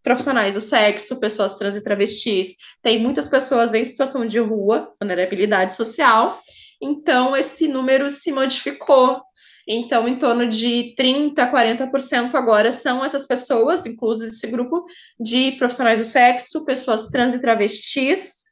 profissionais 0.09 0.55
do 0.55 0.61
sexo, 0.61 1.21
pessoas 1.21 1.57
trans 1.57 1.77
e 1.77 1.85
travestis, 1.85 2.57
tem 2.83 2.99
muitas 2.99 3.29
pessoas 3.29 3.75
em 3.75 3.85
situação 3.85 4.25
de 4.25 4.39
rua, 4.39 4.91
vulnerabilidade 4.99 5.75
social, 5.75 6.41
então 6.81 7.37
esse 7.37 7.69
número 7.69 8.09
se 8.09 8.33
modificou. 8.33 9.21
Então, 9.69 10.09
em 10.09 10.17
torno 10.17 10.47
de 10.47 10.95
30%, 10.99 11.35
40% 11.35 12.35
agora 12.35 12.73
são 12.73 13.05
essas 13.05 13.27
pessoas, 13.27 13.85
inclusive 13.85 14.31
esse 14.31 14.47
grupo 14.47 14.83
de 15.21 15.53
profissionais 15.59 15.99
do 15.99 16.07
sexo, 16.07 16.65
pessoas 16.65 17.09
trans 17.09 17.35
e 17.35 17.39
travestis, 17.39 18.45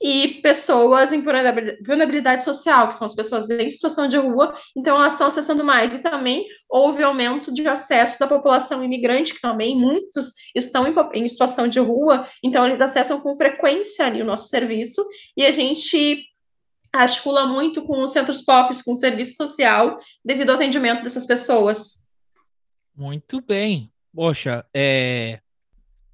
e 0.00 0.40
pessoas 0.42 1.12
em 1.12 1.20
vulnerabilidade 1.20 2.44
social, 2.44 2.88
que 2.88 2.94
são 2.94 3.06
as 3.06 3.14
pessoas 3.14 3.50
em 3.50 3.70
situação 3.70 4.06
de 4.06 4.16
rua, 4.16 4.54
então 4.76 4.96
elas 4.96 5.14
estão 5.14 5.26
acessando 5.26 5.64
mais. 5.64 5.94
E 5.94 6.02
também 6.02 6.46
houve 6.68 7.02
aumento 7.02 7.52
de 7.52 7.66
acesso 7.66 8.18
da 8.18 8.26
população 8.26 8.84
imigrante, 8.84 9.34
que 9.34 9.40
também 9.40 9.76
muitos 9.76 10.34
estão 10.54 10.86
em, 10.86 10.94
em 11.14 11.28
situação 11.28 11.66
de 11.66 11.80
rua, 11.80 12.26
então 12.44 12.64
eles 12.64 12.80
acessam 12.80 13.20
com 13.20 13.34
frequência 13.36 14.06
ali 14.06 14.22
o 14.22 14.26
nosso 14.26 14.48
serviço, 14.48 15.04
e 15.36 15.44
a 15.44 15.50
gente 15.50 16.24
articula 16.92 17.46
muito 17.46 17.82
com 17.82 18.02
os 18.02 18.12
centros 18.12 18.42
POPs, 18.42 18.82
com 18.82 18.92
o 18.92 18.96
serviço 18.96 19.36
social, 19.36 19.96
devido 20.24 20.50
ao 20.50 20.56
atendimento 20.56 21.02
dessas 21.02 21.26
pessoas. 21.26 22.08
Muito 22.96 23.40
bem. 23.40 23.92
Poxa, 24.14 24.64
é, 24.74 25.40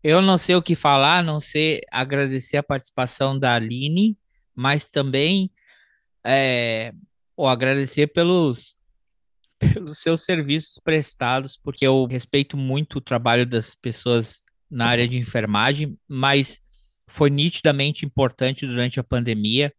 eu 0.05 0.23
não 0.23 0.39
sei 0.39 0.55
o 0.55 0.63
que 0.63 0.75
falar, 0.77 1.21
a 1.21 1.23
não 1.23 1.41
sei 1.41 1.81
agradecer 1.91 2.59
a 2.59 2.63
participação 2.63 3.39
da 3.39 3.55
Aline, 3.57 4.17
mas 4.55 4.85
também 4.91 5.51
é, 6.25 6.93
ou 7.37 7.49
agradecer 7.49 8.09
pelos, 8.09 8.77
pelos 9.75 9.99
seus 9.99 10.23
serviços 10.23 10.79
prestados, 10.83 11.57
porque 11.57 11.87
eu 11.87 12.05
respeito 12.07 12.57
muito 12.57 12.99
o 12.99 13.03
trabalho 13.03 13.47
das 13.47 13.75
pessoas 13.75 14.45
na 14.71 14.87
área 14.87 15.09
de 15.09 15.17
enfermagem, 15.19 15.99
mas 16.09 16.61
foi 17.07 17.31
nitidamente 17.31 18.05
importante 18.07 18.67
durante 18.67 19.01
a 19.01 19.05
pandemia. 19.05 19.73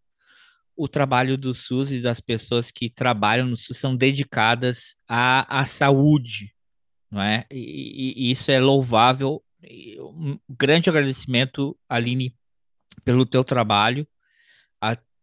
O 0.76 0.88
trabalho 0.88 1.38
do 1.38 1.54
SUS 1.54 1.92
e 1.92 2.02
das 2.02 2.20
pessoas 2.20 2.72
que 2.72 2.90
trabalham 2.90 3.48
no 3.48 3.56
SUS 3.58 3.78
são 3.78 3.96
dedicadas 3.96 4.96
à, 5.08 5.62
à 5.62 5.66
saúde, 5.66 6.54
não 7.12 7.22
é? 7.22 7.46
E, 7.52 7.58
e- 7.60 8.28
e 8.28 8.32
isso 8.32 8.52
é 8.52 8.60
louvável. 8.60 9.44
Um 10.00 10.40
grande 10.50 10.90
agradecimento, 10.90 11.78
Aline, 11.90 12.36
pelo 13.04 13.26
teu 13.26 13.44
trabalho, 13.44 14.08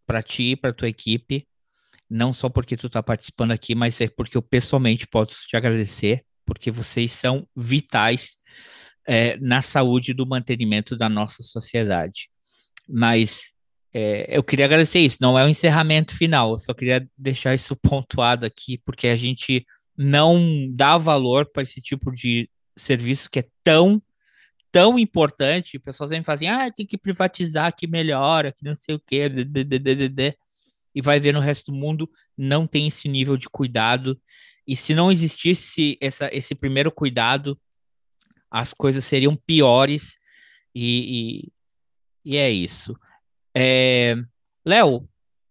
para 0.07 0.23
ti 0.23 0.51
e 0.51 0.57
para 0.57 0.73
tua 0.73 0.89
equipe, 0.89 1.47
não 2.09 2.33
só 2.33 2.49
porque 2.49 2.77
tu 2.77 2.89
está 2.89 3.03
participando 3.03 3.53
aqui, 3.53 3.75
mas 3.75 4.01
é 4.01 4.09
porque 4.09 4.37
eu 4.37 4.43
pessoalmente 4.43 5.07
posso 5.07 5.47
te 5.47 5.57
agradecer, 5.57 6.25
porque 6.45 6.71
vocês 6.71 7.13
são 7.13 7.49
vitais 7.57 8.37
é, 9.07 9.39
na 9.39 9.63
saúde 9.63 10.13
do 10.13 10.27
mantenimento 10.27 10.97
da 10.97 11.09
nossa 11.09 11.43
sociedade. 11.43 12.29
Mas 12.87 13.53
é, 13.95 14.37
eu 14.37 14.43
queria 14.43 14.67
agradecer 14.67 15.01
isso, 15.01 15.19
não 15.21 15.39
é 15.39 15.45
o 15.45 15.49
encerramento 15.49 16.15
final, 16.15 16.53
eu 16.53 16.59
só 16.59 16.75
queria 16.75 17.09
deixar 17.17 17.55
isso 17.55 17.75
pontuado 17.81 18.45
aqui, 18.45 18.79
porque 18.85 19.09
a 19.09 19.17
gente 19.17 19.65
não 19.97 20.69
dá 20.71 20.99
valor 20.99 21.51
para 21.51 21.63
esse 21.63 21.81
tipo 21.81 22.11
de 22.11 22.49
serviço 22.77 23.31
que 23.31 23.39
é 23.39 23.49
tão, 23.63 24.03
tão 24.73 24.99
importante. 24.99 25.79
Pessoas 25.79 26.11
vêm 26.11 26.21
e 26.21 26.25
fazem, 26.25 26.49
ah, 26.49 26.71
tem 26.73 26.87
que 26.87 26.99
privatizar 26.99 27.75
que 27.77 27.87
melhora, 27.87 28.53
que 28.53 28.65
não 28.65 28.75
sei 28.75 28.95
o 28.95 29.01
quê, 29.01 29.29
dê." 29.29 30.37
e 30.95 31.01
vai 31.01 31.19
ver 31.19 31.33
no 31.33 31.41
resto 31.41 31.73
do 31.73 31.79
mundo 31.79 32.11
não 32.37 32.67
tem 32.67 32.87
esse 32.87 33.09
nível 33.09 33.37
de 33.37 33.49
cuidado. 33.49 34.21
E 34.67 34.77
se 34.77 34.95
não 34.95 35.11
existisse 35.11 35.99
essa, 36.01 36.29
esse 36.33 36.55
primeiro 36.55 36.93
cuidado, 36.93 37.59
as 38.51 38.75
coisas 38.75 39.05
seriam 39.05 39.35
piores. 39.35 40.19
E, 40.75 41.51
e, 42.25 42.33
e 42.33 42.37
é 42.37 42.51
isso. 42.51 42.95
É, 43.55 44.17
Léo, 44.65 45.09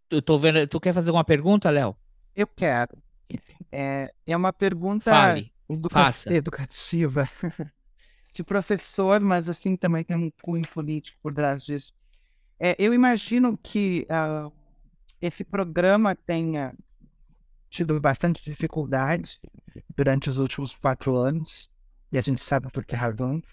eu 0.10 0.22
tô 0.22 0.38
vendo. 0.38 0.66
Tu 0.68 0.80
quer 0.80 0.94
fazer 0.94 1.10
alguma 1.10 1.24
pergunta, 1.24 1.70
Léo? 1.70 1.96
Eu 2.36 2.48
quero. 2.48 3.02
É, 3.72 4.14
é 4.26 4.38
uma 4.38 4.54
pergunta 4.54 5.10
Fale. 5.10 5.52
educa 5.70 6.12
educativa 6.28 7.30
de 8.34 8.44
professor, 8.44 9.20
mas 9.20 9.50
assim 9.50 9.76
também 9.76 10.04
tem 10.04 10.18
um 10.18 10.32
cunho 10.42 10.68
político 10.68 11.18
por 11.22 11.34
trás 11.34 11.64
disso. 11.64 11.94
É, 12.60 12.76
eu 12.78 12.94
imagino 12.94 13.58
que 13.58 14.08
uh, 14.10 14.52
esse 15.22 15.44
programa 15.44 16.16
tenha 16.16 16.74
tido 17.70 18.00
bastante 18.00 18.44
dificuldade 18.44 19.40
durante 19.96 20.30
os 20.30 20.38
últimos 20.38 20.74
quatro 20.74 21.16
anos, 21.16 21.70
e 22.12 22.18
a 22.18 22.22
gente 22.22 22.42
sabe 22.42 22.70
por 22.72 22.86
que 22.86 22.96
razões. 22.96 23.44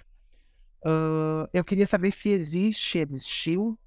Uh, 0.85 1.49
eu 1.53 1.65
queria 1.65 1.87
saber 1.87 2.13
se 2.13 2.29
existe, 2.29 2.99
existiu, 2.99 3.79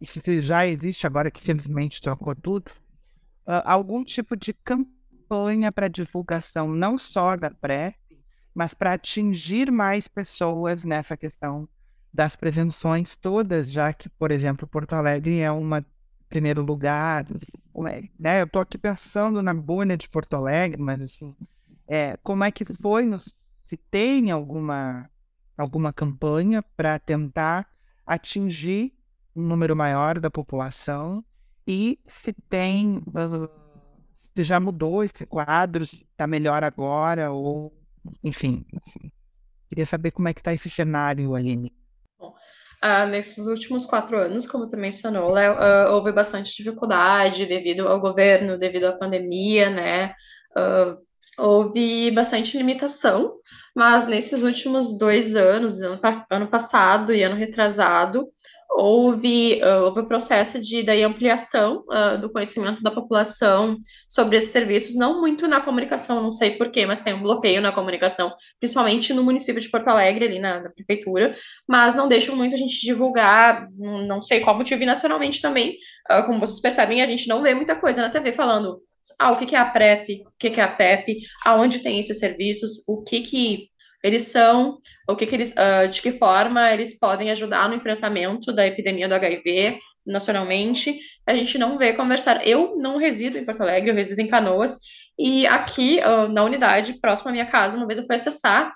e 0.00 0.06
se 0.06 0.40
já 0.40 0.66
existe 0.66 1.06
agora 1.06 1.30
que 1.30 1.40
felizmente 1.40 2.00
trocou 2.00 2.34
tudo, 2.34 2.70
uh, 3.46 3.62
algum 3.64 4.04
tipo 4.04 4.36
de 4.36 4.52
campanha 4.52 5.70
para 5.72 5.88
divulgação 5.88 6.68
não 6.68 6.96
só 6.96 7.36
da 7.36 7.50
PrEP, 7.50 7.96
mas 8.54 8.72
para 8.72 8.92
atingir 8.92 9.70
mais 9.70 10.06
pessoas 10.06 10.84
nessa 10.84 11.16
questão 11.16 11.68
das 12.12 12.36
prevenções 12.36 13.16
todas, 13.16 13.70
já 13.70 13.92
que, 13.92 14.08
por 14.08 14.30
exemplo, 14.30 14.68
Porto 14.68 14.92
Alegre 14.92 15.40
é 15.40 15.50
uma 15.50 15.84
primeiro 16.28 16.62
lugar, 16.62 17.26
é, 17.88 18.08
né? 18.18 18.40
Eu 18.40 18.46
estou 18.46 18.62
aqui 18.62 18.76
pensando 18.76 19.42
na 19.42 19.54
bolha 19.54 19.96
de 19.96 20.08
Porto 20.08 20.34
Alegre, 20.34 20.80
mas 20.80 21.00
assim, 21.00 21.34
é, 21.86 22.16
como 22.22 22.42
é 22.42 22.50
que 22.50 22.64
foi, 22.64 23.04
no, 23.04 23.20
se 23.20 23.76
tem 23.90 24.30
alguma 24.30 25.08
alguma 25.56 25.92
campanha 25.92 26.62
para 26.76 26.98
tentar 26.98 27.68
atingir 28.04 28.92
um 29.36 29.42
número 29.42 29.76
maior 29.76 30.18
da 30.18 30.30
população 30.30 31.24
e 31.66 31.98
se 32.04 32.32
tem 32.48 32.98
uh, 32.98 33.48
se 34.34 34.42
já 34.42 34.58
mudou 34.58 35.04
esse 35.04 35.24
quadro, 35.26 35.86
se 35.86 36.02
está 36.02 36.26
melhor 36.26 36.64
agora 36.64 37.30
ou 37.30 37.72
enfim, 38.22 38.64
queria 39.68 39.86
saber 39.86 40.10
como 40.10 40.28
é 40.28 40.34
que 40.34 40.40
está 40.40 40.52
esse 40.52 40.70
cenário, 40.70 41.34
Aline. 41.34 41.72
Bom, 42.18 42.34
uh, 42.84 43.06
nesses 43.08 43.46
últimos 43.46 43.86
quatro 43.86 44.18
anos, 44.18 44.46
como 44.46 44.66
tu 44.66 44.76
mencionou, 44.76 45.30
Léo, 45.30 45.54
uh, 45.54 45.92
houve 45.92 46.12
bastante 46.12 46.54
dificuldade 46.56 47.46
devido 47.46 47.88
ao 47.88 48.00
governo, 48.00 48.58
devido 48.58 48.84
à 48.84 48.92
pandemia, 48.92 49.70
né? 49.70 50.14
Uh, 50.56 51.02
houve 51.36 52.10
bastante 52.12 52.56
limitação, 52.56 53.34
mas 53.74 54.06
nesses 54.06 54.42
últimos 54.42 54.96
dois 54.98 55.34
anos, 55.34 55.80
ano, 55.80 56.00
ano 56.30 56.48
passado 56.48 57.12
e 57.12 57.22
ano 57.22 57.34
retrasado, 57.34 58.28
houve, 58.70 59.60
uh, 59.62 59.84
houve 59.84 60.00
o 60.00 60.06
processo 60.06 60.60
de 60.60 60.82
daí, 60.82 61.02
ampliação 61.02 61.84
uh, 61.88 62.18
do 62.18 62.30
conhecimento 62.30 62.82
da 62.82 62.90
população 62.90 63.78
sobre 64.08 64.36
esses 64.36 64.50
serviços, 64.50 64.96
não 64.96 65.20
muito 65.20 65.46
na 65.46 65.60
comunicação, 65.60 66.22
não 66.22 66.32
sei 66.32 66.52
porquê, 66.52 66.84
mas 66.84 67.00
tem 67.00 67.14
um 67.14 67.22
bloqueio 67.22 67.60
na 67.60 67.72
comunicação, 67.72 68.32
principalmente 68.58 69.12
no 69.12 69.22
município 69.22 69.60
de 69.60 69.68
Porto 69.68 69.88
Alegre, 69.88 70.24
ali 70.24 70.38
na, 70.38 70.60
na 70.60 70.70
prefeitura, 70.70 71.34
mas 71.68 71.94
não 71.94 72.08
deixam 72.08 72.34
muito 72.34 72.54
a 72.54 72.58
gente 72.58 72.80
divulgar, 72.80 73.68
não, 73.78 74.20
sei 74.20 74.40
qual 74.40 74.56
motivo, 74.56 74.82
e 74.82 74.86
nacionalmente 74.86 75.40
também, 75.40 75.76
uh, 76.10 76.24
como 76.26 76.40
vocês 76.40 76.60
percebem, 76.60 77.02
a 77.02 77.06
gente 77.06 77.28
não 77.28 77.42
vê 77.42 77.54
muita 77.54 77.76
coisa 77.76 78.02
na 78.02 78.10
TV 78.10 78.32
falando 78.32 78.80
ah, 79.18 79.32
o 79.32 79.36
que 79.36 79.54
é 79.54 79.58
a 79.58 79.66
PrEP, 79.66 80.24
o 80.26 80.32
que 80.38 80.60
é 80.60 80.64
a 80.64 80.68
PEP, 80.68 81.18
aonde 81.44 81.80
tem 81.80 82.00
esses 82.00 82.18
serviços, 82.18 82.82
o 82.88 83.02
que 83.02 83.20
que 83.20 83.68
eles 84.04 84.24
são, 84.24 84.78
o 85.08 85.16
que, 85.16 85.24
que 85.24 85.34
eles, 85.34 85.52
uh, 85.52 85.88
de 85.88 86.02
que 86.02 86.12
forma 86.12 86.70
eles 86.70 86.98
podem 86.98 87.30
ajudar 87.30 87.70
no 87.70 87.74
enfrentamento 87.74 88.52
da 88.52 88.66
epidemia 88.66 89.08
do 89.08 89.14
HIV 89.14 89.78
nacionalmente. 90.06 90.98
A 91.26 91.34
gente 91.34 91.56
não 91.56 91.78
vê 91.78 91.94
conversar. 91.94 92.46
Eu 92.46 92.76
não 92.76 92.98
resido 92.98 93.38
em 93.38 93.46
Porto 93.46 93.62
Alegre, 93.62 93.90
eu 93.90 93.94
resido 93.94 94.20
em 94.20 94.28
Canoas, 94.28 94.76
e 95.18 95.46
aqui 95.46 96.00
uh, 96.00 96.28
na 96.28 96.44
unidade, 96.44 97.00
próxima 97.00 97.30
à 97.30 97.32
minha 97.32 97.46
casa, 97.46 97.78
uma 97.78 97.86
vez 97.86 97.98
eu 97.98 98.04
fui 98.04 98.16
acessar 98.16 98.74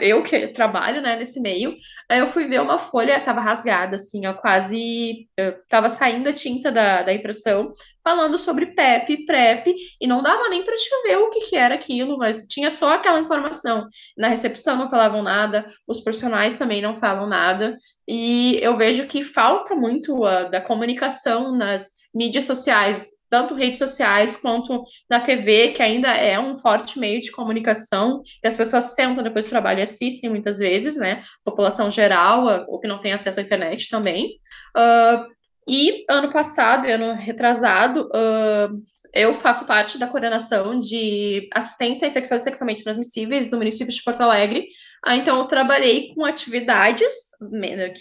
eu 0.00 0.22
que 0.22 0.48
trabalho, 0.48 1.00
né, 1.00 1.16
nesse 1.16 1.40
meio, 1.40 1.76
eu 2.10 2.26
fui 2.26 2.44
ver 2.44 2.60
uma 2.60 2.78
folha, 2.78 3.20
tava 3.20 3.40
rasgada, 3.40 3.96
assim, 3.96 4.26
ó, 4.26 4.34
quase, 4.34 5.28
tava 5.68 5.90
saindo 5.90 6.28
a 6.28 6.32
tinta 6.32 6.72
da, 6.72 7.02
da 7.02 7.12
impressão, 7.12 7.70
falando 8.02 8.38
sobre 8.38 8.66
PEP, 8.66 9.26
PrEP, 9.26 9.74
e 10.00 10.06
não 10.06 10.22
dava 10.22 10.48
nem 10.48 10.64
para 10.64 10.74
te 10.74 10.88
ver 11.02 11.16
o 11.18 11.30
que, 11.30 11.40
que 11.40 11.56
era 11.56 11.74
aquilo, 11.74 12.16
mas 12.16 12.46
tinha 12.46 12.70
só 12.70 12.94
aquela 12.94 13.20
informação. 13.20 13.86
Na 14.16 14.28
recepção 14.28 14.76
não 14.76 14.88
falavam 14.88 15.22
nada, 15.22 15.66
os 15.86 16.00
profissionais 16.00 16.58
também 16.58 16.80
não 16.80 16.96
falam 16.96 17.26
nada, 17.26 17.76
e 18.08 18.58
eu 18.62 18.76
vejo 18.76 19.06
que 19.06 19.22
falta 19.22 19.74
muito 19.74 20.20
da 20.50 20.60
comunicação 20.60 21.54
nas 21.54 21.98
mídias 22.14 22.44
sociais 22.44 23.18
tanto 23.30 23.54
redes 23.54 23.78
sociais 23.78 24.36
quanto 24.36 24.84
na 25.08 25.20
TV, 25.20 25.68
que 25.68 25.82
ainda 25.82 26.08
é 26.08 26.38
um 26.38 26.56
forte 26.56 26.98
meio 26.98 27.20
de 27.20 27.30
comunicação, 27.30 28.20
que 28.40 28.46
as 28.46 28.56
pessoas 28.56 28.94
sentam 28.94 29.22
depois 29.22 29.46
do 29.46 29.50
trabalho 29.50 29.80
e 29.80 29.82
assistem 29.82 30.30
muitas 30.30 30.58
vezes, 30.58 30.96
né? 30.96 31.22
População 31.44 31.90
geral, 31.90 32.64
ou 32.68 32.80
que 32.80 32.88
não 32.88 33.00
tem 33.00 33.12
acesso 33.12 33.40
à 33.40 33.42
internet 33.42 33.88
também. 33.90 34.38
Uh, 34.76 35.26
e 35.68 36.04
ano 36.08 36.32
passado, 36.32 36.86
ano 36.86 37.14
retrasado, 37.14 38.06
uh, 38.06 38.82
eu 39.12 39.34
faço 39.34 39.66
parte 39.66 39.98
da 39.98 40.06
coordenação 40.06 40.78
de 40.78 41.48
assistência 41.52 42.06
a 42.06 42.10
infecções 42.10 42.42
sexualmente 42.42 42.84
transmissíveis 42.84 43.50
do 43.50 43.58
município 43.58 43.92
de 43.92 44.02
Porto 44.02 44.22
Alegre. 44.22 44.66
Ah, 45.04 45.16
então, 45.16 45.38
eu 45.38 45.44
trabalhei 45.44 46.14
com 46.14 46.24
atividades 46.24 47.30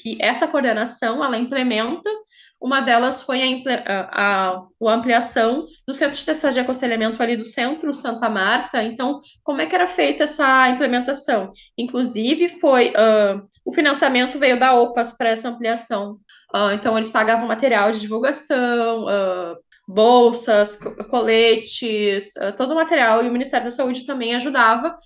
que 0.01 0.17
essa 0.21 0.47
coordenação 0.47 1.23
ela 1.23 1.38
implementa 1.38 2.09
uma 2.59 2.81
delas 2.81 3.21
foi 3.21 3.41
a, 3.41 4.09
a, 4.11 4.59
a, 4.59 4.93
ampliação 4.93 5.65
do 5.88 5.93
centro 5.93 6.17
de 6.17 6.25
testagem 6.25 6.61
e 6.61 6.63
aconselhamento 6.63 7.21
ali 7.21 7.38
do 7.38 7.43
centro, 7.43 7.93
Santa 7.93 8.29
Marta. 8.29 8.84
Então, 8.84 9.19
como 9.43 9.61
é 9.61 9.65
que 9.65 9.75
era 9.75 9.88
feita 9.88 10.23
essa 10.23 10.67
implementação? 10.69 11.51
Inclusive, 11.77 12.49
foi 12.59 12.89
uh, 12.89 13.47
o 13.63 13.71
financiamento 13.71 14.39
veio 14.39 14.59
da 14.59 14.73
OPAS 14.73 15.15
para 15.15 15.29
essa 15.29 15.49
ampliação. 15.49 16.13
Uh, 16.53 16.71
então, 16.73 16.97
eles 16.97 17.11
pagavam 17.11 17.47
material 17.47 17.91
de 17.91 17.99
divulgação, 17.99 19.05
uh, 19.05 19.57
bolsas, 19.88 20.79
coletes, 21.09 22.34
todo 22.57 22.71
o 22.71 22.75
material, 22.75 23.23
e 23.23 23.29
o 23.29 23.31
Ministério 23.31 23.65
da 23.65 23.71
Saúde 23.71 24.05
também 24.05 24.35
ajudava. 24.35 24.97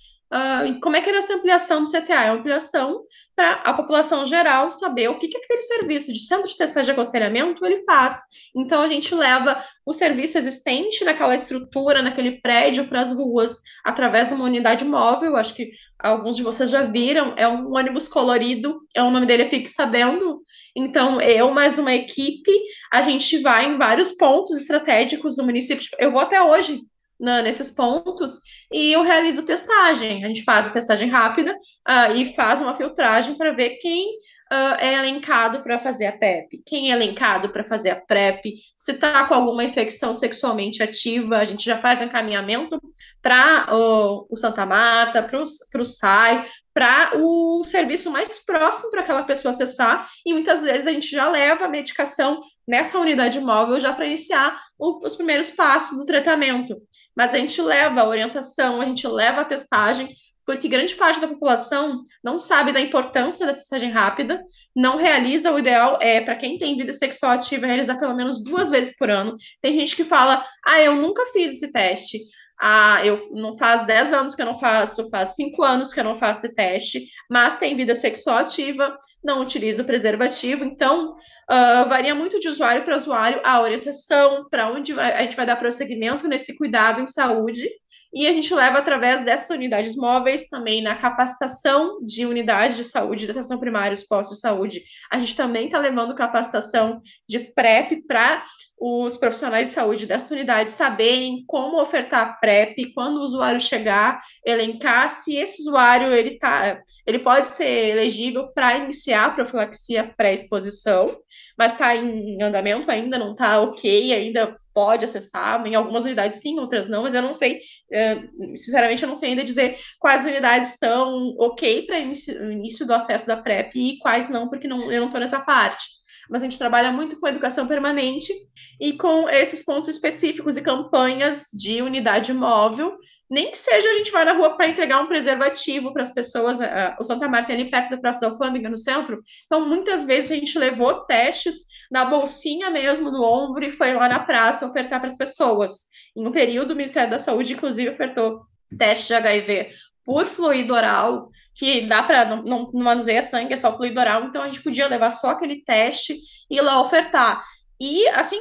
como 0.82 0.96
é 0.96 1.00
que 1.00 1.08
era 1.08 1.18
essa 1.18 1.34
ampliação 1.34 1.84
do 1.84 1.90
CTA? 1.90 2.24
É 2.24 2.30
uma 2.32 2.40
ampliação 2.40 3.04
para 3.42 3.54
a 3.64 3.72
população 3.72 4.24
geral 4.24 4.70
saber 4.70 5.08
o 5.08 5.18
que, 5.18 5.26
que 5.26 5.36
aquele 5.36 5.62
serviço 5.62 6.12
de 6.12 6.20
centro 6.20 6.48
de 6.48 6.56
testagem 6.56 6.84
de 6.84 6.90
aconselhamento 6.92 7.66
ele 7.66 7.82
faz. 7.84 8.20
Então 8.54 8.80
a 8.80 8.86
gente 8.86 9.12
leva 9.16 9.60
o 9.84 9.92
serviço 9.92 10.38
existente 10.38 11.04
naquela 11.04 11.34
estrutura, 11.34 12.02
naquele 12.02 12.40
prédio 12.40 12.86
para 12.86 13.00
as 13.00 13.10
ruas, 13.10 13.60
através 13.84 14.28
de 14.28 14.34
uma 14.34 14.44
unidade 14.44 14.84
móvel. 14.84 15.34
Acho 15.34 15.56
que 15.56 15.70
alguns 15.98 16.36
de 16.36 16.44
vocês 16.44 16.70
já 16.70 16.82
viram, 16.82 17.34
é 17.36 17.48
um 17.48 17.74
ônibus 17.74 18.06
colorido, 18.06 18.80
é 18.94 19.02
o 19.02 19.10
nome 19.10 19.26
dele 19.26 19.44
Fique 19.44 19.68
Sabendo. 19.68 20.40
Então, 20.76 21.20
eu 21.20 21.50
mais 21.50 21.80
uma 21.80 21.92
equipe, 21.92 22.52
a 22.92 23.02
gente 23.02 23.38
vai 23.38 23.66
em 23.66 23.76
vários 23.76 24.12
pontos 24.12 24.56
estratégicos 24.56 25.34
do 25.34 25.42
município. 25.42 25.84
Eu 25.98 26.12
vou 26.12 26.20
até 26.20 26.40
hoje 26.40 26.80
na, 27.22 27.40
nesses 27.40 27.70
pontos 27.70 28.40
e 28.72 28.92
eu 28.92 29.02
realizo 29.02 29.46
testagem. 29.46 30.24
A 30.24 30.28
gente 30.28 30.42
faz 30.42 30.66
a 30.66 30.70
testagem 30.70 31.08
rápida 31.08 31.52
uh, 31.52 32.16
e 32.16 32.34
faz 32.34 32.60
uma 32.60 32.74
filtragem 32.74 33.36
para 33.36 33.52
ver 33.52 33.76
quem 33.76 34.18
uh, 34.52 34.76
é 34.78 34.94
elencado 34.94 35.62
para 35.62 35.78
fazer 35.78 36.06
a 36.06 36.12
PEP, 36.12 36.62
quem 36.66 36.90
é 36.90 36.94
elencado 36.94 37.48
para 37.48 37.64
fazer 37.64 37.90
a 37.90 37.96
PrEP, 37.96 38.54
se 38.76 38.92
está 38.92 39.26
com 39.26 39.34
alguma 39.34 39.64
infecção 39.64 40.12
sexualmente 40.12 40.82
ativa, 40.82 41.38
a 41.38 41.44
gente 41.44 41.64
já 41.64 41.78
faz 41.78 42.02
encaminhamento 42.02 42.78
para 43.22 43.66
uh, 43.74 44.26
o 44.30 44.36
Santa 44.36 44.66
Marta, 44.66 45.22
para 45.22 45.40
o 45.40 45.84
SAI, 45.84 46.44
para 46.74 47.12
o 47.16 47.62
serviço 47.64 48.10
mais 48.10 48.38
próximo 48.44 48.90
para 48.90 49.00
aquela 49.00 49.22
pessoa 49.24 49.52
acessar, 49.52 50.06
e 50.24 50.32
muitas 50.32 50.62
vezes 50.62 50.86
a 50.86 50.92
gente 50.92 51.10
já 51.10 51.28
leva 51.30 51.64
a 51.64 51.68
medicação 51.68 52.40
nessa 52.66 52.98
unidade 52.98 53.40
móvel 53.40 53.80
já 53.80 53.92
para 53.92 54.06
iniciar 54.06 54.58
o, 54.78 55.04
os 55.04 55.16
primeiros 55.16 55.50
passos 55.50 55.98
do 55.98 56.06
tratamento. 56.06 56.76
Mas 57.14 57.34
a 57.34 57.38
gente 57.38 57.60
leva 57.60 58.00
a 58.00 58.08
orientação, 58.08 58.80
a 58.80 58.84
gente 58.86 59.06
leva 59.06 59.42
a 59.42 59.44
testagem, 59.44 60.14
porque 60.46 60.68
grande 60.68 60.94
parte 60.94 61.20
da 61.20 61.28
população 61.28 62.02
não 62.22 62.38
sabe 62.38 62.72
da 62.72 62.80
importância 62.80 63.46
da 63.46 63.54
testagem 63.54 63.90
rápida, 63.90 64.42
não 64.74 64.96
realiza, 64.96 65.52
o 65.52 65.58
ideal 65.58 65.98
é, 66.00 66.20
para 66.20 66.36
quem 66.36 66.58
tem 66.58 66.76
vida 66.76 66.92
sexual 66.92 67.32
ativa, 67.32 67.66
realizar 67.66 67.98
pelo 67.98 68.14
menos 68.14 68.42
duas 68.42 68.70
vezes 68.70 68.96
por 68.96 69.10
ano. 69.10 69.34
Tem 69.60 69.72
gente 69.72 69.96
que 69.96 70.04
fala, 70.04 70.44
ah, 70.66 70.80
eu 70.80 70.96
nunca 70.96 71.24
fiz 71.26 71.52
esse 71.52 71.70
teste, 71.72 72.18
ah, 72.64 73.04
eu 73.04 73.18
não 73.32 73.56
faz 73.58 73.84
10 73.86 74.12
anos 74.12 74.34
que 74.36 74.42
eu 74.42 74.46
não 74.46 74.56
faço, 74.58 75.10
faz 75.10 75.34
5 75.34 75.62
anos 75.64 75.92
que 75.92 75.98
eu 75.98 76.04
não 76.04 76.16
faço 76.16 76.46
esse 76.46 76.54
teste, 76.54 77.04
mas 77.28 77.58
tem 77.58 77.74
vida 77.74 77.92
sexual 77.92 78.38
ativa, 78.38 78.96
não 79.22 79.40
utilizo 79.40 79.84
preservativo, 79.84 80.64
então 80.64 81.10
uh, 81.50 81.88
varia 81.88 82.14
muito 82.14 82.38
de 82.38 82.48
usuário 82.48 82.84
para 82.84 82.94
usuário 82.94 83.40
a 83.42 83.60
orientação, 83.60 84.46
para 84.48 84.70
onde 84.70 84.92
a 84.98 85.22
gente 85.22 85.34
vai 85.34 85.44
dar 85.44 85.56
prosseguimento 85.56 86.28
nesse 86.28 86.56
cuidado 86.56 87.00
em 87.00 87.06
saúde, 87.08 87.68
E 88.14 88.26
a 88.26 88.32
gente 88.32 88.54
leva 88.54 88.78
através 88.78 89.24
dessas 89.24 89.50
unidades 89.50 89.96
móveis 89.96 90.48
também 90.48 90.82
na 90.82 90.94
capacitação 90.94 91.98
de 92.04 92.26
unidades 92.26 92.76
de 92.76 92.84
saúde, 92.84 93.24
de 93.24 93.30
atenção 93.30 93.58
primária, 93.58 93.94
os 93.94 94.02
postos 94.02 94.36
de 94.36 94.42
saúde. 94.42 94.82
A 95.10 95.18
gente 95.18 95.34
também 95.34 95.66
está 95.66 95.78
levando 95.78 96.14
capacitação 96.14 97.00
de 97.26 97.38
PrEP 97.38 98.02
para 98.06 98.42
os 98.78 99.16
profissionais 99.16 99.68
de 99.68 99.74
saúde 99.74 100.06
dessa 100.06 100.34
unidade 100.34 100.70
saberem 100.72 101.44
como 101.46 101.80
ofertar 101.80 102.40
PrEP, 102.40 102.92
quando 102.92 103.18
o 103.18 103.22
usuário 103.22 103.60
chegar, 103.60 104.18
elencar 104.44 105.08
se 105.08 105.36
esse 105.36 105.62
usuário 105.62 106.08
ele 106.08 106.36
tá, 106.36 106.82
ele 107.06 107.20
pode 107.20 107.46
ser 107.46 107.90
elegível 107.90 108.48
para 108.52 108.76
iniciar 108.78 109.26
a 109.26 109.30
profilaxia 109.30 110.12
pré-exposição, 110.16 111.16
mas 111.56 111.74
está 111.74 111.94
em 111.94 112.42
andamento 112.42 112.90
ainda, 112.90 113.18
não 113.18 113.32
está 113.32 113.60
ok, 113.60 114.12
ainda 114.12 114.58
pode 114.74 115.04
acessar, 115.04 115.66
em 115.66 115.74
algumas 115.74 116.04
unidades 116.04 116.40
sim, 116.40 116.58
outras 116.58 116.88
não, 116.88 117.02
mas 117.02 117.14
eu 117.14 117.22
não 117.22 117.34
sei, 117.34 117.58
eh, 117.92 118.22
sinceramente 118.54 119.02
eu 119.02 119.08
não 119.08 119.16
sei 119.16 119.30
ainda 119.30 119.44
dizer 119.44 119.76
quais 119.98 120.24
unidades 120.24 120.72
estão 120.72 121.34
ok 121.38 121.86
para 121.86 121.98
início, 121.98 122.50
início 122.50 122.86
do 122.86 122.94
acesso 122.94 123.26
da 123.26 123.36
PrEP 123.36 123.76
e 123.76 123.98
quais 123.98 124.28
não, 124.28 124.48
porque 124.48 124.68
não, 124.68 124.90
eu 124.90 125.00
não 125.00 125.06
estou 125.06 125.20
nessa 125.20 125.40
parte 125.40 126.02
mas 126.30 126.40
a 126.40 126.44
gente 126.44 126.58
trabalha 126.58 126.90
muito 126.90 127.18
com 127.18 127.28
educação 127.28 127.66
permanente 127.66 128.32
e 128.80 128.94
com 128.94 129.28
esses 129.28 129.64
pontos 129.64 129.88
específicos 129.88 130.56
e 130.56 130.62
campanhas 130.62 131.48
de 131.52 131.82
unidade 131.82 132.32
móvel. 132.32 132.96
Nem 133.32 133.50
que 133.50 133.56
seja 133.56 133.88
a 133.88 133.94
gente 133.94 134.12
vai 134.12 134.26
na 134.26 134.34
rua 134.34 134.58
para 134.58 134.68
entregar 134.68 135.00
um 135.00 135.06
preservativo 135.06 135.90
para 135.90 136.02
as 136.02 136.12
pessoas. 136.12 136.58
O 137.00 137.02
Santa 137.02 137.26
Marta 137.26 137.50
é 137.50 137.54
ali 137.54 137.70
perto 137.70 137.88
da 137.88 137.96
Praça 137.96 138.20
da 138.20 138.26
Alfândega, 138.26 138.68
no 138.68 138.76
centro. 138.76 139.22
Então, 139.46 139.66
muitas 139.66 140.04
vezes 140.04 140.30
a 140.32 140.34
gente 140.34 140.58
levou 140.58 141.06
testes 141.06 141.64
na 141.90 142.04
bolsinha 142.04 142.68
mesmo, 142.68 143.10
no 143.10 143.24
ombro, 143.24 143.64
e 143.64 143.70
foi 143.70 143.94
lá 143.94 144.06
na 144.06 144.18
praça 144.18 144.66
ofertar 144.66 145.00
para 145.00 145.08
as 145.08 145.16
pessoas. 145.16 145.86
Em 146.14 146.26
um 146.26 146.30
período, 146.30 146.72
o 146.72 146.76
Ministério 146.76 147.10
da 147.10 147.18
Saúde, 147.18 147.54
inclusive, 147.54 147.88
ofertou 147.88 148.42
teste 148.76 149.06
de 149.06 149.14
HIV 149.14 149.70
por 150.04 150.26
fluido 150.26 150.74
oral, 150.74 151.30
que 151.54 151.86
dá 151.86 152.02
para 152.02 152.26
não, 152.26 152.42
não, 152.42 152.70
não 152.70 152.82
manuseia 152.82 153.22
sangue, 153.22 153.54
é 153.54 153.56
só 153.56 153.74
fluido 153.74 153.98
oral, 153.98 154.24
então 154.24 154.42
a 154.42 154.46
gente 154.46 154.62
podia 154.62 154.88
levar 154.88 155.10
só 155.10 155.30
aquele 155.30 155.64
teste 155.64 156.18
e 156.50 156.56
ir 156.56 156.60
lá 156.60 156.82
ofertar. 156.82 157.42
E 157.80 158.06
assim, 158.08 158.38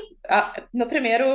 no 0.74 0.86
primeiro, 0.86 1.26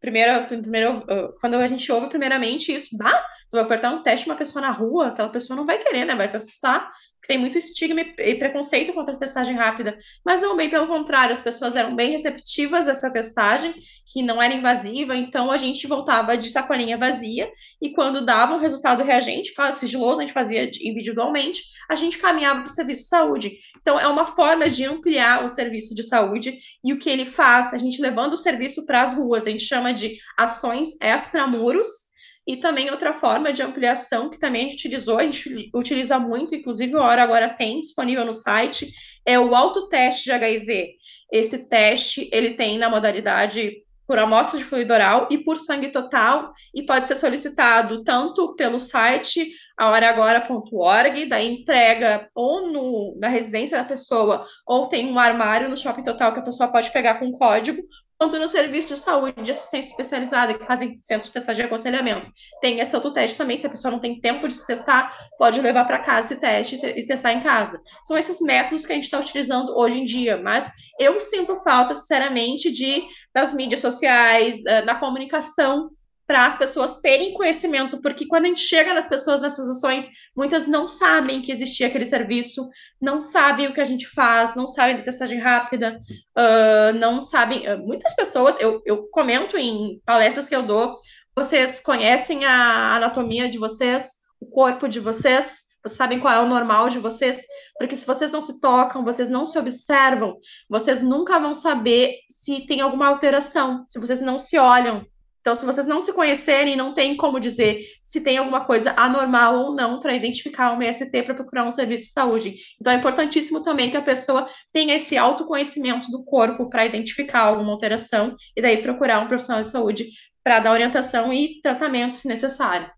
primeiro, 0.00 0.46
primeiro 0.46 1.04
quando 1.40 1.54
a 1.54 1.66
gente 1.66 1.90
ouve 1.90 2.08
primeiramente 2.08 2.72
isso, 2.72 2.96
bah, 2.96 3.24
tu 3.50 3.56
vai 3.56 3.62
ofertar 3.62 3.94
um 3.94 4.02
teste 4.02 4.26
uma 4.26 4.36
pessoa 4.36 4.62
na 4.62 4.70
rua, 4.70 5.08
aquela 5.08 5.28
pessoa 5.28 5.56
não 5.56 5.66
vai 5.66 5.78
querer, 5.78 6.04
né? 6.04 6.14
Vai 6.14 6.28
se 6.28 6.36
assustar, 6.36 6.88
tem 7.26 7.36
muito 7.36 7.58
estigma 7.58 8.00
e 8.00 8.34
preconceito 8.36 8.92
contra 8.92 9.14
a 9.14 9.18
testagem 9.18 9.54
rápida, 9.54 9.98
mas 10.24 10.40
não 10.40 10.56
bem 10.56 10.70
pelo 10.70 10.86
contrário, 10.86 11.32
as 11.32 11.40
pessoas 11.40 11.76
eram 11.76 11.94
bem 11.94 12.12
receptivas 12.12 12.86
a 12.86 12.92
essa 12.92 13.12
testagem, 13.12 13.74
que 14.06 14.22
não 14.22 14.40
era 14.40 14.54
invasiva, 14.54 15.16
então 15.16 15.50
a 15.50 15.56
gente 15.56 15.86
voltava 15.86 16.36
de 16.36 16.48
sacolinha 16.48 16.96
vazia, 16.96 17.50
e 17.82 17.90
quando 17.90 18.24
dava 18.24 18.54
um 18.54 18.60
resultado 18.60 19.02
reagente, 19.02 19.52
sigiloso, 19.74 20.18
a 20.18 20.22
gente 20.22 20.32
fazia 20.32 20.64
individualmente, 20.64 21.62
a 21.90 21.94
gente 21.94 22.18
caminhava 22.18 22.60
para 22.60 22.70
o 22.70 22.72
serviço 22.72 23.02
de 23.02 23.08
saúde. 23.08 23.58
Então 23.80 23.98
é 23.98 24.06
uma 24.06 24.28
forma 24.28 24.68
de 24.70 24.84
ampliar 24.84 25.44
o 25.44 25.48
serviço 25.48 25.94
de 25.94 26.02
saúde, 26.02 26.58
e 26.82 26.92
o 26.92 26.98
que 26.98 27.10
ele 27.10 27.26
faz, 27.26 27.74
a 27.74 27.78
gente 27.78 28.00
levando 28.00 28.34
o 28.34 28.38
serviço 28.38 28.86
para 28.86 29.02
as 29.02 29.12
ruas, 29.12 29.46
a 29.46 29.50
gente 29.50 29.64
chama 29.64 29.92
de 29.92 30.16
ações 30.36 30.98
extramuros, 31.00 32.07
e 32.48 32.56
também 32.56 32.90
outra 32.90 33.12
forma 33.12 33.52
de 33.52 33.62
ampliação 33.62 34.30
que 34.30 34.38
também 34.38 34.64
a 34.64 34.68
gente 34.70 34.78
utilizou, 34.78 35.18
a 35.18 35.22
gente 35.22 35.70
utiliza 35.74 36.18
muito, 36.18 36.54
inclusive 36.54 36.96
o 36.96 36.98
Hora 36.98 37.22
agora 37.22 37.50
tem 37.50 37.82
disponível 37.82 38.24
no 38.24 38.32
site, 38.32 38.90
é 39.26 39.38
o 39.38 39.54
autoteste 39.54 40.24
de 40.24 40.32
HIV. 40.32 40.94
Esse 41.30 41.68
teste, 41.68 42.26
ele 42.32 42.54
tem 42.54 42.78
na 42.78 42.88
modalidade 42.88 43.84
por 44.06 44.18
amostra 44.18 44.58
de 44.58 44.64
fluido 44.64 44.94
oral 44.94 45.28
e 45.30 45.36
por 45.36 45.58
sangue 45.58 45.88
total, 45.88 46.50
e 46.74 46.82
pode 46.82 47.06
ser 47.06 47.16
solicitado 47.16 48.02
tanto 48.02 48.56
pelo 48.56 48.80
site 48.80 49.52
ahoraagora.org, 49.76 51.26
da 51.26 51.42
entrega 51.42 52.30
ou 52.34 52.72
no, 52.72 53.14
na 53.20 53.28
residência 53.28 53.76
da 53.76 53.84
pessoa, 53.84 54.46
ou 54.66 54.86
tem 54.86 55.06
um 55.06 55.18
armário 55.18 55.68
no 55.68 55.76
Shopping 55.76 56.02
Total 56.02 56.32
que 56.32 56.40
a 56.40 56.42
pessoa 56.42 56.72
pode 56.72 56.90
pegar 56.90 57.18
com 57.18 57.30
código, 57.30 57.82
quanto 58.18 58.38
no 58.38 58.48
serviço 58.48 58.94
de 58.94 59.00
saúde 59.00 59.42
de 59.42 59.52
assistência 59.52 59.90
especializada, 59.90 60.54
que 60.54 60.66
fazem 60.66 60.98
centros 61.00 61.28
de 61.28 61.34
testagem 61.34 61.62
e 61.62 61.66
aconselhamento. 61.66 62.30
Tem 62.60 62.80
esse 62.80 62.94
autoteste 62.96 63.38
também, 63.38 63.56
se 63.56 63.66
a 63.66 63.70
pessoa 63.70 63.92
não 63.92 64.00
tem 64.00 64.20
tempo 64.20 64.48
de 64.48 64.54
se 64.54 64.66
testar, 64.66 65.14
pode 65.38 65.60
levar 65.60 65.84
para 65.84 66.00
casa 66.00 66.32
esse 66.32 66.40
teste 66.40 66.76
e 66.84 67.06
testar 67.06 67.32
em 67.32 67.42
casa. 67.42 67.80
São 68.02 68.18
esses 68.18 68.40
métodos 68.40 68.84
que 68.84 68.92
a 68.92 68.94
gente 68.96 69.04
está 69.04 69.20
utilizando 69.20 69.76
hoje 69.78 69.98
em 69.98 70.04
dia, 70.04 70.36
mas 70.36 70.68
eu 70.98 71.20
sinto 71.20 71.56
falta, 71.56 71.94
sinceramente, 71.94 72.72
de 72.72 73.04
das 73.32 73.54
mídias 73.54 73.80
sociais, 73.80 74.62
da, 74.64 74.80
da 74.80 74.94
comunicação 74.96 75.88
para 76.28 76.44
as 76.44 76.58
pessoas 76.58 77.00
terem 77.00 77.32
conhecimento, 77.32 78.02
porque 78.02 78.26
quando 78.26 78.44
a 78.44 78.48
gente 78.48 78.60
chega 78.60 78.92
nas 78.92 79.08
pessoas 79.08 79.40
nessas 79.40 79.66
ações, 79.66 80.10
muitas 80.36 80.66
não 80.66 80.86
sabem 80.86 81.40
que 81.40 81.50
existia 81.50 81.86
aquele 81.86 82.04
serviço, 82.04 82.68
não 83.00 83.18
sabem 83.18 83.66
o 83.66 83.72
que 83.72 83.80
a 83.80 83.84
gente 83.84 84.06
faz, 84.06 84.54
não 84.54 84.68
sabem 84.68 84.98
da 84.98 85.02
testagem 85.02 85.38
rápida, 85.38 85.98
uh, 86.36 86.92
não 86.98 87.22
sabem. 87.22 87.66
Uh, 87.66 87.78
muitas 87.78 88.14
pessoas, 88.14 88.60
eu, 88.60 88.82
eu 88.84 89.08
comento 89.08 89.56
em 89.56 90.02
palestras 90.04 90.50
que 90.50 90.54
eu 90.54 90.62
dou, 90.62 90.98
vocês 91.34 91.80
conhecem 91.80 92.44
a 92.44 92.96
anatomia 92.96 93.48
de 93.48 93.56
vocês, 93.56 94.10
o 94.38 94.44
corpo 94.50 94.86
de 94.86 95.00
vocês, 95.00 95.68
vocês 95.82 95.96
sabem 95.96 96.20
qual 96.20 96.34
é 96.34 96.40
o 96.40 96.48
normal 96.48 96.90
de 96.90 96.98
vocês, 96.98 97.42
porque 97.78 97.96
se 97.96 98.06
vocês 98.06 98.30
não 98.30 98.42
se 98.42 98.60
tocam, 98.60 99.02
vocês 99.02 99.30
não 99.30 99.46
se 99.46 99.58
observam, 99.58 100.36
vocês 100.68 101.00
nunca 101.00 101.38
vão 101.38 101.54
saber 101.54 102.16
se 102.28 102.66
tem 102.66 102.82
alguma 102.82 103.08
alteração, 103.08 103.82
se 103.86 103.98
vocês 103.98 104.20
não 104.20 104.38
se 104.38 104.58
olham, 104.58 105.06
então, 105.40 105.54
se 105.54 105.64
vocês 105.64 105.86
não 105.86 106.00
se 106.00 106.12
conhecerem, 106.12 106.76
não 106.76 106.92
tem 106.92 107.16
como 107.16 107.40
dizer 107.40 107.82
se 108.02 108.22
tem 108.22 108.38
alguma 108.38 108.64
coisa 108.64 108.92
anormal 108.96 109.58
ou 109.58 109.74
não 109.74 109.98
para 109.98 110.14
identificar 110.14 110.72
uma 110.72 110.92
ST 110.92 111.22
para 111.22 111.34
procurar 111.34 111.64
um 111.64 111.70
serviço 111.70 112.04
de 112.04 112.10
saúde. 112.10 112.56
Então, 112.80 112.92
é 112.92 112.96
importantíssimo 112.96 113.62
também 113.62 113.90
que 113.90 113.96
a 113.96 114.02
pessoa 114.02 114.46
tenha 114.72 114.94
esse 114.94 115.16
autoconhecimento 115.16 116.10
do 116.10 116.24
corpo 116.24 116.68
para 116.68 116.86
identificar 116.86 117.40
alguma 117.40 117.72
alteração 117.72 118.34
e 118.56 118.60
daí 118.60 118.82
procurar 118.82 119.20
um 119.20 119.28
profissional 119.28 119.62
de 119.62 119.70
saúde 119.70 120.06
para 120.42 120.60
dar 120.60 120.72
orientação 120.72 121.32
e 121.32 121.60
tratamento 121.62 122.14
se 122.14 122.28
necessário. 122.28 122.90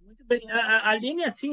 Muito 0.00 0.24
bem. 0.26 0.50
A 0.50 0.90
Aline, 0.90 1.24
assim, 1.24 1.50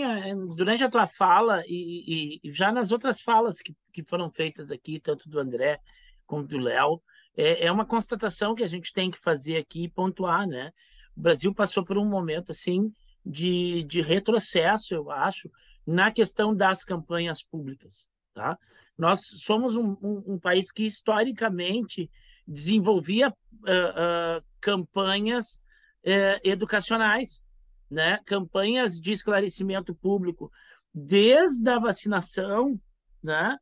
durante 0.56 0.84
a 0.84 0.90
tua 0.90 1.08
fala 1.08 1.64
e, 1.68 2.40
e 2.44 2.52
já 2.52 2.72
nas 2.72 2.92
outras 2.92 3.20
falas 3.20 3.62
que, 3.62 3.76
que 3.92 4.04
foram 4.04 4.32
feitas 4.32 4.72
aqui, 4.72 5.00
tanto 5.00 5.28
do 5.28 5.40
André 5.40 5.80
como 6.26 6.44
do 6.44 6.58
Léo, 6.58 7.02
é, 7.36 7.66
é 7.66 7.72
uma 7.72 7.86
constatação 7.86 8.56
que 8.56 8.64
a 8.64 8.68
gente 8.68 8.94
tem 8.94 9.10
que 9.10 9.20
fazer 9.20 9.58
aqui 9.58 9.86
e 9.86 9.90
pontuar, 9.90 10.48
né? 10.48 10.72
O 11.16 11.22
Brasil 11.22 11.54
passou 11.54 11.84
por 11.84 11.98
um 11.98 12.06
momento 12.06 12.52
assim 12.52 12.92
de, 13.26 13.84
de 13.84 14.02
retrocesso, 14.02 14.94
eu 14.94 15.12
acho, 15.12 15.50
na 15.86 16.12
questão 16.12 16.56
das 16.56 16.84
campanhas 16.84 17.44
públicas, 17.44 18.08
tá? 18.34 18.58
Nós 18.98 19.22
somos 19.40 19.76
um, 19.76 19.98
um, 20.02 20.34
um 20.34 20.40
país 20.40 20.72
que 20.72 20.86
historicamente 20.86 22.10
desenvolvia 22.48 23.30
uh, 23.30 23.30
uh, 23.30 24.44
campanhas 24.60 25.58
uh, 26.06 26.40
educacionais, 26.44 27.44
né? 27.90 28.20
Campanhas 28.26 29.00
de 29.00 29.12
esclarecimento 29.12 29.96
público, 29.96 30.52
desde 30.94 31.68
a 31.70 31.80
vacinação, 31.80 32.80
né? 33.22 33.58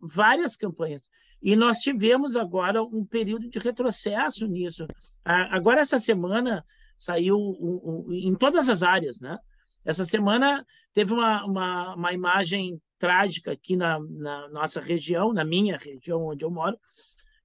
várias 0.00 0.56
campanhas. 0.56 1.08
E 1.44 1.54
nós 1.54 1.80
tivemos 1.80 2.36
agora 2.36 2.82
um 2.82 3.04
período 3.04 3.50
de 3.50 3.58
retrocesso 3.58 4.46
nisso. 4.46 4.86
Agora, 5.22 5.82
essa 5.82 5.98
semana, 5.98 6.64
saiu 6.96 7.36
um, 7.36 8.06
um, 8.08 8.12
em 8.14 8.34
todas 8.34 8.70
as 8.70 8.82
áreas, 8.82 9.20
né? 9.20 9.36
Essa 9.84 10.06
semana 10.06 10.64
teve 10.94 11.12
uma, 11.12 11.44
uma, 11.44 11.94
uma 11.96 12.12
imagem 12.14 12.80
trágica 12.98 13.52
aqui 13.52 13.76
na, 13.76 14.00
na, 14.00 14.48
nossa 14.48 14.80
região, 14.80 15.34
na 15.34 15.44
minha 15.44 15.76
região 15.76 16.24
onde 16.24 16.46
eu 16.46 16.50
moro, 16.50 16.78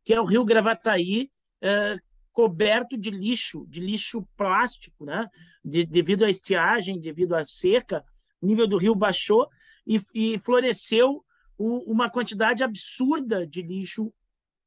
que 0.05 0.13
é 0.13 0.21
o 0.21 0.23
rio 0.23 0.45
Gravataí, 0.45 1.29
é, 1.61 1.97
coberto 2.31 2.97
de 2.97 3.11
lixo, 3.11 3.65
de 3.67 3.81
lixo 3.81 4.25
plástico, 4.37 5.03
né? 5.03 5.27
De, 5.61 5.85
devido 5.85 6.23
à 6.23 6.29
estiagem, 6.29 7.01
devido 7.01 7.35
à 7.35 7.43
seca, 7.43 8.01
o 8.41 8.47
nível 8.47 8.65
do 8.65 8.77
rio 8.77 8.95
baixou 8.95 9.45
e, 9.85 10.01
e 10.15 10.39
floresceu 10.39 11.21
uma 11.59 12.09
quantidade 12.09 12.63
absurda 12.63 13.45
de 13.45 13.61
lixo 13.61 14.13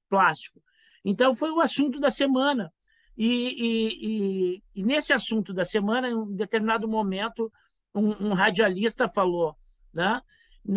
plástico. 0.09 0.63
Então, 1.05 1.35
foi 1.35 1.51
o 1.51 1.61
assunto 1.61 1.99
da 1.99 2.11
semana. 2.11 2.73
E, 3.17 3.27
e, 3.27 4.07
e, 4.55 4.63
e 4.75 4.83
nesse 4.85 5.13
assunto 5.13 5.53
da 5.53 5.65
semana, 5.65 6.09
em 6.09 6.15
um 6.15 6.35
determinado 6.35 6.87
momento, 6.87 7.51
um, 7.95 8.29
um 8.29 8.33
radialista 8.35 9.09
falou: 9.09 9.57
né? 9.93 10.21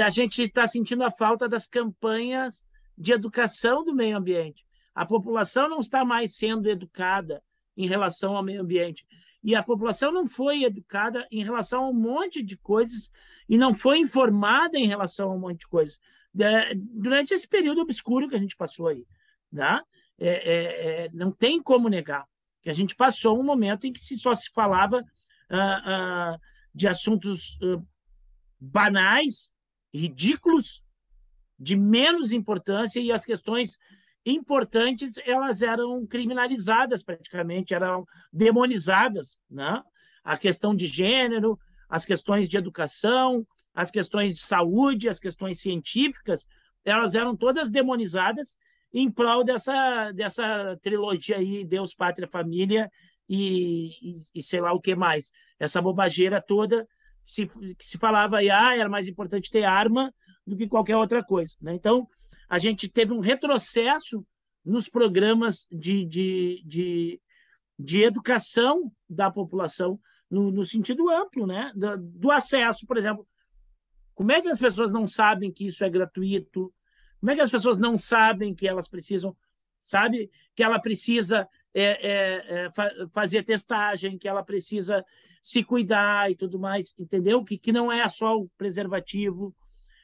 a 0.01 0.09
gente 0.09 0.41
está 0.43 0.65
sentindo 0.65 1.03
a 1.03 1.11
falta 1.11 1.47
das 1.47 1.67
campanhas 1.67 2.65
de 2.97 3.13
educação 3.13 3.83
do 3.83 3.93
meio 3.93 4.17
ambiente. 4.17 4.65
A 4.93 5.05
população 5.05 5.67
não 5.67 5.79
está 5.79 6.05
mais 6.05 6.37
sendo 6.37 6.69
educada 6.69 7.43
em 7.75 7.87
relação 7.87 8.35
ao 8.35 8.43
meio 8.43 8.61
ambiente. 8.61 9.05
E 9.45 9.53
a 9.53 9.61
população 9.61 10.11
não 10.11 10.27
foi 10.27 10.63
educada 10.63 11.27
em 11.31 11.43
relação 11.43 11.83
a 11.83 11.89
um 11.89 11.93
monte 11.93 12.41
de 12.41 12.57
coisas 12.57 13.11
e 13.47 13.59
não 13.59 13.75
foi 13.75 13.99
informada 13.99 14.75
em 14.75 14.87
relação 14.87 15.29
a 15.29 15.35
um 15.35 15.39
monte 15.39 15.59
de 15.59 15.67
coisas. 15.67 15.99
É, 16.39 16.73
durante 16.73 17.31
esse 17.31 17.47
período 17.47 17.81
obscuro 17.81 18.27
que 18.27 18.33
a 18.33 18.39
gente 18.39 18.57
passou 18.57 18.87
aí. 18.87 19.05
Né? 19.51 19.79
É, 20.17 20.29
é, 20.29 21.05
é 21.05 21.09
não 21.13 21.31
tem 21.31 21.61
como 21.61 21.87
negar 21.89 22.25
que 22.63 22.71
a 22.71 22.73
gente 22.73 22.95
passou 22.95 23.39
um 23.39 23.43
momento 23.43 23.85
em 23.85 23.93
que 23.93 23.99
se 23.99 24.17
só 24.17 24.33
se 24.33 24.49
falava 24.49 25.03
ah, 25.47 25.81
ah, 25.85 26.37
de 26.73 26.87
assuntos 26.87 27.59
ah, 27.61 27.79
banais, 28.59 29.53
ridículos, 29.93 30.83
de 31.59 31.77
menos 31.77 32.31
importância 32.31 32.99
e 32.99 33.11
as 33.11 33.23
questões 33.23 33.77
importantes 34.25 35.17
elas 35.25 35.61
eram 35.61 36.05
criminalizadas 36.07 37.03
praticamente, 37.03 37.73
eram 37.73 38.05
demonizadas, 38.33 39.39
né? 39.49 39.81
A 40.23 40.37
questão 40.37 40.75
de 40.75 40.87
gênero, 40.87 41.59
as 41.87 42.05
questões 42.05 42.49
de 42.49 42.57
educação, 42.57 43.45
as 43.73 43.91
questões 43.91 44.33
de 44.33 44.39
saúde, 44.39 45.07
as 45.07 45.19
questões 45.19 45.59
científicas, 45.59 46.47
elas 46.83 47.13
eram 47.13 47.35
todas 47.35 47.69
demonizadas 47.69 48.57
em 48.93 49.11
prol 49.11 49.43
dessa, 49.43 50.11
dessa 50.13 50.77
trilogia 50.81 51.37
aí, 51.37 51.65
Deus, 51.65 51.93
Pátria, 51.93 52.27
Família 52.27 52.89
e, 53.27 53.89
e, 54.01 54.17
e 54.35 54.41
sei 54.41 54.61
lá 54.61 54.73
o 54.73 54.79
que 54.79 54.95
mais. 54.95 55.31
Essa 55.59 55.81
bobageira 55.81 56.41
toda 56.41 56.87
se, 57.23 57.47
que 57.47 57.85
se 57.85 57.97
falava 57.97 58.37
aí, 58.37 58.49
ah, 58.49 58.77
era 58.77 58.87
mais 58.89 59.07
importante 59.07 59.51
ter 59.51 59.65
arma 59.65 60.13
do 60.45 60.55
que 60.55 60.67
qualquer 60.67 60.95
outra 60.97 61.23
coisa. 61.23 61.55
Né? 61.61 61.73
Então, 61.73 62.07
a 62.49 62.57
gente 62.57 62.87
teve 62.87 63.13
um 63.13 63.19
retrocesso 63.19 64.25
nos 64.63 64.89
programas 64.89 65.67
de, 65.71 66.05
de, 66.05 66.63
de, 66.65 67.21
de 67.77 68.03
educação 68.03 68.91
da 69.09 69.29
população 69.29 69.99
no, 70.29 70.51
no 70.51 70.65
sentido 70.65 71.09
amplo, 71.09 71.45
né? 71.45 71.71
Do, 71.75 71.97
do, 71.97 72.31
acesso, 72.31 72.85
por 72.87 72.97
exemplo. 72.97 73.27
Como 74.13 74.31
é 74.31 74.41
que 74.41 74.47
as 74.47 74.59
pessoas 74.59 74.91
não 74.91 75.07
sabem 75.07 75.51
que 75.51 75.67
isso 75.67 75.83
é 75.83 75.89
gratuito? 75.89 76.73
Como 77.19 77.31
é 77.31 77.35
que 77.35 77.41
as 77.41 77.49
pessoas 77.49 77.77
não 77.77 77.97
sabem 77.97 78.55
que 78.55 78.67
elas 78.67 78.87
precisam, 78.87 79.35
sabe? 79.79 80.31
Que 80.55 80.63
ela 80.63 80.79
precisa 80.79 81.47
é, 81.73 81.83
é, 81.83 82.65
é, 82.65 82.71
fa 82.71 82.89
fazer 83.13 83.43
testagem, 83.43 84.17
que 84.17 84.27
ela 84.27 84.43
precisa 84.43 85.05
se 85.41 85.63
cuidar 85.63 86.31
e 86.31 86.35
tudo 86.35 86.57
mais, 86.57 86.95
entendeu? 86.97 87.43
Que, 87.43 87.57
que 87.57 87.71
não 87.71 87.91
é 87.91 88.07
só 88.07 88.37
o 88.37 88.49
preservativo. 88.57 89.53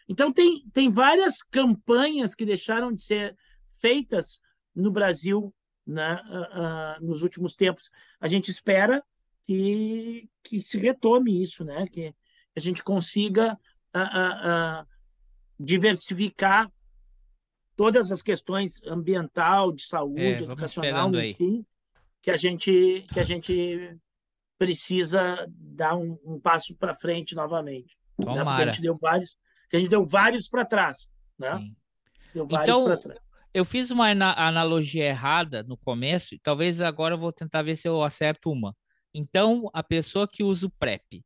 Então, 0.08 0.32
tem, 0.32 0.66
tem 0.74 0.90
várias 0.90 1.42
campanhas 1.42 2.36
que 2.36 2.46
deixaram 2.46 2.92
de 2.92 3.04
ser 3.04 3.36
feitas 3.80 4.42
no 4.76 4.92
Brasil 4.92 5.54
né, 5.86 6.22
uh, 6.30 7.04
uh, 7.04 7.06
nos 7.06 7.22
últimos 7.22 7.56
tempos. 7.56 7.90
A 8.20 8.28
gente 8.28 8.50
espera 8.50 9.04
que, 9.44 10.30
que 10.44 10.62
se 10.62 10.78
retome 10.78 11.42
isso, 11.42 11.66
né? 11.66 11.88
que 11.88 12.14
a 12.56 12.60
gente 12.60 12.84
consiga 12.84 13.58
uh, 13.96 14.88
diversificar 15.60 16.72
todas 17.76 18.12
as 18.12 18.22
questões 18.22 18.84
ambiental, 18.84 19.72
de 19.72 19.88
saúde, 19.88 20.22
é, 20.22 20.42
educacional, 20.42 21.14
enfim, 21.16 21.66
que 22.22 22.30
a 22.30 22.38
gente 22.38 23.08
que 23.12 23.20
a 23.20 23.24
gente 23.24 23.98
precisa 24.58 25.48
dar 25.50 25.96
um, 25.96 26.20
um 26.24 26.40
passo 26.40 26.76
para 26.76 26.96
frente 26.96 27.34
novamente. 27.34 27.98
Né? 28.20 28.26
Porque 28.26 28.62
a 28.62 28.66
gente 28.68 28.82
deu 28.82 28.96
vários, 28.96 29.36
que 29.72 29.78
a 29.78 29.80
gente 29.80 29.90
deu 29.90 30.06
vários 30.06 30.50
para 30.50 30.66
trás, 30.66 31.10
né? 31.40 31.58
Sim. 31.58 31.76
Deu 32.34 32.46
vários 32.46 32.70
então, 32.70 32.86
para 32.86 32.98
trás. 32.98 33.20
Eu 33.54 33.66
fiz 33.66 33.90
uma 33.90 34.10
analogia 34.10 35.06
errada 35.06 35.64
no 35.64 35.78
começo, 35.78 36.36
e 36.36 36.40
talvez 36.40 36.80
agora 36.82 37.16
eu 37.16 37.20
vou 37.20 37.32
tentar 37.32 37.64
ver 37.64 37.76
se 37.78 37.88
eu 37.88 38.04
acerto 38.04 38.52
uma. 38.52 38.76
Então, 39.14 39.70
a 39.74 39.82
pessoa 39.82 40.28
que 40.28 40.44
usa 40.44 40.68
o 40.68 40.70
PrEP 40.70 41.24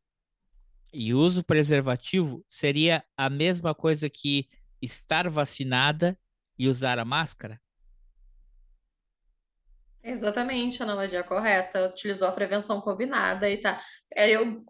e 0.94 1.14
usa 1.14 1.42
o 1.42 1.44
preservativo 1.44 2.44
seria 2.48 3.04
a 3.18 3.30
mesma 3.30 3.76
coisa 3.76 4.10
que 4.10 4.48
estar 4.82 5.28
vacinada 5.30 6.18
e 6.58 6.68
usar 6.68 6.98
a 7.00 7.06
máscara? 7.06 7.60
Exatamente, 10.04 10.82
a 10.82 10.86
analogia 10.86 11.24
correta. 11.24 11.88
Utilizou 11.88 12.28
a 12.28 12.32
prevenção 12.32 12.80
combinada 12.80 13.50
e 13.50 13.58
tá. 13.58 13.82
É, 14.14 14.30
eu 14.30 14.64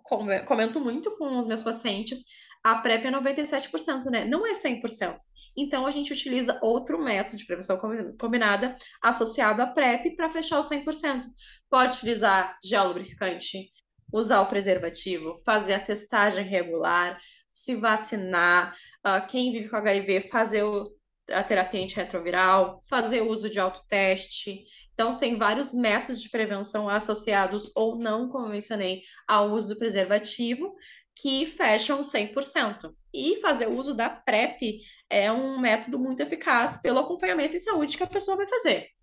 comento 0.45 0.80
muito 0.80 1.18
com 1.18 1.38
os 1.38 1.45
meus 1.45 1.61
pacientes, 1.61 2.23
a 2.66 2.78
PrEP 2.78 3.06
é 3.06 3.12
97%, 3.12 4.06
né? 4.06 4.26
Não 4.26 4.44
é 4.44 4.54
100%. 4.54 5.16
Então, 5.56 5.86
a 5.86 5.92
gente 5.92 6.12
utiliza 6.12 6.58
outro 6.64 6.98
método 6.98 7.38
de 7.38 7.46
prevenção 7.46 7.80
combinada 8.20 8.74
associado 9.04 9.62
à 9.62 9.68
PrEP 9.68 10.16
para 10.16 10.32
fechar 10.32 10.60
o 10.60 10.64
100%. 10.64 11.22
Pode 11.70 11.98
utilizar 11.98 12.58
gel 12.64 12.88
lubrificante, 12.88 13.70
usar 14.12 14.42
o 14.42 14.48
preservativo, 14.48 15.36
fazer 15.46 15.76
a 15.76 15.80
testagem 15.80 16.44
regular, 16.44 17.22
se 17.54 17.76
vacinar, 17.76 18.76
uh, 19.06 19.28
quem 19.28 19.52
vive 19.52 19.70
com 19.70 19.76
HIV, 19.76 20.22
fazer 20.22 20.64
o 20.64 20.92
a 21.32 21.44
terapia 21.44 21.82
antirretroviral, 21.82 22.80
fazer 22.88 23.22
uso 23.22 23.50
de 23.50 23.60
autoteste. 23.60 24.64
Então, 24.94 25.18
tem 25.18 25.38
vários 25.38 25.74
métodos 25.74 26.22
de 26.22 26.30
prevenção 26.30 26.88
associados 26.88 27.72
ou 27.76 27.98
não, 27.98 28.30
como 28.30 28.50
mencionei, 28.50 29.02
ao 29.28 29.52
uso 29.52 29.70
do 29.70 29.78
preservativo, 29.78 30.76
que 31.16 31.46
fecham 31.46 32.02
100%. 32.02 32.94
E 33.14 33.40
fazer 33.40 33.68
uso 33.68 33.96
da 33.96 34.10
PrEP 34.10 34.80
é 35.10 35.32
um 35.32 35.58
método 35.58 35.98
muito 35.98 36.22
eficaz 36.22 36.78
pelo 36.78 37.00
acompanhamento 37.00 37.56
em 37.56 37.60
saúde 37.60 37.98
que 37.98 38.04
a 38.04 38.08
pessoa 38.08 38.38
vai 38.38 38.48
fazer 38.48 38.96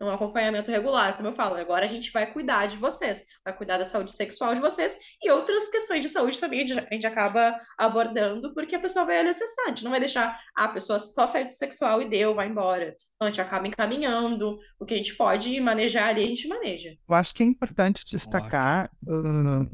um 0.00 0.10
acompanhamento 0.10 0.70
regular, 0.70 1.16
como 1.16 1.28
eu 1.28 1.32
falo. 1.32 1.56
Agora 1.56 1.84
a 1.84 1.88
gente 1.88 2.10
vai 2.12 2.30
cuidar 2.30 2.66
de 2.66 2.76
vocês, 2.76 3.24
vai 3.44 3.56
cuidar 3.56 3.78
da 3.78 3.84
saúde 3.84 4.10
sexual 4.10 4.54
de 4.54 4.60
vocês 4.60 4.96
e 5.22 5.30
outras 5.30 5.68
questões 5.68 6.02
de 6.02 6.08
saúde 6.08 6.38
também 6.38 6.62
a 6.62 6.94
gente 6.94 7.06
acaba 7.06 7.58
abordando, 7.78 8.52
porque 8.54 8.74
a 8.74 8.80
pessoa 8.80 9.04
vai 9.04 9.18
ali 9.18 9.30
acessar, 9.30 9.66
a 9.66 9.68
gente 9.68 9.84
não 9.84 9.90
vai 9.90 10.00
deixar 10.00 10.38
a 10.56 10.68
pessoa 10.68 10.98
só 10.98 11.26
sair 11.26 11.44
do 11.44 11.52
sexual 11.52 12.02
e 12.02 12.08
deu, 12.08 12.34
vai 12.34 12.48
embora. 12.48 12.96
Então 13.14 13.28
a 13.28 13.30
gente 13.30 13.40
acaba 13.40 13.66
encaminhando, 13.66 14.58
o 14.78 14.84
que 14.84 14.94
a 14.94 14.96
gente 14.96 15.16
pode 15.16 15.58
manejar 15.60 16.08
ali, 16.08 16.24
a 16.24 16.28
gente 16.28 16.48
maneja. 16.48 16.96
Eu 17.08 17.14
acho 17.14 17.34
que 17.34 17.42
é 17.42 17.46
importante 17.46 18.04
destacar. 18.04 18.90
Uh, 19.06 19.68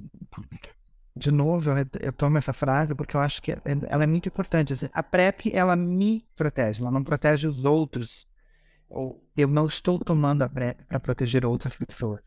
de 1.20 1.30
novo, 1.30 1.70
eu, 2.00 2.12
tomo 2.14 2.38
essa 2.38 2.52
frase 2.52 2.94
porque 2.94 3.14
eu 3.14 3.20
acho 3.20 3.42
que 3.42 3.52
ela 3.52 4.04
é 4.04 4.06
muito 4.06 4.26
importante. 4.26 4.72
Assim, 4.72 4.88
a 4.90 5.02
PrEP, 5.02 5.52
ela 5.52 5.76
me 5.76 6.26
protege, 6.34 6.80
ela 6.80 6.90
não 6.90 7.04
protege 7.04 7.46
os 7.46 7.66
outros 7.66 8.26
ou 8.88 9.22
eu 9.36 9.46
não 9.46 9.66
estou 9.66 9.98
tomando 9.98 10.42
a 10.42 10.48
PrEP 10.48 10.82
para 10.88 10.98
proteger 10.98 11.44
outras 11.44 11.76
pessoas. 11.76 12.20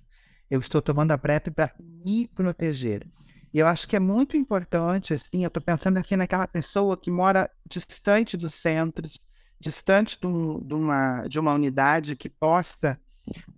Eu 0.49 0.59
estou 0.59 0.79
tomando 0.79 1.11
a 1.11 1.17
PrEP 1.17 1.49
para 1.49 1.73
me 1.79 2.27
proteger. 2.27 3.07
E 3.51 3.57
eu 3.57 3.65
acho 3.65 3.87
que 3.87 3.95
é 3.95 3.99
muito 3.99 4.37
importante, 4.37 5.13
assim, 5.13 5.43
eu 5.43 5.47
estou 5.47 5.61
pensando 5.61 5.97
aqui 5.97 6.15
naquela 6.15 6.47
pessoa 6.47 6.95
que 6.95 7.09
mora 7.09 7.49
distante 7.67 8.37
dos 8.37 8.53
centros, 8.53 9.19
distante 9.59 10.19
do, 10.21 10.61
de, 10.63 10.73
uma, 10.75 11.27
de 11.27 11.39
uma 11.39 11.53
unidade 11.53 12.15
que 12.15 12.29
possa 12.29 12.99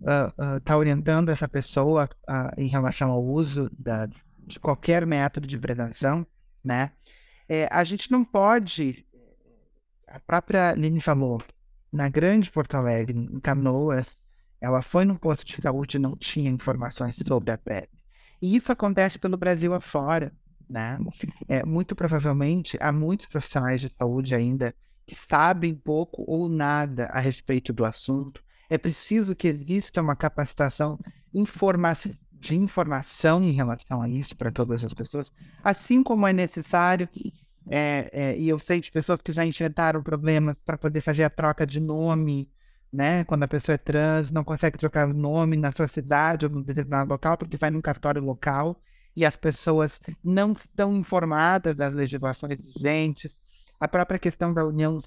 estar 0.00 0.28
uh, 0.28 0.56
uh, 0.56 0.60
tá 0.60 0.76
orientando 0.78 1.28
essa 1.28 1.48
pessoa 1.48 2.08
uh, 2.28 2.58
em 2.60 2.68
relação 2.68 3.10
ao 3.10 3.22
uso 3.22 3.70
da, 3.78 4.08
de 4.46 4.60
qualquer 4.60 5.04
método 5.06 5.46
de 5.46 5.58
prevenção, 5.58 6.26
né? 6.62 6.92
É, 7.48 7.68
a 7.70 7.84
gente 7.84 8.10
não 8.10 8.24
pode, 8.24 9.06
a 10.06 10.20
própria 10.20 10.72
Lini 10.72 11.00
falou, 11.00 11.42
na 11.92 12.08
grande 12.08 12.50
Porto 12.50 12.74
Alegre, 12.74 13.18
em 13.18 13.40
Canoas, 13.40 14.16
ela 14.60 14.82
foi 14.82 15.04
num 15.04 15.16
posto 15.16 15.44
de 15.44 15.60
saúde 15.60 15.96
e 15.96 16.00
não 16.00 16.16
tinha 16.16 16.50
informações 16.50 17.16
sobre 17.16 17.50
a 17.50 17.58
PrEP. 17.58 17.90
E 18.40 18.56
isso 18.56 18.70
acontece 18.70 19.18
pelo 19.18 19.36
Brasil 19.36 19.72
afora, 19.72 20.32
né? 20.68 20.98
É, 21.48 21.64
muito 21.64 21.94
provavelmente 21.94 22.76
há 22.80 22.92
muitos 22.92 23.26
profissionais 23.26 23.80
de 23.80 23.88
saúde 23.88 24.34
ainda 24.34 24.74
que 25.06 25.14
sabem 25.14 25.74
pouco 25.74 26.24
ou 26.26 26.48
nada 26.48 27.06
a 27.06 27.20
respeito 27.20 27.72
do 27.72 27.84
assunto. 27.84 28.42
É 28.68 28.76
preciso 28.76 29.36
que 29.36 29.48
exista 29.48 30.02
uma 30.02 30.16
capacitação 30.16 30.98
informa 31.32 31.92
de 32.46 32.56
informação 32.56 33.42
em 33.42 33.52
relação 33.52 34.00
a 34.00 34.08
isso 34.08 34.36
para 34.36 34.50
todas 34.50 34.84
as 34.84 34.92
pessoas, 34.92 35.32
assim 35.62 36.02
como 36.02 36.26
é 36.26 36.32
necessário 36.32 37.08
é, 37.68 38.10
é, 38.12 38.38
e 38.38 38.48
eu 38.48 38.58
sei 38.58 38.80
de 38.80 38.90
pessoas 38.90 39.20
que 39.20 39.32
já 39.32 39.44
enfrentaram 39.44 40.02
problemas 40.02 40.54
para 40.64 40.78
poder 40.78 41.00
fazer 41.00 41.24
a 41.24 41.30
troca 41.30 41.66
de 41.66 41.80
nome, 41.80 42.48
né? 42.92 43.24
Quando 43.24 43.42
a 43.42 43.48
pessoa 43.48 43.74
é 43.74 43.78
trans, 43.78 44.30
não 44.30 44.44
consegue 44.44 44.78
trocar 44.78 45.08
o 45.08 45.12
nome 45.12 45.56
na 45.56 45.72
sua 45.72 45.88
cidade 45.88 46.46
ou 46.46 46.52
no 46.52 46.62
determinado 46.62 47.10
local, 47.10 47.36
porque 47.36 47.56
vai 47.56 47.70
num 47.70 47.80
cartório 47.80 48.22
local 48.22 48.80
e 49.16 49.24
as 49.24 49.34
pessoas 49.34 50.00
não 50.22 50.52
estão 50.52 50.96
informadas 50.96 51.74
das 51.74 51.92
legislações 51.92 52.58
vigentes. 52.60 53.36
A 53.80 53.88
própria 53.88 54.18
questão 54.18 54.54
da 54.54 54.64
união 54.64 55.02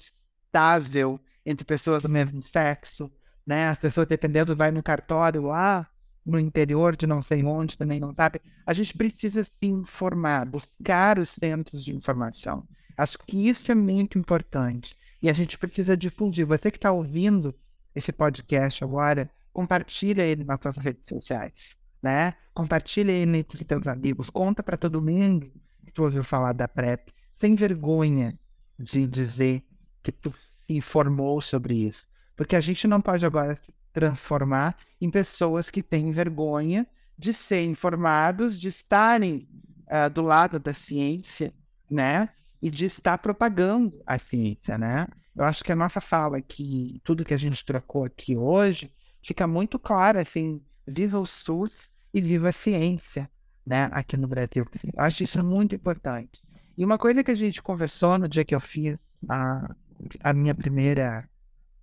estável 0.46 1.18
entre 1.46 1.64
pessoas 1.64 2.02
do 2.02 2.08
mesmo 2.08 2.42
sexo, 2.42 3.10
né? 3.46 3.68
As 3.68 3.78
pessoas, 3.78 4.06
dependendo, 4.06 4.54
vai 4.54 4.70
no 4.70 4.82
cartório 4.82 5.42
lá, 5.42 5.88
no 6.30 6.38
interior 6.38 6.96
de 6.96 7.06
não 7.06 7.22
sei 7.22 7.44
onde, 7.44 7.76
também 7.76 8.00
não 8.00 8.14
sabe. 8.14 8.40
A 8.64 8.72
gente 8.72 8.96
precisa 8.96 9.44
se 9.44 9.66
informar, 9.66 10.46
buscar 10.46 11.18
os 11.18 11.30
centros 11.30 11.84
de 11.84 11.94
informação. 11.94 12.66
Acho 12.96 13.18
que 13.18 13.48
isso 13.48 13.70
é 13.70 13.74
muito 13.74 14.18
importante. 14.18 14.96
E 15.22 15.28
a 15.28 15.32
gente 15.32 15.58
precisa 15.58 15.96
difundir. 15.96 16.46
Você 16.46 16.70
que 16.70 16.78
está 16.78 16.92
ouvindo 16.92 17.54
esse 17.94 18.12
podcast 18.12 18.82
agora, 18.82 19.30
compartilha 19.52 20.22
ele 20.22 20.44
nas 20.44 20.60
suas 20.60 20.76
redes 20.76 21.06
sociais, 21.06 21.76
né? 22.02 22.34
Compartilha 22.54 23.12
ele 23.12 23.38
entre 23.38 23.64
seus 23.66 23.86
amigos. 23.86 24.30
Conta 24.30 24.62
para 24.62 24.76
todo 24.76 25.02
mundo 25.02 25.52
que 25.84 25.92
tu 25.92 26.04
ouviu 26.04 26.24
falar 26.24 26.52
da 26.52 26.68
PrEP, 26.68 27.12
sem 27.36 27.54
vergonha 27.54 28.38
de 28.78 29.06
dizer 29.06 29.62
que 30.02 30.12
tu 30.12 30.32
se 30.66 30.72
informou 30.74 31.40
sobre 31.40 31.74
isso. 31.74 32.06
Porque 32.36 32.56
a 32.56 32.60
gente 32.60 32.86
não 32.86 33.00
pode 33.00 33.26
agora 33.26 33.58
transformar 33.92 34.76
em 35.00 35.10
pessoas 35.10 35.70
que 35.70 35.82
têm 35.82 36.12
vergonha 36.12 36.86
de 37.16 37.32
ser 37.32 37.64
informados, 37.64 38.58
de 38.58 38.68
estarem 38.68 39.48
uh, 39.86 40.08
do 40.10 40.22
lado 40.22 40.58
da 40.58 40.72
ciência, 40.72 41.52
né? 41.90 42.30
E 42.62 42.70
de 42.70 42.86
estar 42.86 43.18
propagando 43.18 44.02
a 44.06 44.18
ciência, 44.18 44.78
né? 44.78 45.06
Eu 45.34 45.44
acho 45.44 45.64
que 45.64 45.72
a 45.72 45.76
nossa 45.76 46.00
fala 46.00 46.38
aqui, 46.38 47.00
tudo 47.04 47.24
que 47.24 47.34
a 47.34 47.38
gente 47.38 47.64
trocou 47.64 48.04
aqui 48.04 48.36
hoje, 48.36 48.92
fica 49.22 49.46
muito 49.46 49.78
claro, 49.78 50.18
assim, 50.18 50.62
viva 50.86 51.18
o 51.18 51.26
SUS 51.26 51.90
e 52.12 52.20
viva 52.20 52.48
a 52.48 52.52
ciência, 52.52 53.30
né? 53.66 53.88
Aqui 53.92 54.16
no 54.16 54.28
Brasil. 54.28 54.66
Eu 54.84 55.02
acho 55.02 55.22
isso 55.22 55.42
muito 55.44 55.74
importante. 55.74 56.42
E 56.76 56.84
uma 56.84 56.98
coisa 56.98 57.22
que 57.22 57.30
a 57.30 57.34
gente 57.34 57.62
conversou 57.62 58.18
no 58.18 58.28
dia 58.28 58.44
que 58.44 58.54
eu 58.54 58.60
fiz 58.60 58.98
a, 59.28 59.74
a 60.22 60.32
minha 60.32 60.54
primeira, 60.54 61.28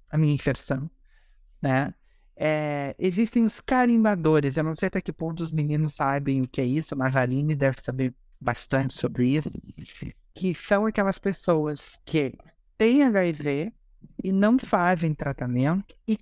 a 0.09 0.17
minha 0.17 0.33
inserção, 0.33 0.89
né? 1.61 1.93
É, 2.39 2.95
existem 2.99 3.43
os 3.43 3.59
carimbadores. 3.59 4.55
Eu 4.55 4.63
não 4.63 4.75
sei 4.75 4.87
até 4.87 5.01
que 5.01 5.11
ponto 5.11 5.41
os 5.41 5.51
meninos 5.51 5.95
sabem 5.95 6.43
o 6.43 6.47
que 6.47 6.61
é 6.61 6.65
isso, 6.65 6.95
mas 6.95 7.15
a 7.15 7.21
Aline 7.21 7.55
deve 7.55 7.77
saber 7.83 8.13
bastante 8.39 8.93
sobre 8.93 9.29
isso. 9.29 9.49
Que 10.35 10.53
são 10.53 10.85
aquelas 10.85 11.17
pessoas 11.17 11.99
que 12.05 12.37
têm 12.77 13.03
HIV 13.03 13.73
e 14.23 14.31
não 14.31 14.59
fazem 14.59 15.15
tratamento 15.15 15.95
e 16.07 16.19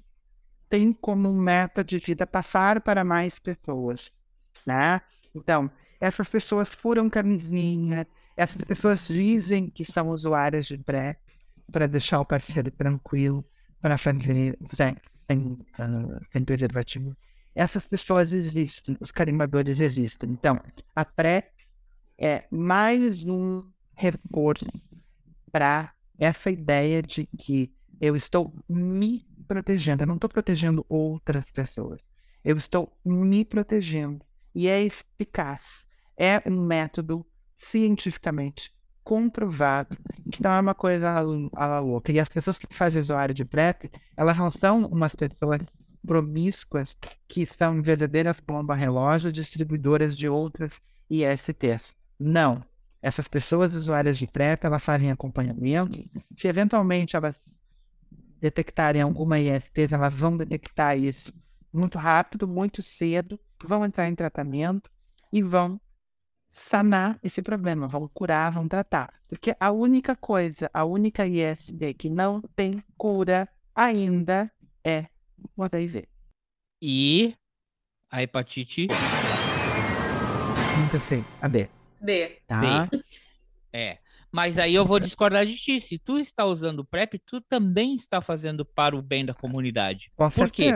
têm 0.70 0.94
como 0.94 1.34
meta 1.34 1.84
de 1.84 1.98
vida 1.98 2.26
passar 2.26 2.80
para 2.82 3.04
mais 3.04 3.38
pessoas, 3.38 4.12
né? 4.66 5.02
Então, 5.36 5.70
essas 6.00 6.30
pessoas 6.30 6.70
furam 6.70 7.10
camisinha, 7.10 8.08
essas 8.38 8.62
pessoas 8.64 9.06
dizem 9.08 9.70
que 9.70 9.84
são 9.84 10.10
usuárias 10.10 10.66
de 10.66 10.78
PrEP 10.78 11.20
para 11.70 11.88
deixar 11.88 12.22
o 12.22 12.26
parceiro 12.26 12.72
tranquilo, 12.72 13.44
para 13.82 13.98
fazer 13.98 14.58
sexo 14.66 15.15
sem, 15.26 15.40
uh, 15.40 16.26
sem 16.32 16.44
preservativo. 16.44 17.16
Essas 17.54 17.88
pessoas 17.88 18.34
existem, 18.34 18.98
os 19.00 19.12
carimbadores 19.12 19.80
existem. 19.80 20.30
Então, 20.30 20.60
a 20.96 21.06
PrEP 21.06 21.52
é 22.18 22.46
mais 22.52 23.24
um 23.24 23.64
reforço 23.94 24.66
para 25.52 25.94
essa 26.20 26.52
ideia 26.52 27.02
de 27.02 27.26
que 27.38 27.74
eu 28.00 28.16
estou 28.16 28.54
me 28.68 29.26
protegendo, 29.48 30.04
eu 30.04 30.08
não 30.08 30.16
estou 30.16 30.30
protegendo 30.30 30.86
outras 30.90 31.50
pessoas, 31.50 32.02
eu 32.44 32.58
estou 32.58 32.92
me 33.06 33.46
protegendo 33.46 34.26
e 34.54 34.68
é 34.68 34.84
eficaz. 34.84 35.86
É 36.18 36.42
um 36.50 36.66
método 36.66 37.26
cientificamente 37.56 38.75
comprovado 39.06 39.96
que 40.32 40.44
não 40.44 40.52
é 40.52 40.60
uma 40.60 40.74
coisa 40.74 41.24
a, 41.54 41.80
louca. 41.80 42.12
E 42.12 42.20
as 42.20 42.28
pessoas 42.28 42.58
que 42.58 42.68
fazem 42.76 43.00
usuário 43.00 43.34
de 43.34 43.46
PrEP, 43.46 43.92
elas 44.18 44.36
não 44.36 44.50
são 44.50 44.86
umas 44.88 45.16
pessoas 45.16 45.62
promíscuas 46.06 46.98
que 47.28 47.46
são 47.46 47.82
verdadeiras 47.82 48.40
bomba-relógio 48.40 49.32
distribuidoras 49.32 50.18
de 50.18 50.28
outras 50.28 50.82
ISTs. 51.10 51.96
Não. 52.20 52.64
Essas 53.02 53.28
pessoas 53.28 53.76
usuárias 53.76 54.18
de 54.18 54.26
PrEP, 54.26 54.66
elas 54.66 54.84
fazem 54.84 55.12
acompanhamento. 55.12 55.98
Se 56.36 56.48
eventualmente 56.48 57.16
elas 57.16 57.38
detectarem 58.42 59.04
alguma 59.04 59.40
IST, 59.40 59.94
elas 59.94 60.14
vão 60.14 60.36
detectar 60.36 60.98
isso 60.98 61.32
muito 61.72 61.98
rápido, 62.00 62.48
muito 62.48 62.82
cedo, 62.82 63.40
vão 63.64 63.86
entrar 63.86 64.10
em 64.10 64.16
tratamento 64.16 64.90
e 65.32 65.44
vão 65.44 65.80
sanar 66.56 67.20
esse 67.22 67.42
problema, 67.42 67.86
vão 67.86 68.08
curar, 68.08 68.50
vão 68.50 68.66
tratar. 68.66 69.14
Porque 69.28 69.54
a 69.60 69.72
única 69.72 70.16
coisa, 70.16 70.70
a 70.74 70.86
única 70.86 71.28
ISD 71.28 71.94
que 71.94 72.10
não 72.10 72.42
tem 72.56 72.82
cura 72.98 73.46
ainda 73.76 74.50
é 74.82 75.08
o 75.58 75.64
HIV. 75.64 76.08
E 76.82 77.36
a 78.10 78.24
hepatite. 78.24 78.88
Nunca 80.80 81.00
sei. 81.10 81.26
A 81.42 81.50
B. 81.50 81.70
B. 82.00 82.42
Tá? 82.48 82.88
B. 82.90 83.04
É. 83.74 83.98
Mas 84.32 84.58
aí 84.58 84.74
eu 84.74 84.86
vou 84.86 85.00
discordar 85.00 85.46
de 85.46 85.58
ti. 85.58 85.78
Se 85.82 86.00
tu 86.00 86.20
está 86.20 86.46
usando 86.46 86.86
PrEP, 86.86 87.20
tu 87.26 87.42
também 87.42 87.96
está 87.96 88.22
fazendo 88.22 88.64
para 88.64 88.96
o 88.96 89.02
bem 89.02 89.26
da 89.26 89.34
comunidade. 89.34 90.10
Com 90.16 90.30
Por 90.30 90.50
quê? 90.50 90.70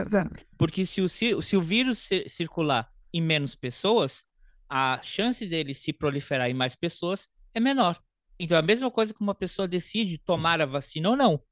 Porque 0.58 0.84
se 0.84 1.00
o, 1.00 1.08
se 1.08 1.56
o 1.56 1.62
vírus 1.62 2.10
circular 2.28 2.90
em 3.12 3.22
menos 3.22 3.54
pessoas, 3.54 4.26
a 4.70 5.00
chance 5.02 5.44
dele 5.46 5.74
se 5.74 5.92
proliferar 5.92 6.48
em 6.48 6.54
mais 6.54 6.76
pessoas 6.76 7.28
é 7.52 7.58
menor. 7.60 8.00
Então, 8.38 8.56
é 8.56 8.60
a 8.60 8.62
mesma 8.64 8.90
coisa 8.90 9.12
que 9.12 9.20
uma 9.20 9.34
pessoa 9.34 9.66
decide 9.68 10.16
tomar 10.16 10.60
a 10.60 10.66
vacina 10.66 11.10
ou 11.10 11.16
não. 11.16 11.42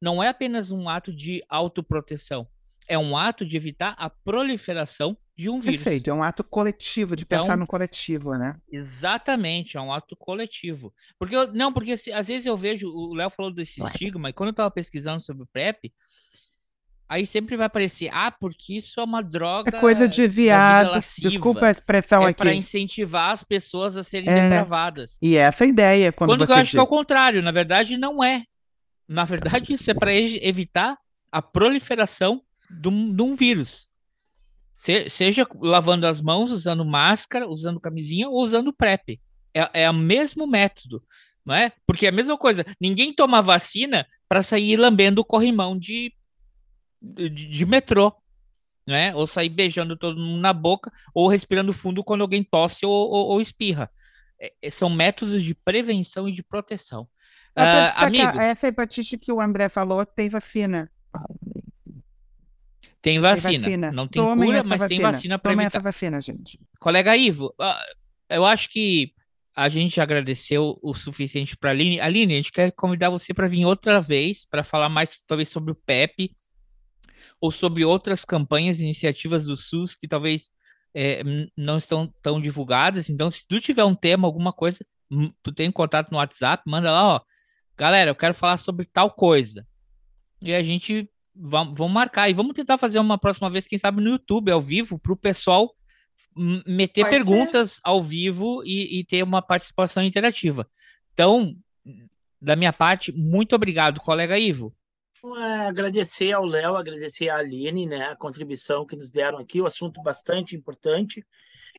Não 0.00 0.22
é 0.22 0.28
apenas 0.28 0.70
um 0.70 0.88
ato 0.88 1.12
de 1.12 1.42
autoproteção. 1.48 2.46
É 2.88 2.96
um 2.96 3.16
ato 3.16 3.44
de 3.44 3.56
evitar 3.56 3.94
a 3.98 4.08
proliferação 4.08 5.16
de 5.36 5.50
um 5.50 5.58
vírus. 5.58 5.82
Perfeito, 5.82 6.08
é 6.08 6.14
um 6.14 6.22
ato 6.22 6.44
coletivo, 6.44 7.16
de 7.16 7.24
Então- 7.24 7.40
pensar 7.40 7.56
no 7.56 7.66
coletivo, 7.66 8.36
né? 8.36 8.60
Exatamente, 8.70 9.76
é 9.76 9.80
um 9.80 9.92
ato 9.92 10.14
coletivo. 10.16 10.94
Porque 11.18 11.34
eu- 11.34 11.52
não, 11.52 11.72
porque 11.72 11.96
se- 11.96 12.12
às 12.12 12.28
vezes 12.28 12.46
eu 12.46 12.56
vejo, 12.56 12.88
o 12.88 13.12
Léo 13.14 13.28
falou 13.30 13.52
desse 13.52 13.82
estigma, 13.82 14.30
e 14.30 14.32
quando 14.32 14.48
eu 14.48 14.52
estava 14.52 14.70
pesquisando 14.70 15.20
sobre 15.20 15.42
o 15.42 15.46
PrEP, 15.46 15.92
aí 17.08 17.26
sempre 17.26 17.56
vai 17.56 17.66
aparecer, 17.66 18.08
ah, 18.12 18.30
porque 18.30 18.74
isso 18.76 18.98
é 19.00 19.04
uma 19.04 19.22
droga 19.22 19.76
É 19.76 19.80
coisa 19.80 20.08
de 20.08 20.26
viado. 20.26 20.90
lasciva. 20.90 21.30
Desculpa 21.30 21.66
a 21.66 21.70
expressão 21.70 22.22
é 22.22 22.30
aqui. 22.30 22.38
para 22.38 22.54
incentivar 22.54 23.30
as 23.30 23.42
pessoas 23.44 23.96
a 23.96 24.02
serem 24.02 24.28
É. 24.28 24.34
depravadas. 24.48 25.18
E 25.22 25.36
essa 25.36 25.64
é 25.64 25.66
a 25.66 25.68
ideia 25.70 26.12
quando, 26.12 26.30
Quando, 26.30 26.48
eu 26.48 26.54
acho 26.54 26.70
que 26.72 26.78
é 26.78 26.80
o 26.80 26.84
diz. 26.84 26.90
contrário, 26.90 27.42
na 27.42 27.50
verdade 27.52 27.96
não 27.96 28.22
é. 28.22 28.44
Na 29.08 29.24
verdade 29.24 29.72
isso 29.72 29.90
é 29.90 29.94
para 29.94 30.12
evitar 30.14 30.96
a 31.30 31.40
proliferação 31.42 32.42
de 32.70 32.88
um, 32.88 33.14
de 33.14 33.22
um 33.22 33.36
vírus. 33.36 33.88
Se- 34.72 35.08
seja 35.08 35.46
lavando 35.60 36.06
as 36.06 36.20
mãos, 36.20 36.50
usando 36.50 36.84
máscara, 36.84 37.48
usando 37.48 37.80
camisinha 37.80 38.28
ou 38.28 38.42
usando 38.42 38.72
PrEP. 38.72 39.20
É, 39.54 39.84
é 39.84 39.90
o 39.90 39.94
mesmo 39.94 40.46
método, 40.46 41.02
não 41.44 41.54
é? 41.54 41.72
Porque 41.86 42.04
é 42.06 42.08
a 42.10 42.12
mesma 42.12 42.36
coisa. 42.36 42.64
Ninguém 42.80 43.12
toma 43.12 43.40
vacina 43.40 44.06
para 44.28 44.42
sair 44.42 44.76
lambendo 44.76 45.20
o 45.22 45.24
corrimão 45.24 45.78
de, 45.78 46.12
de, 47.14 47.28
de 47.30 47.66
metrô, 47.66 48.12
né? 48.86 49.14
Ou 49.14 49.26
sair 49.26 49.48
beijando 49.48 49.96
todo 49.96 50.18
mundo 50.20 50.40
na 50.40 50.52
boca 50.52 50.92
ou 51.14 51.28
respirando 51.28 51.72
fundo 51.72 52.04
quando 52.04 52.20
alguém 52.22 52.42
tosse 52.44 52.84
ou, 52.86 52.92
ou- 52.92 53.26
ou 53.28 53.40
espirra. 53.40 53.90
É- 54.40 54.52
é- 54.62 54.70
são 54.70 54.88
métodos 54.90 55.42
de 55.42 55.54
prevenção 55.54 56.28
e 56.28 56.32
de 56.32 56.42
proteção. 56.42 57.08
Destacar, 57.56 58.04
amigos, 58.04 58.36
Essa 58.38 58.68
hepatite 58.68 59.16
que 59.16 59.32
o 59.32 59.40
André 59.40 59.68
falou 59.70 60.04
tem 60.04 60.28
vacina. 60.28 60.90
tem 63.02 63.14
Tem 63.14 63.18
vacina. 63.20 63.58
vacina. 63.64 63.92
Não 63.92 64.06
tem 64.06 64.22
Tomem 64.22 64.46
cura, 64.46 64.64
mas 64.64 64.82
tem 64.84 65.00
vacina 65.00 65.38
para 65.38 65.52
evitar. 65.52 65.66
essa 65.68 65.80
vacina, 65.80 66.20
gente. 66.20 66.60
Colega 66.80 67.16
Ivo, 67.16 67.54
ah, 67.60 67.82
eu 68.28 68.44
acho 68.44 68.68
que 68.68 69.12
a 69.54 69.68
gente 69.68 70.00
agradeceu 70.00 70.78
o 70.82 70.92
suficiente 70.92 71.56
para 71.56 71.70
a 71.70 71.72
Aline. 71.72 72.00
Aline, 72.00 72.34
a 72.34 72.36
gente 72.36 72.52
quer 72.52 72.70
convidar 72.72 73.08
você 73.10 73.32
para 73.32 73.48
vir 73.48 73.64
outra 73.64 74.00
vez 74.00 74.44
para 74.44 74.62
falar 74.62 74.88
mais 74.88 75.24
talvez 75.24 75.48
sobre 75.48 75.72
o 75.72 75.74
PEP 75.74 76.34
ou 77.40 77.50
sobre 77.50 77.84
outras 77.84 78.24
campanhas 78.24 78.80
e 78.80 78.84
iniciativas 78.84 79.46
do 79.46 79.56
SUS 79.56 79.94
que 79.94 80.08
talvez 80.08 80.48
n- 80.94 81.50
não 81.56 81.76
estão 81.76 82.12
tão 82.22 82.40
divulgadas. 82.40 83.10
Então, 83.10 83.30
se 83.30 83.44
tu 83.46 83.60
tiver 83.60 83.84
um 83.84 83.94
tema, 83.94 84.26
alguma 84.26 84.52
coisa, 84.52 84.84
tu 85.42 85.52
tem 85.52 85.70
contato 85.70 86.10
no 86.10 86.18
WhatsApp, 86.18 86.62
manda 86.66 86.90
lá, 86.90 87.16
ó. 87.16 87.20
Galera, 87.76 88.10
eu 88.10 88.14
quero 88.14 88.32
falar 88.34 88.56
sobre 88.56 88.86
tal 88.86 89.10
coisa. 89.10 89.66
E 90.42 90.54
a 90.54 90.62
gente 90.62 91.08
vamos, 91.34 91.78
marcar. 91.90 92.30
E 92.30 92.32
vamos 92.32 92.54
tentar 92.54 92.78
fazer 92.78 92.98
uma 92.98 93.18
próxima 93.18 93.50
vez, 93.50 93.66
quem 93.66 93.78
sabe, 93.78 94.02
no 94.02 94.10
YouTube, 94.10 94.50
ao 94.50 94.62
vivo, 94.62 94.98
para 94.98 95.12
o 95.12 95.16
pessoal 95.16 95.70
meter 96.66 97.02
Pode 97.04 97.18
ser. 97.18 97.24
perguntas 97.24 97.80
ao 97.84 98.02
vivo 98.02 98.62
e, 98.64 99.00
e 99.00 99.04
ter 99.04 99.22
uma 99.22 99.40
participação 99.42 100.02
interativa. 100.02 100.66
Então, 101.12 101.54
da 102.40 102.56
minha 102.56 102.72
parte, 102.72 103.12
muito 103.12 103.54
obrigado, 103.54 104.00
colega 104.00 104.38
Ivo. 104.38 104.74
É, 105.34 105.66
agradecer 105.66 106.32
ao 106.32 106.44
Léo, 106.44 106.76
agradecer 106.76 107.28
à 107.28 107.36
Aline, 107.38 107.86
né, 107.86 108.10
a 108.10 108.16
contribuição 108.16 108.86
que 108.86 108.94
nos 108.94 109.10
deram 109.10 109.38
aqui, 109.38 109.60
o 109.60 109.66
assunto 109.66 110.02
bastante 110.02 110.54
importante. 110.54 111.26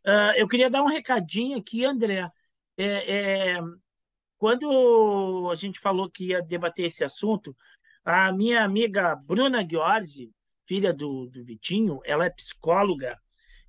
Ah, 0.06 0.34
eu 0.36 0.48
queria 0.48 0.70
dar 0.70 0.84
um 0.84 0.88
recadinho 0.88 1.58
aqui, 1.58 1.86
André. 1.86 2.30
É, 2.78 3.56
é, 3.56 3.60
quando 4.38 5.50
a 5.52 5.56
gente 5.56 5.80
falou 5.80 6.10
que 6.10 6.28
ia 6.28 6.42
debater 6.42 6.86
esse 6.86 7.04
assunto, 7.04 7.56
a 8.04 8.32
minha 8.32 8.64
amiga 8.64 9.16
Bruna 9.16 9.64
Ghiorzi, 9.64 10.32
filha 10.66 10.94
do, 10.94 11.28
do 11.28 11.44
Vitinho, 11.44 12.00
ela 12.06 12.26
é 12.26 12.30
psicóloga, 12.30 13.18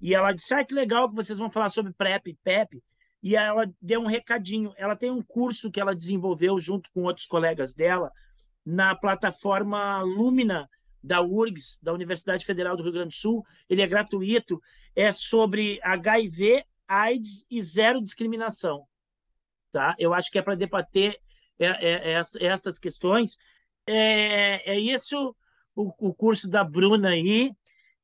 e 0.01 0.15
ela 0.15 0.33
disse: 0.33 0.55
Ah, 0.55 0.65
que 0.65 0.75
legal 0.75 1.09
que 1.09 1.17
vocês 1.17 1.39
vão 1.39 1.51
falar 1.51 1.69
sobre 1.69 1.93
PrEP 1.93 2.29
e 2.29 2.39
PEP. 2.43 2.83
E 3.23 3.37
ela 3.37 3.71
deu 3.83 4.01
um 4.01 4.07
recadinho. 4.07 4.73
Ela 4.77 4.97
tem 4.97 5.11
um 5.11 5.23
curso 5.23 5.71
que 5.71 5.81
ela 5.81 5.95
desenvolveu 5.95 6.59
junto 6.59 6.89
com 6.93 7.03
outros 7.03 7.27
colegas 7.27 7.75
dela 7.75 8.13
na 8.69 8.95
plataforma 8.95 10.03
Lumina 10.03 10.69
da 11.03 11.23
URGS, 11.23 11.79
da 11.83 11.91
Universidade 11.91 12.45
Federal 12.45 12.77
do 12.77 12.83
Rio 12.83 12.93
Grande 12.93 13.09
do 13.09 13.15
Sul. 13.15 13.43
Ele 13.67 13.81
é 13.81 13.87
gratuito, 13.87 14.61
é 14.95 15.11
sobre 15.11 15.81
HIV, 15.83 16.67
AIDS 16.87 17.47
e 17.51 17.63
zero 17.63 18.03
discriminação. 18.03 18.87
Tá? 19.73 19.95
Eu 19.99 20.13
acho 20.13 20.31
que 20.31 20.39
é 20.39 20.43
para 20.43 20.55
debater 20.55 21.19
é, 21.59 21.67
é, 21.67 22.13
é, 22.13 22.45
essas 22.45 22.79
questões. 22.79 23.39
É, 23.87 24.75
é 24.75 24.79
isso. 24.79 25.35
o, 25.75 26.09
o 26.09 26.13
curso 26.13 26.47
da 26.47 26.63
Bruna 26.63 27.09
aí, 27.09 27.51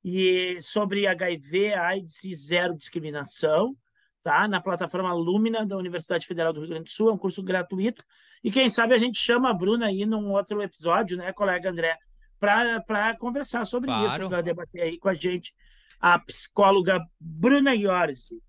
e 0.02 0.62
sobre 0.62 1.06
HIV, 1.06 1.74
AIDS 1.74 2.24
e 2.24 2.34
zero 2.34 2.74
discriminação, 2.74 3.76
tá? 4.24 4.48
Na 4.48 4.58
plataforma 4.60 5.12
Lumina 5.12 5.66
da 5.66 5.76
Universidade 5.76 6.26
Federal 6.26 6.50
do 6.52 6.60
Rio 6.60 6.70
Grande 6.70 6.84
do 6.84 6.90
Sul, 6.90 7.10
é 7.10 7.12
um 7.12 7.18
curso 7.18 7.42
gratuito. 7.42 8.02
E 8.42 8.50
quem 8.50 8.70
sabe 8.70 8.94
a 8.94 8.98
gente 8.98 9.18
chama 9.18 9.50
a 9.50 9.54
Bruna 9.54 9.86
aí 9.86 10.06
num 10.06 10.32
outro 10.32 10.60
episódio, 10.62 11.16
né, 11.18 11.30
colega 11.32 11.70
André, 11.70 11.96
para 12.40 13.16
conversar 13.18 13.64
sobre 13.66 13.88
Claro. 13.88 14.06
isso, 14.06 14.28
para 14.28 14.40
debater 14.40 14.82
aí 14.82 14.98
com 14.98 15.08
a 15.10 15.14
gente 15.14 15.54
a 16.00 16.18
psicóloga 16.18 17.00
Bruna 17.20 17.74
Iorsi. 17.74 18.42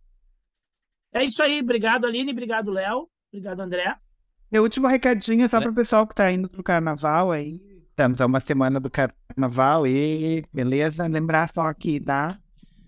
É 1.13 1.23
isso 1.23 1.43
aí, 1.43 1.59
obrigado 1.61 2.05
Aline, 2.05 2.31
obrigado 2.31 2.71
Léo, 2.71 3.09
obrigado 3.31 3.59
André. 3.59 3.95
Meu 4.51 4.63
último 4.63 4.87
recadinho 4.87 5.43
é 5.45 5.47
só 5.47 5.59
para 5.59 5.71
o 5.71 5.75
pessoal 5.75 6.07
que 6.07 6.13
está 6.13 6.31
indo 6.31 6.49
pro 6.49 6.63
carnaval 6.63 7.31
aí. 7.31 7.59
Estamos 7.89 8.19
a 8.19 8.25
uma 8.25 8.39
semana 8.39 8.79
do 8.79 8.89
carnaval 8.89 9.87
e 9.87 10.45
beleza? 10.53 11.07
Lembrar 11.07 11.49
só 11.53 11.61
aqui, 11.61 11.99
tá? 11.99 12.37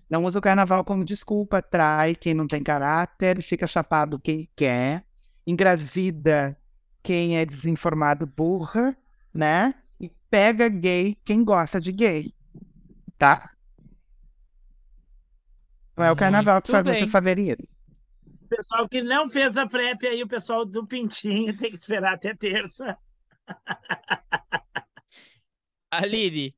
Não 0.08 0.24
usa 0.24 0.38
o 0.38 0.42
carnaval 0.42 0.84
como 0.84 1.04
desculpa, 1.04 1.60
trai 1.60 2.14
quem 2.14 2.32
não 2.32 2.46
tem 2.46 2.62
caráter, 2.62 3.42
fica 3.42 3.66
chapado 3.66 4.18
quem 4.18 4.48
quer, 4.56 5.04
engravida 5.46 6.58
quem 7.02 7.36
é 7.36 7.44
desinformado 7.44 8.26
burra, 8.26 8.96
né? 9.32 9.74
E 10.00 10.10
pega 10.30 10.68
gay 10.68 11.16
quem 11.24 11.44
gosta 11.44 11.80
de 11.80 11.92
gay, 11.92 12.32
tá? 13.18 13.50
Não 15.96 16.04
é 16.04 16.12
o 16.12 16.16
carnaval 16.16 16.62
que 16.62 16.70
faz 16.70 16.84
você 16.84 17.06
fazer 17.06 17.38
isso. 17.38 17.78
Pessoal 18.48 18.88
que 18.88 19.02
não 19.02 19.28
fez 19.28 19.58
a 19.58 19.66
PrEP 19.66 20.06
aí, 20.06 20.22
o 20.22 20.28
pessoal 20.28 20.64
do 20.64 20.86
Pintinho 20.86 21.54
tem 21.58 21.70
que 21.70 21.76
esperar 21.76 22.14
até 22.14 22.34
terça. 22.34 22.96
Aline, 25.90 26.54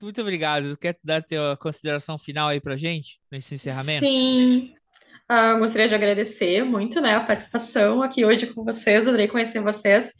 muito 0.00 0.20
obrigado. 0.20 0.76
Quer 0.76 0.96
dar 1.02 1.22
tua 1.22 1.56
consideração 1.56 2.16
final 2.16 2.48
aí 2.48 2.60
pra 2.60 2.76
gente, 2.76 3.18
nesse 3.30 3.54
encerramento? 3.54 4.04
Sim. 4.04 4.72
Ah, 5.28 5.54
gostaria 5.54 5.88
de 5.88 5.94
agradecer 5.94 6.64
muito, 6.64 7.00
né, 7.00 7.16
a 7.16 7.24
participação 7.24 8.00
aqui 8.00 8.24
hoje 8.24 8.46
com 8.46 8.64
vocês, 8.64 9.08
adorei 9.08 9.26
conhecer 9.26 9.60
vocês. 9.60 10.12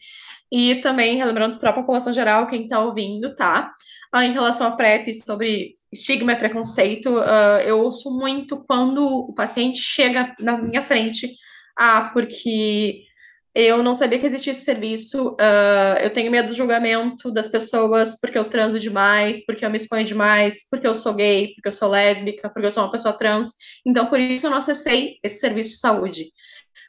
E 0.51 0.77
também, 0.77 1.17
relembrando 1.17 1.59
para 1.59 1.71
a 1.71 1.73
população 1.73 2.13
geral, 2.13 2.47
quem 2.47 2.65
está 2.65 2.81
ouvindo, 2.81 3.35
tá? 3.35 3.73
Ah, 4.13 4.25
em 4.25 4.33
relação 4.33 4.69
à 4.69 4.77
PrEP, 4.77 5.13
sobre 5.15 5.75
estigma 5.93 6.33
e 6.33 6.37
preconceito, 6.37 7.19
ah, 7.19 7.61
eu 7.65 7.81
ouço 7.81 8.17
muito 8.17 8.65
quando 8.65 9.05
o 9.07 9.33
paciente 9.33 9.79
chega 9.79 10.35
na 10.41 10.59
minha 10.59 10.83
frente, 10.83 11.33
ah, 11.79 12.11
porque 12.13 13.03
eu 13.59 13.83
não 13.83 13.95
sabia 13.95 14.19
que 14.19 14.27
existia 14.27 14.53
esse 14.53 14.65
serviço, 14.65 15.35
ah, 15.41 15.99
eu 16.03 16.11
tenho 16.11 16.31
medo 16.31 16.49
do 16.49 16.55
julgamento 16.55 17.33
das 17.33 17.49
pessoas 17.49 18.21
porque 18.21 18.37
eu 18.37 18.51
transo 18.51 18.79
demais, 18.79 19.47
porque 19.47 19.65
eu 19.65 19.71
me 19.71 19.79
exponho 19.79 20.05
demais, 20.05 20.69
porque 20.71 20.87
eu 20.87 20.95
sou 20.95 21.15
gay, 21.15 21.55
porque 21.55 21.69
eu 21.69 21.73
sou 21.73 21.89
lésbica, 21.89 22.51
porque 22.51 22.67
eu 22.67 22.71
sou 22.71 22.83
uma 22.83 22.91
pessoa 22.91 23.17
trans. 23.17 23.49
Então, 23.87 24.07
por 24.07 24.21
isso 24.21 24.47
eu 24.47 24.51
não 24.51 24.59
acessei 24.59 25.17
esse 25.23 25.41
serviço 25.41 25.71
de 25.71 25.79
saúde. 25.79 26.33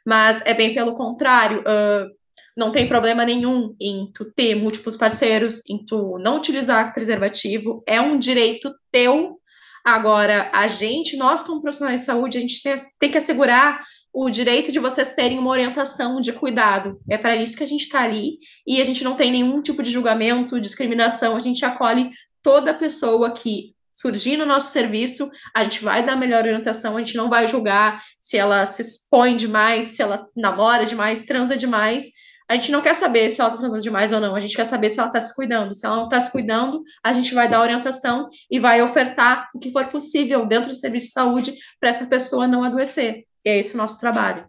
Mas 0.06 0.44
é 0.44 0.52
bem 0.52 0.74
pelo 0.74 0.94
contrário, 0.94 1.64
ah, 1.66 2.06
não 2.54 2.70
tem 2.70 2.86
problema 2.86 3.24
nenhum 3.24 3.74
em 3.80 4.12
tu 4.12 4.30
ter 4.30 4.54
múltiplos 4.54 4.96
parceiros, 4.96 5.62
em 5.70 5.86
tu 5.86 6.18
não 6.18 6.36
utilizar 6.36 6.92
preservativo, 6.92 7.82
é 7.86 7.98
um 7.98 8.18
direito 8.18 8.74
teu. 8.92 9.38
Agora, 9.82 10.50
a 10.52 10.68
gente, 10.68 11.16
nós 11.16 11.42
como 11.42 11.62
profissionais 11.62 12.00
de 12.00 12.06
saúde, 12.06 12.36
a 12.36 12.40
gente 12.42 12.62
tem, 12.62 12.74
tem 13.00 13.10
que 13.10 13.16
assegurar 13.16 13.80
o 14.20 14.28
direito 14.28 14.72
de 14.72 14.80
vocês 14.80 15.12
terem 15.12 15.38
uma 15.38 15.50
orientação 15.50 16.20
de 16.20 16.32
cuidado. 16.32 17.00
É 17.08 17.16
para 17.16 17.36
isso 17.36 17.56
que 17.56 17.62
a 17.62 17.66
gente 17.66 17.82
está 17.82 18.02
ali 18.02 18.38
e 18.66 18.80
a 18.80 18.84
gente 18.84 19.04
não 19.04 19.14
tem 19.14 19.30
nenhum 19.30 19.62
tipo 19.62 19.80
de 19.80 19.92
julgamento, 19.92 20.60
discriminação, 20.60 21.36
a 21.36 21.40
gente 21.40 21.64
acolhe 21.64 22.10
toda 22.42 22.74
pessoa 22.74 23.30
que 23.30 23.76
surgir 23.92 24.36
no 24.36 24.44
nosso 24.44 24.72
serviço, 24.72 25.30
a 25.54 25.62
gente 25.62 25.84
vai 25.84 26.04
dar 26.04 26.14
a 26.14 26.16
melhor 26.16 26.42
orientação, 26.42 26.96
a 26.96 26.98
gente 26.98 27.16
não 27.16 27.30
vai 27.30 27.46
julgar 27.46 28.02
se 28.20 28.36
ela 28.36 28.66
se 28.66 28.82
expõe 28.82 29.36
demais, 29.36 29.86
se 29.86 30.02
ela 30.02 30.26
namora 30.36 30.84
demais, 30.84 31.24
transa 31.24 31.56
demais. 31.56 32.06
A 32.48 32.54
gente 32.54 32.72
não 32.72 32.82
quer 32.82 32.94
saber 32.94 33.30
se 33.30 33.40
ela 33.40 33.50
está 33.50 33.60
transando 33.60 33.82
demais 33.82 34.12
ou 34.12 34.18
não, 34.18 34.34
a 34.34 34.40
gente 34.40 34.56
quer 34.56 34.64
saber 34.64 34.90
se 34.90 34.98
ela 34.98 35.10
está 35.10 35.20
se 35.20 35.32
cuidando. 35.32 35.72
Se 35.74 35.86
ela 35.86 35.94
não 35.94 36.04
está 36.04 36.20
se 36.20 36.32
cuidando, 36.32 36.82
a 37.04 37.12
gente 37.12 37.32
vai 37.34 37.48
dar 37.48 37.60
orientação 37.60 38.26
e 38.50 38.58
vai 38.58 38.82
ofertar 38.82 39.48
o 39.54 39.60
que 39.60 39.70
for 39.70 39.86
possível 39.86 40.44
dentro 40.44 40.70
do 40.70 40.74
serviço 40.74 41.06
de 41.06 41.12
saúde 41.12 41.54
para 41.78 41.90
essa 41.90 42.06
pessoa 42.06 42.48
não 42.48 42.64
adoecer. 42.64 43.27
É 43.48 43.58
esse 43.58 43.74
o 43.74 43.78
nosso 43.78 43.98
trabalho. 43.98 44.46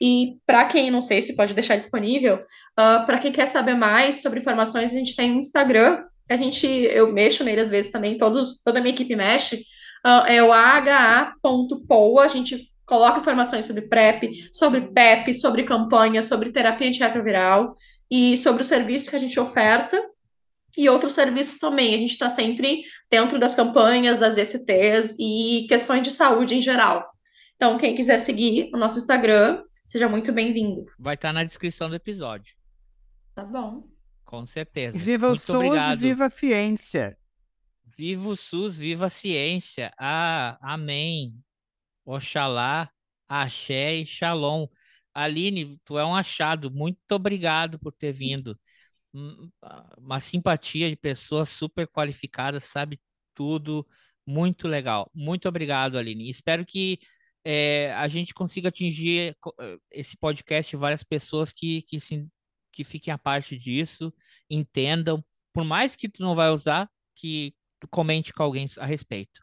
E 0.00 0.36
para 0.46 0.64
quem 0.66 0.90
não 0.90 1.02
sei 1.02 1.20
se 1.22 1.34
pode 1.34 1.54
deixar 1.54 1.76
disponível, 1.76 2.38
para 2.74 3.18
quem 3.18 3.32
quer 3.32 3.46
saber 3.46 3.74
mais 3.74 4.22
sobre 4.22 4.40
informações, 4.40 4.92
a 4.92 4.96
gente 4.96 5.16
tem 5.16 5.32
um 5.32 5.38
Instagram. 5.38 6.04
A 6.28 6.36
gente, 6.36 6.66
eu 6.66 7.12
mexo 7.12 7.42
nele 7.42 7.60
às 7.60 7.70
vezes 7.70 7.90
também, 7.90 8.18
todos, 8.18 8.62
toda 8.62 8.78
a 8.78 8.82
minha 8.82 8.94
equipe 8.94 9.16
mexe. 9.16 9.64
ah, 10.04 10.24
é 10.28 10.42
o 10.42 10.52
aha.poa. 10.52 12.24
A 12.24 12.28
gente 12.28 12.70
coloca 12.84 13.18
informações 13.18 13.66
sobre 13.66 13.82
PrEP, 13.82 14.30
sobre 14.52 14.82
PEP, 14.82 15.34
sobre 15.34 15.64
campanha, 15.64 16.22
sobre 16.22 16.52
terapia 16.52 16.88
antirretroviral 16.88 17.74
e 18.10 18.36
sobre 18.38 18.62
o 18.62 18.64
serviço 18.64 19.10
que 19.10 19.16
a 19.16 19.18
gente 19.18 19.40
oferta 19.40 20.00
e 20.76 20.88
outros 20.88 21.14
serviços 21.14 21.58
também. 21.58 21.94
A 21.94 21.98
gente 21.98 22.12
está 22.12 22.28
sempre 22.28 22.82
dentro 23.10 23.38
das 23.38 23.54
campanhas, 23.54 24.18
das 24.18 24.36
ECTs 24.36 25.16
e 25.18 25.66
questões 25.68 26.02
de 26.02 26.10
saúde 26.10 26.54
em 26.54 26.60
geral. 26.60 27.15
Então, 27.56 27.78
quem 27.78 27.94
quiser 27.94 28.18
seguir 28.18 28.70
o 28.74 28.76
nosso 28.76 28.98
Instagram, 28.98 29.64
seja 29.86 30.08
muito 30.08 30.32
bem-vindo. 30.32 30.84
Vai 30.98 31.14
estar 31.14 31.32
na 31.32 31.42
descrição 31.44 31.88
do 31.88 31.94
episódio, 31.96 32.54
Tá 33.34 33.44
bom. 33.44 33.88
com 34.24 34.46
certeza. 34.46 34.98
Viva 34.98 35.26
o 35.26 35.30
Muito 35.30 35.42
SUS, 35.42 35.54
obrigado. 35.54 35.98
viva 35.98 36.26
a 36.26 36.30
ciência. 36.30 37.18
Viva 37.96 38.28
o 38.28 38.36
SUS, 38.36 38.76
viva 38.78 39.06
a 39.06 39.10
ciência. 39.10 39.92
Ah, 39.98 40.58
amém. 40.60 41.34
Oxalá, 42.04 42.90
axé 43.28 43.96
e 43.96 44.06
shalom. 44.06 44.66
Aline, 45.14 45.78
tu 45.84 45.98
é 45.98 46.04
um 46.04 46.14
achado. 46.14 46.70
Muito 46.70 47.00
obrigado 47.12 47.78
por 47.78 47.92
ter 47.92 48.12
vindo. 48.12 48.58
Hum, 49.14 49.50
Uma 49.98 50.20
simpatia 50.20 50.90
de 50.90 50.96
pessoa 50.96 51.46
super 51.46 51.86
qualificada, 51.88 52.60
sabe 52.60 53.00
tudo. 53.34 53.86
Muito 54.26 54.68
legal. 54.68 55.10
Muito 55.14 55.48
obrigado, 55.48 55.96
Aline. 55.96 56.28
Espero 56.28 56.66
que 56.66 56.98
eh, 57.48 57.92
a 57.94 58.08
gente 58.08 58.34
consiga 58.34 58.70
atingir 58.70 59.36
eh, 59.60 59.78
esse 59.92 60.16
podcast 60.16 60.74
várias 60.74 61.04
pessoas 61.04 61.52
que, 61.52 61.82
que, 61.82 62.00
se, 62.00 62.26
que 62.72 62.82
fiquem 62.82 63.14
a 63.14 63.18
parte 63.18 63.56
disso, 63.56 64.12
entendam. 64.50 65.24
Por 65.52 65.64
mais 65.64 65.94
que 65.94 66.08
tu 66.08 66.24
não 66.24 66.34
vai 66.34 66.50
usar, 66.50 66.90
que 67.14 67.54
tu 67.78 67.86
comente 67.86 68.32
com 68.32 68.42
alguém 68.42 68.66
a 68.80 68.84
respeito. 68.84 69.40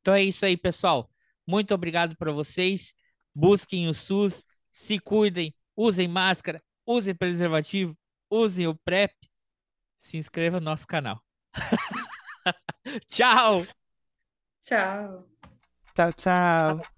Então 0.00 0.14
é 0.14 0.24
isso 0.24 0.44
aí, 0.44 0.56
pessoal. 0.56 1.08
Muito 1.46 1.72
obrigado 1.72 2.16
para 2.16 2.32
vocês. 2.32 2.92
Busquem 3.32 3.88
o 3.88 3.94
SUS, 3.94 4.44
se 4.72 4.98
cuidem, 4.98 5.54
usem 5.76 6.08
máscara, 6.08 6.60
usem 6.84 7.14
preservativo, 7.14 7.96
usem 8.28 8.66
o 8.66 8.74
PrEP. 8.74 9.14
Se 9.96 10.16
inscreva 10.16 10.58
no 10.58 10.64
nosso 10.64 10.88
canal. 10.88 11.22
Tchau! 13.06 13.64
Tchau. 14.60 15.24
Tchau, 15.94 16.12
tchau. 16.14 16.97